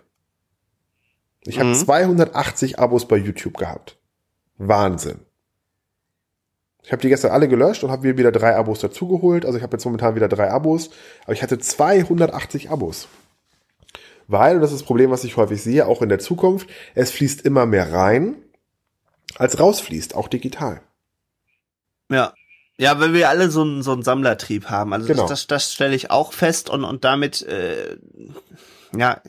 Ich 1.42 1.58
habe 1.58 1.70
mhm. 1.70 1.74
280 1.74 2.78
Abos 2.78 3.08
bei 3.08 3.16
YouTube 3.16 3.56
gehabt. 3.56 3.98
Wahnsinn. 4.56 5.25
Ich 6.86 6.92
habe 6.92 7.02
die 7.02 7.08
gestern 7.08 7.32
alle 7.32 7.48
gelöscht 7.48 7.82
und 7.82 7.90
habe 7.90 8.06
mir 8.06 8.16
wieder 8.16 8.30
drei 8.30 8.54
Abos 8.54 8.78
dazugeholt. 8.78 9.44
Also 9.44 9.58
ich 9.58 9.64
habe 9.64 9.74
jetzt 9.74 9.84
momentan 9.84 10.14
wieder 10.14 10.28
drei 10.28 10.52
Abos. 10.52 10.90
Aber 11.24 11.32
ich 11.32 11.42
hatte 11.42 11.58
280 11.58 12.70
Abos. 12.70 13.08
Weil, 14.28 14.54
und 14.54 14.62
das 14.62 14.70
ist 14.70 14.82
das 14.82 14.86
Problem, 14.86 15.10
was 15.10 15.24
ich 15.24 15.36
häufig 15.36 15.60
sehe, 15.60 15.88
auch 15.88 16.00
in 16.00 16.08
der 16.08 16.20
Zukunft, 16.20 16.68
es 16.94 17.10
fließt 17.10 17.40
immer 17.40 17.66
mehr 17.66 17.92
rein, 17.92 18.36
als 19.34 19.58
rausfließt, 19.58 20.14
auch 20.14 20.28
digital. 20.28 20.80
Ja. 22.08 22.32
Ja, 22.78 23.00
weil 23.00 23.14
wir 23.14 23.30
alle 23.30 23.50
so 23.50 23.62
einen 23.62 23.82
so 23.82 23.90
einen 23.90 24.02
Sammlertrieb 24.02 24.66
haben. 24.66 24.92
Also 24.92 25.08
genau. 25.08 25.22
das, 25.22 25.30
das, 25.30 25.46
das 25.48 25.72
stelle 25.72 25.96
ich 25.96 26.12
auch 26.12 26.32
fest 26.32 26.70
und, 26.70 26.84
und 26.84 27.04
damit, 27.04 27.42
äh, 27.42 27.96
ja, 28.96 29.20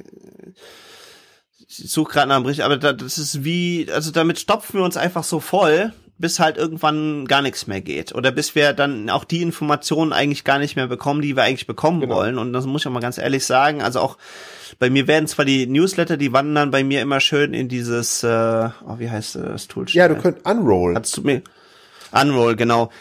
ich 1.68 1.92
suche 1.92 2.12
gerade 2.12 2.28
nach 2.28 2.36
einem 2.36 2.44
Bericht, 2.44 2.62
aber 2.62 2.78
das 2.78 3.18
ist 3.18 3.44
wie, 3.44 3.90
also 3.92 4.12
damit 4.12 4.38
stopfen 4.38 4.80
wir 4.80 4.86
uns 4.86 4.98
einfach 4.98 5.24
so 5.24 5.40
voll, 5.40 5.94
bis 6.20 6.40
halt 6.40 6.58
irgendwann 6.58 7.26
gar 7.26 7.42
nichts 7.42 7.68
mehr 7.68 7.82
geht. 7.82 8.14
Oder 8.16 8.32
bis 8.32 8.56
wir 8.56 8.74
dann 8.74 9.10
auch 9.10 9.24
die 9.24 9.42
Informationen 9.42 10.14
eigentlich 10.14 10.44
gar 10.44 10.60
nicht 10.60 10.76
mehr 10.76 10.88
bekommen, 10.88 11.22
die 11.22 11.36
wir 11.36 11.44
eigentlich 11.44 11.68
bekommen 11.68 12.02
genau. 12.02 12.16
wollen. 12.16 12.38
Und 12.38 12.54
das 12.54 12.66
muss 12.66 12.82
ich 12.82 12.88
auch 12.88 12.92
mal 12.92 13.00
ganz 13.00 13.18
ehrlich 13.18 13.46
sagen. 13.46 13.82
Also 13.82 14.00
auch 14.00 14.18
bei 14.80 14.90
mir 14.90 15.08
werden 15.08 15.28
zwar 15.28 15.46
die 15.46 15.68
Newsletter, 15.68 16.18
die 16.18 16.34
wandern 16.34 16.72
bei 16.72 16.84
mir 16.84 17.02
immer 17.02 17.20
schön 17.20 17.54
in 17.54 17.68
dieses, 17.68 18.24
äh, 18.24 18.28
oh, 18.88 18.98
wie 18.98 19.10
heißt 19.10 19.36
das 19.36 19.68
Tool? 19.68 19.86
Ja, 19.90 20.08
du 20.08 20.16
könnt 20.16 20.46
Unroll. 20.46 20.96
Hast 20.96 21.18
du 21.18 21.22
mir? 21.22 21.42
Unroll, 22.12 22.56
genau. 22.56 22.92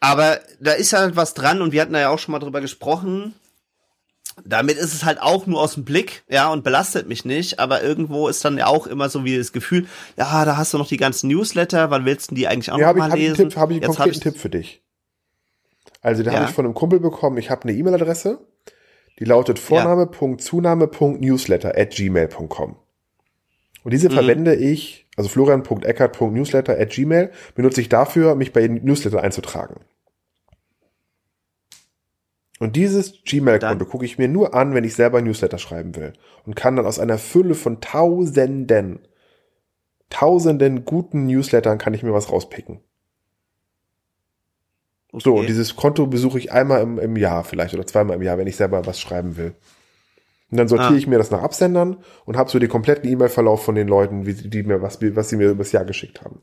Aber 0.00 0.40
da 0.60 0.72
ist 0.72 0.92
halt 0.92 1.16
was 1.16 1.34
dran 1.34 1.62
und 1.62 1.72
wir 1.72 1.80
hatten 1.80 1.92
da 1.92 2.00
ja 2.00 2.08
auch 2.10 2.18
schon 2.18 2.32
mal 2.32 2.38
drüber 2.38 2.60
gesprochen 2.60 3.34
damit 4.44 4.76
ist 4.78 4.94
es 4.94 5.04
halt 5.04 5.20
auch 5.20 5.46
nur 5.46 5.60
aus 5.60 5.74
dem 5.74 5.84
Blick, 5.84 6.24
ja, 6.28 6.50
und 6.50 6.64
belastet 6.64 7.06
mich 7.08 7.24
nicht, 7.24 7.60
aber 7.60 7.82
irgendwo 7.82 8.28
ist 8.28 8.44
dann 8.44 8.58
ja 8.58 8.66
auch 8.66 8.86
immer 8.86 9.08
so 9.08 9.24
wie 9.24 9.36
das 9.36 9.52
Gefühl, 9.52 9.86
ja, 10.16 10.44
da 10.44 10.56
hast 10.56 10.74
du 10.74 10.78
noch 10.78 10.88
die 10.88 10.96
ganzen 10.96 11.28
Newsletter, 11.28 11.90
wann 11.90 12.04
willst 12.04 12.30
du 12.30 12.34
die 12.34 12.48
eigentlich 12.48 12.72
auch 12.72 12.78
ja, 12.78 12.88
noch 12.88 12.98
mal 12.98 13.10
hab 13.10 13.18
lesen? 13.18 13.36
Tipp, 13.36 13.56
habe 13.56 13.74
ich 13.74 13.82
einen 13.82 13.94
konkreten 13.94 14.16
hab 14.16 14.22
Tipp 14.22 14.38
für 14.38 14.50
dich. 14.50 14.82
Also, 16.00 16.22
da 16.22 16.30
ja. 16.32 16.38
habe 16.38 16.48
ich 16.48 16.54
von 16.54 16.64
einem 16.64 16.74
Kumpel 16.74 17.00
bekommen, 17.00 17.36
ich 17.38 17.50
habe 17.50 17.62
eine 17.62 17.72
E-Mail-Adresse, 17.72 18.38
die 19.18 19.24
lautet 19.24 19.58
vorname.zunahme.newsletter 19.58 21.76
at 21.76 21.90
gmail.com. 21.90 22.76
Und 23.84 23.92
diese 23.92 24.08
mhm. 24.08 24.14
verwende 24.14 24.54
ich, 24.54 25.06
also 25.16 25.28
florian.eckert.newsletter 25.28 26.78
at 26.78 26.90
gmail, 26.90 27.30
benutze 27.54 27.80
ich 27.80 27.88
dafür, 27.88 28.34
mich 28.34 28.52
bei 28.52 28.66
Newsletter 28.66 29.22
einzutragen. 29.22 29.80
Und 32.62 32.76
dieses 32.76 33.24
Gmail-Konto 33.24 33.86
gucke 33.86 34.04
ich 34.04 34.18
mir 34.18 34.28
nur 34.28 34.54
an, 34.54 34.72
wenn 34.72 34.84
ich 34.84 34.94
selber 34.94 35.20
Newsletter 35.20 35.58
schreiben 35.58 35.96
will. 35.96 36.12
Und 36.46 36.54
kann 36.54 36.76
dann 36.76 36.86
aus 36.86 37.00
einer 37.00 37.18
Fülle 37.18 37.56
von 37.56 37.80
Tausenden, 37.80 39.00
Tausenden 40.10 40.84
guten 40.84 41.26
Newslettern 41.26 41.78
kann 41.78 41.92
ich 41.92 42.04
mir 42.04 42.12
was 42.12 42.30
rauspicken. 42.30 42.78
Okay. 45.10 45.22
So, 45.24 45.34
und 45.34 45.48
dieses 45.48 45.74
Konto 45.74 46.06
besuche 46.06 46.38
ich 46.38 46.52
einmal 46.52 46.82
im, 46.82 47.00
im 47.00 47.16
Jahr 47.16 47.42
vielleicht 47.42 47.74
oder 47.74 47.84
zweimal 47.84 48.14
im 48.14 48.22
Jahr, 48.22 48.38
wenn 48.38 48.46
ich 48.46 48.54
selber 48.54 48.86
was 48.86 49.00
schreiben 49.00 49.36
will. 49.36 49.56
Und 50.52 50.58
dann 50.58 50.68
sortiere 50.68 50.94
ah. 50.94 50.96
ich 50.96 51.08
mir 51.08 51.18
das 51.18 51.32
nach 51.32 51.42
Absendern 51.42 51.96
und 52.26 52.36
habe 52.36 52.48
so 52.48 52.60
den 52.60 52.68
kompletten 52.68 53.10
E-Mail-Verlauf 53.10 53.64
von 53.64 53.74
den 53.74 53.88
Leuten, 53.88 54.24
wie 54.24 54.34
die 54.34 54.62
mir 54.62 54.80
was, 54.82 55.00
was 55.02 55.30
sie 55.30 55.36
mir 55.36 55.50
übers 55.50 55.72
Jahr 55.72 55.84
geschickt 55.84 56.22
haben. 56.22 56.42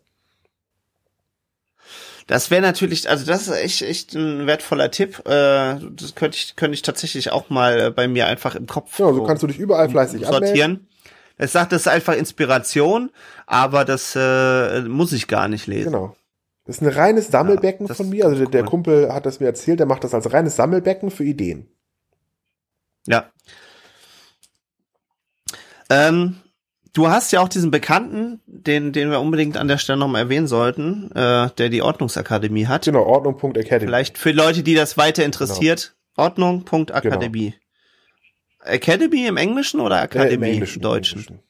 Das 2.29 2.51
wäre 2.51 2.61
natürlich, 2.61 3.09
also 3.09 3.25
das 3.25 3.47
ist 3.47 3.55
echt, 3.55 3.81
echt 3.81 4.13
ein 4.13 4.45
wertvoller 4.45 4.91
Tipp. 4.91 5.27
Äh, 5.27 5.79
das 5.79 6.13
könnte 6.13 6.37
ich, 6.37 6.55
könnte 6.55 6.75
ich 6.75 6.83
tatsächlich 6.83 7.31
auch 7.31 7.49
mal 7.49 7.89
bei 7.89 8.07
mir 8.07 8.27
einfach 8.27 8.53
im 8.53 8.67
Kopf. 8.67 8.99
Ja, 8.99 9.11
so 9.11 9.23
kannst 9.23 9.41
du 9.41 9.47
dich 9.47 9.57
überall 9.57 9.89
fleißig 9.89 10.27
sortieren. 10.27 10.71
Anmelden. 10.73 10.87
Es 11.37 11.53
sagt, 11.53 11.71
das 11.71 11.81
ist 11.81 11.87
einfach 11.87 12.13
Inspiration, 12.13 13.09
aber 13.47 13.83
das 13.83 14.15
äh, 14.15 14.81
muss 14.81 15.11
ich 15.11 15.27
gar 15.27 15.47
nicht 15.47 15.65
lesen. 15.65 15.91
Genau. 15.91 16.15
Das 16.65 16.75
ist 16.75 16.83
ein 16.83 16.89
reines 16.89 17.29
Sammelbecken 17.29 17.87
ja, 17.87 17.95
von 17.95 18.09
mir. 18.09 18.25
Also 18.25 18.37
der, 18.37 18.47
der 18.47 18.63
Kumpel 18.63 19.11
hat 19.11 19.25
das 19.25 19.39
mir 19.39 19.47
erzählt, 19.47 19.79
der 19.79 19.87
macht 19.87 20.03
das 20.03 20.13
als 20.13 20.31
reines 20.31 20.55
Sammelbecken 20.55 21.09
für 21.09 21.23
Ideen. 21.23 21.67
Ja. 23.07 23.31
Ähm, 25.89 26.35
Du 26.93 27.07
hast 27.07 27.31
ja 27.31 27.41
auch 27.41 27.49
diesen 27.49 27.71
Bekannten, 27.71 28.41
den, 28.45 28.91
den 28.91 29.11
wir 29.11 29.19
unbedingt 29.19 29.57
an 29.57 29.67
der 29.67 29.77
Stelle 29.77 29.99
nochmal 29.99 30.23
erwähnen 30.23 30.47
sollten, 30.47 31.11
äh, 31.11 31.49
der 31.51 31.69
die 31.69 31.81
Ordnungsakademie 31.81 32.67
hat. 32.67 32.85
Genau, 32.85 33.03
Ordnung.academy. 33.03 33.87
Vielleicht 33.87 34.17
für 34.17 34.31
Leute, 34.31 34.63
die 34.63 34.75
das 34.75 34.97
weiter 34.97 35.23
interessiert, 35.23 35.95
genau. 36.15 36.25
Ordnung.akademie. 36.27 37.51
Genau. 37.51 38.73
Academy 38.73 39.27
im 39.27 39.37
Englischen 39.37 39.79
oder 39.79 40.01
Akademie 40.01 40.31
äh, 40.31 40.35
im, 40.35 40.43
Englischen, 40.43 40.79
im 40.79 40.83
Deutschen? 40.83 41.19
Englischen. 41.19 41.43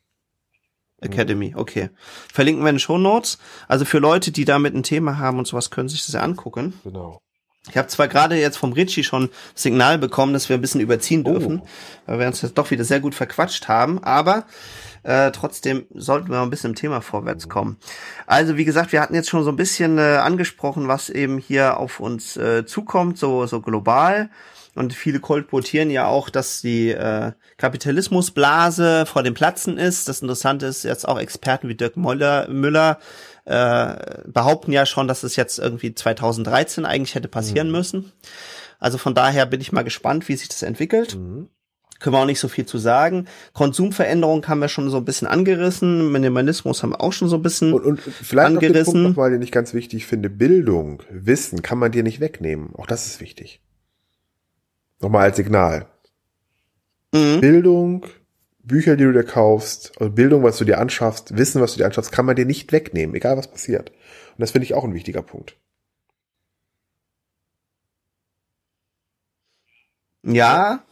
Academy, 1.02 1.54
okay. 1.56 1.90
Verlinken 2.32 2.64
wir 2.64 2.70
in 2.70 2.76
den 2.76 2.80
Show 2.80 2.98
Notes. 2.98 3.40
Also 3.68 3.86
für 3.86 4.00
Leute, 4.00 4.32
die 4.32 4.46
damit 4.46 4.76
ein 4.76 4.84
Thema 4.84 5.18
haben 5.18 5.40
und 5.40 5.48
sowas, 5.48 5.72
können 5.72 5.90
sich 5.90 6.06
das 6.06 6.14
ja 6.14 6.22
angucken. 6.22 6.74
Genau. 6.84 7.22
Ich 7.70 7.78
habe 7.78 7.88
zwar 7.88 8.08
gerade 8.08 8.36
jetzt 8.36 8.58
vom 8.58 8.74
Richie 8.74 9.04
schon 9.04 9.30
Signal 9.54 9.98
bekommen, 9.98 10.34
dass 10.34 10.50
wir 10.50 10.58
ein 10.58 10.62
bisschen 10.62 10.82
überziehen 10.82 11.24
dürfen, 11.24 11.62
oh. 11.62 11.68
weil 12.06 12.20
wir 12.20 12.28
uns 12.28 12.42
jetzt 12.42 12.58
doch 12.58 12.72
wieder 12.72 12.84
sehr 12.84 13.00
gut 13.00 13.16
verquatscht 13.16 13.68
haben, 13.68 14.04
aber 14.04 14.46
äh, 15.04 15.32
trotzdem 15.32 15.86
sollten 15.94 16.30
wir 16.30 16.42
ein 16.42 16.50
bisschen 16.50 16.72
im 16.72 16.76
Thema 16.76 17.02
vorwärts 17.02 17.50
kommen. 17.50 17.78
Also 18.28 18.58
wie 18.58 18.66
gesagt, 18.66 18.92
wir 18.92 19.02
hatten 19.02 19.16
jetzt 19.16 19.30
schon 19.30 19.44
so 19.44 19.50
ein 19.50 19.56
bisschen 19.56 19.98
äh, 19.98 20.18
angesprochen, 20.18 20.88
was 20.88 21.10
eben 21.10 21.38
hier 21.38 21.78
auf 21.78 22.00
uns 22.00 22.38
äh, 22.38 22.66
zukommt, 22.66 23.18
so, 23.18 23.46
so 23.46 23.62
global. 23.62 24.30
Und 24.76 24.94
viele 24.94 25.20
kolportieren 25.20 25.90
ja 25.90 26.08
auch, 26.08 26.30
dass 26.30 26.62
die 26.62 26.92
äh, 26.92 27.32
Kapitalismusblase 27.58 29.06
vor 29.06 29.24
dem 29.24 29.34
Platzen 29.34 29.78
ist. 29.78 30.08
Das 30.08 30.22
Interessante 30.22 30.68
ist 30.68 30.84
jetzt 30.84 31.08
auch 31.08 31.20
Experten 31.20 31.68
wie 31.68 31.76
Dirk 31.76 31.98
Müller, 31.98 32.48
Müller 32.48 33.00
äh, 33.46 34.22
behaupten 34.28 34.72
ja 34.72 34.86
schon, 34.86 35.08
dass 35.08 35.24
es 35.24 35.36
jetzt 35.36 35.60
irgendwie 35.60 35.94
2013 35.94 36.86
eigentlich 36.86 37.16
hätte 37.16 37.28
passieren 37.28 37.68
mhm. 37.68 37.74
müssen. 37.74 38.12
Also 38.80 38.98
von 38.98 39.16
daher 39.16 39.46
bin 39.46 39.60
ich 39.60 39.72
mal 39.72 39.84
gespannt, 39.84 40.30
wie 40.30 40.36
sich 40.36 40.48
das 40.48 40.62
entwickelt. 40.62 41.16
Mhm 41.16 41.50
können 42.00 42.16
wir 42.16 42.20
auch 42.20 42.26
nicht 42.26 42.40
so 42.40 42.48
viel 42.48 42.66
zu 42.66 42.78
sagen. 42.78 43.28
Konsumveränderung 43.54 44.48
haben 44.48 44.60
wir 44.60 44.70
schon 44.70 44.90
so 44.90 44.98
ein 44.98 45.06
bisschen 45.06 45.28
angerissen, 45.28 46.12
Minimalismus 46.12 46.82
haben 46.82 46.92
wir 46.92 47.02
auch 47.02 47.14
schon 47.14 47.28
so 47.28 47.36
ein 47.36 47.42
bisschen 47.42 47.74
und, 47.74 47.84
und 47.86 48.02
vielleicht 48.02 48.48
angerissen. 48.48 48.74
Noch 48.74 48.84
den 48.84 48.94
Punkt 48.94 49.18
nochmal, 49.18 49.32
den 49.32 49.42
ich 49.42 49.52
ganz 49.52 49.74
wichtig 49.74 50.06
finde, 50.06 50.30
Bildung, 50.30 51.04
Wissen 51.10 51.62
kann 51.62 51.78
man 51.78 51.92
dir 51.92 52.04
nicht 52.04 52.20
wegnehmen. 52.20 52.74
Auch 52.76 52.88
das 52.88 53.06
ist 53.06 53.22
wichtig. 53.22 53.62
Nochmal 55.02 55.24
als 55.24 55.38
Signal. 55.38 55.88
Mhm. 57.14 57.42
Bildung, 57.42 58.06
Bücher, 58.60 58.96
die 58.96 59.04
du 59.04 59.14
dir 59.14 59.24
kaufst, 59.24 59.94
also 60.00 60.12
Bildung, 60.12 60.44
was 60.44 60.58
du 60.58 60.66
dir 60.66 60.80
anschaffst, 60.80 61.38
Wissen, 61.38 61.62
was 61.62 61.74
du 61.74 61.80
dir 61.80 61.86
anschaffst, 61.86 62.12
kann 62.12 62.26
man 62.26 62.36
dir 62.36 62.46
nicht 62.46 62.72
wegnehmen, 62.72 63.16
egal 63.16 63.38
was 63.38 63.50
passiert. 63.50 63.90
Und 63.90 64.40
das 64.40 64.52
finde 64.52 64.66
ich 64.66 64.74
auch 64.74 64.84
ein 64.84 64.94
wichtiger 64.94 65.22
Punkt. 65.22 65.58
Ja, 70.24 70.84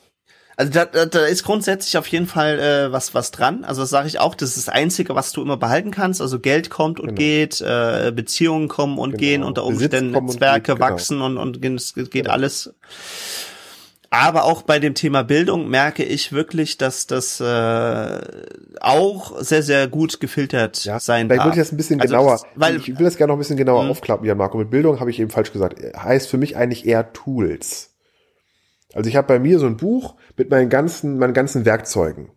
also 0.59 0.71
da, 0.71 0.85
da, 0.85 1.05
da 1.05 1.25
ist 1.25 1.43
grundsätzlich 1.43 1.99
auf 1.99 2.07
jeden 2.07 2.25
Fall 2.25 2.59
äh, 2.59 2.91
was 2.91 3.13
was 3.13 3.29
dran. 3.29 3.63
Also 3.63 3.81
das 3.81 3.91
sage 3.91 4.07
ich 4.07 4.19
auch, 4.19 4.33
das 4.33 4.57
ist 4.57 4.67
das 4.67 4.73
Einzige, 4.73 5.13
was 5.13 5.31
du 5.31 5.43
immer 5.43 5.55
behalten 5.55 5.91
kannst. 5.91 6.19
Also 6.19 6.39
Geld 6.39 6.71
kommt 6.71 6.99
und 6.99 7.09
genau. 7.09 7.19
geht, 7.19 7.61
äh, 7.61 8.11
Beziehungen 8.13 8.67
kommen 8.67 8.97
und 8.97 9.11
genau. 9.11 9.19
gehen, 9.19 9.43
unter 9.43 9.63
Umständen 9.65 10.11
Netzwerke 10.13 10.71
und 10.71 10.79
geht, 10.79 10.87
genau. 10.87 10.93
wachsen 10.93 11.21
und, 11.21 11.37
und 11.37 11.63
es 11.63 11.93
geht 11.93 12.11
genau. 12.11 12.31
alles. 12.31 12.73
Aber 14.09 14.45
auch 14.45 14.63
bei 14.63 14.79
dem 14.79 14.95
Thema 14.95 15.23
Bildung 15.23 15.69
merke 15.69 16.03
ich 16.03 16.31
wirklich, 16.31 16.77
dass 16.79 17.05
das 17.05 17.39
äh, 17.39 18.21
auch 18.79 19.39
sehr, 19.39 19.61
sehr 19.61 19.87
gut 19.87 20.19
gefiltert 20.19 20.85
ja, 20.85 20.99
sein 20.99 21.29
darf. 21.29 21.35
Vielleicht 21.35 21.45
würde 21.45 21.57
ich 21.59 21.63
das 21.67 21.71
ein 21.71 21.77
bisschen 21.77 22.01
also 22.01 22.15
genauer, 22.15 22.31
das, 22.31 22.45
weil, 22.55 22.77
ich 22.77 22.87
will 22.87 23.05
das 23.05 23.17
gerne 23.17 23.31
noch 23.31 23.37
ein 23.37 23.39
bisschen 23.39 23.57
genauer 23.57 23.83
mh. 23.83 23.89
aufklappen, 23.91 24.25
Jan 24.25 24.37
Marco. 24.37 24.57
Mit 24.57 24.71
Bildung 24.71 24.99
habe 24.99 25.11
ich 25.11 25.19
eben 25.19 25.29
falsch 25.29 25.51
gesagt. 25.51 25.79
Heißt 25.95 26.29
für 26.29 26.37
mich 26.37 26.57
eigentlich 26.57 26.87
eher 26.87 27.13
Tools. 27.13 27.91
Also 28.97 29.11
ich 29.11 29.15
habe 29.15 29.27
bei 29.27 29.37
mir 29.37 29.59
so 29.59 29.67
ein 29.67 29.77
Buch 29.77 30.15
mit 30.37 30.49
meinen 30.49 30.69
ganzen, 30.69 31.19
meinen 31.19 31.35
ganzen 31.35 31.65
Werkzeugen. 31.65 32.31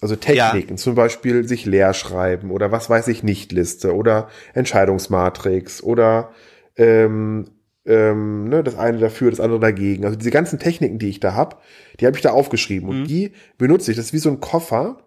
Also 0.00 0.16
Techniken, 0.16 0.70
ja. 0.70 0.76
zum 0.76 0.96
Beispiel 0.96 1.46
sich 1.46 1.64
leer 1.64 1.94
schreiben 1.94 2.50
oder 2.50 2.72
was 2.72 2.90
weiß 2.90 3.06
ich 3.06 3.22
nicht 3.22 3.52
Liste 3.52 3.94
oder 3.94 4.28
Entscheidungsmatrix 4.52 5.80
oder 5.80 6.32
ähm, 6.74 7.52
ähm, 7.86 8.48
ne, 8.48 8.64
das 8.64 8.76
eine 8.76 8.98
dafür, 8.98 9.30
das 9.30 9.38
andere 9.38 9.60
dagegen. 9.60 10.04
Also 10.04 10.16
diese 10.16 10.32
ganzen 10.32 10.58
Techniken, 10.58 10.98
die 10.98 11.10
ich 11.10 11.20
da 11.20 11.34
hab, 11.34 11.62
die 12.00 12.06
habe 12.06 12.16
ich 12.16 12.22
da 12.22 12.32
aufgeschrieben 12.32 12.88
mhm. 12.88 13.02
und 13.02 13.08
die 13.08 13.30
benutze 13.58 13.92
ich. 13.92 13.96
Das 13.96 14.06
ist 14.06 14.12
wie 14.12 14.18
so 14.18 14.30
ein 14.30 14.40
Koffer. 14.40 15.04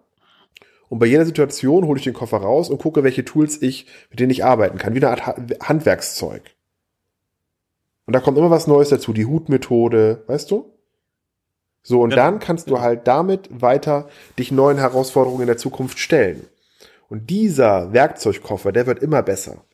Und 0.88 0.98
bei 0.98 1.06
jeder 1.06 1.26
Situation 1.26 1.84
hole 1.84 1.98
ich 1.98 2.04
den 2.04 2.14
Koffer 2.14 2.38
raus 2.38 2.70
und 2.70 2.78
gucke, 2.78 3.04
welche 3.04 3.26
Tools 3.26 3.60
ich, 3.60 3.86
mit 4.08 4.18
denen 4.18 4.30
ich 4.30 4.46
arbeiten 4.46 4.78
kann, 4.78 4.94
wie 4.94 5.04
eine 5.04 5.10
Art 5.10 5.26
Handwerkszeug. 5.60 6.55
Und 8.06 8.14
da 8.14 8.20
kommt 8.20 8.38
immer 8.38 8.50
was 8.50 8.66
Neues 8.66 8.88
dazu, 8.88 9.12
die 9.12 9.26
Hutmethode, 9.26 10.22
weißt 10.26 10.50
du? 10.50 10.72
So, 11.82 12.00
und 12.02 12.10
ja. 12.10 12.16
dann 12.16 12.38
kannst 12.38 12.70
du 12.70 12.80
halt 12.80 13.06
damit 13.06 13.48
weiter 13.50 14.08
dich 14.38 14.50
neuen 14.50 14.78
Herausforderungen 14.78 15.42
in 15.42 15.46
der 15.46 15.56
Zukunft 15.56 15.98
stellen. 15.98 16.48
Und 17.08 17.30
dieser 17.30 17.92
Werkzeugkoffer, 17.92 18.72
der 18.72 18.86
wird 18.86 19.00
immer 19.00 19.22
besser. 19.22 19.64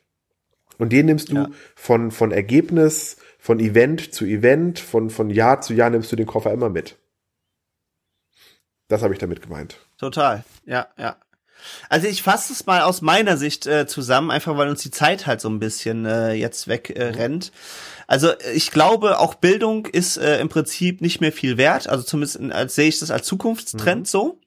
Und 0.79 0.93
den 0.93 1.07
nimmst 1.07 1.31
du 1.31 1.37
ja. 1.37 1.49
von, 1.75 2.11
von 2.11 2.33
Ergebnis, 2.33 3.17
von 3.39 3.61
Event 3.61 4.13
zu 4.13 4.25
Event, 4.25 4.79
von, 4.79 5.11
von 5.11 5.31
Jahr 5.31 5.61
zu 5.61 5.75
Jahr 5.75 5.91
nimmst 5.91 6.13
du 6.13 6.17
den 6.17 6.27
Koffer 6.27 6.53
immer 6.53 6.69
mit. 6.69 6.97
Das 8.89 9.03
habe 9.03 9.15
ich 9.15 9.19
damit 9.19 9.41
gemeint. 9.41 9.79
Total, 9.97 10.45
ja, 10.67 10.89
ja. 10.99 11.17
Also 11.89 12.09
ich 12.09 12.23
fasse 12.23 12.53
es 12.53 12.67
mal 12.67 12.83
aus 12.83 13.03
meiner 13.03 13.37
Sicht 13.37 13.67
äh, 13.67 13.87
zusammen, 13.87 14.31
einfach 14.31 14.57
weil 14.57 14.69
uns 14.69 14.83
die 14.83 14.91
Zeit 14.91 15.27
halt 15.27 15.41
so 15.41 15.49
ein 15.49 15.61
bisschen 15.61 16.05
äh, 16.05 16.33
jetzt 16.33 16.69
wegrennt. 16.69 17.47
Äh, 17.47 17.51
also 18.13 18.29
ich 18.55 18.71
glaube, 18.71 19.21
auch 19.21 19.35
Bildung 19.35 19.87
ist 19.87 20.19
äh, 20.19 20.39
im 20.39 20.51
Prinzip 20.51 21.01
nicht 21.01 21.23
mehr 21.23 21.33
viel 21.33 21.57
wert. 21.57 21.89
Also 21.89 22.05
zumindest 22.05 22.39
als 22.53 22.75
sehe 22.75 22.89
ich 22.89 22.99
das 22.99 23.11
als 23.11 23.27
Zukunftstrend 23.27 24.01
mhm. 24.01 24.05
so 24.05 24.39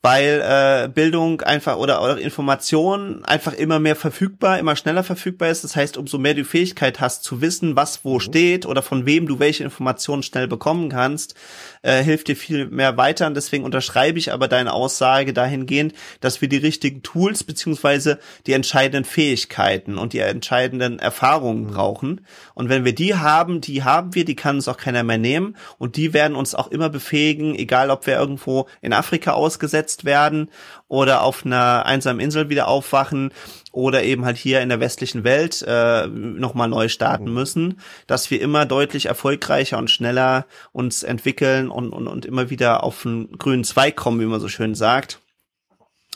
weil 0.00 0.40
äh, 0.44 0.88
Bildung 0.88 1.40
einfach 1.40 1.76
oder, 1.76 2.00
oder 2.00 2.18
Information 2.18 3.24
einfach 3.24 3.52
immer 3.52 3.80
mehr 3.80 3.96
verfügbar, 3.96 4.60
immer 4.60 4.76
schneller 4.76 5.02
verfügbar 5.02 5.50
ist. 5.50 5.64
Das 5.64 5.74
heißt, 5.74 5.96
umso 5.96 6.18
mehr 6.18 6.34
du 6.34 6.44
Fähigkeit 6.44 7.00
hast 7.00 7.24
zu 7.24 7.40
wissen, 7.40 7.74
was 7.74 8.04
wo 8.04 8.14
mhm. 8.14 8.20
steht 8.20 8.66
oder 8.66 8.82
von 8.82 9.06
wem 9.06 9.26
du 9.26 9.40
welche 9.40 9.64
Informationen 9.64 10.22
schnell 10.22 10.46
bekommen 10.46 10.88
kannst, 10.88 11.34
äh, 11.82 12.00
hilft 12.00 12.28
dir 12.28 12.36
viel 12.36 12.66
mehr 12.66 12.96
weiter. 12.96 13.26
Und 13.26 13.34
deswegen 13.34 13.64
unterschreibe 13.64 14.20
ich 14.20 14.32
aber 14.32 14.46
deine 14.46 14.72
Aussage 14.72 15.32
dahingehend, 15.32 15.94
dass 16.20 16.40
wir 16.40 16.48
die 16.48 16.58
richtigen 16.58 17.02
Tools 17.02 17.42
beziehungsweise 17.42 18.20
die 18.46 18.52
entscheidenden 18.52 19.04
Fähigkeiten 19.04 19.98
und 19.98 20.12
die 20.12 20.20
entscheidenden 20.20 21.00
Erfahrungen 21.00 21.64
mhm. 21.64 21.70
brauchen. 21.70 22.20
Und 22.54 22.68
wenn 22.68 22.84
wir 22.84 22.94
die 22.94 23.16
haben, 23.16 23.60
die 23.60 23.82
haben 23.82 24.14
wir, 24.14 24.24
die 24.24 24.36
kann 24.36 24.56
uns 24.56 24.68
auch 24.68 24.76
keiner 24.76 25.02
mehr 25.02 25.18
nehmen. 25.18 25.56
Und 25.76 25.96
die 25.96 26.12
werden 26.12 26.36
uns 26.36 26.54
auch 26.54 26.68
immer 26.68 26.88
befähigen, 26.88 27.56
egal 27.56 27.90
ob 27.90 28.06
wir 28.06 28.14
irgendwo 28.14 28.68
in 28.80 28.92
Afrika 28.92 29.32
ausgesetzt 29.32 29.87
ausgesetzt 29.88 30.04
werden 30.04 30.50
oder 30.88 31.22
auf 31.22 31.44
einer 31.44 31.86
einsamen 31.86 32.20
Insel 32.20 32.48
wieder 32.48 32.68
aufwachen 32.68 33.32
oder 33.72 34.02
eben 34.02 34.24
halt 34.24 34.36
hier 34.36 34.60
in 34.60 34.68
der 34.68 34.80
westlichen 34.80 35.24
Welt 35.24 35.64
äh, 35.66 36.06
nochmal 36.06 36.68
neu 36.68 36.88
starten 36.88 37.32
müssen, 37.32 37.80
dass 38.06 38.30
wir 38.30 38.40
immer 38.40 38.66
deutlich 38.66 39.06
erfolgreicher 39.06 39.78
und 39.78 39.90
schneller 39.90 40.46
uns 40.72 41.02
entwickeln 41.02 41.70
und, 41.70 41.90
und, 41.92 42.06
und 42.06 42.26
immer 42.26 42.50
wieder 42.50 42.84
auf 42.84 43.06
einen 43.06 43.38
grünen 43.38 43.64
Zweig 43.64 43.96
kommen, 43.96 44.20
wie 44.20 44.26
man 44.26 44.40
so 44.40 44.48
schön 44.48 44.74
sagt. 44.74 45.20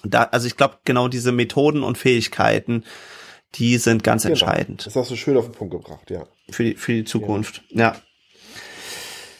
Da, 0.04 0.24
also 0.24 0.46
ich 0.46 0.56
glaube, 0.56 0.78
genau 0.84 1.08
diese 1.08 1.32
Methoden 1.32 1.82
und 1.82 1.96
Fähigkeiten, 1.96 2.84
die 3.54 3.78
sind 3.78 4.02
ganz 4.02 4.22
genau. 4.22 4.32
entscheidend. 4.32 4.86
Das 4.86 4.96
hast 4.96 5.10
du 5.10 5.16
schön 5.16 5.36
auf 5.36 5.44
den 5.44 5.52
Punkt 5.52 5.72
gebracht, 5.72 6.10
ja. 6.10 6.24
Für 6.50 6.64
die, 6.64 6.74
für 6.74 6.92
die 6.92 7.04
Zukunft, 7.04 7.62
ja. 7.70 7.92
ja. 7.92 7.96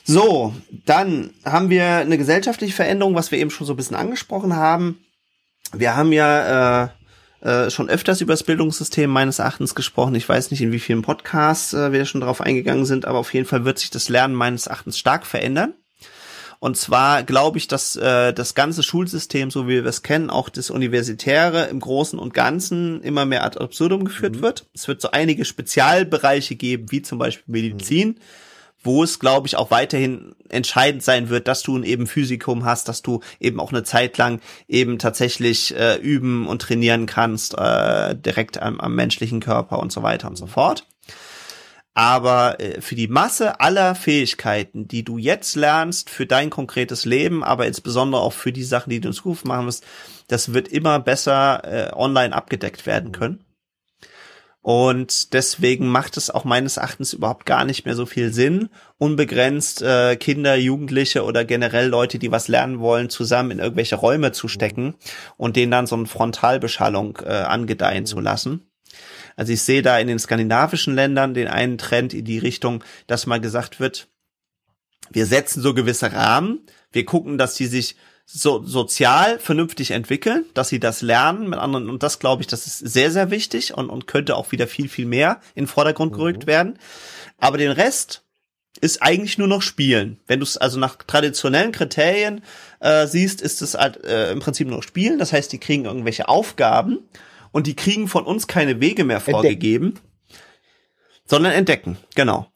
So, 0.05 0.55
dann 0.85 1.31
haben 1.45 1.71
wir 1.71 1.85
eine 1.85 2.19
gesellschaftliche 2.19 2.75
Veränderung, 2.75 3.15
was 3.15 3.31
wir 3.31 3.39
eben 3.39 3.51
schon 3.51 3.67
so 3.67 3.75
ein 3.75 3.77
bisschen 3.77 3.97
angesprochen 3.97 4.57
haben. 4.57 4.99
Wir 5.73 5.97
haben 5.97 6.13
ja 6.13 6.85
äh, 6.85 6.89
äh, 7.41 7.71
schon 7.71 7.89
öfters 7.89 8.21
über 8.21 8.33
das 8.33 8.43
Bildungssystem 8.43 9.09
meines 9.09 9.39
Erachtens 9.39 9.75
gesprochen. 9.75 10.15
Ich 10.15 10.29
weiß 10.29 10.51
nicht, 10.51 10.61
in 10.61 10.73
wie 10.73 10.81
vielen 10.81 11.03
Podcasts 11.03 11.73
äh, 11.73 11.93
wir 11.93 12.05
schon 12.05 12.21
darauf 12.21 12.41
eingegangen 12.41 12.85
sind, 12.85 13.05
aber 13.05 13.19
auf 13.19 13.33
jeden 13.33 13.47
Fall 13.47 13.65
wird 13.65 13.79
sich 13.79 13.91
das 13.91 14.09
Lernen 14.09 14.35
meines 14.35 14.67
Erachtens 14.67 14.99
stark 14.99 15.25
verändern. 15.25 15.75
Und 16.59 16.77
zwar 16.77 17.25
glaube 17.25 17.59
ich, 17.59 17.67
dass 17.67 17.97
äh, 17.97 18.33
das 18.33 18.55
ganze 18.55 18.83
Schulsystem, 18.83 19.51
so 19.51 19.67
wie 19.67 19.83
wir 19.83 19.87
es 19.87 20.03
kennen, 20.03 20.31
auch 20.31 20.49
das 20.49 20.71
Universitäre 20.71 21.65
im 21.65 21.81
Großen 21.81 22.19
und 22.19 22.35
Ganzen 22.35 23.03
immer 23.03 23.25
mehr 23.25 23.45
ad 23.45 23.59
absurdum 23.59 24.05
geführt 24.05 24.37
mhm. 24.37 24.43
wird. 24.43 24.67
Es 24.75 24.87
wird 24.87 25.01
so 25.01 25.11
einige 25.11 25.45
Spezialbereiche 25.45 26.55
geben, 26.55 26.91
wie 26.91 27.03
zum 27.03 27.19
Beispiel 27.19 27.45
Medizin. 27.47 28.09
Mhm 28.09 28.17
wo 28.83 29.05
es, 29.05 29.19
glaube 29.19 29.47
ich, 29.47 29.57
auch 29.57 29.71
weiterhin 29.71 30.35
entscheidend 30.49 31.03
sein 31.03 31.29
wird, 31.29 31.49
dass 31.49 31.63
du 31.63 31.83
eben 31.83 32.07
Physikum 32.07 32.65
hast, 32.65 32.89
dass 32.89 33.03
du 33.03 33.21
eben 33.41 33.61
auch 33.61 33.73
eine 33.73 33.85
Zeit 33.85 34.19
lang 34.19 34.41
eben 34.69 34.99
tatsächlich 34.99 35.75
äh, 35.77 35.97
üben 35.97 36.47
und 36.47 36.63
trainieren 36.63 37.07
kannst, 37.07 37.57
äh, 37.57 38.15
direkt 38.15 38.61
am, 38.61 38.81
am 38.81 38.95
menschlichen 38.95 39.41
Körper 39.41 39.79
und 39.79 39.93
so 39.93 40.03
weiter 40.03 40.29
und 40.29 40.37
so 40.37 40.47
fort. 40.47 40.87
Aber 41.95 42.59
äh, 42.61 42.81
für 42.81 42.95
die 42.95 43.09
Masse 43.09 43.61
aller 43.61 43.95
Fähigkeiten, 43.95 44.89
die 44.89 45.05
du 45.05 45.19
jetzt 45.19 45.57
lernst, 45.57 46.09
für 46.09 46.27
dein 46.27 46.51
konkretes 46.51 47.05
Leben, 47.05 47.45
aber 47.45 47.67
insbesondere 47.67 48.23
auch 48.23 48.33
für 48.33 48.53
die 48.53 48.65
Sachen, 48.65 48.91
die 48.91 49.01
du 49.01 49.09
in 49.09 49.15
Zukunft 49.15 49.45
machen 49.45 49.67
wirst, 49.67 49.85
das 50.29 50.55
wird 50.55 50.69
immer 50.69 50.99
besser 51.01 51.63
äh, 51.65 51.93
online 51.95 52.35
abgedeckt 52.35 52.87
werden 52.87 53.13
können. 53.13 53.45
Und 54.63 55.33
deswegen 55.33 55.89
macht 55.89 56.17
es 56.17 56.31
auch 56.31 56.45
meines 56.45 56.77
Erachtens 56.77 57.13
überhaupt 57.13 57.47
gar 57.47 57.65
nicht 57.65 57.85
mehr 57.85 57.97
so 57.97 58.07
viel 58.07 58.33
Sinn, 58.33 58.69
unbegrenzt 58.97 59.83
äh, 59.83 60.15
Kinder, 60.15 60.55
Jugendliche 60.55 61.25
oder 61.25 61.45
generell 61.45 61.89
Leute, 61.89 62.21
die 62.21 62.31
was 62.31 62.47
lernen 62.47 62.79
wollen, 62.79 63.11
zusammen 63.11 63.51
in 63.51 63.59
irgendwelche 63.59 63.97
Räume 63.97 64.31
zu 64.31 64.47
stecken 64.47 64.95
und 65.37 65.57
denen 65.57 65.73
dann 65.73 65.89
so 65.89 65.97
eine 65.97 66.07
Frontalbeschallung 66.07 67.19
äh, 67.25 67.33
angedeihen 67.33 68.07
zu 68.07 68.21
lassen. 68.21 68.71
Also 69.35 69.53
ich 69.53 69.63
sehe 69.63 69.83
da 69.83 69.99
in 69.99 70.07
den 70.07 70.21
skandinavischen 70.21 70.95
Ländern 70.95 71.35
den 71.35 71.49
einen 71.49 71.77
Trend 71.77 72.15
in 72.15 72.25
die 72.25 72.39
Richtung, 72.39 72.85
dass 73.09 73.27
mal 73.27 73.41
gesagt 73.41 73.81
wird, 73.81 74.07
wir 75.11 75.27
setzen 75.27 75.61
so 75.61 75.75
gewisse 75.75 76.13
Rahmen, 76.13 76.61
wir 76.93 77.05
gucken, 77.05 77.37
dass 77.37 77.55
die 77.55 77.67
sich 77.67 77.97
so 78.33 78.65
sozial 78.65 79.39
vernünftig 79.39 79.91
entwickeln, 79.91 80.47
dass 80.55 80.69
sie 80.69 80.81
das 80.81 81.03
lernen 81.03 81.51
mit 81.51 81.59
anderen 81.59 81.91
und 81.91 82.03
das 82.03 82.19
glaube 82.19 82.43
ich, 82.43 82.47
das 82.47 82.67
ist 82.67 82.79
sehr 82.79 83.11
sehr 83.11 83.31
wichtig 83.31 83.75
und 83.75 83.91
und 83.91 84.07
könnte 84.07 84.37
auch 84.37 84.53
wieder 84.53 84.67
viel 84.67 84.89
viel 84.89 85.07
mehr 85.07 85.41
in 85.55 85.65
den 85.65 85.69
Vordergrund 85.69 86.13
mhm. 86.13 86.17
gerückt 86.17 86.47
werden. 86.47 86.79
Aber 87.39 87.59
den 87.59 87.73
Rest 87.73 88.23
ist 88.81 89.03
eigentlich 89.03 89.39
nur 89.39 89.49
noch 89.49 89.63
Spielen. 89.63 90.19
Wenn 90.27 90.41
du 90.41 90.45
es 90.45 90.57
also 90.57 90.79
nach 90.79 90.97
traditionellen 90.97 91.73
Kriterien 91.73 92.43
äh, 92.81 93.07
siehst, 93.07 93.43
ist 93.43 93.61
es 93.61 93.75
halt 93.75 94.03
äh, 94.05 94.33
im 94.33 94.41
Prinzip 94.41 94.67
nur 94.67 94.77
noch 94.77 94.83
Spielen. 94.83 95.19
Das 95.19 95.33
heißt, 95.33 95.53
die 95.53 95.59
kriegen 95.59 95.85
irgendwelche 95.85 96.29
Aufgaben 96.29 97.01
und 97.53 97.67
die 97.67 97.77
kriegen 97.77 98.09
von 98.09 98.25
uns 98.25 98.47
keine 98.47 98.81
Wege 98.81 99.05
mehr 99.05 99.21
vorgegeben, 99.21 99.89
entdecken. 99.89 100.09
sondern 101.27 101.53
entdecken. 101.53 101.99
Genau. 102.15 102.51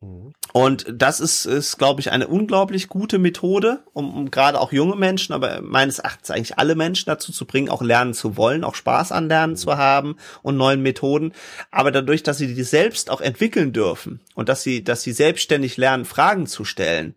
Mhm. 0.00 0.32
Und 0.56 0.86
das 0.90 1.20
ist, 1.20 1.44
ist 1.44 1.76
glaube 1.76 2.00
ich, 2.00 2.12
eine 2.12 2.28
unglaublich 2.28 2.88
gute 2.88 3.18
Methode, 3.18 3.80
um, 3.92 4.16
um 4.16 4.30
gerade 4.30 4.58
auch 4.58 4.72
junge 4.72 4.96
Menschen, 4.96 5.34
aber 5.34 5.60
meines 5.60 5.98
Erachtens 5.98 6.30
eigentlich 6.30 6.58
alle 6.58 6.74
Menschen 6.74 7.10
dazu 7.10 7.30
zu 7.30 7.44
bringen, 7.44 7.68
auch 7.68 7.82
lernen 7.82 8.14
zu 8.14 8.38
wollen, 8.38 8.64
auch 8.64 8.74
Spaß 8.74 9.12
an 9.12 9.28
Lernen 9.28 9.56
zu 9.56 9.76
haben 9.76 10.16
und 10.40 10.56
neuen 10.56 10.80
Methoden. 10.80 11.34
Aber 11.70 11.90
dadurch, 11.90 12.22
dass 12.22 12.38
sie 12.38 12.54
die 12.54 12.62
selbst 12.62 13.10
auch 13.10 13.20
entwickeln 13.20 13.74
dürfen 13.74 14.20
und 14.34 14.48
dass 14.48 14.62
sie, 14.62 14.82
dass 14.82 15.02
sie 15.02 15.12
selbstständig 15.12 15.76
lernen, 15.76 16.06
Fragen 16.06 16.46
zu 16.46 16.64
stellen 16.64 17.16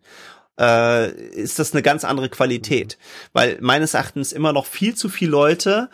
äh, 0.58 1.10
ist 1.10 1.58
das 1.58 1.72
eine 1.72 1.80
ganz 1.80 2.04
andere 2.04 2.28
Qualität. 2.28 2.98
Weil 3.32 3.56
meines 3.62 3.94
Erachtens 3.94 4.34
immer 4.34 4.52
noch 4.52 4.66
viel 4.66 4.94
zu 4.94 5.08
viele 5.08 5.30
Leute 5.30 5.88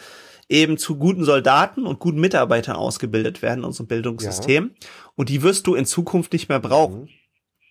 eben 0.48 0.78
zu 0.78 0.96
guten 0.96 1.24
Soldaten 1.24 1.86
und 1.86 2.00
guten 2.00 2.18
Mitarbeitern 2.18 2.74
ausgebildet 2.74 3.40
werden 3.40 3.60
in 3.60 3.66
unserem 3.66 3.86
Bildungssystem. 3.86 4.72
Ja. 4.74 4.88
Und 5.14 5.28
die 5.28 5.42
wirst 5.42 5.68
du 5.68 5.76
in 5.76 5.86
Zukunft 5.86 6.32
nicht 6.32 6.48
mehr 6.48 6.58
brauchen. 6.58 7.02
Mhm. 7.02 7.08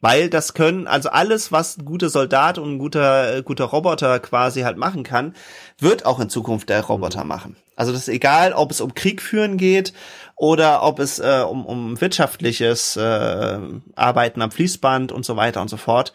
Weil 0.01 0.29
das 0.29 0.53
können, 0.53 0.87
also 0.87 1.09
alles, 1.09 1.51
was 1.51 1.77
ein 1.77 1.85
guter 1.85 2.09
Soldat 2.09 2.57
und 2.57 2.75
ein 2.75 2.79
guter, 2.79 3.37
äh, 3.37 3.43
guter 3.43 3.65
Roboter 3.65 4.19
quasi 4.19 4.61
halt 4.61 4.77
machen 4.77 5.03
kann, 5.03 5.33
wird 5.79 6.05
auch 6.05 6.19
in 6.19 6.29
Zukunft 6.29 6.69
der 6.69 6.81
Roboter 6.81 7.23
mhm. 7.23 7.29
machen. 7.29 7.55
Also 7.75 7.91
das 7.91 8.01
ist 8.01 8.09
egal, 8.09 8.53
ob 8.53 8.71
es 8.71 8.81
um 8.81 8.93
Krieg 8.93 9.21
führen 9.21 9.57
geht 9.57 9.93
oder 10.35 10.83
ob 10.83 10.99
es 10.99 11.19
äh, 11.19 11.43
um, 11.47 11.65
um 11.65 11.99
wirtschaftliches 11.99 12.97
äh, 12.97 13.59
Arbeiten 13.95 14.41
am 14.41 14.51
Fließband 14.51 15.11
und 15.11 15.25
so 15.25 15.35
weiter 15.35 15.61
und 15.61 15.69
so 15.69 15.77
fort. 15.77 16.13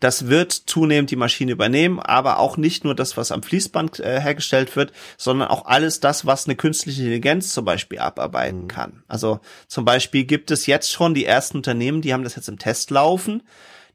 Das 0.00 0.26
wird 0.26 0.52
zunehmend 0.52 1.10
die 1.10 1.16
Maschine 1.16 1.52
übernehmen, 1.52 2.00
aber 2.00 2.38
auch 2.38 2.56
nicht 2.56 2.84
nur 2.84 2.94
das, 2.94 3.16
was 3.16 3.30
am 3.30 3.42
Fließband 3.42 4.00
äh, 4.00 4.20
hergestellt 4.20 4.74
wird, 4.76 4.92
sondern 5.16 5.48
auch 5.48 5.66
alles 5.66 6.00
das, 6.00 6.26
was 6.26 6.46
eine 6.46 6.56
künstliche 6.56 7.02
Intelligenz 7.02 7.54
zum 7.54 7.64
Beispiel 7.64 8.00
abarbeiten 8.00 8.62
mhm. 8.62 8.68
kann. 8.68 9.04
Also 9.06 9.40
zum 9.68 9.84
Beispiel 9.84 10.24
gibt 10.24 10.50
es 10.50 10.66
jetzt 10.66 10.90
schon 10.90 11.14
die 11.14 11.24
ersten 11.24 11.58
Unternehmen, 11.58 12.02
die 12.02 12.12
haben 12.12 12.24
das 12.24 12.36
jetzt 12.36 12.48
im 12.48 12.58
Test 12.58 12.90
laufen, 12.90 13.42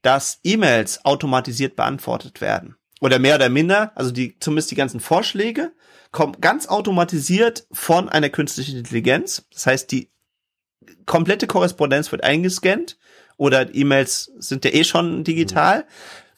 dass 0.02 0.40
E-Mails 0.44 1.04
automatisiert 1.04 1.76
beantwortet 1.76 2.40
werden. 2.40 2.76
Oder 3.02 3.20
mehr 3.20 3.36
oder 3.36 3.50
minder, 3.50 3.92
also 3.96 4.12
die, 4.12 4.38
zumindest 4.40 4.72
die 4.72 4.76
ganzen 4.76 5.00
Vorschläge, 5.00 5.72
kommen 6.12 6.40
ganz 6.42 6.68
automatisiert 6.68 7.68
von 7.72 8.10
einer 8.10 8.30
künstlichen 8.30 8.78
Intelligenz. 8.78 9.46
Das 9.54 9.68
heißt, 9.68 9.92
die 9.92 10.12
komplette 11.06 11.48
Korrespondenz 11.48 12.12
wird 12.12 12.24
eingescannt 12.24 12.98
oder 13.40 13.74
E-Mails 13.74 14.32
sind 14.38 14.66
ja 14.66 14.72
eh 14.72 14.84
schon 14.84 15.24
digital, 15.24 15.86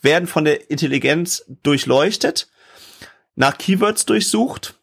werden 0.01 0.27
von 0.27 0.45
der 0.45 0.69
Intelligenz 0.69 1.43
durchleuchtet, 1.63 2.47
nach 3.35 3.57
Keywords 3.57 4.05
durchsucht 4.05 4.79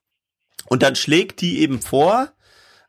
und 0.68 0.82
dann 0.82 0.96
schlägt 0.96 1.40
die 1.40 1.60
eben 1.60 1.80
vor, 1.80 2.28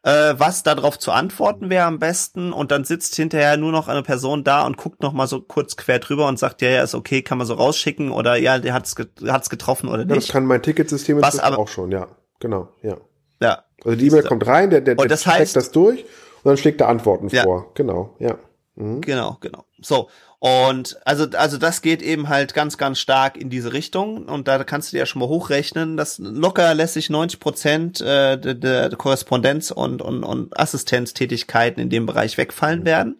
äh, 0.03 0.33
was 0.37 0.63
darauf 0.63 0.97
zu 0.97 1.11
antworten 1.11 1.69
wäre 1.69 1.85
am 1.85 1.99
besten 1.99 2.53
und 2.53 2.71
dann 2.71 2.85
sitzt 2.85 3.15
hinterher 3.15 3.57
nur 3.57 3.71
noch 3.71 3.87
eine 3.87 4.01
Person 4.01 4.43
da 4.43 4.65
und 4.65 4.77
guckt 4.77 5.03
noch 5.03 5.13
mal 5.13 5.27
so 5.27 5.41
kurz 5.41 5.75
quer 5.75 5.99
drüber 5.99 6.27
und 6.27 6.39
sagt, 6.39 6.61
ja, 6.61 6.69
ja, 6.69 6.83
ist 6.83 6.95
okay, 6.95 7.21
kann 7.21 7.37
man 7.37 7.45
so 7.45 7.53
rausschicken 7.53 8.11
oder 8.11 8.35
ja, 8.35 8.57
der 8.57 8.73
hat's, 8.73 8.95
hat's 9.27 9.49
getroffen 9.49 9.89
oder 9.89 10.05
nicht. 10.05 10.09
Ja, 10.09 10.15
das 10.15 10.29
kann 10.29 10.45
mein 10.45 10.63
Ticketsystem 10.63 11.23
aber, 11.23 11.59
auch 11.59 11.67
schon, 11.67 11.91
ja, 11.91 12.07
genau, 12.39 12.69
ja. 12.81 12.97
Ja. 13.41 13.63
Also 13.85 13.97
die 13.97 14.07
E-Mail 14.07 14.23
kommt 14.23 14.47
rein, 14.47 14.69
der, 14.69 14.81
der, 14.81 14.95
der 14.95 15.07
das 15.07 15.27
heißt, 15.27 15.55
das 15.55 15.71
durch 15.71 16.03
und 16.43 16.45
dann 16.45 16.57
schlägt 16.57 16.81
er 16.81 16.89
Antworten 16.89 17.27
ja. 17.29 17.43
vor, 17.43 17.71
genau, 17.75 18.15
ja. 18.19 18.37
Mhm. 18.79 19.01
Genau, 19.01 19.37
genau. 19.41 19.65
So. 19.81 20.09
Und 20.39 20.97
also, 21.05 21.27
also 21.33 21.57
das 21.57 21.81
geht 21.81 22.01
eben 22.01 22.29
halt 22.29 22.53
ganz, 22.53 22.77
ganz 22.77 22.97
stark 22.99 23.35
in 23.35 23.49
diese 23.49 23.73
Richtung. 23.73 24.25
Und 24.25 24.47
da 24.47 24.63
kannst 24.63 24.91
du 24.91 24.95
dir 24.95 24.99
ja 24.99 25.05
schon 25.05 25.19
mal 25.19 25.27
hochrechnen, 25.27 25.97
dass 25.97 26.17
locker 26.17 26.73
lässt 26.73 26.93
sich 26.93 27.09
90 27.09 27.41
Prozent 27.41 28.01
äh, 28.01 28.37
der, 28.37 28.55
der 28.55 28.89
Korrespondenz 28.91 29.71
und, 29.71 30.01
und, 30.01 30.23
und 30.23 30.57
Assistenztätigkeiten 30.57 31.83
in 31.83 31.89
dem 31.89 32.05
Bereich 32.05 32.37
wegfallen 32.37 32.81
mhm. 32.81 32.85
werden. 32.85 33.17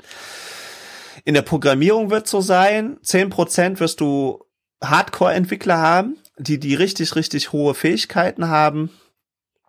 In 1.26 1.34
der 1.34 1.42
Programmierung 1.42 2.10
wird 2.10 2.28
so 2.28 2.40
sein, 2.40 2.98
10 3.04 3.30
Prozent 3.30 3.80
wirst 3.82 4.00
du 4.00 4.46
Hardcore-Entwickler 4.82 5.78
haben, 5.78 6.18
die 6.38 6.58
die 6.58 6.76
richtig, 6.76 7.18
richtig 7.18 7.52
hohe 7.52 7.76
Fähigkeiten 7.76 8.48
haben. 8.48 8.92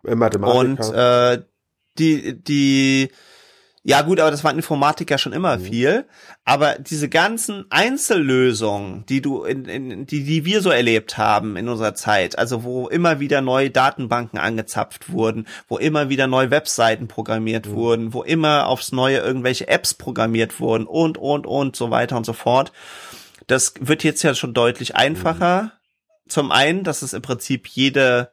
Mathematiker. 0.03 0.57
Und 0.57 0.95
äh, 0.95 1.43
die, 1.97 2.41
die 2.41 3.11
ja 3.83 4.03
gut, 4.03 4.19
aber 4.19 4.29
das 4.29 4.43
war 4.43 4.51
in 4.51 4.57
Informatik 4.57 5.09
ja 5.09 5.17
schon 5.17 5.33
immer 5.33 5.57
mhm. 5.57 5.61
viel. 5.61 6.05
Aber 6.45 6.75
diese 6.75 7.09
ganzen 7.09 7.65
Einzellösungen, 7.71 9.05
die 9.07 9.21
du 9.21 9.43
in, 9.43 9.65
in 9.65 10.05
die 10.05 10.23
die 10.23 10.45
wir 10.45 10.61
so 10.61 10.69
erlebt 10.69 11.17
haben 11.17 11.57
in 11.57 11.67
unserer 11.67 11.95
Zeit, 11.95 12.37
also 12.37 12.63
wo 12.63 12.87
immer 12.87 13.19
wieder 13.19 13.41
neue 13.41 13.71
Datenbanken 13.71 14.37
angezapft 14.37 15.11
wurden, 15.11 15.47
wo 15.67 15.77
immer 15.79 16.09
wieder 16.09 16.27
neue 16.27 16.51
Webseiten 16.51 17.07
programmiert 17.07 17.67
mhm. 17.67 17.73
wurden, 17.73 18.13
wo 18.13 18.21
immer 18.21 18.67
aufs 18.67 18.91
neue 18.91 19.17
irgendwelche 19.17 19.67
Apps 19.67 19.95
programmiert 19.95 20.59
wurden 20.59 20.85
und 20.85 21.17
und 21.17 21.47
und 21.47 21.75
so 21.75 21.89
weiter 21.89 22.17
und 22.17 22.25
so 22.25 22.33
fort. 22.33 22.71
Das 23.47 23.73
wird 23.79 24.03
jetzt 24.03 24.21
ja 24.21 24.35
schon 24.35 24.53
deutlich 24.53 24.95
einfacher. 24.95 25.63
Mhm. 25.63 25.71
Zum 26.29 26.51
einen, 26.51 26.83
dass 26.83 27.01
es 27.01 27.13
im 27.13 27.23
Prinzip 27.23 27.67
jede 27.67 28.31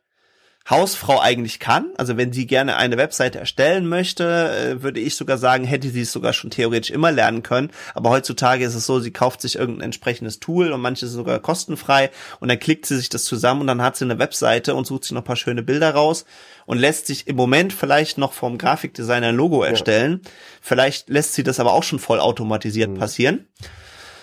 Hausfrau 0.71 1.21
eigentlich 1.21 1.61
kann. 1.61 1.93
Also 1.97 2.16
wenn 2.16 2.33
sie 2.33 2.47
gerne 2.47 2.77
eine 2.77 2.99
Webseite 2.99 3.39
erstellen 3.39 3.89
möchte, 3.89 4.25
äh, 4.51 4.83
würde 4.83 5.01
ich 5.01 5.16
sogar 5.16 5.39
sagen, 5.39 5.64
hätte 5.64 5.89
sie 5.89 6.03
es 6.03 6.12
sogar 6.12 6.35
schon 6.35 6.51
theoretisch 6.51 6.91
immer 6.91 7.11
lernen 7.11 7.43
können. 7.43 7.71
Aber 7.95 8.11
heutzutage 8.11 8.64
ist 8.64 8.75
es 8.75 8.85
so, 8.85 9.01
sie 9.01 9.11
kauft 9.11 9.41
sich 9.41 9.57
irgendein 9.57 9.87
entsprechendes 9.87 10.41
Tool 10.41 10.73
und 10.73 10.81
manches 10.81 11.12
sogar 11.12 11.39
kostenfrei 11.39 12.11
und 12.41 12.49
dann 12.49 12.59
klickt 12.59 12.85
sie 12.85 12.97
sich 12.97 13.09
das 13.09 13.25
zusammen 13.25 13.62
und 13.62 13.66
dann 13.66 13.83
hat 13.83 13.97
sie 13.97 14.05
eine 14.05 14.19
Webseite 14.19 14.75
und 14.75 14.87
sucht 14.87 15.05
sich 15.05 15.12
noch 15.12 15.23
ein 15.23 15.25
paar 15.25 15.37
schöne 15.37 15.62
Bilder 15.62 15.95
raus 15.95 16.27
und 16.66 16.79
lässt 16.79 17.07
sich 17.07 17.27
im 17.27 17.37
Moment 17.37 17.73
vielleicht 17.73 18.19
noch 18.19 18.35
vom 18.35 18.59
Grafikdesigner 18.59 19.29
ein 19.29 19.37
Logo 19.37 19.62
erstellen. 19.62 20.21
Ja. 20.23 20.31
Vielleicht 20.61 21.09
lässt 21.09 21.33
sie 21.33 21.45
das 21.45 21.61
aber 21.61 21.73
auch 21.73 21.83
schon 21.83 21.99
voll 21.99 22.21
automatisiert 22.21 22.91
mhm. 22.91 22.99
passieren. 22.99 23.49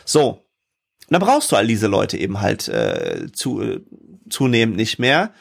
So, 0.06 0.46
dann 1.10 1.22
brauchst 1.22 1.52
du 1.52 1.56
all 1.56 1.66
diese 1.66 1.88
Leute 1.88 2.18
eben 2.18 2.42
halt 2.42 2.68
äh, 2.68 3.32
zu, 3.32 3.62
äh, 3.62 3.82
zunehmend 4.30 4.78
nicht 4.78 5.00
mehr. 5.00 5.32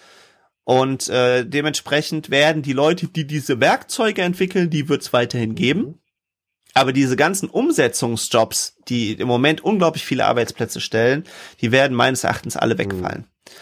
Und 0.65 1.09
äh, 1.11 1.45
dementsprechend 1.45 2.31
werden 2.31 2.63
die 2.63 2.73
Leute, 2.73 3.07
die 3.09 3.27
diese 3.27 3.61
Werkzeuge 3.61 4.23
entwickeln, 4.23 4.71
die 4.71 4.89
wird 4.89 5.03
es 5.03 5.13
weiterhin 5.13 5.55
geben. 5.55 5.81
Mhm. 5.81 5.99
Aber 6.73 6.93
diese 6.93 7.17
ganzen 7.17 7.49
Umsetzungsjobs, 7.49 8.79
die 8.89 9.13
im 9.13 9.29
Moment 9.29 9.63
unglaublich 9.63 10.05
viele 10.05 10.25
Arbeitsplätze 10.25 10.81
stellen, 10.81 11.25
die 11.61 11.71
werden 11.71 11.97
meines 11.97 12.25
Erachtens 12.25 12.57
alle 12.57 12.79
wegfallen. 12.79 13.21
Mhm. 13.21 13.53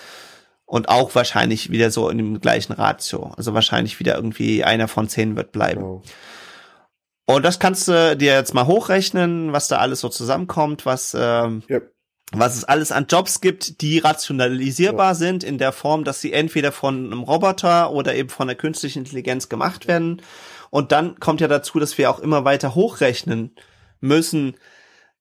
Und 0.64 0.88
auch 0.88 1.14
wahrscheinlich 1.14 1.70
wieder 1.70 1.90
so 1.90 2.08
in 2.08 2.16
dem 2.16 2.40
gleichen 2.40 2.72
Ratio. 2.72 3.32
Also 3.36 3.52
wahrscheinlich 3.52 4.00
wieder 4.00 4.14
irgendwie 4.14 4.64
einer 4.64 4.88
von 4.88 5.08
zehn 5.08 5.36
wird 5.36 5.52
bleiben. 5.52 5.82
Oh. 5.82 6.02
Und 7.26 7.44
das 7.44 7.58
kannst 7.58 7.88
du 7.88 8.16
dir 8.16 8.32
jetzt 8.32 8.54
mal 8.54 8.66
hochrechnen, 8.66 9.52
was 9.52 9.68
da 9.68 9.78
alles 9.78 10.00
so 10.00 10.08
zusammenkommt, 10.08 10.86
was 10.86 11.14
ähm, 11.18 11.62
yep 11.68 11.91
was 12.34 12.56
es 12.56 12.64
alles 12.64 12.92
an 12.92 13.06
Jobs 13.08 13.40
gibt, 13.40 13.80
die 13.82 13.98
rationalisierbar 13.98 15.10
ja. 15.10 15.14
sind 15.14 15.44
in 15.44 15.58
der 15.58 15.72
Form, 15.72 16.04
dass 16.04 16.20
sie 16.20 16.32
entweder 16.32 16.72
von 16.72 17.06
einem 17.06 17.22
Roboter 17.22 17.92
oder 17.92 18.14
eben 18.14 18.30
von 18.30 18.48
der 18.48 18.56
künstlichen 18.56 19.00
Intelligenz 19.00 19.48
gemacht 19.48 19.86
werden. 19.86 20.22
Und 20.70 20.92
dann 20.92 21.20
kommt 21.20 21.40
ja 21.40 21.48
dazu, 21.48 21.78
dass 21.78 21.98
wir 21.98 22.10
auch 22.10 22.18
immer 22.18 22.44
weiter 22.44 22.74
hochrechnen 22.74 23.54
müssen, 24.00 24.56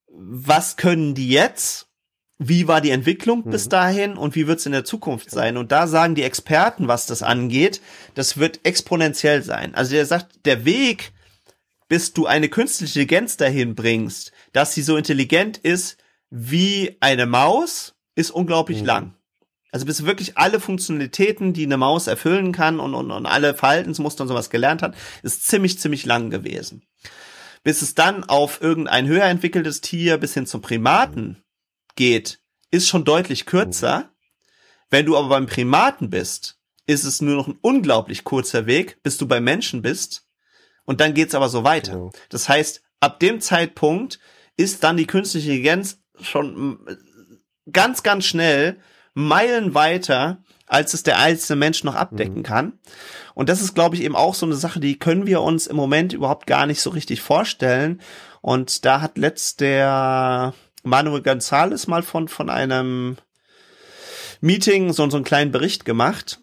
was 0.07 0.77
können 0.77 1.13
die 1.13 1.29
jetzt? 1.29 1.87
Wie 2.37 2.67
war 2.67 2.81
die 2.81 2.89
Entwicklung 2.89 3.43
mhm. 3.45 3.51
bis 3.51 3.69
dahin 3.69 4.17
und 4.17 4.35
wie 4.35 4.47
wird 4.47 4.59
es 4.59 4.65
in 4.65 4.71
der 4.71 4.85
Zukunft 4.85 5.29
sein? 5.29 5.57
Und 5.57 5.71
da 5.71 5.87
sagen 5.87 6.15
die 6.15 6.23
Experten, 6.23 6.87
was 6.87 7.05
das 7.05 7.23
angeht, 7.23 7.81
das 8.15 8.37
wird 8.37 8.61
exponentiell 8.63 9.43
sein. 9.43 9.75
Also 9.75 9.91
der 9.91 10.05
sagt, 10.05 10.45
der 10.45 10.65
Weg, 10.65 11.11
bis 11.87 12.13
du 12.13 12.25
eine 12.25 12.49
künstliche 12.49 13.01
Intelligenz 13.01 13.37
dahin 13.37 13.75
bringst, 13.75 14.31
dass 14.53 14.73
sie 14.73 14.81
so 14.81 14.97
intelligent 14.97 15.57
ist, 15.57 15.97
wie 16.31 16.97
eine 17.01 17.27
Maus 17.27 17.93
ist 18.15 18.31
unglaublich 18.31 18.79
mhm. 18.79 18.87
lang. 18.87 19.15
Also 19.71 19.85
bis 19.85 20.05
wirklich 20.05 20.37
alle 20.37 20.59
Funktionalitäten, 20.59 21.53
die 21.53 21.65
eine 21.65 21.77
Maus 21.77 22.07
erfüllen 22.07 22.51
kann 22.51 22.79
und, 22.79 22.93
und, 22.93 23.11
und 23.11 23.25
alle 23.25 23.53
Verhaltensmuster 23.53 24.23
und 24.23 24.27
sowas 24.27 24.49
gelernt 24.49 24.81
hat, 24.81 24.95
ist 25.23 25.47
ziemlich, 25.47 25.79
ziemlich 25.79 26.05
lang 26.05 26.29
gewesen. 26.29 26.83
Bis 27.63 27.81
es 27.81 27.93
dann 27.93 28.23
auf 28.23 28.61
irgendein 28.61 29.07
höher 29.07 29.25
entwickeltes 29.25 29.81
Tier 29.81 30.17
bis 30.17 30.33
hin 30.33 30.45
zum 30.45 30.61
Primaten 30.61 31.43
geht, 31.95 32.39
ist 32.71 32.87
schon 32.87 33.05
deutlich 33.05 33.45
kürzer. 33.45 34.09
Wenn 34.89 35.05
du 35.05 35.15
aber 35.15 35.29
beim 35.29 35.45
Primaten 35.45 36.09
bist, 36.09 36.57
ist 36.85 37.03
es 37.03 37.21
nur 37.21 37.35
noch 37.35 37.47
ein 37.47 37.59
unglaublich 37.61 38.23
kurzer 38.23 38.65
Weg, 38.65 39.01
bis 39.03 39.17
du 39.17 39.27
beim 39.27 39.43
Menschen 39.43 39.81
bist. 39.81 40.27
Und 40.83 40.99
dann 40.99 41.13
geht's 41.13 41.35
aber 41.35 41.47
so 41.47 41.63
weiter. 41.63 42.09
Das 42.29 42.49
heißt, 42.49 42.81
ab 42.99 43.19
dem 43.19 43.39
Zeitpunkt 43.39 44.19
ist 44.57 44.83
dann 44.83 44.97
die 44.97 45.07
künstliche 45.07 45.51
Intelligenz 45.51 46.00
schon 46.21 46.79
ganz, 47.71 48.03
ganz 48.03 48.25
schnell 48.25 48.77
Meilen 49.13 49.73
weiter, 49.73 50.43
als 50.67 50.93
es 50.93 51.03
der 51.03 51.19
einzelne 51.19 51.57
Mensch 51.57 51.83
noch 51.83 51.95
abdecken 51.95 52.39
mhm. 52.39 52.43
kann. 52.43 52.79
Und 53.33 53.49
das 53.49 53.61
ist, 53.61 53.75
glaube 53.75 53.95
ich, 53.95 54.03
eben 54.03 54.15
auch 54.15 54.35
so 54.35 54.45
eine 54.45 54.55
Sache, 54.55 54.79
die 54.79 54.97
können 54.97 55.27
wir 55.27 55.41
uns 55.41 55.67
im 55.67 55.75
Moment 55.75 56.13
überhaupt 56.13 56.47
gar 56.47 56.65
nicht 56.65 56.81
so 56.81 56.89
richtig 56.91 57.21
vorstellen. 57.21 58.01
Und 58.41 58.85
da 58.85 59.01
hat 59.01 59.17
letzt 59.17 59.59
der 59.59 60.53
Manuel 60.83 61.21
González 61.21 61.89
mal 61.89 62.03
von, 62.03 62.27
von 62.27 62.49
einem 62.49 63.17
Meeting 64.39 64.93
so, 64.93 65.09
so 65.09 65.17
einen 65.17 65.25
kleinen 65.25 65.51
Bericht 65.51 65.85
gemacht. 65.85 66.39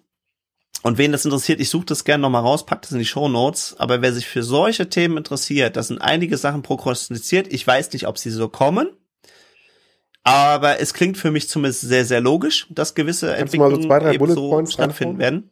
Und 0.82 0.96
wen 0.96 1.10
das 1.10 1.24
interessiert, 1.24 1.60
ich 1.60 1.70
suche 1.70 1.86
das 1.86 2.04
gerne 2.04 2.22
nochmal 2.22 2.42
raus, 2.42 2.64
pack 2.64 2.82
das 2.82 2.92
in 2.92 3.00
die 3.00 3.04
Show 3.04 3.28
Notes. 3.28 3.76
Aber 3.78 4.00
wer 4.00 4.12
sich 4.12 4.28
für 4.28 4.42
solche 4.42 4.88
Themen 4.88 5.16
interessiert, 5.16 5.76
das 5.76 5.88
sind 5.88 6.00
einige 6.00 6.36
Sachen 6.36 6.62
prokrastiniert. 6.62 7.52
Ich 7.52 7.66
weiß 7.66 7.92
nicht, 7.92 8.06
ob 8.06 8.18
sie 8.18 8.30
so 8.30 8.48
kommen. 8.48 8.90
Aber 10.28 10.78
es 10.78 10.92
klingt 10.92 11.16
für 11.16 11.30
mich 11.30 11.48
zumindest 11.48 11.80
sehr, 11.80 12.04
sehr 12.04 12.20
logisch, 12.20 12.66
dass 12.68 12.94
gewisse 12.94 13.28
Kannst 13.28 13.40
Entwicklungen 13.40 13.82
so 13.82 13.88
zwei, 13.88 14.18
Bullet 14.18 14.34
so 14.34 14.66
stattfinden 14.66 15.18
werden. 15.18 15.50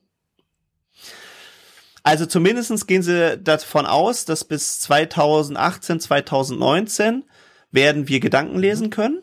Also 2.03 2.27
zumindestens 2.27 2.87
gehen 2.87 3.03
sie 3.03 3.39
davon 3.39 3.87
aus, 3.87 4.27
dass 4.27 4.45
bis 4.45 4.81
2018, 4.81 5.99
2019 6.01 7.25
werden 7.71 8.07
wir 8.09 8.21
Gedanken 8.21 8.59
lesen 8.59 8.91
können. 8.91 9.23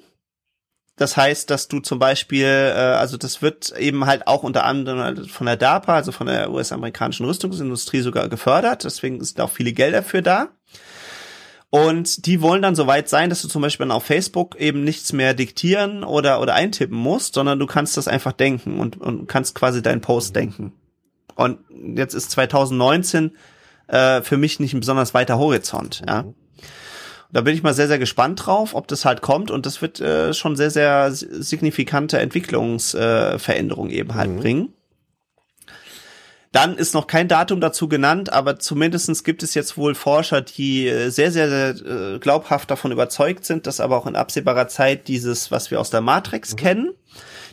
Das 0.95 1.17
heißt, 1.17 1.51
dass 1.51 1.67
du 1.67 1.81
zum 1.81 1.99
Beispiel, 1.99 2.45
äh, 2.45 2.79
also 2.79 3.17
das 3.17 3.43
wird 3.43 3.77
eben 3.77 4.07
halt 4.07 4.25
auch 4.25 4.41
unter 4.41 4.65
anderem 4.65 5.27
von 5.27 5.45
der 5.45 5.57
DARPA, 5.57 5.93
also 5.93 6.11
von 6.11 6.25
der 6.25 6.49
US-amerikanischen 6.49 7.27
Rüstungsindustrie 7.27 8.01
sogar 8.01 8.27
gefördert. 8.27 8.85
Deswegen 8.85 9.23
sind 9.23 9.39
auch 9.39 9.51
viele 9.51 9.73
Gelder 9.73 10.01
für 10.01 10.23
da. 10.23 10.49
Und 11.73 12.27
die 12.27 12.39
wollen 12.43 12.61
dann 12.61 12.75
so 12.75 12.85
weit 12.85 13.09
sein, 13.09 13.31
dass 13.31 13.41
du 13.41 13.47
zum 13.47 13.63
Beispiel 13.63 13.89
auf 13.89 14.03
Facebook 14.03 14.57
eben 14.57 14.83
nichts 14.83 15.11
mehr 15.11 15.33
diktieren 15.33 16.03
oder, 16.03 16.39
oder 16.39 16.53
eintippen 16.53 16.95
musst, 16.95 17.33
sondern 17.33 17.57
du 17.57 17.65
kannst 17.65 17.97
das 17.97 18.07
einfach 18.07 18.31
denken 18.31 18.79
und, 18.79 19.01
und 19.01 19.25
kannst 19.25 19.55
quasi 19.55 19.81
deinen 19.81 19.99
Post 19.99 20.35
denken. 20.35 20.73
Und 21.33 21.57
jetzt 21.95 22.13
ist 22.13 22.29
2019 22.29 23.31
äh, 23.87 24.21
für 24.21 24.37
mich 24.37 24.59
nicht 24.59 24.75
ein 24.75 24.81
besonders 24.81 25.15
weiter 25.15 25.39
Horizont, 25.39 26.03
ja. 26.07 26.25
Da 27.31 27.41
bin 27.41 27.55
ich 27.55 27.63
mal 27.63 27.73
sehr, 27.73 27.87
sehr 27.87 27.97
gespannt 27.97 28.45
drauf, 28.45 28.75
ob 28.75 28.87
das 28.87 29.03
halt 29.03 29.21
kommt 29.21 29.49
und 29.49 29.65
das 29.65 29.81
wird 29.81 29.99
äh, 29.99 30.35
schon 30.35 30.55
sehr, 30.55 30.69
sehr 30.69 31.09
signifikante 31.11 32.19
Entwicklungsveränderungen 32.19 33.91
äh, 33.91 33.97
eben 33.97 34.13
halt 34.13 34.29
mhm. 34.29 34.39
bringen. 34.39 34.73
Dann 36.53 36.77
ist 36.77 36.93
noch 36.93 37.07
kein 37.07 37.27
Datum 37.27 37.61
dazu 37.61 37.89
genannt, 37.89 38.31
aber 38.31 38.59
zumindestens 38.59 39.23
gibt 39.23 39.41
es 39.41 39.55
jetzt 39.55 39.75
wohl 39.75 39.95
Forscher, 39.95 40.41
die 40.41 40.87
äh, 40.87 41.09
sehr, 41.09 41.31
sehr, 41.31 41.49
sehr 41.49 41.69
äh, 42.13 42.19
glaubhaft 42.19 42.69
davon 42.69 42.91
überzeugt 42.91 43.43
sind, 43.43 43.65
dass 43.65 43.79
aber 43.79 43.97
auch 43.97 44.05
in 44.05 44.15
absehbarer 44.15 44.67
Zeit 44.67 45.07
dieses, 45.07 45.49
was 45.49 45.71
wir 45.71 45.81
aus 45.81 45.89
der 45.89 46.01
Matrix 46.01 46.51
mhm. 46.51 46.57
kennen, 46.57 46.93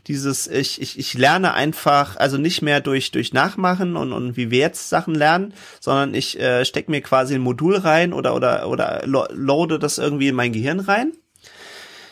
dieses 0.06 0.46
ich, 0.48 0.82
ich, 0.82 0.98
ich 0.98 1.14
lerne 1.14 1.54
einfach, 1.54 2.16
also 2.18 2.36
nicht 2.36 2.60
mehr 2.60 2.82
durch, 2.82 3.10
durch 3.10 3.32
Nachmachen 3.32 3.96
und, 3.96 4.12
und 4.12 4.36
wie 4.36 4.50
wir 4.50 4.58
jetzt 4.58 4.90
Sachen 4.90 5.14
lernen, 5.14 5.54
sondern 5.80 6.12
ich 6.12 6.38
äh, 6.38 6.66
stecke 6.66 6.90
mir 6.90 7.00
quasi 7.00 7.36
ein 7.36 7.40
Modul 7.40 7.76
rein 7.76 8.12
oder, 8.12 8.36
oder, 8.36 8.68
oder 8.68 9.06
loade 9.06 9.78
das 9.78 9.96
irgendwie 9.96 10.28
in 10.28 10.34
mein 10.34 10.52
Gehirn 10.52 10.78
rein. 10.78 11.12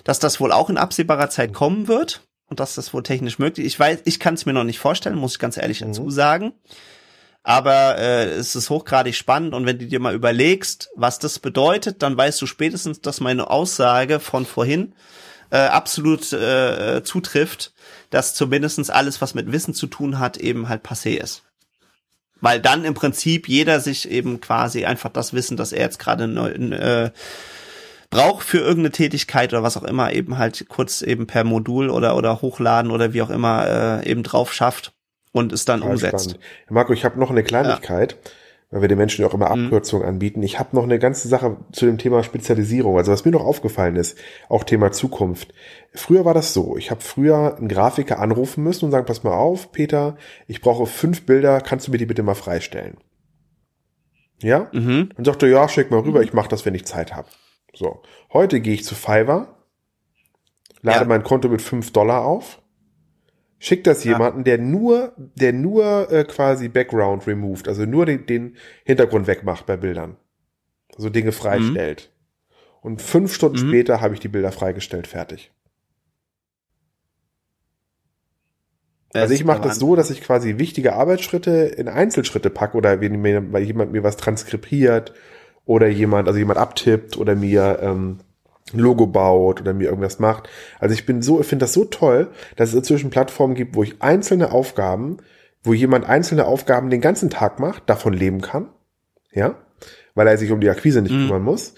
Dass 0.05 0.21
das 0.21 0.41
wohl 0.41 0.53
auch 0.53 0.71
in 0.71 0.79
absehbarer 0.79 1.29
Zeit 1.29 1.53
kommen 1.53 1.87
wird 1.87 2.23
und 2.49 2.61
dass 2.61 2.75
das 2.75 2.93
wohl 2.93 3.03
technisch 3.03 3.39
möglich 3.39 3.67
ist. 3.67 3.75
Ich 3.75 3.81
weiß, 3.81 4.01
ich 4.05 4.21
kann 4.21 4.35
es 4.35 4.47
mir 4.47 4.53
noch 4.53 4.65
nicht 4.65 4.79
vorstellen, 4.79 5.17
muss 5.17 5.33
ich 5.33 5.39
ganz 5.39 5.57
ehrlich 5.57 5.81
dazu 5.81 6.05
mhm. 6.05 6.11
sagen. 6.11 6.53
Aber 7.43 7.99
äh, 7.99 8.27
es 8.27 8.57
ist 8.57 8.69
hochgradig 8.69 9.15
spannend 9.15 9.55
und 9.55 9.65
wenn 9.65 9.79
du 9.79 9.87
dir 9.87 10.01
mal 10.01 10.15
überlegst, 10.15 10.91
was 10.97 11.19
das 11.19 11.39
bedeutet, 11.39 12.03
dann 12.03 12.17
weißt 12.17 12.43
du 12.43 12.47
spätestens, 12.47 13.01
dass 13.01 13.21
meine 13.21 13.49
Aussage 13.49 14.21
von 14.21 14.45
vorhin 14.45 14.93
äh, 15.51 15.59
absolut 15.59 16.31
äh, 16.33 17.03
zutrifft, 17.05 17.73
dass 18.11 18.35
zumindestens 18.35 18.91
alles, 18.91 19.21
was 19.21 19.35
mit 19.35 19.51
Wissen 19.51 19.73
zu 19.73 19.87
tun 19.87 20.19
hat, 20.19 20.37
eben 20.37 20.69
halt 20.69 20.85
passé 20.85 21.17
ist. 21.17 21.43
Weil 22.41 22.61
dann 22.61 22.85
im 22.85 22.95
Prinzip 22.95 23.49
jeder 23.49 23.81
sich 23.81 24.11
eben 24.11 24.41
quasi 24.41 24.85
einfach 24.85 25.11
das 25.11 25.33
Wissen, 25.33 25.57
das 25.57 25.73
er 25.73 25.83
jetzt 25.83 25.99
gerade 25.99 26.25
äh, 26.25 27.11
braucht 28.11 28.47
für 28.47 28.59
irgendeine 28.59 28.91
Tätigkeit 28.91 29.53
oder 29.53 29.63
was 29.63 29.77
auch 29.77 29.85
immer 29.85 30.13
eben 30.13 30.39
halt 30.39 30.67
kurz 30.69 31.03
eben 31.03 31.27
per 31.27 31.45
Modul 31.45 31.91
oder 31.91 32.17
oder 32.17 32.41
hochladen 32.41 32.91
oder 32.91 33.13
wie 33.13 33.23
auch 33.23 33.31
immer 33.31 34.03
äh, 34.03 34.11
eben 34.11 34.23
drauf 34.23 34.53
schafft 34.53 34.93
und 35.33 35.53
es 35.53 35.65
dann 35.65 35.81
Total 35.81 35.95
umsetzt. 35.95 36.31
Spannend. 36.31 36.45
Marco, 36.71 36.93
ich 36.93 37.05
habe 37.05 37.19
noch 37.19 37.31
eine 37.31 37.43
Kleinigkeit. 37.43 38.13
Ja 38.13 38.31
weil 38.71 38.83
wir 38.83 38.89
den 38.89 38.99
Menschen 38.99 39.23
ja 39.23 39.29
auch 39.29 39.35
immer 39.35 39.55
mhm. 39.55 39.65
Abkürzungen 39.65 40.05
mhm. 40.05 40.15
anbieten. 40.15 40.43
Ich 40.43 40.59
habe 40.59 40.77
noch 40.77 40.83
eine 40.83 40.99
ganze 40.99 41.29
Sache 41.29 41.57
zu 41.73 41.87
dem 41.87 41.99
Thema 41.99 42.23
Spezialisierung. 42.23 42.97
Also 42.99 43.13
was 43.13 43.25
mir 43.25 43.31
noch 43.31 43.45
aufgefallen 43.45 43.97
ist, 43.97 44.19
auch 44.49 44.65
Thema 44.65 44.93
Zukunft. 44.93 45.55
Früher 45.95 46.25
war 46.25 46.35
das 46.35 46.53
so, 46.53 46.77
ich 46.77 46.91
habe 46.91 47.01
früher 47.01 47.57
einen 47.57 47.69
Grafiker 47.69 48.19
anrufen 48.19 48.63
müssen 48.63 48.85
und 48.85 48.91
sagen, 48.91 49.07
pass 49.07 49.25
mal 49.25 49.33
auf, 49.33 49.73
Peter, 49.73 50.17
ich 50.47 50.61
brauche 50.61 50.87
fünf 50.87 51.25
Bilder, 51.25 51.61
kannst 51.61 51.87
du 51.87 51.93
mir 51.93 51.99
die 51.99 52.07
bitte 52.07 52.23
mal 52.23 52.35
freistellen? 52.35 52.99
Ja? 54.41 54.69
Mhm. 54.73 55.11
Und 55.17 55.25
sagte, 55.25 55.49
ja, 55.49 55.69
schick 55.69 55.91
mal 55.91 56.01
rüber, 56.01 56.19
mhm. 56.19 56.27
ich 56.27 56.33
mache 56.35 56.49
das, 56.49 56.67
wenn 56.67 56.75
ich 56.75 56.85
Zeit 56.85 57.15
habe. 57.15 57.29
So. 57.75 58.03
Heute 58.33 58.61
gehe 58.61 58.75
ich 58.75 58.85
zu 58.85 58.95
Fiverr, 58.95 59.55
lade 60.83 61.01
ja. 61.01 61.05
mein 61.05 61.23
Konto 61.23 61.49
mit 61.49 61.63
fünf 61.63 61.93
Dollar 61.93 62.25
auf, 62.25 62.61
schick 63.59 63.85
das 63.85 64.05
ja. 64.05 64.13
jemanden, 64.13 64.45
der 64.45 64.59
nur, 64.59 65.13
der 65.17 65.53
nur 65.53 66.11
äh, 66.11 66.25
quasi 66.25 66.69
Background 66.69 67.27
removed, 67.27 67.69
also 67.69 67.85
nur 67.85 68.07
den, 68.07 68.27
den 68.27 68.57
Hintergrund 68.85 69.27
wegmacht 69.27 69.67
bei 69.67 69.77
Bildern. 69.77 70.17
Also 70.97 71.11
Dinge 71.11 71.33
freistellt. 71.33 72.11
Mhm. 72.11 72.19
Und 72.81 73.03
fünf 73.03 73.35
Stunden 73.35 73.65
mhm. 73.65 73.69
später 73.69 74.01
habe 74.01 74.15
ich 74.15 74.21
die 74.21 74.29
Bilder 74.29 74.53
freigestellt, 74.53 75.07
fertig. 75.07 75.53
also 79.15 79.35
ich 79.35 79.45
mache 79.45 79.63
das 79.63 79.79
so, 79.79 79.97
dass 79.97 80.11
ich 80.11 80.21
quasi 80.21 80.59
wichtige 80.59 80.95
Arbeitsschritte 80.95 81.51
in 81.51 81.89
Einzelschritte 81.89 82.51
packe 82.51 82.77
oder 82.77 83.01
wenn 83.01 83.21
mir, 83.21 83.53
weil 83.53 83.63
jemand 83.63 83.93
mir 83.93 84.03
was 84.03 84.17
transkribiert 84.17 85.15
oder 85.69 85.87
jemand, 85.87 86.27
also 86.29 86.39
jemand 86.39 86.59
abtippt 86.59 87.19
oder 87.19 87.37
mir 87.37 87.81
ähm, 87.83 88.21
ein 88.73 88.79
Logo 88.79 89.07
baut 89.07 89.61
oder 89.61 89.75
mir 89.75 89.91
irgendwas 89.91 90.19
macht. 90.19 90.49
Also 90.81 90.95
ich 90.95 91.05
bin 91.05 91.21
so, 91.21 91.41
ich 91.41 91.47
finde 91.47 91.65
das 91.65 91.75
so 91.75 91.85
toll, 91.85 92.29
dass 92.57 92.71
es 92.71 92.75
inzwischen 92.75 93.11
Plattformen 93.11 93.55
gibt, 93.55 93.77
wo 93.77 93.83
ich 93.83 94.01
einzelne 94.01 94.51
Aufgaben, 94.51 95.19
wo 95.63 95.75
jemand 95.75 96.09
einzelne 96.09 96.47
Aufgaben 96.47 96.89
den 96.89 97.03
ganzen 97.03 97.29
Tag 97.29 97.61
macht, 97.61 97.83
davon 97.91 98.15
leben 98.15 98.41
kann, 98.41 98.71
ja, 99.31 99.57
weil 100.15 100.27
er 100.27 100.39
sich 100.39 100.53
um 100.53 100.61
die 100.61 100.71
Akquise 100.71 101.03
nicht 101.03 101.13
mhm. 101.13 101.27
kümmern 101.27 101.43
muss 101.43 101.75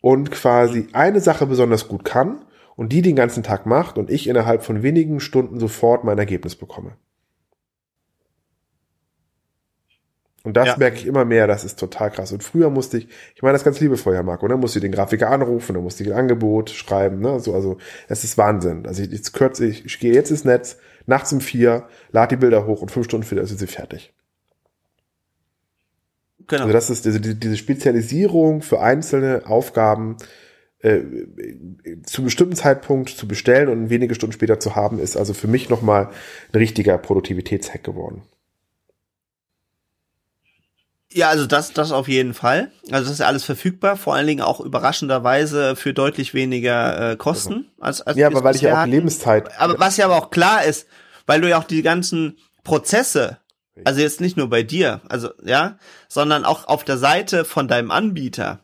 und 0.00 0.32
quasi 0.32 0.88
eine 0.92 1.20
Sache 1.20 1.46
besonders 1.46 1.86
gut 1.86 2.04
kann 2.04 2.44
und 2.74 2.92
die 2.92 3.02
den 3.02 3.14
ganzen 3.14 3.44
Tag 3.44 3.66
macht 3.66 3.98
und 3.98 4.10
ich 4.10 4.26
innerhalb 4.26 4.64
von 4.64 4.82
wenigen 4.82 5.20
Stunden 5.20 5.60
sofort 5.60 6.02
mein 6.02 6.18
Ergebnis 6.18 6.56
bekomme. 6.56 6.96
Und 10.44 10.56
das 10.56 10.68
ja. 10.68 10.76
merke 10.76 10.96
ich 10.96 11.06
immer 11.06 11.24
mehr, 11.24 11.46
das 11.46 11.64
ist 11.64 11.78
total 11.78 12.10
krass. 12.10 12.32
Und 12.32 12.44
früher 12.44 12.70
musste 12.70 12.98
ich, 12.98 13.08
ich 13.34 13.42
meine 13.42 13.54
das 13.54 13.64
ganz 13.64 13.80
liebevoll, 13.80 14.14
Herr 14.14 14.22
Marco, 14.22 14.46
ne? 14.46 14.56
musste 14.56 14.78
ich 14.78 14.82
den 14.82 14.92
Grafiker 14.92 15.30
anrufen, 15.30 15.74
dann 15.74 15.82
musste 15.82 16.04
ich 16.04 16.10
ein 16.10 16.18
Angebot 16.18 16.70
schreiben, 16.70 17.18
ne? 17.18 17.40
So, 17.40 17.54
also, 17.54 17.78
es 18.08 18.24
ist 18.24 18.38
Wahnsinn. 18.38 18.86
Also 18.86 19.02
ich, 19.02 19.10
jetzt 19.10 19.32
kürze 19.32 19.66
ich, 19.66 19.84
ich 19.84 19.98
gehe 19.98 20.14
jetzt 20.14 20.30
ins 20.30 20.44
Netz, 20.44 20.78
nachts 21.06 21.32
um 21.32 21.40
vier, 21.40 21.88
lade 22.12 22.36
die 22.36 22.40
Bilder 22.40 22.66
hoch 22.66 22.82
und 22.82 22.90
fünf 22.90 23.06
Stunden 23.06 23.26
später 23.26 23.46
sind 23.46 23.58
sie 23.58 23.66
fertig. 23.66 24.14
Genau. 26.46 26.62
Also 26.62 26.72
das 26.72 26.88
ist 26.88 27.04
diese, 27.04 27.20
diese 27.20 27.56
Spezialisierung 27.56 28.62
für 28.62 28.80
einzelne 28.80 29.42
Aufgaben 29.46 30.16
äh, 30.80 31.00
zu 32.04 32.22
bestimmten 32.22 32.56
Zeitpunkt 32.56 33.10
zu 33.10 33.28
bestellen 33.28 33.68
und 33.68 33.90
wenige 33.90 34.14
Stunden 34.14 34.32
später 34.32 34.60
zu 34.60 34.76
haben, 34.76 34.98
ist 34.98 35.16
also 35.16 35.34
für 35.34 35.48
mich 35.48 35.68
nochmal 35.68 36.10
ein 36.52 36.58
richtiger 36.58 36.96
Produktivitätshack 36.96 37.82
geworden. 37.82 38.22
Ja, 41.12 41.30
also 41.30 41.46
das, 41.46 41.72
das 41.72 41.90
auf 41.90 42.06
jeden 42.06 42.34
Fall. 42.34 42.70
Also 42.90 43.04
das 43.04 43.12
ist 43.12 43.20
ja 43.20 43.26
alles 43.26 43.44
verfügbar, 43.44 43.96
vor 43.96 44.14
allen 44.14 44.26
Dingen 44.26 44.42
auch 44.42 44.60
überraschenderweise 44.60 45.74
für 45.74 45.94
deutlich 45.94 46.34
weniger 46.34 47.12
äh, 47.12 47.16
Kosten 47.16 47.70
als, 47.80 48.02
als 48.02 48.18
Ja, 48.18 48.26
aber 48.26 48.44
weil 48.44 48.56
ich 48.56 48.62
ja 48.62 48.74
auch 48.74 48.76
hatten. 48.78 48.90
Lebenszeit. 48.90 49.58
Aber 49.58 49.78
was 49.78 49.96
ja 49.96 50.04
aber 50.04 50.16
auch 50.16 50.30
klar 50.30 50.64
ist, 50.64 50.86
weil 51.26 51.40
du 51.40 51.48
ja 51.48 51.58
auch 51.58 51.64
die 51.64 51.82
ganzen 51.82 52.36
Prozesse, 52.62 53.38
also 53.84 54.00
jetzt 54.00 54.20
nicht 54.20 54.36
nur 54.36 54.50
bei 54.50 54.62
dir, 54.62 55.00
also 55.08 55.30
ja, 55.42 55.78
sondern 56.08 56.44
auch 56.44 56.68
auf 56.68 56.84
der 56.84 56.98
Seite 56.98 57.46
von 57.46 57.68
deinem 57.68 57.90
Anbieter, 57.90 58.60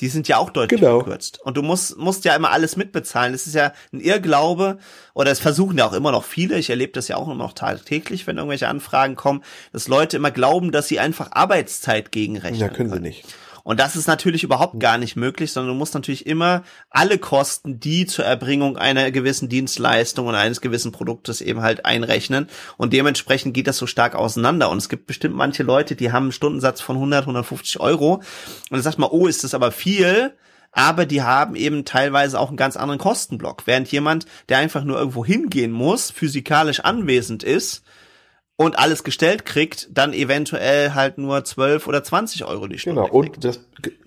die 0.00 0.08
sind 0.08 0.28
ja 0.28 0.36
auch 0.36 0.50
deutlich 0.50 0.80
genau. 0.80 1.00
verkürzt. 1.00 1.40
Und 1.42 1.56
du 1.56 1.62
musst, 1.62 1.96
musst 1.96 2.24
ja 2.24 2.34
immer 2.36 2.50
alles 2.50 2.76
mitbezahlen. 2.76 3.32
Das 3.32 3.46
ist 3.46 3.54
ja 3.54 3.72
ein 3.92 4.00
Irrglaube, 4.00 4.78
oder 5.14 5.30
es 5.30 5.40
versuchen 5.40 5.78
ja 5.78 5.86
auch 5.86 5.94
immer 5.94 6.12
noch 6.12 6.24
viele, 6.24 6.58
ich 6.58 6.68
erlebe 6.68 6.92
das 6.92 7.08
ja 7.08 7.16
auch 7.16 7.26
immer 7.26 7.36
noch 7.36 7.54
tagtäglich, 7.54 8.26
wenn 8.26 8.36
irgendwelche 8.36 8.68
Anfragen 8.68 9.16
kommen, 9.16 9.42
dass 9.72 9.88
Leute 9.88 10.16
immer 10.16 10.30
glauben, 10.30 10.72
dass 10.72 10.88
sie 10.88 11.00
einfach 11.00 11.32
Arbeitszeit 11.32 12.12
gegenrechnen. 12.12 12.60
Ja, 12.60 12.68
können, 12.68 12.90
können. 12.90 13.02
sie 13.02 13.08
nicht. 13.08 13.24
Und 13.66 13.80
das 13.80 13.96
ist 13.96 14.06
natürlich 14.06 14.44
überhaupt 14.44 14.78
gar 14.78 14.96
nicht 14.96 15.16
möglich, 15.16 15.50
sondern 15.50 15.74
du 15.74 15.78
musst 15.78 15.92
natürlich 15.92 16.24
immer 16.24 16.62
alle 16.88 17.18
Kosten, 17.18 17.80
die 17.80 18.06
zur 18.06 18.24
Erbringung 18.24 18.76
einer 18.76 19.10
gewissen 19.10 19.48
Dienstleistung 19.48 20.28
und 20.28 20.36
eines 20.36 20.60
gewissen 20.60 20.92
Produktes 20.92 21.40
eben 21.40 21.62
halt 21.62 21.84
einrechnen. 21.84 22.46
Und 22.76 22.92
dementsprechend 22.92 23.54
geht 23.54 23.66
das 23.66 23.76
so 23.76 23.88
stark 23.88 24.14
auseinander. 24.14 24.70
Und 24.70 24.78
es 24.78 24.88
gibt 24.88 25.08
bestimmt 25.08 25.34
manche 25.34 25.64
Leute, 25.64 25.96
die 25.96 26.12
haben 26.12 26.26
einen 26.26 26.32
Stundensatz 26.32 26.80
von 26.80 26.94
100, 26.94 27.22
150 27.22 27.80
Euro. 27.80 28.14
Und 28.14 28.22
dann 28.70 28.82
sagt 28.82 29.00
man, 29.00 29.10
oh, 29.10 29.26
ist 29.26 29.42
das 29.42 29.52
aber 29.52 29.72
viel? 29.72 30.32
aber 30.70 31.06
die 31.06 31.22
haben 31.22 31.56
eben 31.56 31.86
teilweise 31.86 32.38
auch 32.38 32.48
einen 32.48 32.58
ganz 32.58 32.76
anderen 32.76 33.00
Kostenblock. 33.00 33.66
Während 33.66 33.90
jemand, 33.90 34.26
der 34.50 34.58
einfach 34.58 34.84
nur 34.84 34.98
irgendwo 34.98 35.24
hingehen 35.24 35.72
muss, 35.72 36.10
physikalisch 36.10 36.80
anwesend 36.80 37.42
ist, 37.42 37.82
und 38.56 38.78
alles 38.78 39.04
gestellt 39.04 39.44
kriegt, 39.44 39.88
dann 39.92 40.12
eventuell 40.12 40.94
halt 40.94 41.18
nur 41.18 41.44
12 41.44 41.86
oder 41.86 42.02
20 42.02 42.44
Euro 42.46 42.66
die 42.66 42.78
Stunde. 42.78 43.02
Genau, 43.02 43.12
und 43.12 43.44
das 43.44 43.60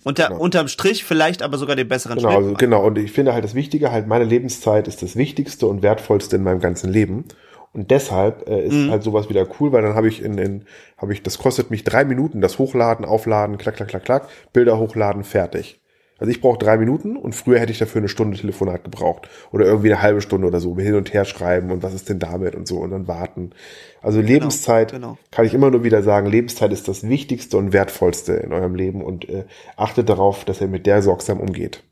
Unter, 0.03 0.29
genau. 0.29 0.39
unterm 0.39 0.67
Strich 0.67 1.03
vielleicht 1.03 1.43
aber 1.43 1.57
sogar 1.57 1.75
den 1.75 1.87
besseren 1.87 2.17
Genau, 2.17 2.35
also, 2.35 2.53
genau, 2.55 2.85
und 2.85 2.97
ich 2.97 3.11
finde 3.11 3.33
halt 3.33 3.43
das 3.43 3.53
Wichtige, 3.53 3.91
halt 3.91 4.07
meine 4.07 4.25
Lebenszeit 4.25 4.87
ist 4.87 5.03
das 5.03 5.15
Wichtigste 5.15 5.67
und 5.67 5.83
Wertvollste 5.83 6.35
in 6.35 6.43
meinem 6.43 6.59
ganzen 6.59 6.91
Leben. 6.91 7.25
Und 7.71 7.91
deshalb 7.91 8.49
äh, 8.49 8.65
ist 8.65 8.73
mhm. 8.73 8.89
halt 8.89 9.03
sowas 9.03 9.29
wieder 9.29 9.47
cool, 9.59 9.71
weil 9.71 9.83
dann 9.83 9.93
habe 9.93 10.07
ich 10.07 10.23
in, 10.23 10.39
in 10.39 10.65
habe 10.97 11.13
ich, 11.13 11.21
das 11.21 11.37
kostet 11.37 11.69
mich 11.69 11.83
drei 11.83 12.03
Minuten, 12.03 12.41
das 12.41 12.57
Hochladen, 12.57 13.05
Aufladen, 13.05 13.59
klack, 13.59 13.75
klack, 13.75 13.89
klack, 13.89 14.05
klack, 14.05 14.27
Bilder 14.53 14.79
hochladen, 14.79 15.23
fertig. 15.23 15.79
Also 16.19 16.31
ich 16.31 16.41
brauche 16.41 16.57
drei 16.57 16.77
Minuten 16.77 17.15
und 17.15 17.33
früher 17.33 17.59
hätte 17.59 17.71
ich 17.71 17.79
dafür 17.79 17.99
eine 17.99 18.09
Stunde 18.09 18.37
Telefonat 18.37 18.83
gebraucht. 18.83 19.29
Oder 19.51 19.65
irgendwie 19.65 19.91
eine 19.91 20.01
halbe 20.01 20.21
Stunde 20.21 20.47
oder 20.47 20.59
so, 20.59 20.77
hin 20.77 20.95
und 20.95 21.13
her 21.13 21.25
schreiben 21.25 21.71
und 21.71 21.81
was 21.81 21.93
ist 21.93 22.09
denn 22.09 22.19
damit 22.19 22.55
und 22.55 22.67
so 22.67 22.77
und 22.77 22.91
dann 22.91 23.07
warten. 23.07 23.51
Also 24.01 24.19
genau, 24.19 24.31
Lebenszeit 24.31 24.91
genau, 24.91 25.17
kann 25.31 25.45
ich 25.45 25.53
immer 25.53 25.71
nur 25.71 25.83
wieder 25.83 26.03
sagen, 26.03 26.27
Lebenszeit 26.27 26.71
ist 26.71 26.87
das 26.87 27.07
Wichtigste 27.07 27.57
und 27.57 27.73
Wertvollste 27.73 28.33
in 28.33 28.53
eurem 28.53 28.75
Leben 28.75 29.01
und 29.01 29.27
äh, 29.29 29.45
achtet 29.77 30.09
darauf, 30.09 30.45
dass 30.45 30.61
ihr 30.61 30.67
mit 30.67 30.85
der 30.85 31.01
sorgsam 31.01 31.39
umgeht. 31.39 31.83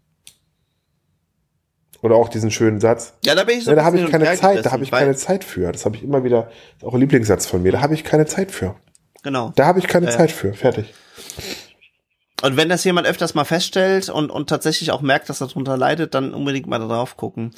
Oder 2.01 2.15
auch 2.15 2.29
diesen 2.29 2.51
schönen 2.51 2.79
Satz. 2.79 3.13
Ja, 3.25 3.33
da 3.33 3.43
bin 3.43 3.57
ich 3.57 3.63
so. 3.63 3.71
Ja, 3.71 3.75
da 3.75 3.83
habe 3.85 3.99
ich 3.99 4.09
keine 4.11 4.25
Zeit, 4.35 4.65
da 4.65 4.71
habe 4.71 4.83
ich 4.83 4.91
keine 4.91 5.15
Zeit 5.15 5.43
für. 5.43 5.71
Das 5.71 5.85
habe 5.85 5.95
ich 5.95 6.03
immer 6.03 6.23
wieder, 6.23 6.49
ist 6.77 6.85
auch 6.85 6.93
ein 6.93 6.99
Lieblingssatz 6.99 7.47
von 7.47 7.63
mir. 7.63 7.71
Da 7.71 7.81
habe 7.81 7.95
ich 7.95 8.03
keine 8.03 8.25
Zeit 8.25 8.51
für. 8.51 8.75
Genau. 9.23 9.51
Da 9.55 9.65
habe 9.65 9.79
ich 9.79 9.87
keine 9.87 10.07
äh, 10.07 10.11
Zeit 10.11 10.31
für. 10.31 10.53
Fertig. 10.53 10.93
Und 12.43 12.55
wenn 12.55 12.69
das 12.69 12.83
jemand 12.83 13.07
öfters 13.07 13.33
mal 13.33 13.45
feststellt 13.45 14.09
und, 14.09 14.29
und 14.29 14.47
tatsächlich 14.47 14.91
auch 14.91 15.01
merkt, 15.01 15.29
dass 15.29 15.41
er 15.41 15.47
darunter 15.47 15.75
leidet, 15.75 16.13
dann 16.13 16.33
unbedingt 16.33 16.67
mal 16.67 16.79
da 16.79 16.87
drauf 16.87 17.17
gucken. 17.17 17.51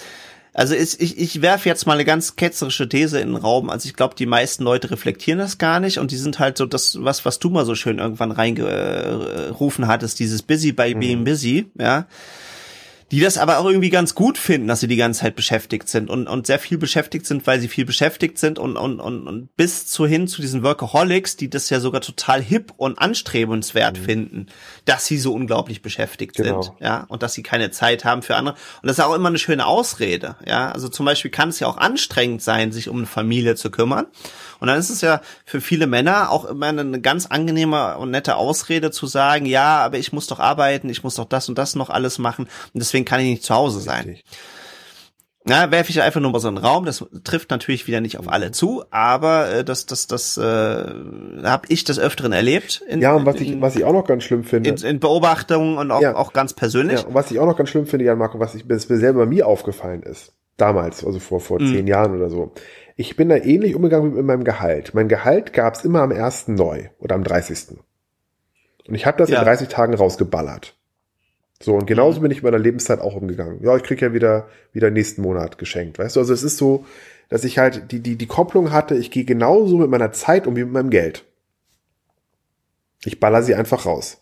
Also 0.54 0.74
ich, 0.74 1.00
ich, 1.00 1.20
ich 1.20 1.42
werfe 1.42 1.70
jetzt 1.70 1.86
mal 1.86 1.94
eine 1.94 2.06
ganz 2.06 2.36
ketzerische 2.36 2.90
These 2.90 3.20
in 3.20 3.34
den 3.34 3.36
Raum. 3.36 3.70
Also 3.70 3.88
ich 3.88 3.94
glaube, 3.94 4.16
die 4.16 4.26
meisten 4.26 4.64
Leute 4.64 4.90
reflektieren 4.90 5.40
das 5.40 5.58
gar 5.58 5.80
nicht 5.80 6.00
und 6.00 6.12
die 6.12 6.18
sind 6.18 6.40
halt 6.40 6.58
so 6.58 6.66
das, 6.66 6.98
was, 7.02 7.24
was 7.26 7.40
du 7.40 7.50
mal 7.50 7.66
so 7.66 7.76
schön 7.76 8.00
irgendwann 8.00 8.32
reingerufen 8.32 9.88
hattest, 9.88 10.20
dieses 10.20 10.42
Busy 10.42 10.72
by 10.72 10.96
being 10.96 11.20
mhm. 11.20 11.24
busy, 11.26 11.72
ja 11.78 12.08
die 13.12 13.20
das 13.20 13.38
aber 13.38 13.58
auch 13.58 13.66
irgendwie 13.66 13.90
ganz 13.90 14.16
gut 14.16 14.38
finden, 14.38 14.68
dass 14.68 14.80
sie 14.80 14.88
die 14.88 14.96
ganze 14.96 15.22
Zeit 15.22 15.36
beschäftigt 15.36 15.90
sind 15.90 16.10
und, 16.10 16.28
und 16.28 16.48
sehr 16.48 16.60
viel 16.60 16.78
beschäftigt 16.78 17.26
sind, 17.26 17.48
weil 17.48 17.60
sie 17.60 17.68
viel 17.68 17.86
beschäftigt 17.86 18.38
sind 18.38 18.60
und, 18.60 18.78
und, 18.78 19.00
und, 19.00 19.28
und 19.28 19.56
bis 19.56 19.88
zu 19.88 20.06
hin 20.06 20.28
zu 20.28 20.42
diesen 20.42 20.64
Workaholics, 20.64 21.36
die 21.36 21.50
das 21.50 21.70
ja 21.70 21.80
sogar 21.80 22.02
total 22.02 22.42
hip 22.42 22.74
und 22.78 23.00
anstrebenswert 23.00 23.98
mhm. 24.00 24.04
finden, 24.04 24.46
dass 24.86 25.06
sie 25.06 25.18
so 25.18 25.34
unglaublich 25.34 25.82
beschäftigt 25.82 26.36
genau. 26.36 26.62
sind, 26.62 26.76
ja, 26.80 27.06
und 27.10 27.24
dass 27.24 27.34
sie 27.34 27.44
keine 27.44 27.72
Zeit 27.72 28.06
haben 28.06 28.22
für 28.22 28.36
andere. 28.36 28.56
Und 28.82 28.88
das 28.88 29.00
ist 29.00 29.04
auch 29.04 29.16
immer 29.16 29.30
eine 29.30 29.40
schöne 29.40 29.66
Ausrede, 29.66 30.36
ja. 30.46 30.72
Also 30.72 30.90
zum 30.90 31.06
Beispiel 31.06 31.32
kann 31.32 31.50
es 31.50 31.60
ja 31.60 31.68
auch 31.68 31.78
anstrengend 31.78 32.42
sein, 32.42 32.72
sich 32.72 32.90
um 32.90 32.98
eine 32.98 33.08
Familie 33.08 33.56
zu 33.56 33.72
kümmern. 33.72 34.06
Und 34.60 34.68
dann 34.68 34.78
ist 34.78 34.90
es 34.90 35.02
ja 35.02 35.22
für 35.46 35.62
viele 35.62 35.88
Männer 35.88 36.32
auch 36.32 36.46
immer 36.46 36.68
eine 36.68 37.00
ganz 37.02 37.26
angenehme 37.26 37.98
und 37.98 38.12
nette 38.12 38.36
Ausrede 38.36 38.92
zu 38.92 39.08
sagen, 39.08 39.46
ja, 39.46 39.80
aber 39.80 39.98
ich 39.98 40.12
muss 40.12 40.28
doch 40.28 40.40
arbeiten, 40.40 40.90
ich 40.90 41.04
muss 41.04 41.16
doch 41.16 41.26
das 41.26 41.50
und 41.50 41.58
das 41.58 41.76
noch 41.76 41.90
alles 41.90 42.20
machen 42.20 42.46
und 42.46 42.80
deswegen 42.80 42.99
kann 43.06 43.20
ich 43.20 43.28
nicht 43.28 43.44
zu 43.44 43.54
Hause 43.54 43.80
sein. 43.80 44.10
Richtig. 44.10 44.26
Na, 45.46 45.72
werfe 45.72 45.90
ich 45.90 46.02
einfach 46.02 46.20
nur 46.20 46.32
mal 46.32 46.40
so 46.40 46.48
einen 46.48 46.58
Raum. 46.58 46.86
Das 46.86 47.04
trifft 47.24 47.50
natürlich 47.50 47.88
wieder 47.88 48.02
nicht 48.02 48.20
auf 48.20 48.28
alle 48.28 48.52
zu, 48.52 48.84
aber 48.92 49.50
äh, 49.50 49.64
das, 49.64 49.86
das, 49.86 50.06
das 50.06 50.38
äh, 50.38 50.42
habe 50.42 51.66
ich 51.70 51.84
des 51.84 51.98
Öfteren 51.98 52.34
erlebt. 52.34 52.84
In, 52.88 53.02
ja, 53.02 53.14
und 53.14 53.26
was 53.26 53.36
ich, 53.38 53.60
was 53.60 53.76
ich 53.76 53.84
auch 53.84 53.94
noch 53.94 54.06
ganz 54.06 54.24
schlimm 54.24 54.44
finde. 54.44 54.70
In, 54.70 54.78
in 54.78 55.00
Beobachtungen 55.00 55.78
und 55.78 55.92
auch, 55.92 56.02
ja. 56.02 56.16
auch 56.16 56.34
ganz 56.34 56.54
persönlich. 56.54 57.02
Ja, 57.02 57.08
und 57.08 57.14
was 57.14 57.32
ich 57.32 57.40
auch 57.40 57.46
noch 57.46 57.58
ganz 57.58 57.70
schlimm 57.70 57.88
finde, 57.88 58.06
Jan 58.06 58.18
Marco, 58.18 58.40
was 58.40 58.54
ich, 58.54 58.70
was 58.70 58.90
mir 58.90 58.98
selber 58.98 59.26
mir 59.26 59.48
aufgefallen 59.48 60.04
ist, 60.04 60.34
damals, 60.58 61.04
also 61.04 61.20
vor, 61.20 61.40
vor 61.40 61.60
mhm. 61.60 61.74
zehn 61.74 61.88
Jahren 61.88 62.16
oder 62.16 62.30
so. 62.30 62.52
Ich 62.96 63.16
bin 63.16 63.30
da 63.30 63.38
ähnlich 63.38 63.76
umgegangen 63.76 64.12
wie 64.12 64.18
mit 64.18 64.26
meinem 64.26 64.44
Gehalt. 64.44 64.94
Mein 64.94 65.08
Gehalt 65.08 65.54
gab's 65.54 65.86
immer 65.86 66.02
am 66.02 66.12
ersten 66.12 66.56
neu 66.56 66.90
oder 67.00 67.16
am 67.16 67.24
30. 67.24 67.78
Und 68.88 68.96
ich 68.96 69.06
habe 69.06 69.18
das 69.18 69.30
ja. 69.30 69.40
in 69.40 69.46
30 69.46 69.70
Tagen 69.70 69.94
rausgeballert. 69.94 70.76
So, 71.62 71.76
und 71.76 71.86
genauso 71.86 72.20
mhm. 72.20 72.24
bin 72.24 72.32
ich 72.32 72.38
mit 72.38 72.52
meiner 72.52 72.64
Lebenszeit 72.64 73.00
auch 73.00 73.16
umgegangen. 73.16 73.62
Ja, 73.62 73.76
ich 73.76 73.84
krieg 73.84 74.02
ja 74.02 74.14
wieder, 74.14 74.48
wieder 74.72 74.90
nächsten 74.92 75.22
Monat 75.22 75.58
geschenkt. 75.58 76.00
Weißt 76.00 76.16
du, 76.16 76.22
also 76.22 76.34
es 76.34 76.44
ist 76.44 76.58
so, 76.58 76.86
dass 77.28 77.44
ich 77.44 77.58
halt 77.58 77.92
die, 77.92 78.00
die, 78.00 78.16
die 78.16 78.28
Kopplung 78.28 78.72
hatte, 78.72 78.96
ich 78.96 79.12
gehe 79.12 79.26
genauso 79.26 79.78
mit 79.78 79.90
meiner 79.90 80.12
Zeit 80.12 80.48
um 80.48 80.56
wie 80.56 80.64
mit 80.64 80.74
meinem 80.74 80.90
Geld. 80.90 81.26
Ich 83.04 83.20
baller 83.20 83.44
sie 83.44 83.56
einfach 83.56 83.86
raus. 83.86 84.20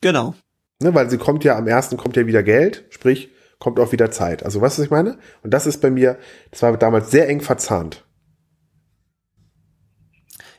Genau. 0.00 0.34
Ne, 0.82 0.94
weil 0.94 1.10
sie 1.10 1.18
kommt 1.18 1.44
ja 1.44 1.56
am 1.56 1.66
ersten 1.66 1.96
kommt 1.98 2.16
ja 2.16 2.26
wieder 2.26 2.42
Geld, 2.42 2.84
sprich, 2.88 3.30
kommt 3.58 3.78
auch 3.78 3.92
wieder 3.92 4.10
Zeit. 4.10 4.42
Also 4.44 4.60
weißt 4.60 4.78
du, 4.78 4.80
was 4.80 4.86
ich 4.86 4.90
meine? 4.90 5.18
Und 5.42 5.52
das 5.52 5.66
ist 5.66 5.82
bei 5.82 5.90
mir, 5.90 6.18
das 6.50 6.62
war 6.62 6.76
damals 6.76 7.10
sehr 7.10 7.28
eng 7.28 7.42
verzahnt. 7.42 8.04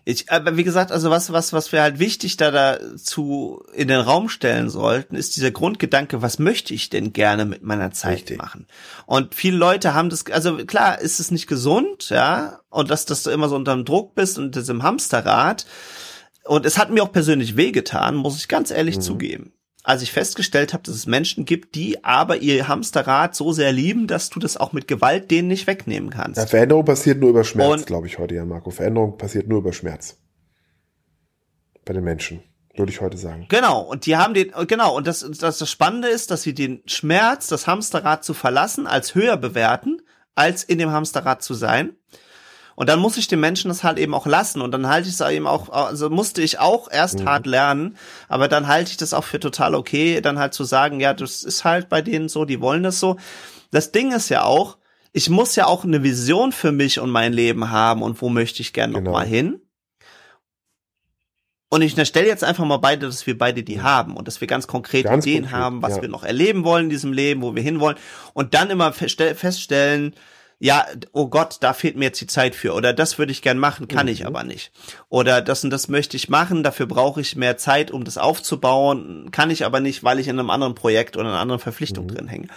Ich, 0.04 0.32
aber 0.32 0.58
wie 0.58 0.64
gesagt, 0.64 0.92
also 0.92 1.12
was, 1.12 1.32
was, 1.32 1.54
was 1.54 1.72
wir 1.72 1.82
halt 1.82 2.00
wichtig 2.00 2.36
da 2.38 2.50
dazu 2.50 3.64
in 3.74 3.88
den 3.88 4.00
Raum 4.00 4.30
stellen 4.30 4.70
sollten, 4.70 5.16
ist 5.16 5.36
dieser 5.36 5.52
Grundgedanke, 5.52 6.24
was 6.24 6.40
möchte 6.40 6.74
ich 6.74 6.90
denn 6.90 7.14
gerne 7.14 7.46
mit 7.46 7.62
meiner 7.62 7.92
Zeit 7.92 8.18
Richtig. 8.18 8.38
machen? 8.40 8.66
Und 9.06 9.36
viele 9.36 9.58
Leute 9.58 9.94
haben 9.94 10.10
das, 10.10 10.26
also 10.32 10.58
klar, 10.66 11.00
ist 11.00 11.20
es 11.20 11.30
nicht 11.30 11.46
gesund, 11.46 12.10
ja, 12.10 12.62
und 12.70 12.90
dass, 12.90 13.06
dass 13.06 13.24
du 13.24 13.30
immer 13.30 13.48
so 13.48 13.56
unter 13.56 13.76
dem 13.76 13.86
Druck 13.86 14.16
bist 14.16 14.40
und 14.40 14.56
das 14.56 14.70
im 14.70 14.82
Hamsterrad. 14.82 15.68
Und 16.46 16.66
es 16.66 16.80
hat 16.80 16.90
mir 16.90 17.04
auch 17.04 17.12
persönlich 17.12 17.56
wehgetan, 17.56 18.16
muss 18.16 18.38
ich 18.38 18.48
ganz 18.48 18.72
ehrlich 18.72 18.98
mhm. 18.98 19.02
zugeben 19.02 19.54
als 19.84 20.02
ich 20.02 20.12
festgestellt 20.12 20.74
habe, 20.74 20.84
dass 20.84 20.96
es 20.96 21.08
Menschen 21.08 21.46
gibt, 21.46 21.76
die 21.76 22.04
aber 22.04 22.38
ihr 22.38 22.68
Hamsterrad 22.68 23.36
so 23.36 23.52
sehr 23.52 23.72
lieben, 23.72 24.08
dass 24.08 24.30
du 24.30 24.40
das 24.40 24.58
auch 24.58 24.74
mit 24.74 24.88
Gewalt 24.88 25.32
denen 25.32 25.48
nicht 25.48 25.68
wegnehmen 25.68 26.10
kannst. 26.10 26.38
Ja, 26.38 26.46
Veränderung 26.46 26.86
passiert 26.86 27.20
nur 27.20 27.32
über 27.32 27.44
Schmerz, 27.44 27.86
glaube 27.86 28.08
ich 28.08 28.20
heute, 28.20 28.36
Jan 28.36 28.48
Marco. 28.48 28.70
Veränderung 28.70 29.18
passiert 29.18 29.48
nur 29.48 29.60
über 29.60 29.74
Schmerz. 29.74 30.18
Bei 31.84 31.94
den 31.94 32.04
Menschen, 32.04 32.44
würde 32.76 32.92
ich 32.92 33.02
heute 33.02 33.18
sagen. 33.18 33.48
Genau, 33.50 33.82
und 33.82 34.06
die 34.06 34.18
haben 34.18 34.34
den, 34.36 34.52
genau, 34.68 34.96
und 34.96 35.08
das, 35.08 35.26
das, 35.40 35.58
das 35.58 35.70
Spannende 35.70 36.10
ist, 36.10 36.30
dass 36.30 36.44
sie 36.44 36.54
den 36.54 36.84
Schmerz, 36.86 37.48
das 37.48 37.66
Hamsterrad 37.66 38.24
zu 38.24 38.34
verlassen, 38.36 38.86
als 38.86 39.16
höher 39.16 39.38
bewerten, 39.38 40.02
als 40.36 40.64
in 40.64 40.78
dem 40.78 40.92
Hamsterrad 40.92 41.42
zu 41.42 41.56
sein. 41.56 41.96
Und 42.82 42.90
dann 42.90 42.98
muss 42.98 43.16
ich 43.18 43.28
den 43.28 43.40
Menschen 43.40 43.70
das 43.70 43.84
halt 43.84 44.00
eben 44.00 44.16
auch 44.16 44.26
lassen. 44.26 44.60
Und 44.60 44.72
dann 44.72 44.88
halte 44.88 45.08
ich 45.08 45.14
es 45.14 45.22
eben 45.22 45.46
auch, 45.46 45.70
also 45.70 46.10
musste 46.10 46.42
ich 46.42 46.58
auch 46.58 46.90
erst 46.90 47.20
mhm. 47.20 47.26
hart 47.26 47.46
lernen, 47.46 47.96
aber 48.28 48.48
dann 48.48 48.66
halte 48.66 48.90
ich 48.90 48.98
das 48.98 49.14
auch 49.14 49.24
für 49.24 49.40
total 49.40 49.76
okay, 49.76 50.20
dann 50.20 50.40
halt 50.40 50.56
zu 50.56 50.64
sagen, 50.64 51.00
ja, 51.00 51.14
das 51.14 51.44
ist 51.44 51.64
halt 51.64 51.90
bei 51.90 52.02
denen 52.02 52.28
so, 52.28 52.44
die 52.44 52.60
wollen 52.60 52.82
das 52.82 53.00
so. 53.00 53.18
Das 53.70 53.92
Ding 53.92 54.12
ist 54.12 54.30
ja 54.30 54.46
auch, 54.46 54.80
ich 55.14 55.30
muss 55.30 55.56
ja 55.56 55.68
auch 55.68 55.84
eine 55.84 56.02
Vision 56.02 56.52
für 56.52 56.72
mich 56.72 57.00
und 57.00 57.12
mein 57.12 57.34
Leben 57.34 57.70
haben 57.70 58.02
und 58.02 58.20
wo 58.20 58.30
möchte 58.30 58.64
ich 58.64 58.74
gerne 58.74 58.94
genau. 58.94 59.12
noch 59.12 59.20
mal 59.20 59.28
hin. 59.28 59.62
Und 61.70 61.84
ich 61.84 61.92
stelle 62.08 62.26
jetzt 62.26 62.44
einfach 62.44 62.66
mal 62.66 62.78
beide, 62.78 63.06
dass 63.06 63.28
wir 63.28 63.38
beide 63.38 63.62
die 63.62 63.84
haben 63.84 64.18
und 64.18 64.28
dass 64.28 64.42
wir 64.42 64.48
ganz 64.48 64.66
konkret 64.66 65.06
ganz 65.06 65.24
Ideen 65.28 65.44
konkret, 65.44 65.60
haben, 65.60 65.84
was 65.84 65.98
ja. 65.98 66.02
wir 66.02 66.10
noch 66.10 66.24
erleben 66.24 66.64
wollen 66.64 66.86
in 66.86 66.90
diesem 66.90 67.14
Leben, 67.14 67.44
wo 67.44 67.54
wir 67.54 67.62
hinwollen 67.62 67.98
und 68.34 68.56
dann 68.56 68.72
immer 68.72 68.92
feststellen, 68.92 70.16
ja, 70.64 70.86
oh 71.12 71.28
Gott, 71.28 71.58
da 71.62 71.74
fehlt 71.74 71.96
mir 71.96 72.06
jetzt 72.06 72.22
die 72.22 72.28
Zeit 72.28 72.54
für 72.54 72.76
oder 72.76 72.94
das 72.94 73.18
würde 73.18 73.32
ich 73.32 73.42
gern 73.42 73.58
machen, 73.58 73.88
kann 73.88 74.06
mhm. 74.06 74.12
ich 74.12 74.28
aber 74.28 74.44
nicht. 74.44 74.72
Oder 75.10 75.42
das 75.42 75.64
und 75.64 75.72
das 75.72 75.88
möchte 75.88 76.16
ich 76.16 76.30
machen, 76.30 76.62
dafür 76.62 76.86
brauche 76.86 77.20
ich 77.20 77.36
mehr 77.36 77.58
Zeit, 77.58 77.90
um 77.90 78.04
das 78.04 78.20
aufzubauen, 78.20 79.30
kann 79.32 79.50
ich 79.50 79.66
aber 79.66 79.80
nicht, 79.80 80.04
weil 80.04 80.20
ich 80.20 80.28
in 80.28 80.38
einem 80.38 80.52
anderen 80.52 80.76
Projekt 80.76 81.18
oder 81.18 81.30
einer 81.30 81.40
anderen 81.40 81.60
Verpflichtung 81.60 82.06
mhm. 82.06 82.10
drin 82.10 82.28
hänge. 82.28 82.48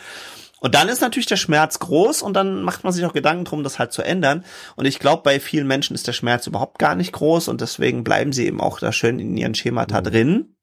Und 0.61 0.75
dann 0.75 0.91
ist 0.91 1.01
natürlich 1.01 1.25
der 1.25 1.39
Schmerz 1.39 1.79
groß 1.79 2.21
und 2.21 2.35
dann 2.35 2.63
macht 2.63 2.85
man 2.85 2.93
sich 2.93 3.07
auch 3.07 3.15
Gedanken 3.15 3.47
drum, 3.47 3.65
das 3.65 3.79
halt 3.79 3.95
zu 3.95 4.03
ändern. 4.03 4.45
Und 4.77 4.85
ich 4.85 4.99
glaube, 4.99 5.23
bei 5.23 5.41
vielen 5.41 5.67
Menschen 5.67 5.95
ist 5.95 6.07
der 6.07 6.13
Schmerz 6.13 6.47
überhaupt 6.47 6.79
gar 6.79 6.97
nicht 6.97 7.13
groß 7.13 7.49
und 7.49 7.63
deswegen 7.63 8.05
bleiben 8.05 8.35
sie 8.35 8.47
eben 8.47 8.61
auch 8.61 8.81
da 8.81 8.93
schön 8.93 9.19
in 9.19 9.35
ihren 9.35 9.55
Schemata 9.55 10.01
mhm. 10.01 10.05
drin. 10.05 10.57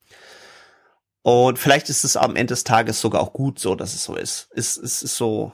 Und 1.23 1.57
vielleicht 1.57 1.89
ist 1.89 2.03
es 2.03 2.17
am 2.17 2.35
Ende 2.35 2.51
des 2.53 2.63
Tages 2.65 3.01
sogar 3.01 3.21
auch 3.21 3.33
gut 3.33 3.57
so, 3.57 3.73
dass 3.73 3.95
es 3.95 4.03
so 4.03 4.15
ist. 4.15 4.47
Es, 4.53 4.77
es 4.77 5.01
ist 5.01 5.17
so, 5.17 5.53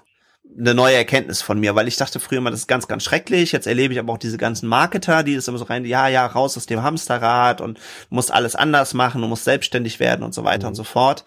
eine 0.60 0.74
neue 0.74 0.95
Erkenntnis 0.95 1.41
von 1.41 1.60
mir, 1.60 1.76
weil 1.76 1.88
ich 1.88 1.98
dachte 1.98 2.19
früher 2.19 2.40
immer, 2.40 2.52
das 2.52 2.61
ist 2.61 2.68
ganz, 2.68 2.88
ganz 2.88 3.03
schrecklich. 3.03 3.52
Jetzt 3.52 3.68
erlebe 3.68 3.94
ich 3.94 3.99
aber 3.99 4.14
auch 4.14 4.18
diese 4.18 4.38
ganzen 4.38 4.68
Marketer, 4.68 5.24
die 5.24 5.36
das 5.36 5.48
immer 5.48 5.57
so 5.57 5.65
rein, 5.65 5.86
ja, 5.86 6.07
ja, 6.07 6.26
raus 6.26 6.57
aus 6.57 6.65
dem 6.65 6.84
Hamsterrad 6.84 7.61
und 7.61 7.80
musst 8.10 8.32
alles 8.32 8.56
anders 8.56 8.94
machen 8.94 9.24
und 9.24 9.30
musst 9.30 9.44
selbstständig 9.44 9.99
werden 9.99 10.24
und 10.24 10.34
so 10.34 10.44
weiter 10.44 10.68
mhm. 10.68 10.69
und 10.69 10.76
so 10.76 10.84
fort. 10.84 11.26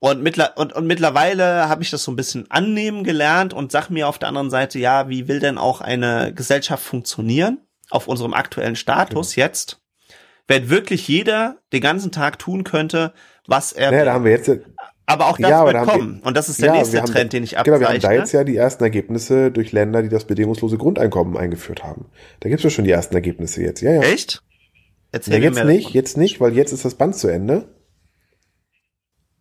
Und, 0.00 0.20
mittler 0.20 0.54
und, 0.56 0.72
und 0.72 0.86
mittlerweile 0.88 1.68
habe 1.68 1.84
ich 1.84 1.90
das 1.90 2.02
so 2.02 2.10
ein 2.10 2.16
bisschen 2.16 2.50
annehmen 2.50 3.04
gelernt 3.04 3.54
und 3.54 3.70
sag 3.70 3.88
mir 3.88 4.08
auf 4.08 4.18
der 4.18 4.28
anderen 4.28 4.50
Seite, 4.50 4.80
ja, 4.80 5.08
wie 5.08 5.28
will 5.28 5.38
denn 5.38 5.58
auch 5.58 5.80
eine 5.80 6.34
Gesellschaft 6.34 6.82
funktionieren 6.82 7.58
auf 7.88 8.08
unserem 8.08 8.34
aktuellen 8.34 8.74
Status 8.74 9.32
okay. 9.32 9.40
jetzt, 9.40 9.80
wenn 10.48 10.70
wirklich 10.70 11.06
jeder 11.06 11.58
den 11.72 11.82
ganzen 11.82 12.10
Tag 12.10 12.40
tun 12.40 12.64
könnte, 12.64 13.12
was 13.46 13.72
er. 13.72 13.92
Ja, 13.92 14.04
da 14.04 14.14
haben 14.14 14.24
wir 14.24 14.32
jetzt 14.32 14.50
aber 15.12 15.26
auch 15.28 15.38
das 15.38 15.50
ja, 15.50 15.64
wird 15.64 15.84
kommen. 15.86 16.20
Und 16.24 16.36
das 16.36 16.48
ist 16.48 16.60
der 16.60 16.68
ja, 16.68 16.72
nächste 16.74 16.98
Trend, 16.98 17.16
haben, 17.16 17.28
den 17.28 17.44
ich 17.44 17.58
abzeichne. 17.58 17.78
Genau, 17.78 17.90
wir 17.90 17.94
haben 17.94 18.00
da 18.00 18.12
jetzt 18.12 18.32
ja 18.32 18.44
die 18.44 18.56
ersten 18.56 18.82
Ergebnisse 18.82 19.50
durch 19.50 19.72
Länder, 19.72 20.02
die 20.02 20.08
das 20.08 20.24
bedingungslose 20.24 20.78
Grundeinkommen 20.78 21.36
eingeführt 21.36 21.84
haben. 21.84 22.06
Da 22.40 22.48
gibt's 22.48 22.64
ja 22.64 22.70
schon 22.70 22.84
die 22.84 22.90
ersten 22.90 23.14
Ergebnisse 23.14 23.62
jetzt. 23.62 23.80
Ja, 23.80 23.92
ja. 23.92 24.02
Echt? 24.02 24.42
Erzähl 25.12 25.34
ja, 25.34 25.40
jetzt 25.40 25.54
mir 25.56 25.64
nicht, 25.66 25.84
davon. 25.86 25.94
jetzt 25.94 26.16
nicht, 26.16 26.40
weil 26.40 26.54
jetzt 26.54 26.72
ist 26.72 26.84
das 26.84 26.94
Band 26.94 27.14
zu 27.16 27.28
Ende. 27.28 27.68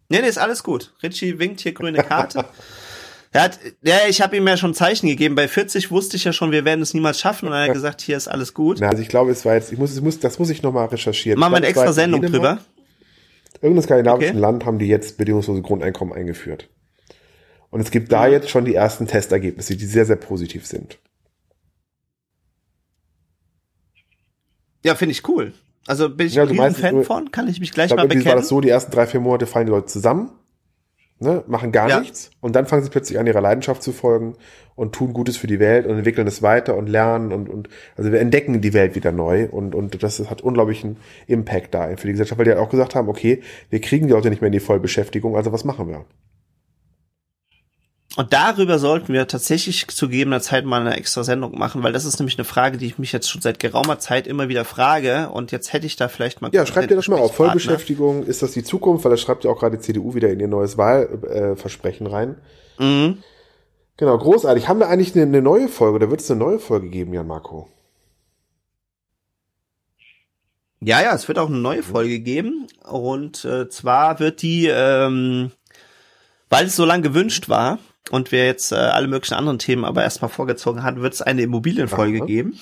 Nee, 0.09 0.19
nee, 0.21 0.27
ist 0.27 0.37
alles 0.37 0.63
gut. 0.63 0.93
Richie 1.01 1.39
winkt 1.39 1.61
hier 1.61 1.73
grüne 1.73 2.03
Karte. 2.03 2.45
er 3.31 3.43
hat, 3.43 3.59
ja, 3.81 3.95
ich 4.09 4.21
habe 4.21 4.35
ihm 4.35 4.45
ja 4.45 4.57
schon 4.57 4.73
Zeichen 4.73 5.07
gegeben. 5.07 5.35
Bei 5.35 5.47
40 5.47 5.89
wusste 5.89 6.17
ich 6.17 6.25
ja 6.25 6.33
schon, 6.33 6.51
wir 6.51 6.65
werden 6.65 6.81
es 6.81 6.93
niemals 6.93 7.21
schaffen. 7.21 7.47
Und 7.47 7.53
er 7.53 7.63
hat 7.63 7.73
gesagt, 7.73 8.01
hier 8.01 8.17
ist 8.17 8.27
alles 8.27 8.53
gut. 8.53 8.79
Na, 8.81 8.89
also 8.89 9.01
ich 9.01 9.07
glaube, 9.07 9.31
es 9.31 9.45
war 9.45 9.53
jetzt, 9.53 9.71
ich 9.71 9.79
muss, 9.79 9.95
ich 9.95 10.01
muss, 10.01 10.19
das 10.19 10.37
muss 10.37 10.49
ich 10.49 10.61
nochmal 10.61 10.87
recherchieren. 10.87 11.39
Machen 11.39 11.53
wir 11.53 11.57
eine 11.57 11.67
extra 11.67 11.93
Sendung 11.93 12.21
drüber. 12.21 12.59
Irgendein 13.61 13.83
skandinavisches 13.83 14.31
okay. 14.31 14.39
Land 14.39 14.65
haben 14.65 14.79
die 14.79 14.87
jetzt 14.87 15.17
bedingungslose 15.17 15.61
Grundeinkommen 15.61 16.13
eingeführt. 16.13 16.69
Und 17.69 17.79
es 17.79 17.91
gibt 17.91 18.11
da 18.11 18.27
jetzt 18.27 18.49
schon 18.49 18.65
die 18.65 18.75
ersten 18.75 19.07
Testergebnisse, 19.07 19.77
die 19.77 19.85
sehr, 19.85 20.05
sehr 20.05 20.15
positiv 20.17 20.65
sind. 20.65 20.97
Ja, 24.83 24.95
finde 24.95 25.11
ich 25.11 25.27
cool. 25.27 25.53
Also 25.87 26.09
bin 26.09 26.27
ich 26.27 26.33
Ja, 26.35 26.43
ein 26.43 26.75
Fan 26.75 26.95
du- 26.95 27.03
von, 27.03 27.31
kann 27.31 27.47
ich 27.47 27.59
mich 27.59 27.71
gleich 27.71 27.91
Ich 27.91 27.95
mal 27.95 28.03
irgendwie 28.03 28.17
war 28.19 28.23
bekennen. 28.23 28.41
das 28.41 28.49
so, 28.49 28.61
die 28.61 28.69
ersten 28.69 28.91
drei, 28.91 29.07
vier 29.07 29.19
Monate 29.19 29.45
fallen 29.45 29.67
die 29.67 29.71
Leute 29.71 29.87
zusammen, 29.87 30.31
ne, 31.21 31.43
machen 31.47 31.71
gar 31.71 31.87
Ja. 31.89 31.99
nichts 31.99 32.31
und 32.41 32.55
dann 32.55 32.65
fangen 32.65 32.83
sie 32.83 32.89
plötzlich 32.89 33.19
an, 33.19 33.27
ihrer 33.27 33.41
Leidenschaft 33.41 33.81
zu 33.83 33.91
folgen 33.91 34.35
und 34.75 34.93
tun 34.93 35.13
Gutes 35.13 35.37
für 35.37 35.47
die 35.47 35.59
Welt 35.59 35.85
und 35.85 35.97
entwickeln 35.97 36.27
es 36.27 36.41
weiter 36.41 36.75
und 36.75 36.87
lernen 36.89 37.31
und, 37.31 37.49
und 37.49 37.69
also 37.95 38.11
wir 38.11 38.19
entdecken 38.19 38.59
die 38.61 38.73
Welt 38.73 38.95
wieder 38.95 39.11
neu 39.11 39.47
und, 39.49 39.75
und 39.75 40.01
das 40.01 40.19
hat 40.29 40.41
unglaublichen 40.41 40.97
Impact 41.27 41.73
da 41.73 41.95
für 41.95 42.07
die 42.07 42.13
Gesellschaft, 42.13 42.39
weil 42.39 42.45
die 42.45 42.51
halt 42.51 42.59
auch 42.59 42.69
gesagt 42.69 42.95
haben, 42.95 43.07
okay, 43.07 43.41
wir 43.69 43.79
kriegen 43.79 44.07
die 44.07 44.13
Leute 44.13 44.29
nicht 44.29 44.41
mehr 44.41 44.47
in 44.47 44.53
die 44.53 44.59
Vollbeschäftigung, 44.59 45.35
also 45.35 45.51
was 45.51 45.63
machen 45.63 45.87
wir? 45.87 46.05
Und 48.17 48.33
darüber 48.33 48.77
sollten 48.77 49.13
wir 49.13 49.25
tatsächlich 49.27 49.87
zu 49.87 50.09
gegebener 50.09 50.41
Zeit 50.41 50.65
mal 50.65 50.81
eine 50.81 50.97
extra 50.97 51.23
Sendung 51.23 51.57
machen, 51.57 51.81
weil 51.81 51.93
das 51.93 52.03
ist 52.03 52.19
nämlich 52.19 52.37
eine 52.37 52.43
Frage, 52.43 52.77
die 52.77 52.85
ich 52.85 52.99
mich 52.99 53.13
jetzt 53.13 53.29
schon 53.29 53.41
seit 53.41 53.59
geraumer 53.59 53.99
Zeit 53.99 54.27
immer 54.27 54.49
wieder 54.49 54.65
frage. 54.65 55.29
Und 55.29 55.53
jetzt 55.53 55.71
hätte 55.71 55.85
ich 55.85 55.95
da 55.95 56.09
vielleicht 56.09 56.41
mal. 56.41 56.51
Ja, 56.53 56.65
schreibt 56.65 56.91
ihr 56.91 56.97
das 56.97 57.07
mal 57.07 57.19
auf. 57.19 57.35
Vollbeschäftigung, 57.35 58.23
ist 58.25 58.41
das 58.41 58.51
die 58.51 58.63
Zukunft? 58.63 59.05
Weil 59.05 59.11
das 59.11 59.21
schreibt 59.21 59.45
ja 59.45 59.51
auch 59.51 59.59
gerade 59.59 59.77
die 59.77 59.83
CDU 59.83 60.13
wieder 60.13 60.29
in 60.29 60.41
ihr 60.41 60.49
neues 60.49 60.77
Wahlversprechen 60.77 62.07
äh, 62.07 62.09
rein. 62.09 62.35
Mhm. 62.79 63.19
Genau, 63.95 64.17
großartig. 64.17 64.67
Haben 64.67 64.79
wir 64.79 64.89
eigentlich 64.89 65.15
eine, 65.15 65.23
eine 65.23 65.41
neue 65.41 65.69
Folge? 65.69 65.99
Da 65.99 66.09
wird 66.09 66.19
es 66.19 66.29
eine 66.29 66.39
neue 66.39 66.59
Folge 66.59 66.89
geben, 66.89 67.13
Jan 67.13 67.27
Marco. 67.27 67.69
Ja, 70.81 71.01
ja, 71.01 71.13
es 71.13 71.27
wird 71.29 71.37
auch 71.39 71.47
eine 71.47 71.59
neue 71.59 71.83
Folge 71.83 72.19
geben. 72.19 72.67
Und 72.83 73.45
äh, 73.45 73.69
zwar 73.69 74.19
wird 74.19 74.41
die, 74.41 74.67
ähm, 74.67 75.51
weil 76.49 76.65
es 76.65 76.75
so 76.75 76.83
lange 76.83 77.03
gewünscht 77.03 77.47
war 77.47 77.79
und 78.09 78.31
wir 78.31 78.45
jetzt 78.45 78.71
äh, 78.71 78.75
alle 78.75 79.07
möglichen 79.07 79.35
anderen 79.35 79.59
Themen 79.59 79.85
aber 79.85 80.03
erstmal 80.03 80.29
vorgezogen 80.29 80.83
hatten, 80.83 81.01
wird 81.01 81.13
es 81.13 81.21
eine 81.21 81.41
Immobilienfolge 81.43 82.19
Aha. 82.19 82.25
geben. 82.25 82.59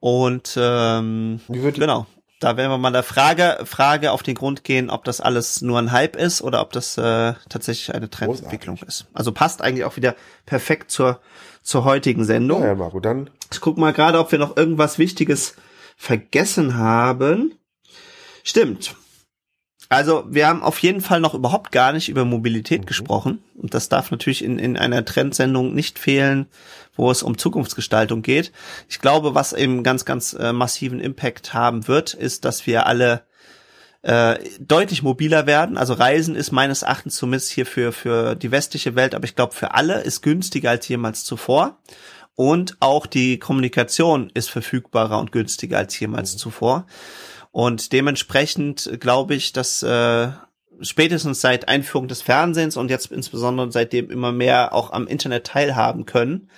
Und 0.00 0.56
ähm, 0.60 1.40
Genau. 1.48 2.06
Da 2.40 2.58
werden 2.58 2.70
wir 2.70 2.76
mal 2.76 2.90
der 2.90 3.04
Frage, 3.04 3.60
Frage 3.64 4.12
auf 4.12 4.22
den 4.22 4.34
Grund 4.34 4.64
gehen, 4.64 4.90
ob 4.90 5.04
das 5.04 5.22
alles 5.22 5.62
nur 5.62 5.78
ein 5.78 5.92
Hype 5.92 6.14
ist 6.14 6.42
oder 6.42 6.60
ob 6.60 6.72
das 6.72 6.98
äh, 6.98 7.32
tatsächlich 7.48 7.94
eine 7.94 8.10
Trendentwicklung 8.10 8.78
ist. 8.86 9.06
Also 9.14 9.32
passt 9.32 9.62
eigentlich 9.62 9.84
auch 9.86 9.96
wieder 9.96 10.14
perfekt 10.44 10.90
zur, 10.90 11.20
zur 11.62 11.84
heutigen 11.84 12.24
Sendung. 12.24 12.60
Ja, 12.60 12.68
Jan 12.68 12.78
Marco, 12.78 13.00
dann 13.00 13.30
Ich 13.50 13.62
guck 13.62 13.78
mal 13.78 13.94
gerade, 13.94 14.18
ob 14.18 14.30
wir 14.30 14.38
noch 14.38 14.58
irgendwas 14.58 14.98
Wichtiges 14.98 15.54
vergessen 15.96 16.76
haben. 16.76 17.54
Stimmt. 18.42 18.94
Also 19.88 20.24
wir 20.28 20.48
haben 20.48 20.62
auf 20.62 20.78
jeden 20.78 21.00
Fall 21.00 21.20
noch 21.20 21.34
überhaupt 21.34 21.70
gar 21.70 21.92
nicht 21.92 22.08
über 22.08 22.24
Mobilität 22.24 22.86
gesprochen. 22.86 23.42
Und 23.54 23.74
das 23.74 23.88
darf 23.88 24.10
natürlich 24.10 24.42
in, 24.42 24.58
in 24.58 24.76
einer 24.76 25.04
Trendsendung 25.04 25.74
nicht 25.74 25.98
fehlen, 25.98 26.46
wo 26.96 27.10
es 27.10 27.22
um 27.22 27.38
Zukunftsgestaltung 27.38 28.22
geht. 28.22 28.52
Ich 28.88 29.00
glaube, 29.00 29.34
was 29.34 29.52
eben 29.52 29.82
ganz, 29.82 30.04
ganz 30.04 30.32
äh, 30.34 30.52
massiven 30.52 31.00
Impact 31.00 31.54
haben 31.54 31.86
wird, 31.86 32.14
ist, 32.14 32.44
dass 32.44 32.66
wir 32.66 32.86
alle 32.86 33.22
äh, 34.02 34.38
deutlich 34.58 35.02
mobiler 35.02 35.46
werden. 35.46 35.78
Also 35.78 35.94
Reisen 35.94 36.34
ist 36.34 36.52
meines 36.52 36.82
Erachtens 36.82 37.16
zumindest 37.16 37.50
hier 37.50 37.66
für, 37.66 37.92
für 37.92 38.34
die 38.34 38.50
westliche 38.50 38.96
Welt, 38.96 39.14
aber 39.14 39.24
ich 39.24 39.34
glaube 39.34 39.54
für 39.54 39.74
alle 39.74 40.00
ist 40.02 40.22
günstiger 40.22 40.70
als 40.70 40.88
jemals 40.88 41.24
zuvor. 41.24 41.78
Und 42.36 42.76
auch 42.80 43.06
die 43.06 43.38
Kommunikation 43.38 44.30
ist 44.34 44.50
verfügbarer 44.50 45.18
und 45.18 45.30
günstiger 45.30 45.78
als 45.78 45.98
jemals 45.98 46.36
zuvor. 46.36 46.86
Und 47.54 47.92
dementsprechend 47.92 48.98
glaube 48.98 49.36
ich, 49.36 49.52
dass 49.52 49.80
äh, 49.84 50.26
spätestens 50.80 51.40
seit 51.40 51.68
Einführung 51.68 52.08
des 52.08 52.20
Fernsehens 52.20 52.76
und 52.76 52.90
jetzt 52.90 53.12
insbesondere 53.12 53.70
seitdem 53.70 54.10
immer 54.10 54.32
mehr 54.32 54.72
auch 54.72 54.92
am 54.92 55.06
Internet 55.06 55.46
teilhaben 55.46 56.04
können, 56.04 56.50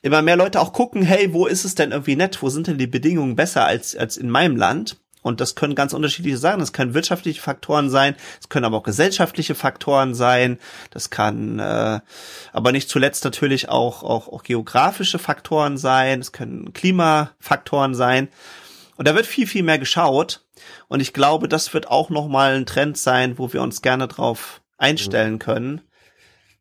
immer 0.00 0.22
mehr 0.22 0.36
Leute 0.36 0.58
auch 0.58 0.72
gucken, 0.72 1.02
hey, 1.02 1.34
wo 1.34 1.44
ist 1.44 1.66
es 1.66 1.74
denn 1.74 1.92
irgendwie 1.92 2.16
nett? 2.16 2.40
Wo 2.40 2.48
sind 2.48 2.68
denn 2.68 2.78
die 2.78 2.86
Bedingungen 2.86 3.36
besser 3.36 3.66
als, 3.66 3.94
als 3.94 4.16
in 4.16 4.30
meinem 4.30 4.56
Land? 4.56 4.96
Und 5.20 5.42
das 5.42 5.56
können 5.56 5.74
ganz 5.74 5.92
unterschiedliche 5.92 6.38
Sachen. 6.38 6.60
Das 6.60 6.72
können 6.72 6.94
wirtschaftliche 6.94 7.42
Faktoren 7.42 7.90
sein, 7.90 8.14
es 8.40 8.48
können 8.48 8.64
aber 8.64 8.78
auch 8.78 8.82
gesellschaftliche 8.82 9.54
Faktoren 9.54 10.14
sein. 10.14 10.58
Das 10.88 11.10
kann 11.10 11.58
äh, 11.58 12.00
aber 12.54 12.72
nicht 12.72 12.88
zuletzt 12.88 13.26
natürlich 13.26 13.68
auch, 13.68 14.02
auch, 14.02 14.28
auch 14.28 14.42
geografische 14.42 15.18
Faktoren 15.18 15.76
sein. 15.76 16.20
Es 16.20 16.32
können 16.32 16.72
Klimafaktoren 16.72 17.94
sein. 17.94 18.28
Und 19.00 19.08
da 19.08 19.14
wird 19.14 19.24
viel, 19.24 19.46
viel 19.46 19.62
mehr 19.62 19.78
geschaut. 19.78 20.44
Und 20.88 21.00
ich 21.00 21.14
glaube, 21.14 21.48
das 21.48 21.72
wird 21.72 21.88
auch 21.88 22.10
nochmal 22.10 22.54
ein 22.54 22.66
Trend 22.66 22.98
sein, 22.98 23.38
wo 23.38 23.50
wir 23.50 23.62
uns 23.62 23.80
gerne 23.80 24.06
drauf 24.08 24.60
einstellen 24.76 25.38
können, 25.38 25.80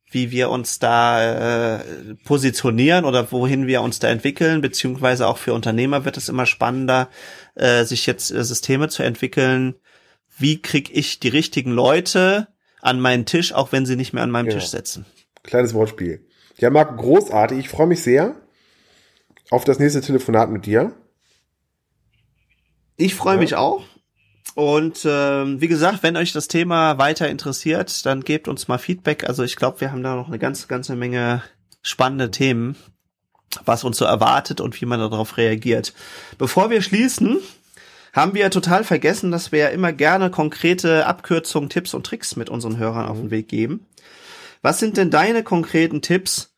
wie 0.10 0.32
wir 0.32 0.50
uns 0.50 0.80
da 0.80 1.80
äh, 1.80 1.84
positionieren 2.24 3.04
oder 3.04 3.30
wohin 3.34 3.68
wir 3.68 3.82
uns 3.82 4.00
da 4.00 4.08
entwickeln, 4.08 4.62
beziehungsweise 4.62 5.28
auch 5.28 5.38
für 5.38 5.54
Unternehmer 5.54 6.06
wird 6.06 6.16
es 6.16 6.30
immer 6.30 6.46
spannender, 6.46 7.10
äh, 7.56 7.84
sich 7.84 8.06
jetzt 8.06 8.32
äh, 8.32 8.42
Systeme 8.42 8.88
zu 8.88 9.04
entwickeln. 9.04 9.76
Wie 10.38 10.62
krieg 10.62 10.96
ich 10.96 11.20
die 11.20 11.28
richtigen 11.28 11.72
Leute 11.72 12.48
an 12.82 13.02
meinen 13.02 13.26
Tisch, 13.26 13.52
auch 13.52 13.74
wenn 13.74 13.86
sie 13.86 13.98
nicht 13.98 14.14
mehr 14.14 14.24
an 14.24 14.32
meinem 14.32 14.46
Genau. 14.46 14.60
Tisch 14.60 14.70
sitzen? 14.70 15.06
kleines 15.44 15.74
Wortspiel. 15.74 16.26
Ja, 16.58 16.70
Marco, 16.70 16.96
großartig. 16.96 17.60
Ich 17.60 17.68
freue 17.68 17.88
mich 17.88 18.02
sehr 18.02 18.38
auf 19.50 19.66
das 19.66 19.78
nächste 19.78 20.00
Telefonat 20.00 20.50
mit 20.52 20.66
dir. 20.66 20.94
Ich 23.00 23.16
freue 23.16 23.36
Ja. 23.36 23.40
mich 23.42 23.56
auch. 23.56 23.84
Und 24.56 25.06
ähm, 25.06 25.62
wie 25.62 25.68
gesagt, 25.68 26.04
wenn 26.04 26.18
euch 26.18 26.34
das 26.34 26.48
Thema 26.48 26.98
weiter 26.98 27.30
interessiert, 27.30 28.06
dann 28.06 28.22
gebt 28.22 28.48
uns 28.48 28.68
mal 28.68 28.78
Feedback. 28.78 29.28
Also 29.28 29.44
ich 29.44 29.56
glaube, 29.56 29.80
wir 29.82 29.92
haben 29.92 30.04
da 30.04 30.16
noch 30.16 30.28
eine 30.28 30.40
ganze, 30.40 30.68
ganze 30.68 30.96
Menge 30.96 31.42
spannende 31.82 32.30
Themen, 32.30 32.76
was 33.64 33.84
uns 33.84 33.98
so 33.98 34.06
erwartet 34.06 34.60
und 34.60 34.80
wie 34.82 34.86
man 34.86 35.00
darauf 35.00 35.38
reagiert. 35.38 35.94
Bevor 36.38 36.70
wir 36.70 36.82
schließen, 36.82 37.38
haben 38.12 38.34
wir 38.34 38.50
total 38.52 38.84
vergessen, 38.84 39.32
dass 39.32 39.52
wir 39.52 39.60
ja 39.60 39.68
immer 39.68 39.94
gerne 39.94 40.30
konkrete 40.30 41.06
Abkürzungen, 41.06 41.70
Tipps 41.70 41.94
und 41.94 42.06
Tricks 42.06 42.36
mit 42.36 42.50
unseren 42.50 42.78
Hörern 42.78 43.08
auf 43.08 43.18
den 43.18 43.32
Weg 43.32 43.48
geben. 43.48 43.86
Was 44.62 44.80
sind 44.80 44.98
denn 44.98 45.10
deine 45.10 45.44
konkreten 45.44 46.02
Tipps, 46.02 46.49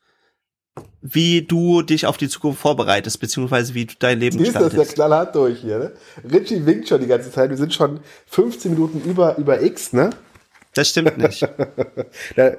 wie 1.02 1.42
du 1.42 1.82
dich 1.82 2.06
auf 2.06 2.16
die 2.16 2.28
Zukunft 2.28 2.60
vorbereitest, 2.60 3.20
beziehungsweise 3.20 3.74
wie 3.74 3.86
du 3.86 3.94
dein 3.98 4.18
Leben 4.20 4.38
Siehst 4.38 4.54
du, 4.54 4.58
das 4.60 4.68
ist 4.68 4.72
ja 4.72 4.78
gestaltest? 4.78 4.94
knallhart 4.94 5.34
durch 5.34 5.58
hier, 5.60 5.78
ne? 5.78 5.92
Richie 6.32 6.64
winkt 6.64 6.88
schon 6.88 7.00
die 7.00 7.06
ganze 7.08 7.30
Zeit. 7.30 7.50
Wir 7.50 7.56
sind 7.56 7.74
schon 7.74 8.00
15 8.26 8.72
Minuten 8.72 9.02
über, 9.08 9.36
über 9.36 9.60
X, 9.62 9.92
ne? 9.92 10.10
Das 10.74 10.88
stimmt 10.88 11.18
nicht. 11.18 11.42
Da, 12.36 12.52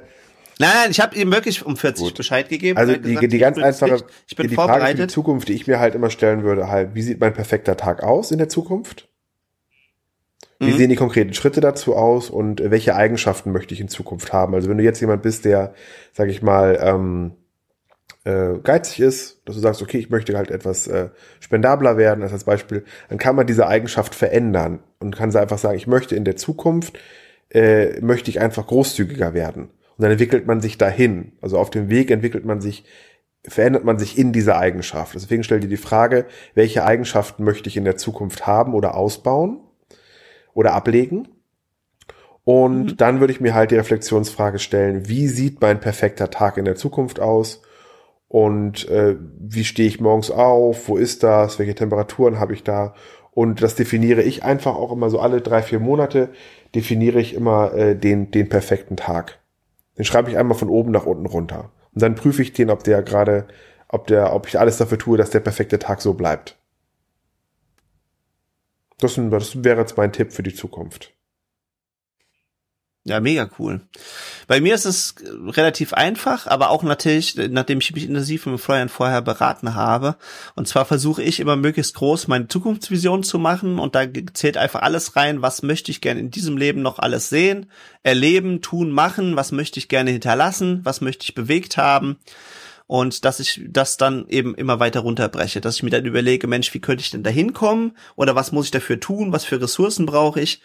Nein, 0.60 0.70
nein, 0.76 0.92
ich 0.92 1.00
habe 1.02 1.16
ihm 1.16 1.32
wirklich 1.32 1.66
um 1.66 1.76
40 1.76 2.06
Gut. 2.06 2.16
Bescheid 2.18 2.48
gegeben. 2.48 2.78
also 2.78 2.94
die, 2.96 3.02
gesagt, 3.16 3.34
die 3.34 3.38
ganz 3.40 3.58
ich 3.58 3.64
einfache, 3.64 3.98
fit, 3.98 4.06
ich 4.28 4.36
bin 4.36 4.48
die 4.50 4.56
Frage 4.56 4.72
für 4.74 4.78
die 4.78 4.82
vorbereitet. 4.84 5.12
Zukunft, 5.12 5.48
die 5.48 5.54
ich 5.54 5.66
mir 5.66 5.80
halt 5.80 5.96
immer 5.96 6.12
stellen 6.12 6.44
würde, 6.44 6.68
halt, 6.68 6.94
wie 6.94 7.02
sieht 7.02 7.20
mein 7.20 7.34
perfekter 7.34 7.76
Tag 7.76 8.04
aus 8.04 8.30
in 8.30 8.38
der 8.38 8.50
Zukunft? 8.50 9.10
Wie 10.60 10.68
Mhm. 10.72 10.78
sehen 10.78 10.90
die 10.92 10.96
konkreten 10.96 11.34
Schritte 11.34 11.60
dazu 11.60 11.96
aus 11.96 12.30
und 12.30 12.62
welche 12.70 12.96
Eigenschaften 12.96 13.52
möchte 13.52 13.74
ich 13.74 13.82
in 13.82 13.88
Zukunft 13.90 14.32
haben? 14.32 14.54
Also 14.54 14.70
wenn 14.70 14.78
du 14.78 14.84
jetzt 14.84 15.02
jemand 15.02 15.24
bist, 15.24 15.44
der, 15.46 15.74
sag 16.14 16.30
ich 16.30 16.44
mal, 16.44 16.78
ähm, 16.80 17.32
äh, 18.26 18.60
geizig 18.64 19.02
ist, 19.02 19.42
dass 19.46 19.56
du 19.56 19.62
sagst, 19.62 19.82
okay, 19.82 19.98
ich 19.98 20.10
möchte 20.10 20.36
halt 20.38 20.50
etwas 20.50 20.88
äh, 20.88 21.10
spendabler 21.40 21.98
werden, 21.98 22.24
als 22.24 22.44
Beispiel, 22.46 22.86
dann 23.10 23.18
kann 23.18 23.36
man 23.36 23.48
diese 23.48 23.68
Eigenschaft 23.68 24.16
verändern 24.16 24.80
und 25.00 25.16
kann 25.16 25.36
einfach 25.36 25.58
sagen, 25.58 25.78
ich 25.78 25.88
möchte 25.88 26.16
in 26.16 26.24
der 26.24 26.38
Zukunft, 26.38 26.98
äh, 27.50 28.00
möchte 28.02 28.30
ich 28.30 28.40
einfach 28.40 28.68
großzügiger 28.68 29.34
werden. 29.34 29.64
Und 29.64 30.02
dann 30.02 30.12
entwickelt 30.12 30.48
man 30.48 30.62
sich 30.62 30.78
dahin. 30.78 31.34
Also 31.42 31.58
auf 31.58 31.70
dem 31.70 31.90
Weg 31.90 32.12
entwickelt 32.12 32.46
man 32.46 32.62
sich, 32.62 32.86
verändert 33.46 33.84
man 33.84 34.00
sich 34.00 34.18
in 34.18 34.32
dieser 34.32 34.58
Eigenschaft. 34.58 35.16
Deswegen 35.16 35.44
stell 35.44 35.60
dir 35.60 35.68
die 35.68 35.78
Frage, 35.78 36.26
welche 36.56 36.86
Eigenschaften 36.86 37.44
möchte 37.44 37.68
ich 37.68 37.78
in 37.78 37.86
der 37.86 37.98
Zukunft 37.98 38.48
haben 38.48 38.74
oder 38.74 38.96
ausbauen 38.96 39.60
oder 40.54 40.74
ablegen? 40.74 41.28
Und 42.46 43.02
dann 43.02 43.20
würde 43.20 43.34
ich 43.34 43.42
mir 43.42 43.54
halt 43.54 43.72
die 43.72 43.76
Reflexionsfrage 43.76 44.60
stellen, 44.60 45.08
wie 45.08 45.28
sieht 45.28 45.62
mein 45.62 45.80
perfekter 45.80 46.30
Tag 46.30 46.58
in 46.58 46.66
der 46.66 46.76
Zukunft 46.76 47.20
aus? 47.20 47.62
Und 48.34 48.90
äh, 48.90 49.16
wie 49.38 49.64
stehe 49.64 49.88
ich 49.88 50.02
morgens 50.02 50.32
auf? 50.32 50.90
Wo 50.90 50.98
ist 50.98 51.22
das? 51.22 51.60
Welche 51.60 51.76
Temperaturen 51.76 52.40
habe 52.40 52.56
ich 52.56 52.64
da? 52.64 52.96
Und 53.30 53.62
das 53.62 53.76
definiere 53.76 54.24
ich 54.24 54.44
einfach 54.44 54.74
auch 54.74 54.92
immer 54.92 55.12
so 55.12 55.20
alle 55.20 55.40
drei, 55.40 55.62
vier 55.62 55.80
Monate, 55.80 56.30
definiere 56.74 57.20
ich 57.20 57.36
immer 57.36 57.76
äh, 57.76 57.96
den, 57.96 58.32
den 58.32 58.50
perfekten 58.50 58.98
Tag. 58.98 59.38
Den 60.00 60.06
schreibe 60.06 60.32
ich 60.32 60.38
einmal 60.40 60.58
von 60.58 60.70
oben 60.70 60.90
nach 60.90 61.06
unten 61.06 61.28
runter. 61.28 61.70
Und 61.94 62.02
dann 62.02 62.16
prüfe 62.16 62.42
ich 62.42 62.54
den, 62.54 62.72
ob 62.72 62.84
der 62.84 63.04
gerade, 63.04 63.46
ob 63.88 64.08
der, 64.08 64.34
ob 64.34 64.48
ich 64.48 64.60
alles 64.60 64.78
dafür 64.78 64.98
tue, 64.98 65.16
dass 65.16 65.30
der 65.30 65.42
perfekte 65.42 65.78
Tag 65.78 66.02
so 66.02 66.16
bleibt. 66.16 66.58
Das, 68.98 69.14
das 69.30 69.64
wäre 69.64 69.82
jetzt 69.82 69.96
mein 69.96 70.12
Tipp 70.12 70.34
für 70.34 70.42
die 70.42 70.56
Zukunft. 70.56 71.14
Ja, 73.06 73.20
mega 73.20 73.50
cool. 73.60 73.82
Bei 74.48 74.62
mir 74.62 74.74
ist 74.74 74.86
es 74.86 75.16
relativ 75.28 75.92
einfach, 75.92 76.48
aber 76.48 76.70
auch 76.70 76.84
natürlich, 76.84 77.36
nachdem 77.36 77.80
ich 77.80 77.94
mich 77.94 78.06
intensiv 78.06 78.46
mit 78.46 78.62
Florian 78.62 78.88
vorher 78.88 79.22
beraten 79.22 79.76
habe. 79.76 80.16
Und 80.56 80.70
zwar 80.70 80.86
versuche 80.86 81.22
ich 81.22 81.42
immer 81.42 81.58
möglichst 81.58 81.96
groß 81.96 82.30
meine 82.30 82.48
Zukunftsvision 82.48 83.24
zu 83.24 83.40
machen. 83.40 83.78
Und 83.78 83.96
da 83.96 84.06
zählt 84.34 84.56
einfach 84.56 84.84
alles 84.84 85.18
rein, 85.18 85.42
was 85.42 85.64
möchte 85.64 85.92
ich 85.92 86.00
gerne 86.00 86.22
in 86.22 86.32
diesem 86.32 86.56
Leben 86.56 86.82
noch 86.82 86.98
alles 86.98 87.28
sehen, 87.28 87.70
erleben, 88.04 88.62
tun, 88.62 88.90
machen, 88.92 89.36
was 89.36 89.52
möchte 89.52 89.80
ich 89.80 89.90
gerne 89.90 90.12
hinterlassen, 90.12 90.80
was 90.84 91.02
möchte 91.02 91.26
ich 91.26 91.36
bewegt 91.36 91.76
haben. 91.76 92.20
Und 92.88 93.26
dass 93.26 93.42
ich 93.42 93.66
das 93.68 93.98
dann 93.98 94.30
eben 94.30 94.56
immer 94.56 94.80
weiter 94.80 95.02
runterbreche, 95.02 95.60
dass 95.60 95.76
ich 95.76 95.84
mir 95.84 95.90
dann 95.90 96.06
überlege, 96.06 96.48
Mensch, 96.48 96.74
wie 96.74 96.80
könnte 96.80 97.02
ich 97.02 97.12
denn 97.12 97.24
da 97.24 97.30
hinkommen? 97.30 97.98
Oder 98.16 98.36
was 98.36 98.54
muss 98.54 98.66
ich 98.66 98.72
dafür 98.72 99.02
tun, 99.02 99.34
was 99.34 99.44
für 99.44 99.60
Ressourcen 99.60 100.06
brauche 100.06 100.40
ich 100.40 100.62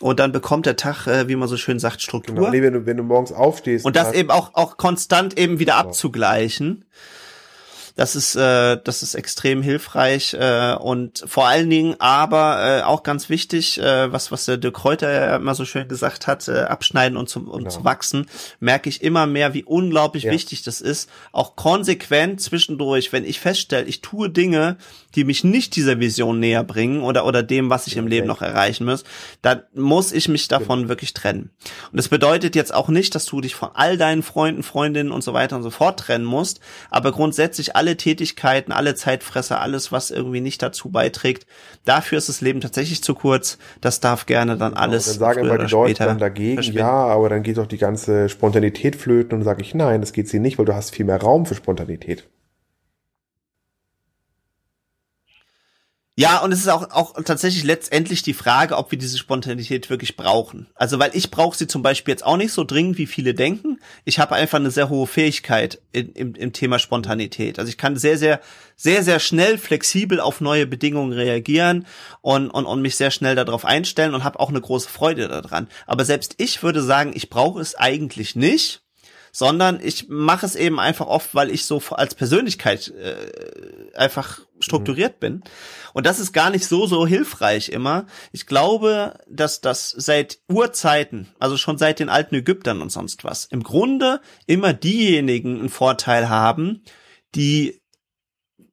und 0.00 0.20
dann 0.20 0.32
bekommt 0.32 0.66
der 0.66 0.76
Tag, 0.76 1.06
äh, 1.06 1.28
wie 1.28 1.36
man 1.36 1.48
so 1.48 1.56
schön 1.56 1.78
sagt, 1.78 2.02
Struktur. 2.02 2.34
Genau, 2.34 2.50
nee, 2.50 2.62
wenn 2.62 2.72
du, 2.72 2.86
wenn 2.86 2.96
du 2.96 3.02
morgens 3.02 3.32
aufstehst. 3.32 3.84
Und 3.84 3.96
das 3.96 4.12
eben 4.12 4.30
auch, 4.30 4.50
auch 4.54 4.76
konstant 4.76 5.38
eben 5.38 5.58
wieder 5.58 5.76
abzugleichen. 5.76 6.84
Das 7.96 8.16
ist, 8.16 8.34
äh, 8.34 8.76
das 8.82 9.04
ist 9.04 9.14
extrem 9.14 9.62
hilfreich 9.62 10.34
äh, 10.34 10.74
und 10.74 11.22
vor 11.26 11.46
allen 11.46 11.70
Dingen 11.70 11.94
aber 12.00 12.80
äh, 12.80 12.82
auch 12.82 13.04
ganz 13.04 13.28
wichtig, 13.28 13.80
äh, 13.80 14.12
was 14.12 14.32
was 14.32 14.46
der 14.46 14.56
Dirk 14.56 14.74
Kräuter 14.74 15.12
ja 15.12 15.36
immer 15.36 15.54
so 15.54 15.64
schön 15.64 15.86
gesagt 15.86 16.26
hat, 16.26 16.48
äh, 16.48 16.62
abschneiden 16.62 17.16
und 17.16 17.28
zum 17.28 17.46
um 17.46 17.58
genau. 17.58 17.70
zu 17.70 17.84
wachsen, 17.84 18.26
merke 18.58 18.88
ich 18.88 19.00
immer 19.00 19.28
mehr, 19.28 19.54
wie 19.54 19.62
unglaublich 19.62 20.24
ja. 20.24 20.32
wichtig 20.32 20.64
das 20.64 20.80
ist, 20.80 21.08
auch 21.30 21.54
konsequent 21.54 22.40
zwischendurch, 22.40 23.12
wenn 23.12 23.24
ich 23.24 23.38
feststelle, 23.38 23.86
ich 23.86 24.00
tue 24.00 24.28
Dinge, 24.28 24.76
die 25.14 25.24
mich 25.24 25.44
nicht 25.44 25.76
dieser 25.76 26.00
Vision 26.00 26.40
näher 26.40 26.64
bringen 26.64 27.02
oder 27.02 27.26
oder 27.26 27.42
dem, 27.42 27.70
was 27.70 27.86
ich 27.86 27.96
im 27.96 28.06
Leben 28.06 28.26
noch 28.26 28.42
erreichen 28.42 28.84
muss, 28.84 29.04
dann 29.42 29.62
muss 29.74 30.12
ich 30.12 30.28
mich 30.28 30.48
davon 30.48 30.82
ja. 30.82 30.88
wirklich 30.88 31.14
trennen. 31.14 31.50
Und 31.90 31.96
das 31.96 32.08
bedeutet 32.08 32.56
jetzt 32.56 32.74
auch 32.74 32.88
nicht, 32.88 33.14
dass 33.14 33.26
du 33.26 33.40
dich 33.40 33.54
von 33.54 33.70
all 33.74 33.96
deinen 33.96 34.22
Freunden, 34.22 34.62
Freundinnen 34.62 35.12
und 35.12 35.22
so 35.22 35.32
weiter 35.32 35.56
und 35.56 35.62
so 35.62 35.70
fort 35.70 36.00
trennen 36.00 36.24
musst, 36.24 36.60
aber 36.90 37.12
grundsätzlich 37.12 37.76
alle 37.76 37.96
Tätigkeiten, 37.96 38.72
alle 38.72 38.94
Zeitfresser, 38.94 39.60
alles, 39.60 39.92
was 39.92 40.10
irgendwie 40.10 40.40
nicht 40.40 40.62
dazu 40.62 40.90
beiträgt. 40.90 41.46
Dafür 41.84 42.18
ist 42.18 42.28
das 42.28 42.40
Leben 42.40 42.60
tatsächlich 42.60 43.02
zu 43.02 43.14
kurz. 43.14 43.58
Das 43.80 44.00
darf 44.00 44.26
gerne 44.26 44.56
dann 44.56 44.74
alles. 44.74 45.04
Genau, 45.04 45.12
dann 45.12 45.34
sagen 45.34 45.46
immer 45.46 45.58
die 45.58 45.72
Leute 45.72 46.04
dann 46.04 46.18
dagegen, 46.18 46.62
ja, 46.62 46.90
aber 46.90 47.28
dann 47.28 47.42
geht 47.42 47.58
doch 47.58 47.66
die 47.66 47.78
ganze 47.78 48.28
Spontanität 48.28 48.96
flöten 48.96 49.38
und 49.38 49.44
sage 49.44 49.62
ich, 49.62 49.74
nein, 49.74 50.00
das 50.00 50.12
geht 50.12 50.28
sie 50.28 50.40
nicht, 50.40 50.58
weil 50.58 50.66
du 50.66 50.74
hast 50.74 50.94
viel 50.94 51.04
mehr 51.04 51.20
Raum 51.20 51.46
für 51.46 51.54
Spontanität. 51.54 52.28
Ja, 56.16 56.38
und 56.38 56.52
es 56.52 56.60
ist 56.60 56.68
auch, 56.68 56.92
auch 56.92 57.14
tatsächlich 57.24 57.64
letztendlich 57.64 58.22
die 58.22 58.34
Frage, 58.34 58.76
ob 58.76 58.92
wir 58.92 58.98
diese 58.98 59.18
Spontanität 59.18 59.90
wirklich 59.90 60.16
brauchen. 60.16 60.68
Also, 60.76 61.00
weil 61.00 61.10
ich 61.12 61.32
brauche 61.32 61.56
sie 61.56 61.66
zum 61.66 61.82
Beispiel 61.82 62.12
jetzt 62.12 62.24
auch 62.24 62.36
nicht 62.36 62.52
so 62.52 62.62
dringend, 62.62 62.98
wie 62.98 63.08
viele 63.08 63.34
denken. 63.34 63.80
Ich 64.04 64.20
habe 64.20 64.36
einfach 64.36 64.60
eine 64.60 64.70
sehr 64.70 64.88
hohe 64.90 65.08
Fähigkeit 65.08 65.80
in, 65.90 66.12
im, 66.12 66.34
im 66.36 66.52
Thema 66.52 66.78
Spontanität. 66.78 67.58
Also 67.58 67.68
ich 67.68 67.78
kann 67.78 67.96
sehr, 67.96 68.16
sehr, 68.16 68.40
sehr, 68.76 69.02
sehr 69.02 69.18
schnell 69.18 69.58
flexibel 69.58 70.20
auf 70.20 70.40
neue 70.40 70.68
Bedingungen 70.68 71.12
reagieren 71.12 71.84
und, 72.20 72.48
und, 72.48 72.64
und 72.64 72.80
mich 72.80 72.94
sehr 72.94 73.10
schnell 73.10 73.34
darauf 73.34 73.64
einstellen 73.64 74.14
und 74.14 74.22
habe 74.22 74.38
auch 74.38 74.50
eine 74.50 74.60
große 74.60 74.88
Freude 74.88 75.26
daran. 75.26 75.66
Aber 75.84 76.04
selbst 76.04 76.36
ich 76.38 76.62
würde 76.62 76.84
sagen, 76.84 77.10
ich 77.16 77.28
brauche 77.28 77.60
es 77.60 77.74
eigentlich 77.74 78.36
nicht 78.36 78.83
sondern 79.34 79.80
ich 79.82 80.08
mache 80.08 80.46
es 80.46 80.54
eben 80.54 80.78
einfach 80.78 81.08
oft, 81.08 81.34
weil 81.34 81.50
ich 81.50 81.66
so 81.66 81.82
als 81.90 82.14
Persönlichkeit 82.14 82.88
äh, 82.96 83.96
einfach 83.96 84.38
strukturiert 84.60 85.16
mhm. 85.16 85.20
bin. 85.20 85.42
Und 85.92 86.06
das 86.06 86.20
ist 86.20 86.32
gar 86.32 86.50
nicht 86.50 86.66
so, 86.66 86.86
so 86.86 87.04
hilfreich 87.04 87.68
immer. 87.68 88.06
Ich 88.30 88.46
glaube, 88.46 89.18
dass 89.28 89.60
das 89.60 89.90
seit 89.90 90.38
Urzeiten, 90.48 91.26
also 91.40 91.56
schon 91.56 91.78
seit 91.78 91.98
den 91.98 92.08
alten 92.08 92.36
Ägyptern 92.36 92.80
und 92.80 92.92
sonst 92.92 93.24
was, 93.24 93.46
im 93.46 93.64
Grunde 93.64 94.20
immer 94.46 94.72
diejenigen 94.72 95.58
einen 95.58 95.68
Vorteil 95.68 96.28
haben, 96.28 96.84
die 97.34 97.82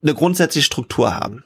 eine 0.04 0.14
grundsätzliche 0.14 0.66
Struktur 0.66 1.16
haben. 1.16 1.44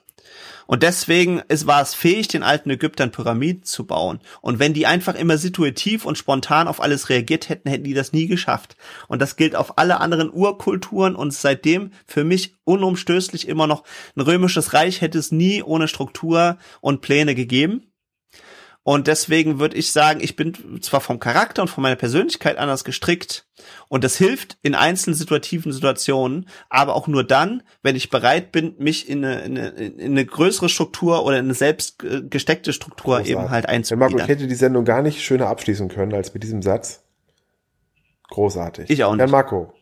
Und 0.68 0.84
deswegen 0.84 1.42
ist, 1.48 1.68
war 1.68 1.82
es 1.82 1.94
fähig, 1.94 2.28
den 2.28 2.44
alten 2.44 2.70
Ägyptern 2.70 3.12
Pyramiden 3.12 3.64
zu 3.64 3.86
bauen. 3.86 4.20
Und 4.42 4.60
wenn 4.60 4.74
die 4.74 4.88
einfach 4.88 5.16
immer 5.16 5.38
situativ 5.38 6.06
und 6.06 6.18
spontan 6.18 6.68
auf 6.68 6.82
alles 6.82 7.10
reagiert 7.10 7.50
hätten, 7.50 7.70
hätten 7.70 7.84
die 7.84 7.94
das 7.94 8.14
nie 8.14 8.28
geschafft. 8.28 8.76
Und 9.08 9.22
das 9.22 9.36
gilt 9.36 9.56
auf 9.56 9.78
alle 9.78 10.00
anderen 10.00 10.32
Urkulturen 10.32 11.16
und 11.16 11.34
seitdem 11.34 11.92
für 12.06 12.24
mich 12.24 12.56
unumstößlich 12.64 13.48
immer 13.48 13.68
noch 13.68 13.84
ein 14.16 14.22
römisches 14.22 14.74
Reich 14.74 15.02
hätte 15.02 15.20
es 15.20 15.32
nie 15.32 15.62
ohne 15.62 15.88
Struktur 15.88 16.58
und 16.82 17.02
Pläne 17.02 17.36
gegeben. 17.36 17.84
Und 18.88 19.08
deswegen 19.08 19.60
würde 19.60 19.76
ich 19.78 19.92
sagen, 19.92 20.20
ich 20.22 20.36
bin 20.36 20.80
zwar 20.80 21.02
vom 21.02 21.18
Charakter 21.18 21.64
und 21.64 21.70
von 21.70 21.82
meiner 21.82 21.96
Persönlichkeit 21.96 22.60
anders 22.60 22.84
gestrickt 22.84 23.48
und 23.88 24.04
das 24.04 24.16
hilft 24.16 24.60
in 24.62 24.76
einzelnen 24.76 25.16
situativen 25.16 25.72
Situationen, 25.72 26.48
aber 26.70 26.94
auch 26.94 27.08
nur 27.08 27.24
dann, 27.24 27.64
wenn 27.82 27.96
ich 27.96 28.12
bereit 28.12 28.52
bin, 28.52 28.76
mich 28.78 29.10
in 29.10 29.26
eine, 29.26 29.42
in 29.42 29.58
eine, 29.58 29.70
in 29.70 30.12
eine 30.12 30.24
größere 30.24 30.70
Struktur 30.70 31.26
oder 31.26 31.40
in 31.40 31.46
eine 31.46 31.56
selbst 31.56 32.06
gesteckte 32.30 32.74
Struktur 32.74 33.16
Großartig. 33.16 33.32
eben 33.32 33.50
halt 33.50 33.66
einzubinden. 33.68 34.18
Marco, 34.18 34.24
ich 34.24 34.30
hätte 34.30 34.46
die 34.46 34.54
Sendung 34.54 34.86
gar 34.86 35.02
nicht 35.02 35.24
schöner 35.24 35.48
abschließen 35.48 35.90
können 35.90 36.14
als 36.14 36.36
mit 36.36 36.44
diesem 36.44 36.62
Satz. 36.62 37.02
Großartig. 38.30 38.92
Ich 38.92 39.04
auch 39.04 39.14
nicht. 39.14 39.22
Herr 39.22 39.30
Marco. 39.30 39.74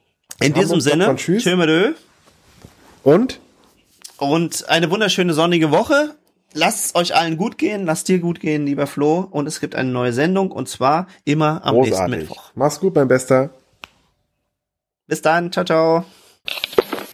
In 0.41 0.53
diesem 0.53 0.79
Sinne, 0.79 1.13
tschüss. 1.17 1.45
Und? 3.03 3.41
Und 4.15 4.69
eine 4.69 4.89
wunderschöne 4.89 5.33
sonnige 5.33 5.71
Woche 5.71 6.15
lasst 6.53 6.85
es 6.85 6.95
euch 6.95 7.15
allen 7.15 7.37
gut 7.37 7.57
gehen, 7.57 7.85
lasst 7.85 8.07
dir 8.07 8.19
gut 8.19 8.39
gehen, 8.39 8.65
lieber 8.65 8.87
Flo. 8.87 9.27
Und 9.29 9.47
es 9.47 9.59
gibt 9.59 9.75
eine 9.75 9.89
neue 9.89 10.13
Sendung 10.13 10.51
und 10.51 10.69
zwar 10.69 11.07
immer 11.25 11.65
am 11.65 11.75
Großartig. 11.75 11.89
nächsten 11.89 12.11
Mittwoch. 12.11 12.51
Mach's 12.55 12.79
gut, 12.79 12.95
mein 12.95 13.07
Bester. 13.07 13.49
Bis 15.07 15.21
dann, 15.21 15.51
ciao, 15.51 15.65
ciao. 15.65 16.05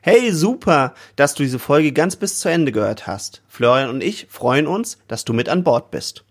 Hey, 0.01 0.31
super, 0.31 0.93
dass 1.15 1.35
du 1.35 1.43
diese 1.43 1.59
Folge 1.59 1.91
ganz 1.91 2.15
bis 2.15 2.39
zu 2.39 2.49
Ende 2.49 2.71
gehört 2.71 3.07
hast. 3.07 3.41
Florian 3.47 3.89
und 3.89 4.01
ich 4.01 4.27
freuen 4.29 4.67
uns, 4.67 4.97
dass 5.07 5.25
du 5.25 5.33
mit 5.33 5.49
an 5.49 5.63
Bord 5.63 5.91
bist. 5.91 6.23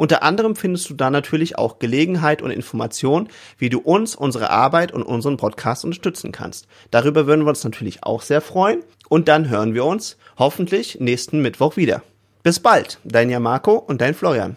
Unter 0.00 0.22
anderem 0.22 0.56
findest 0.56 0.88
du 0.88 0.94
da 0.94 1.10
natürlich 1.10 1.58
auch 1.58 1.78
Gelegenheit 1.78 2.40
und 2.40 2.50
Information, 2.50 3.28
wie 3.58 3.68
du 3.68 3.80
uns, 3.80 4.14
unsere 4.14 4.48
Arbeit 4.48 4.92
und 4.92 5.02
unseren 5.02 5.36
Podcast 5.36 5.84
unterstützen 5.84 6.32
kannst. 6.32 6.66
Darüber 6.90 7.26
würden 7.26 7.44
wir 7.44 7.50
uns 7.50 7.64
natürlich 7.64 8.02
auch 8.02 8.22
sehr 8.22 8.40
freuen 8.40 8.82
und 9.10 9.28
dann 9.28 9.50
hören 9.50 9.74
wir 9.74 9.84
uns 9.84 10.16
hoffentlich 10.38 11.00
nächsten 11.00 11.42
Mittwoch 11.42 11.76
wieder. 11.76 12.02
Bis 12.42 12.60
bald, 12.60 12.98
dein 13.04 13.28
Jamarco 13.28 13.74
und 13.74 14.00
dein 14.00 14.14
Florian. 14.14 14.56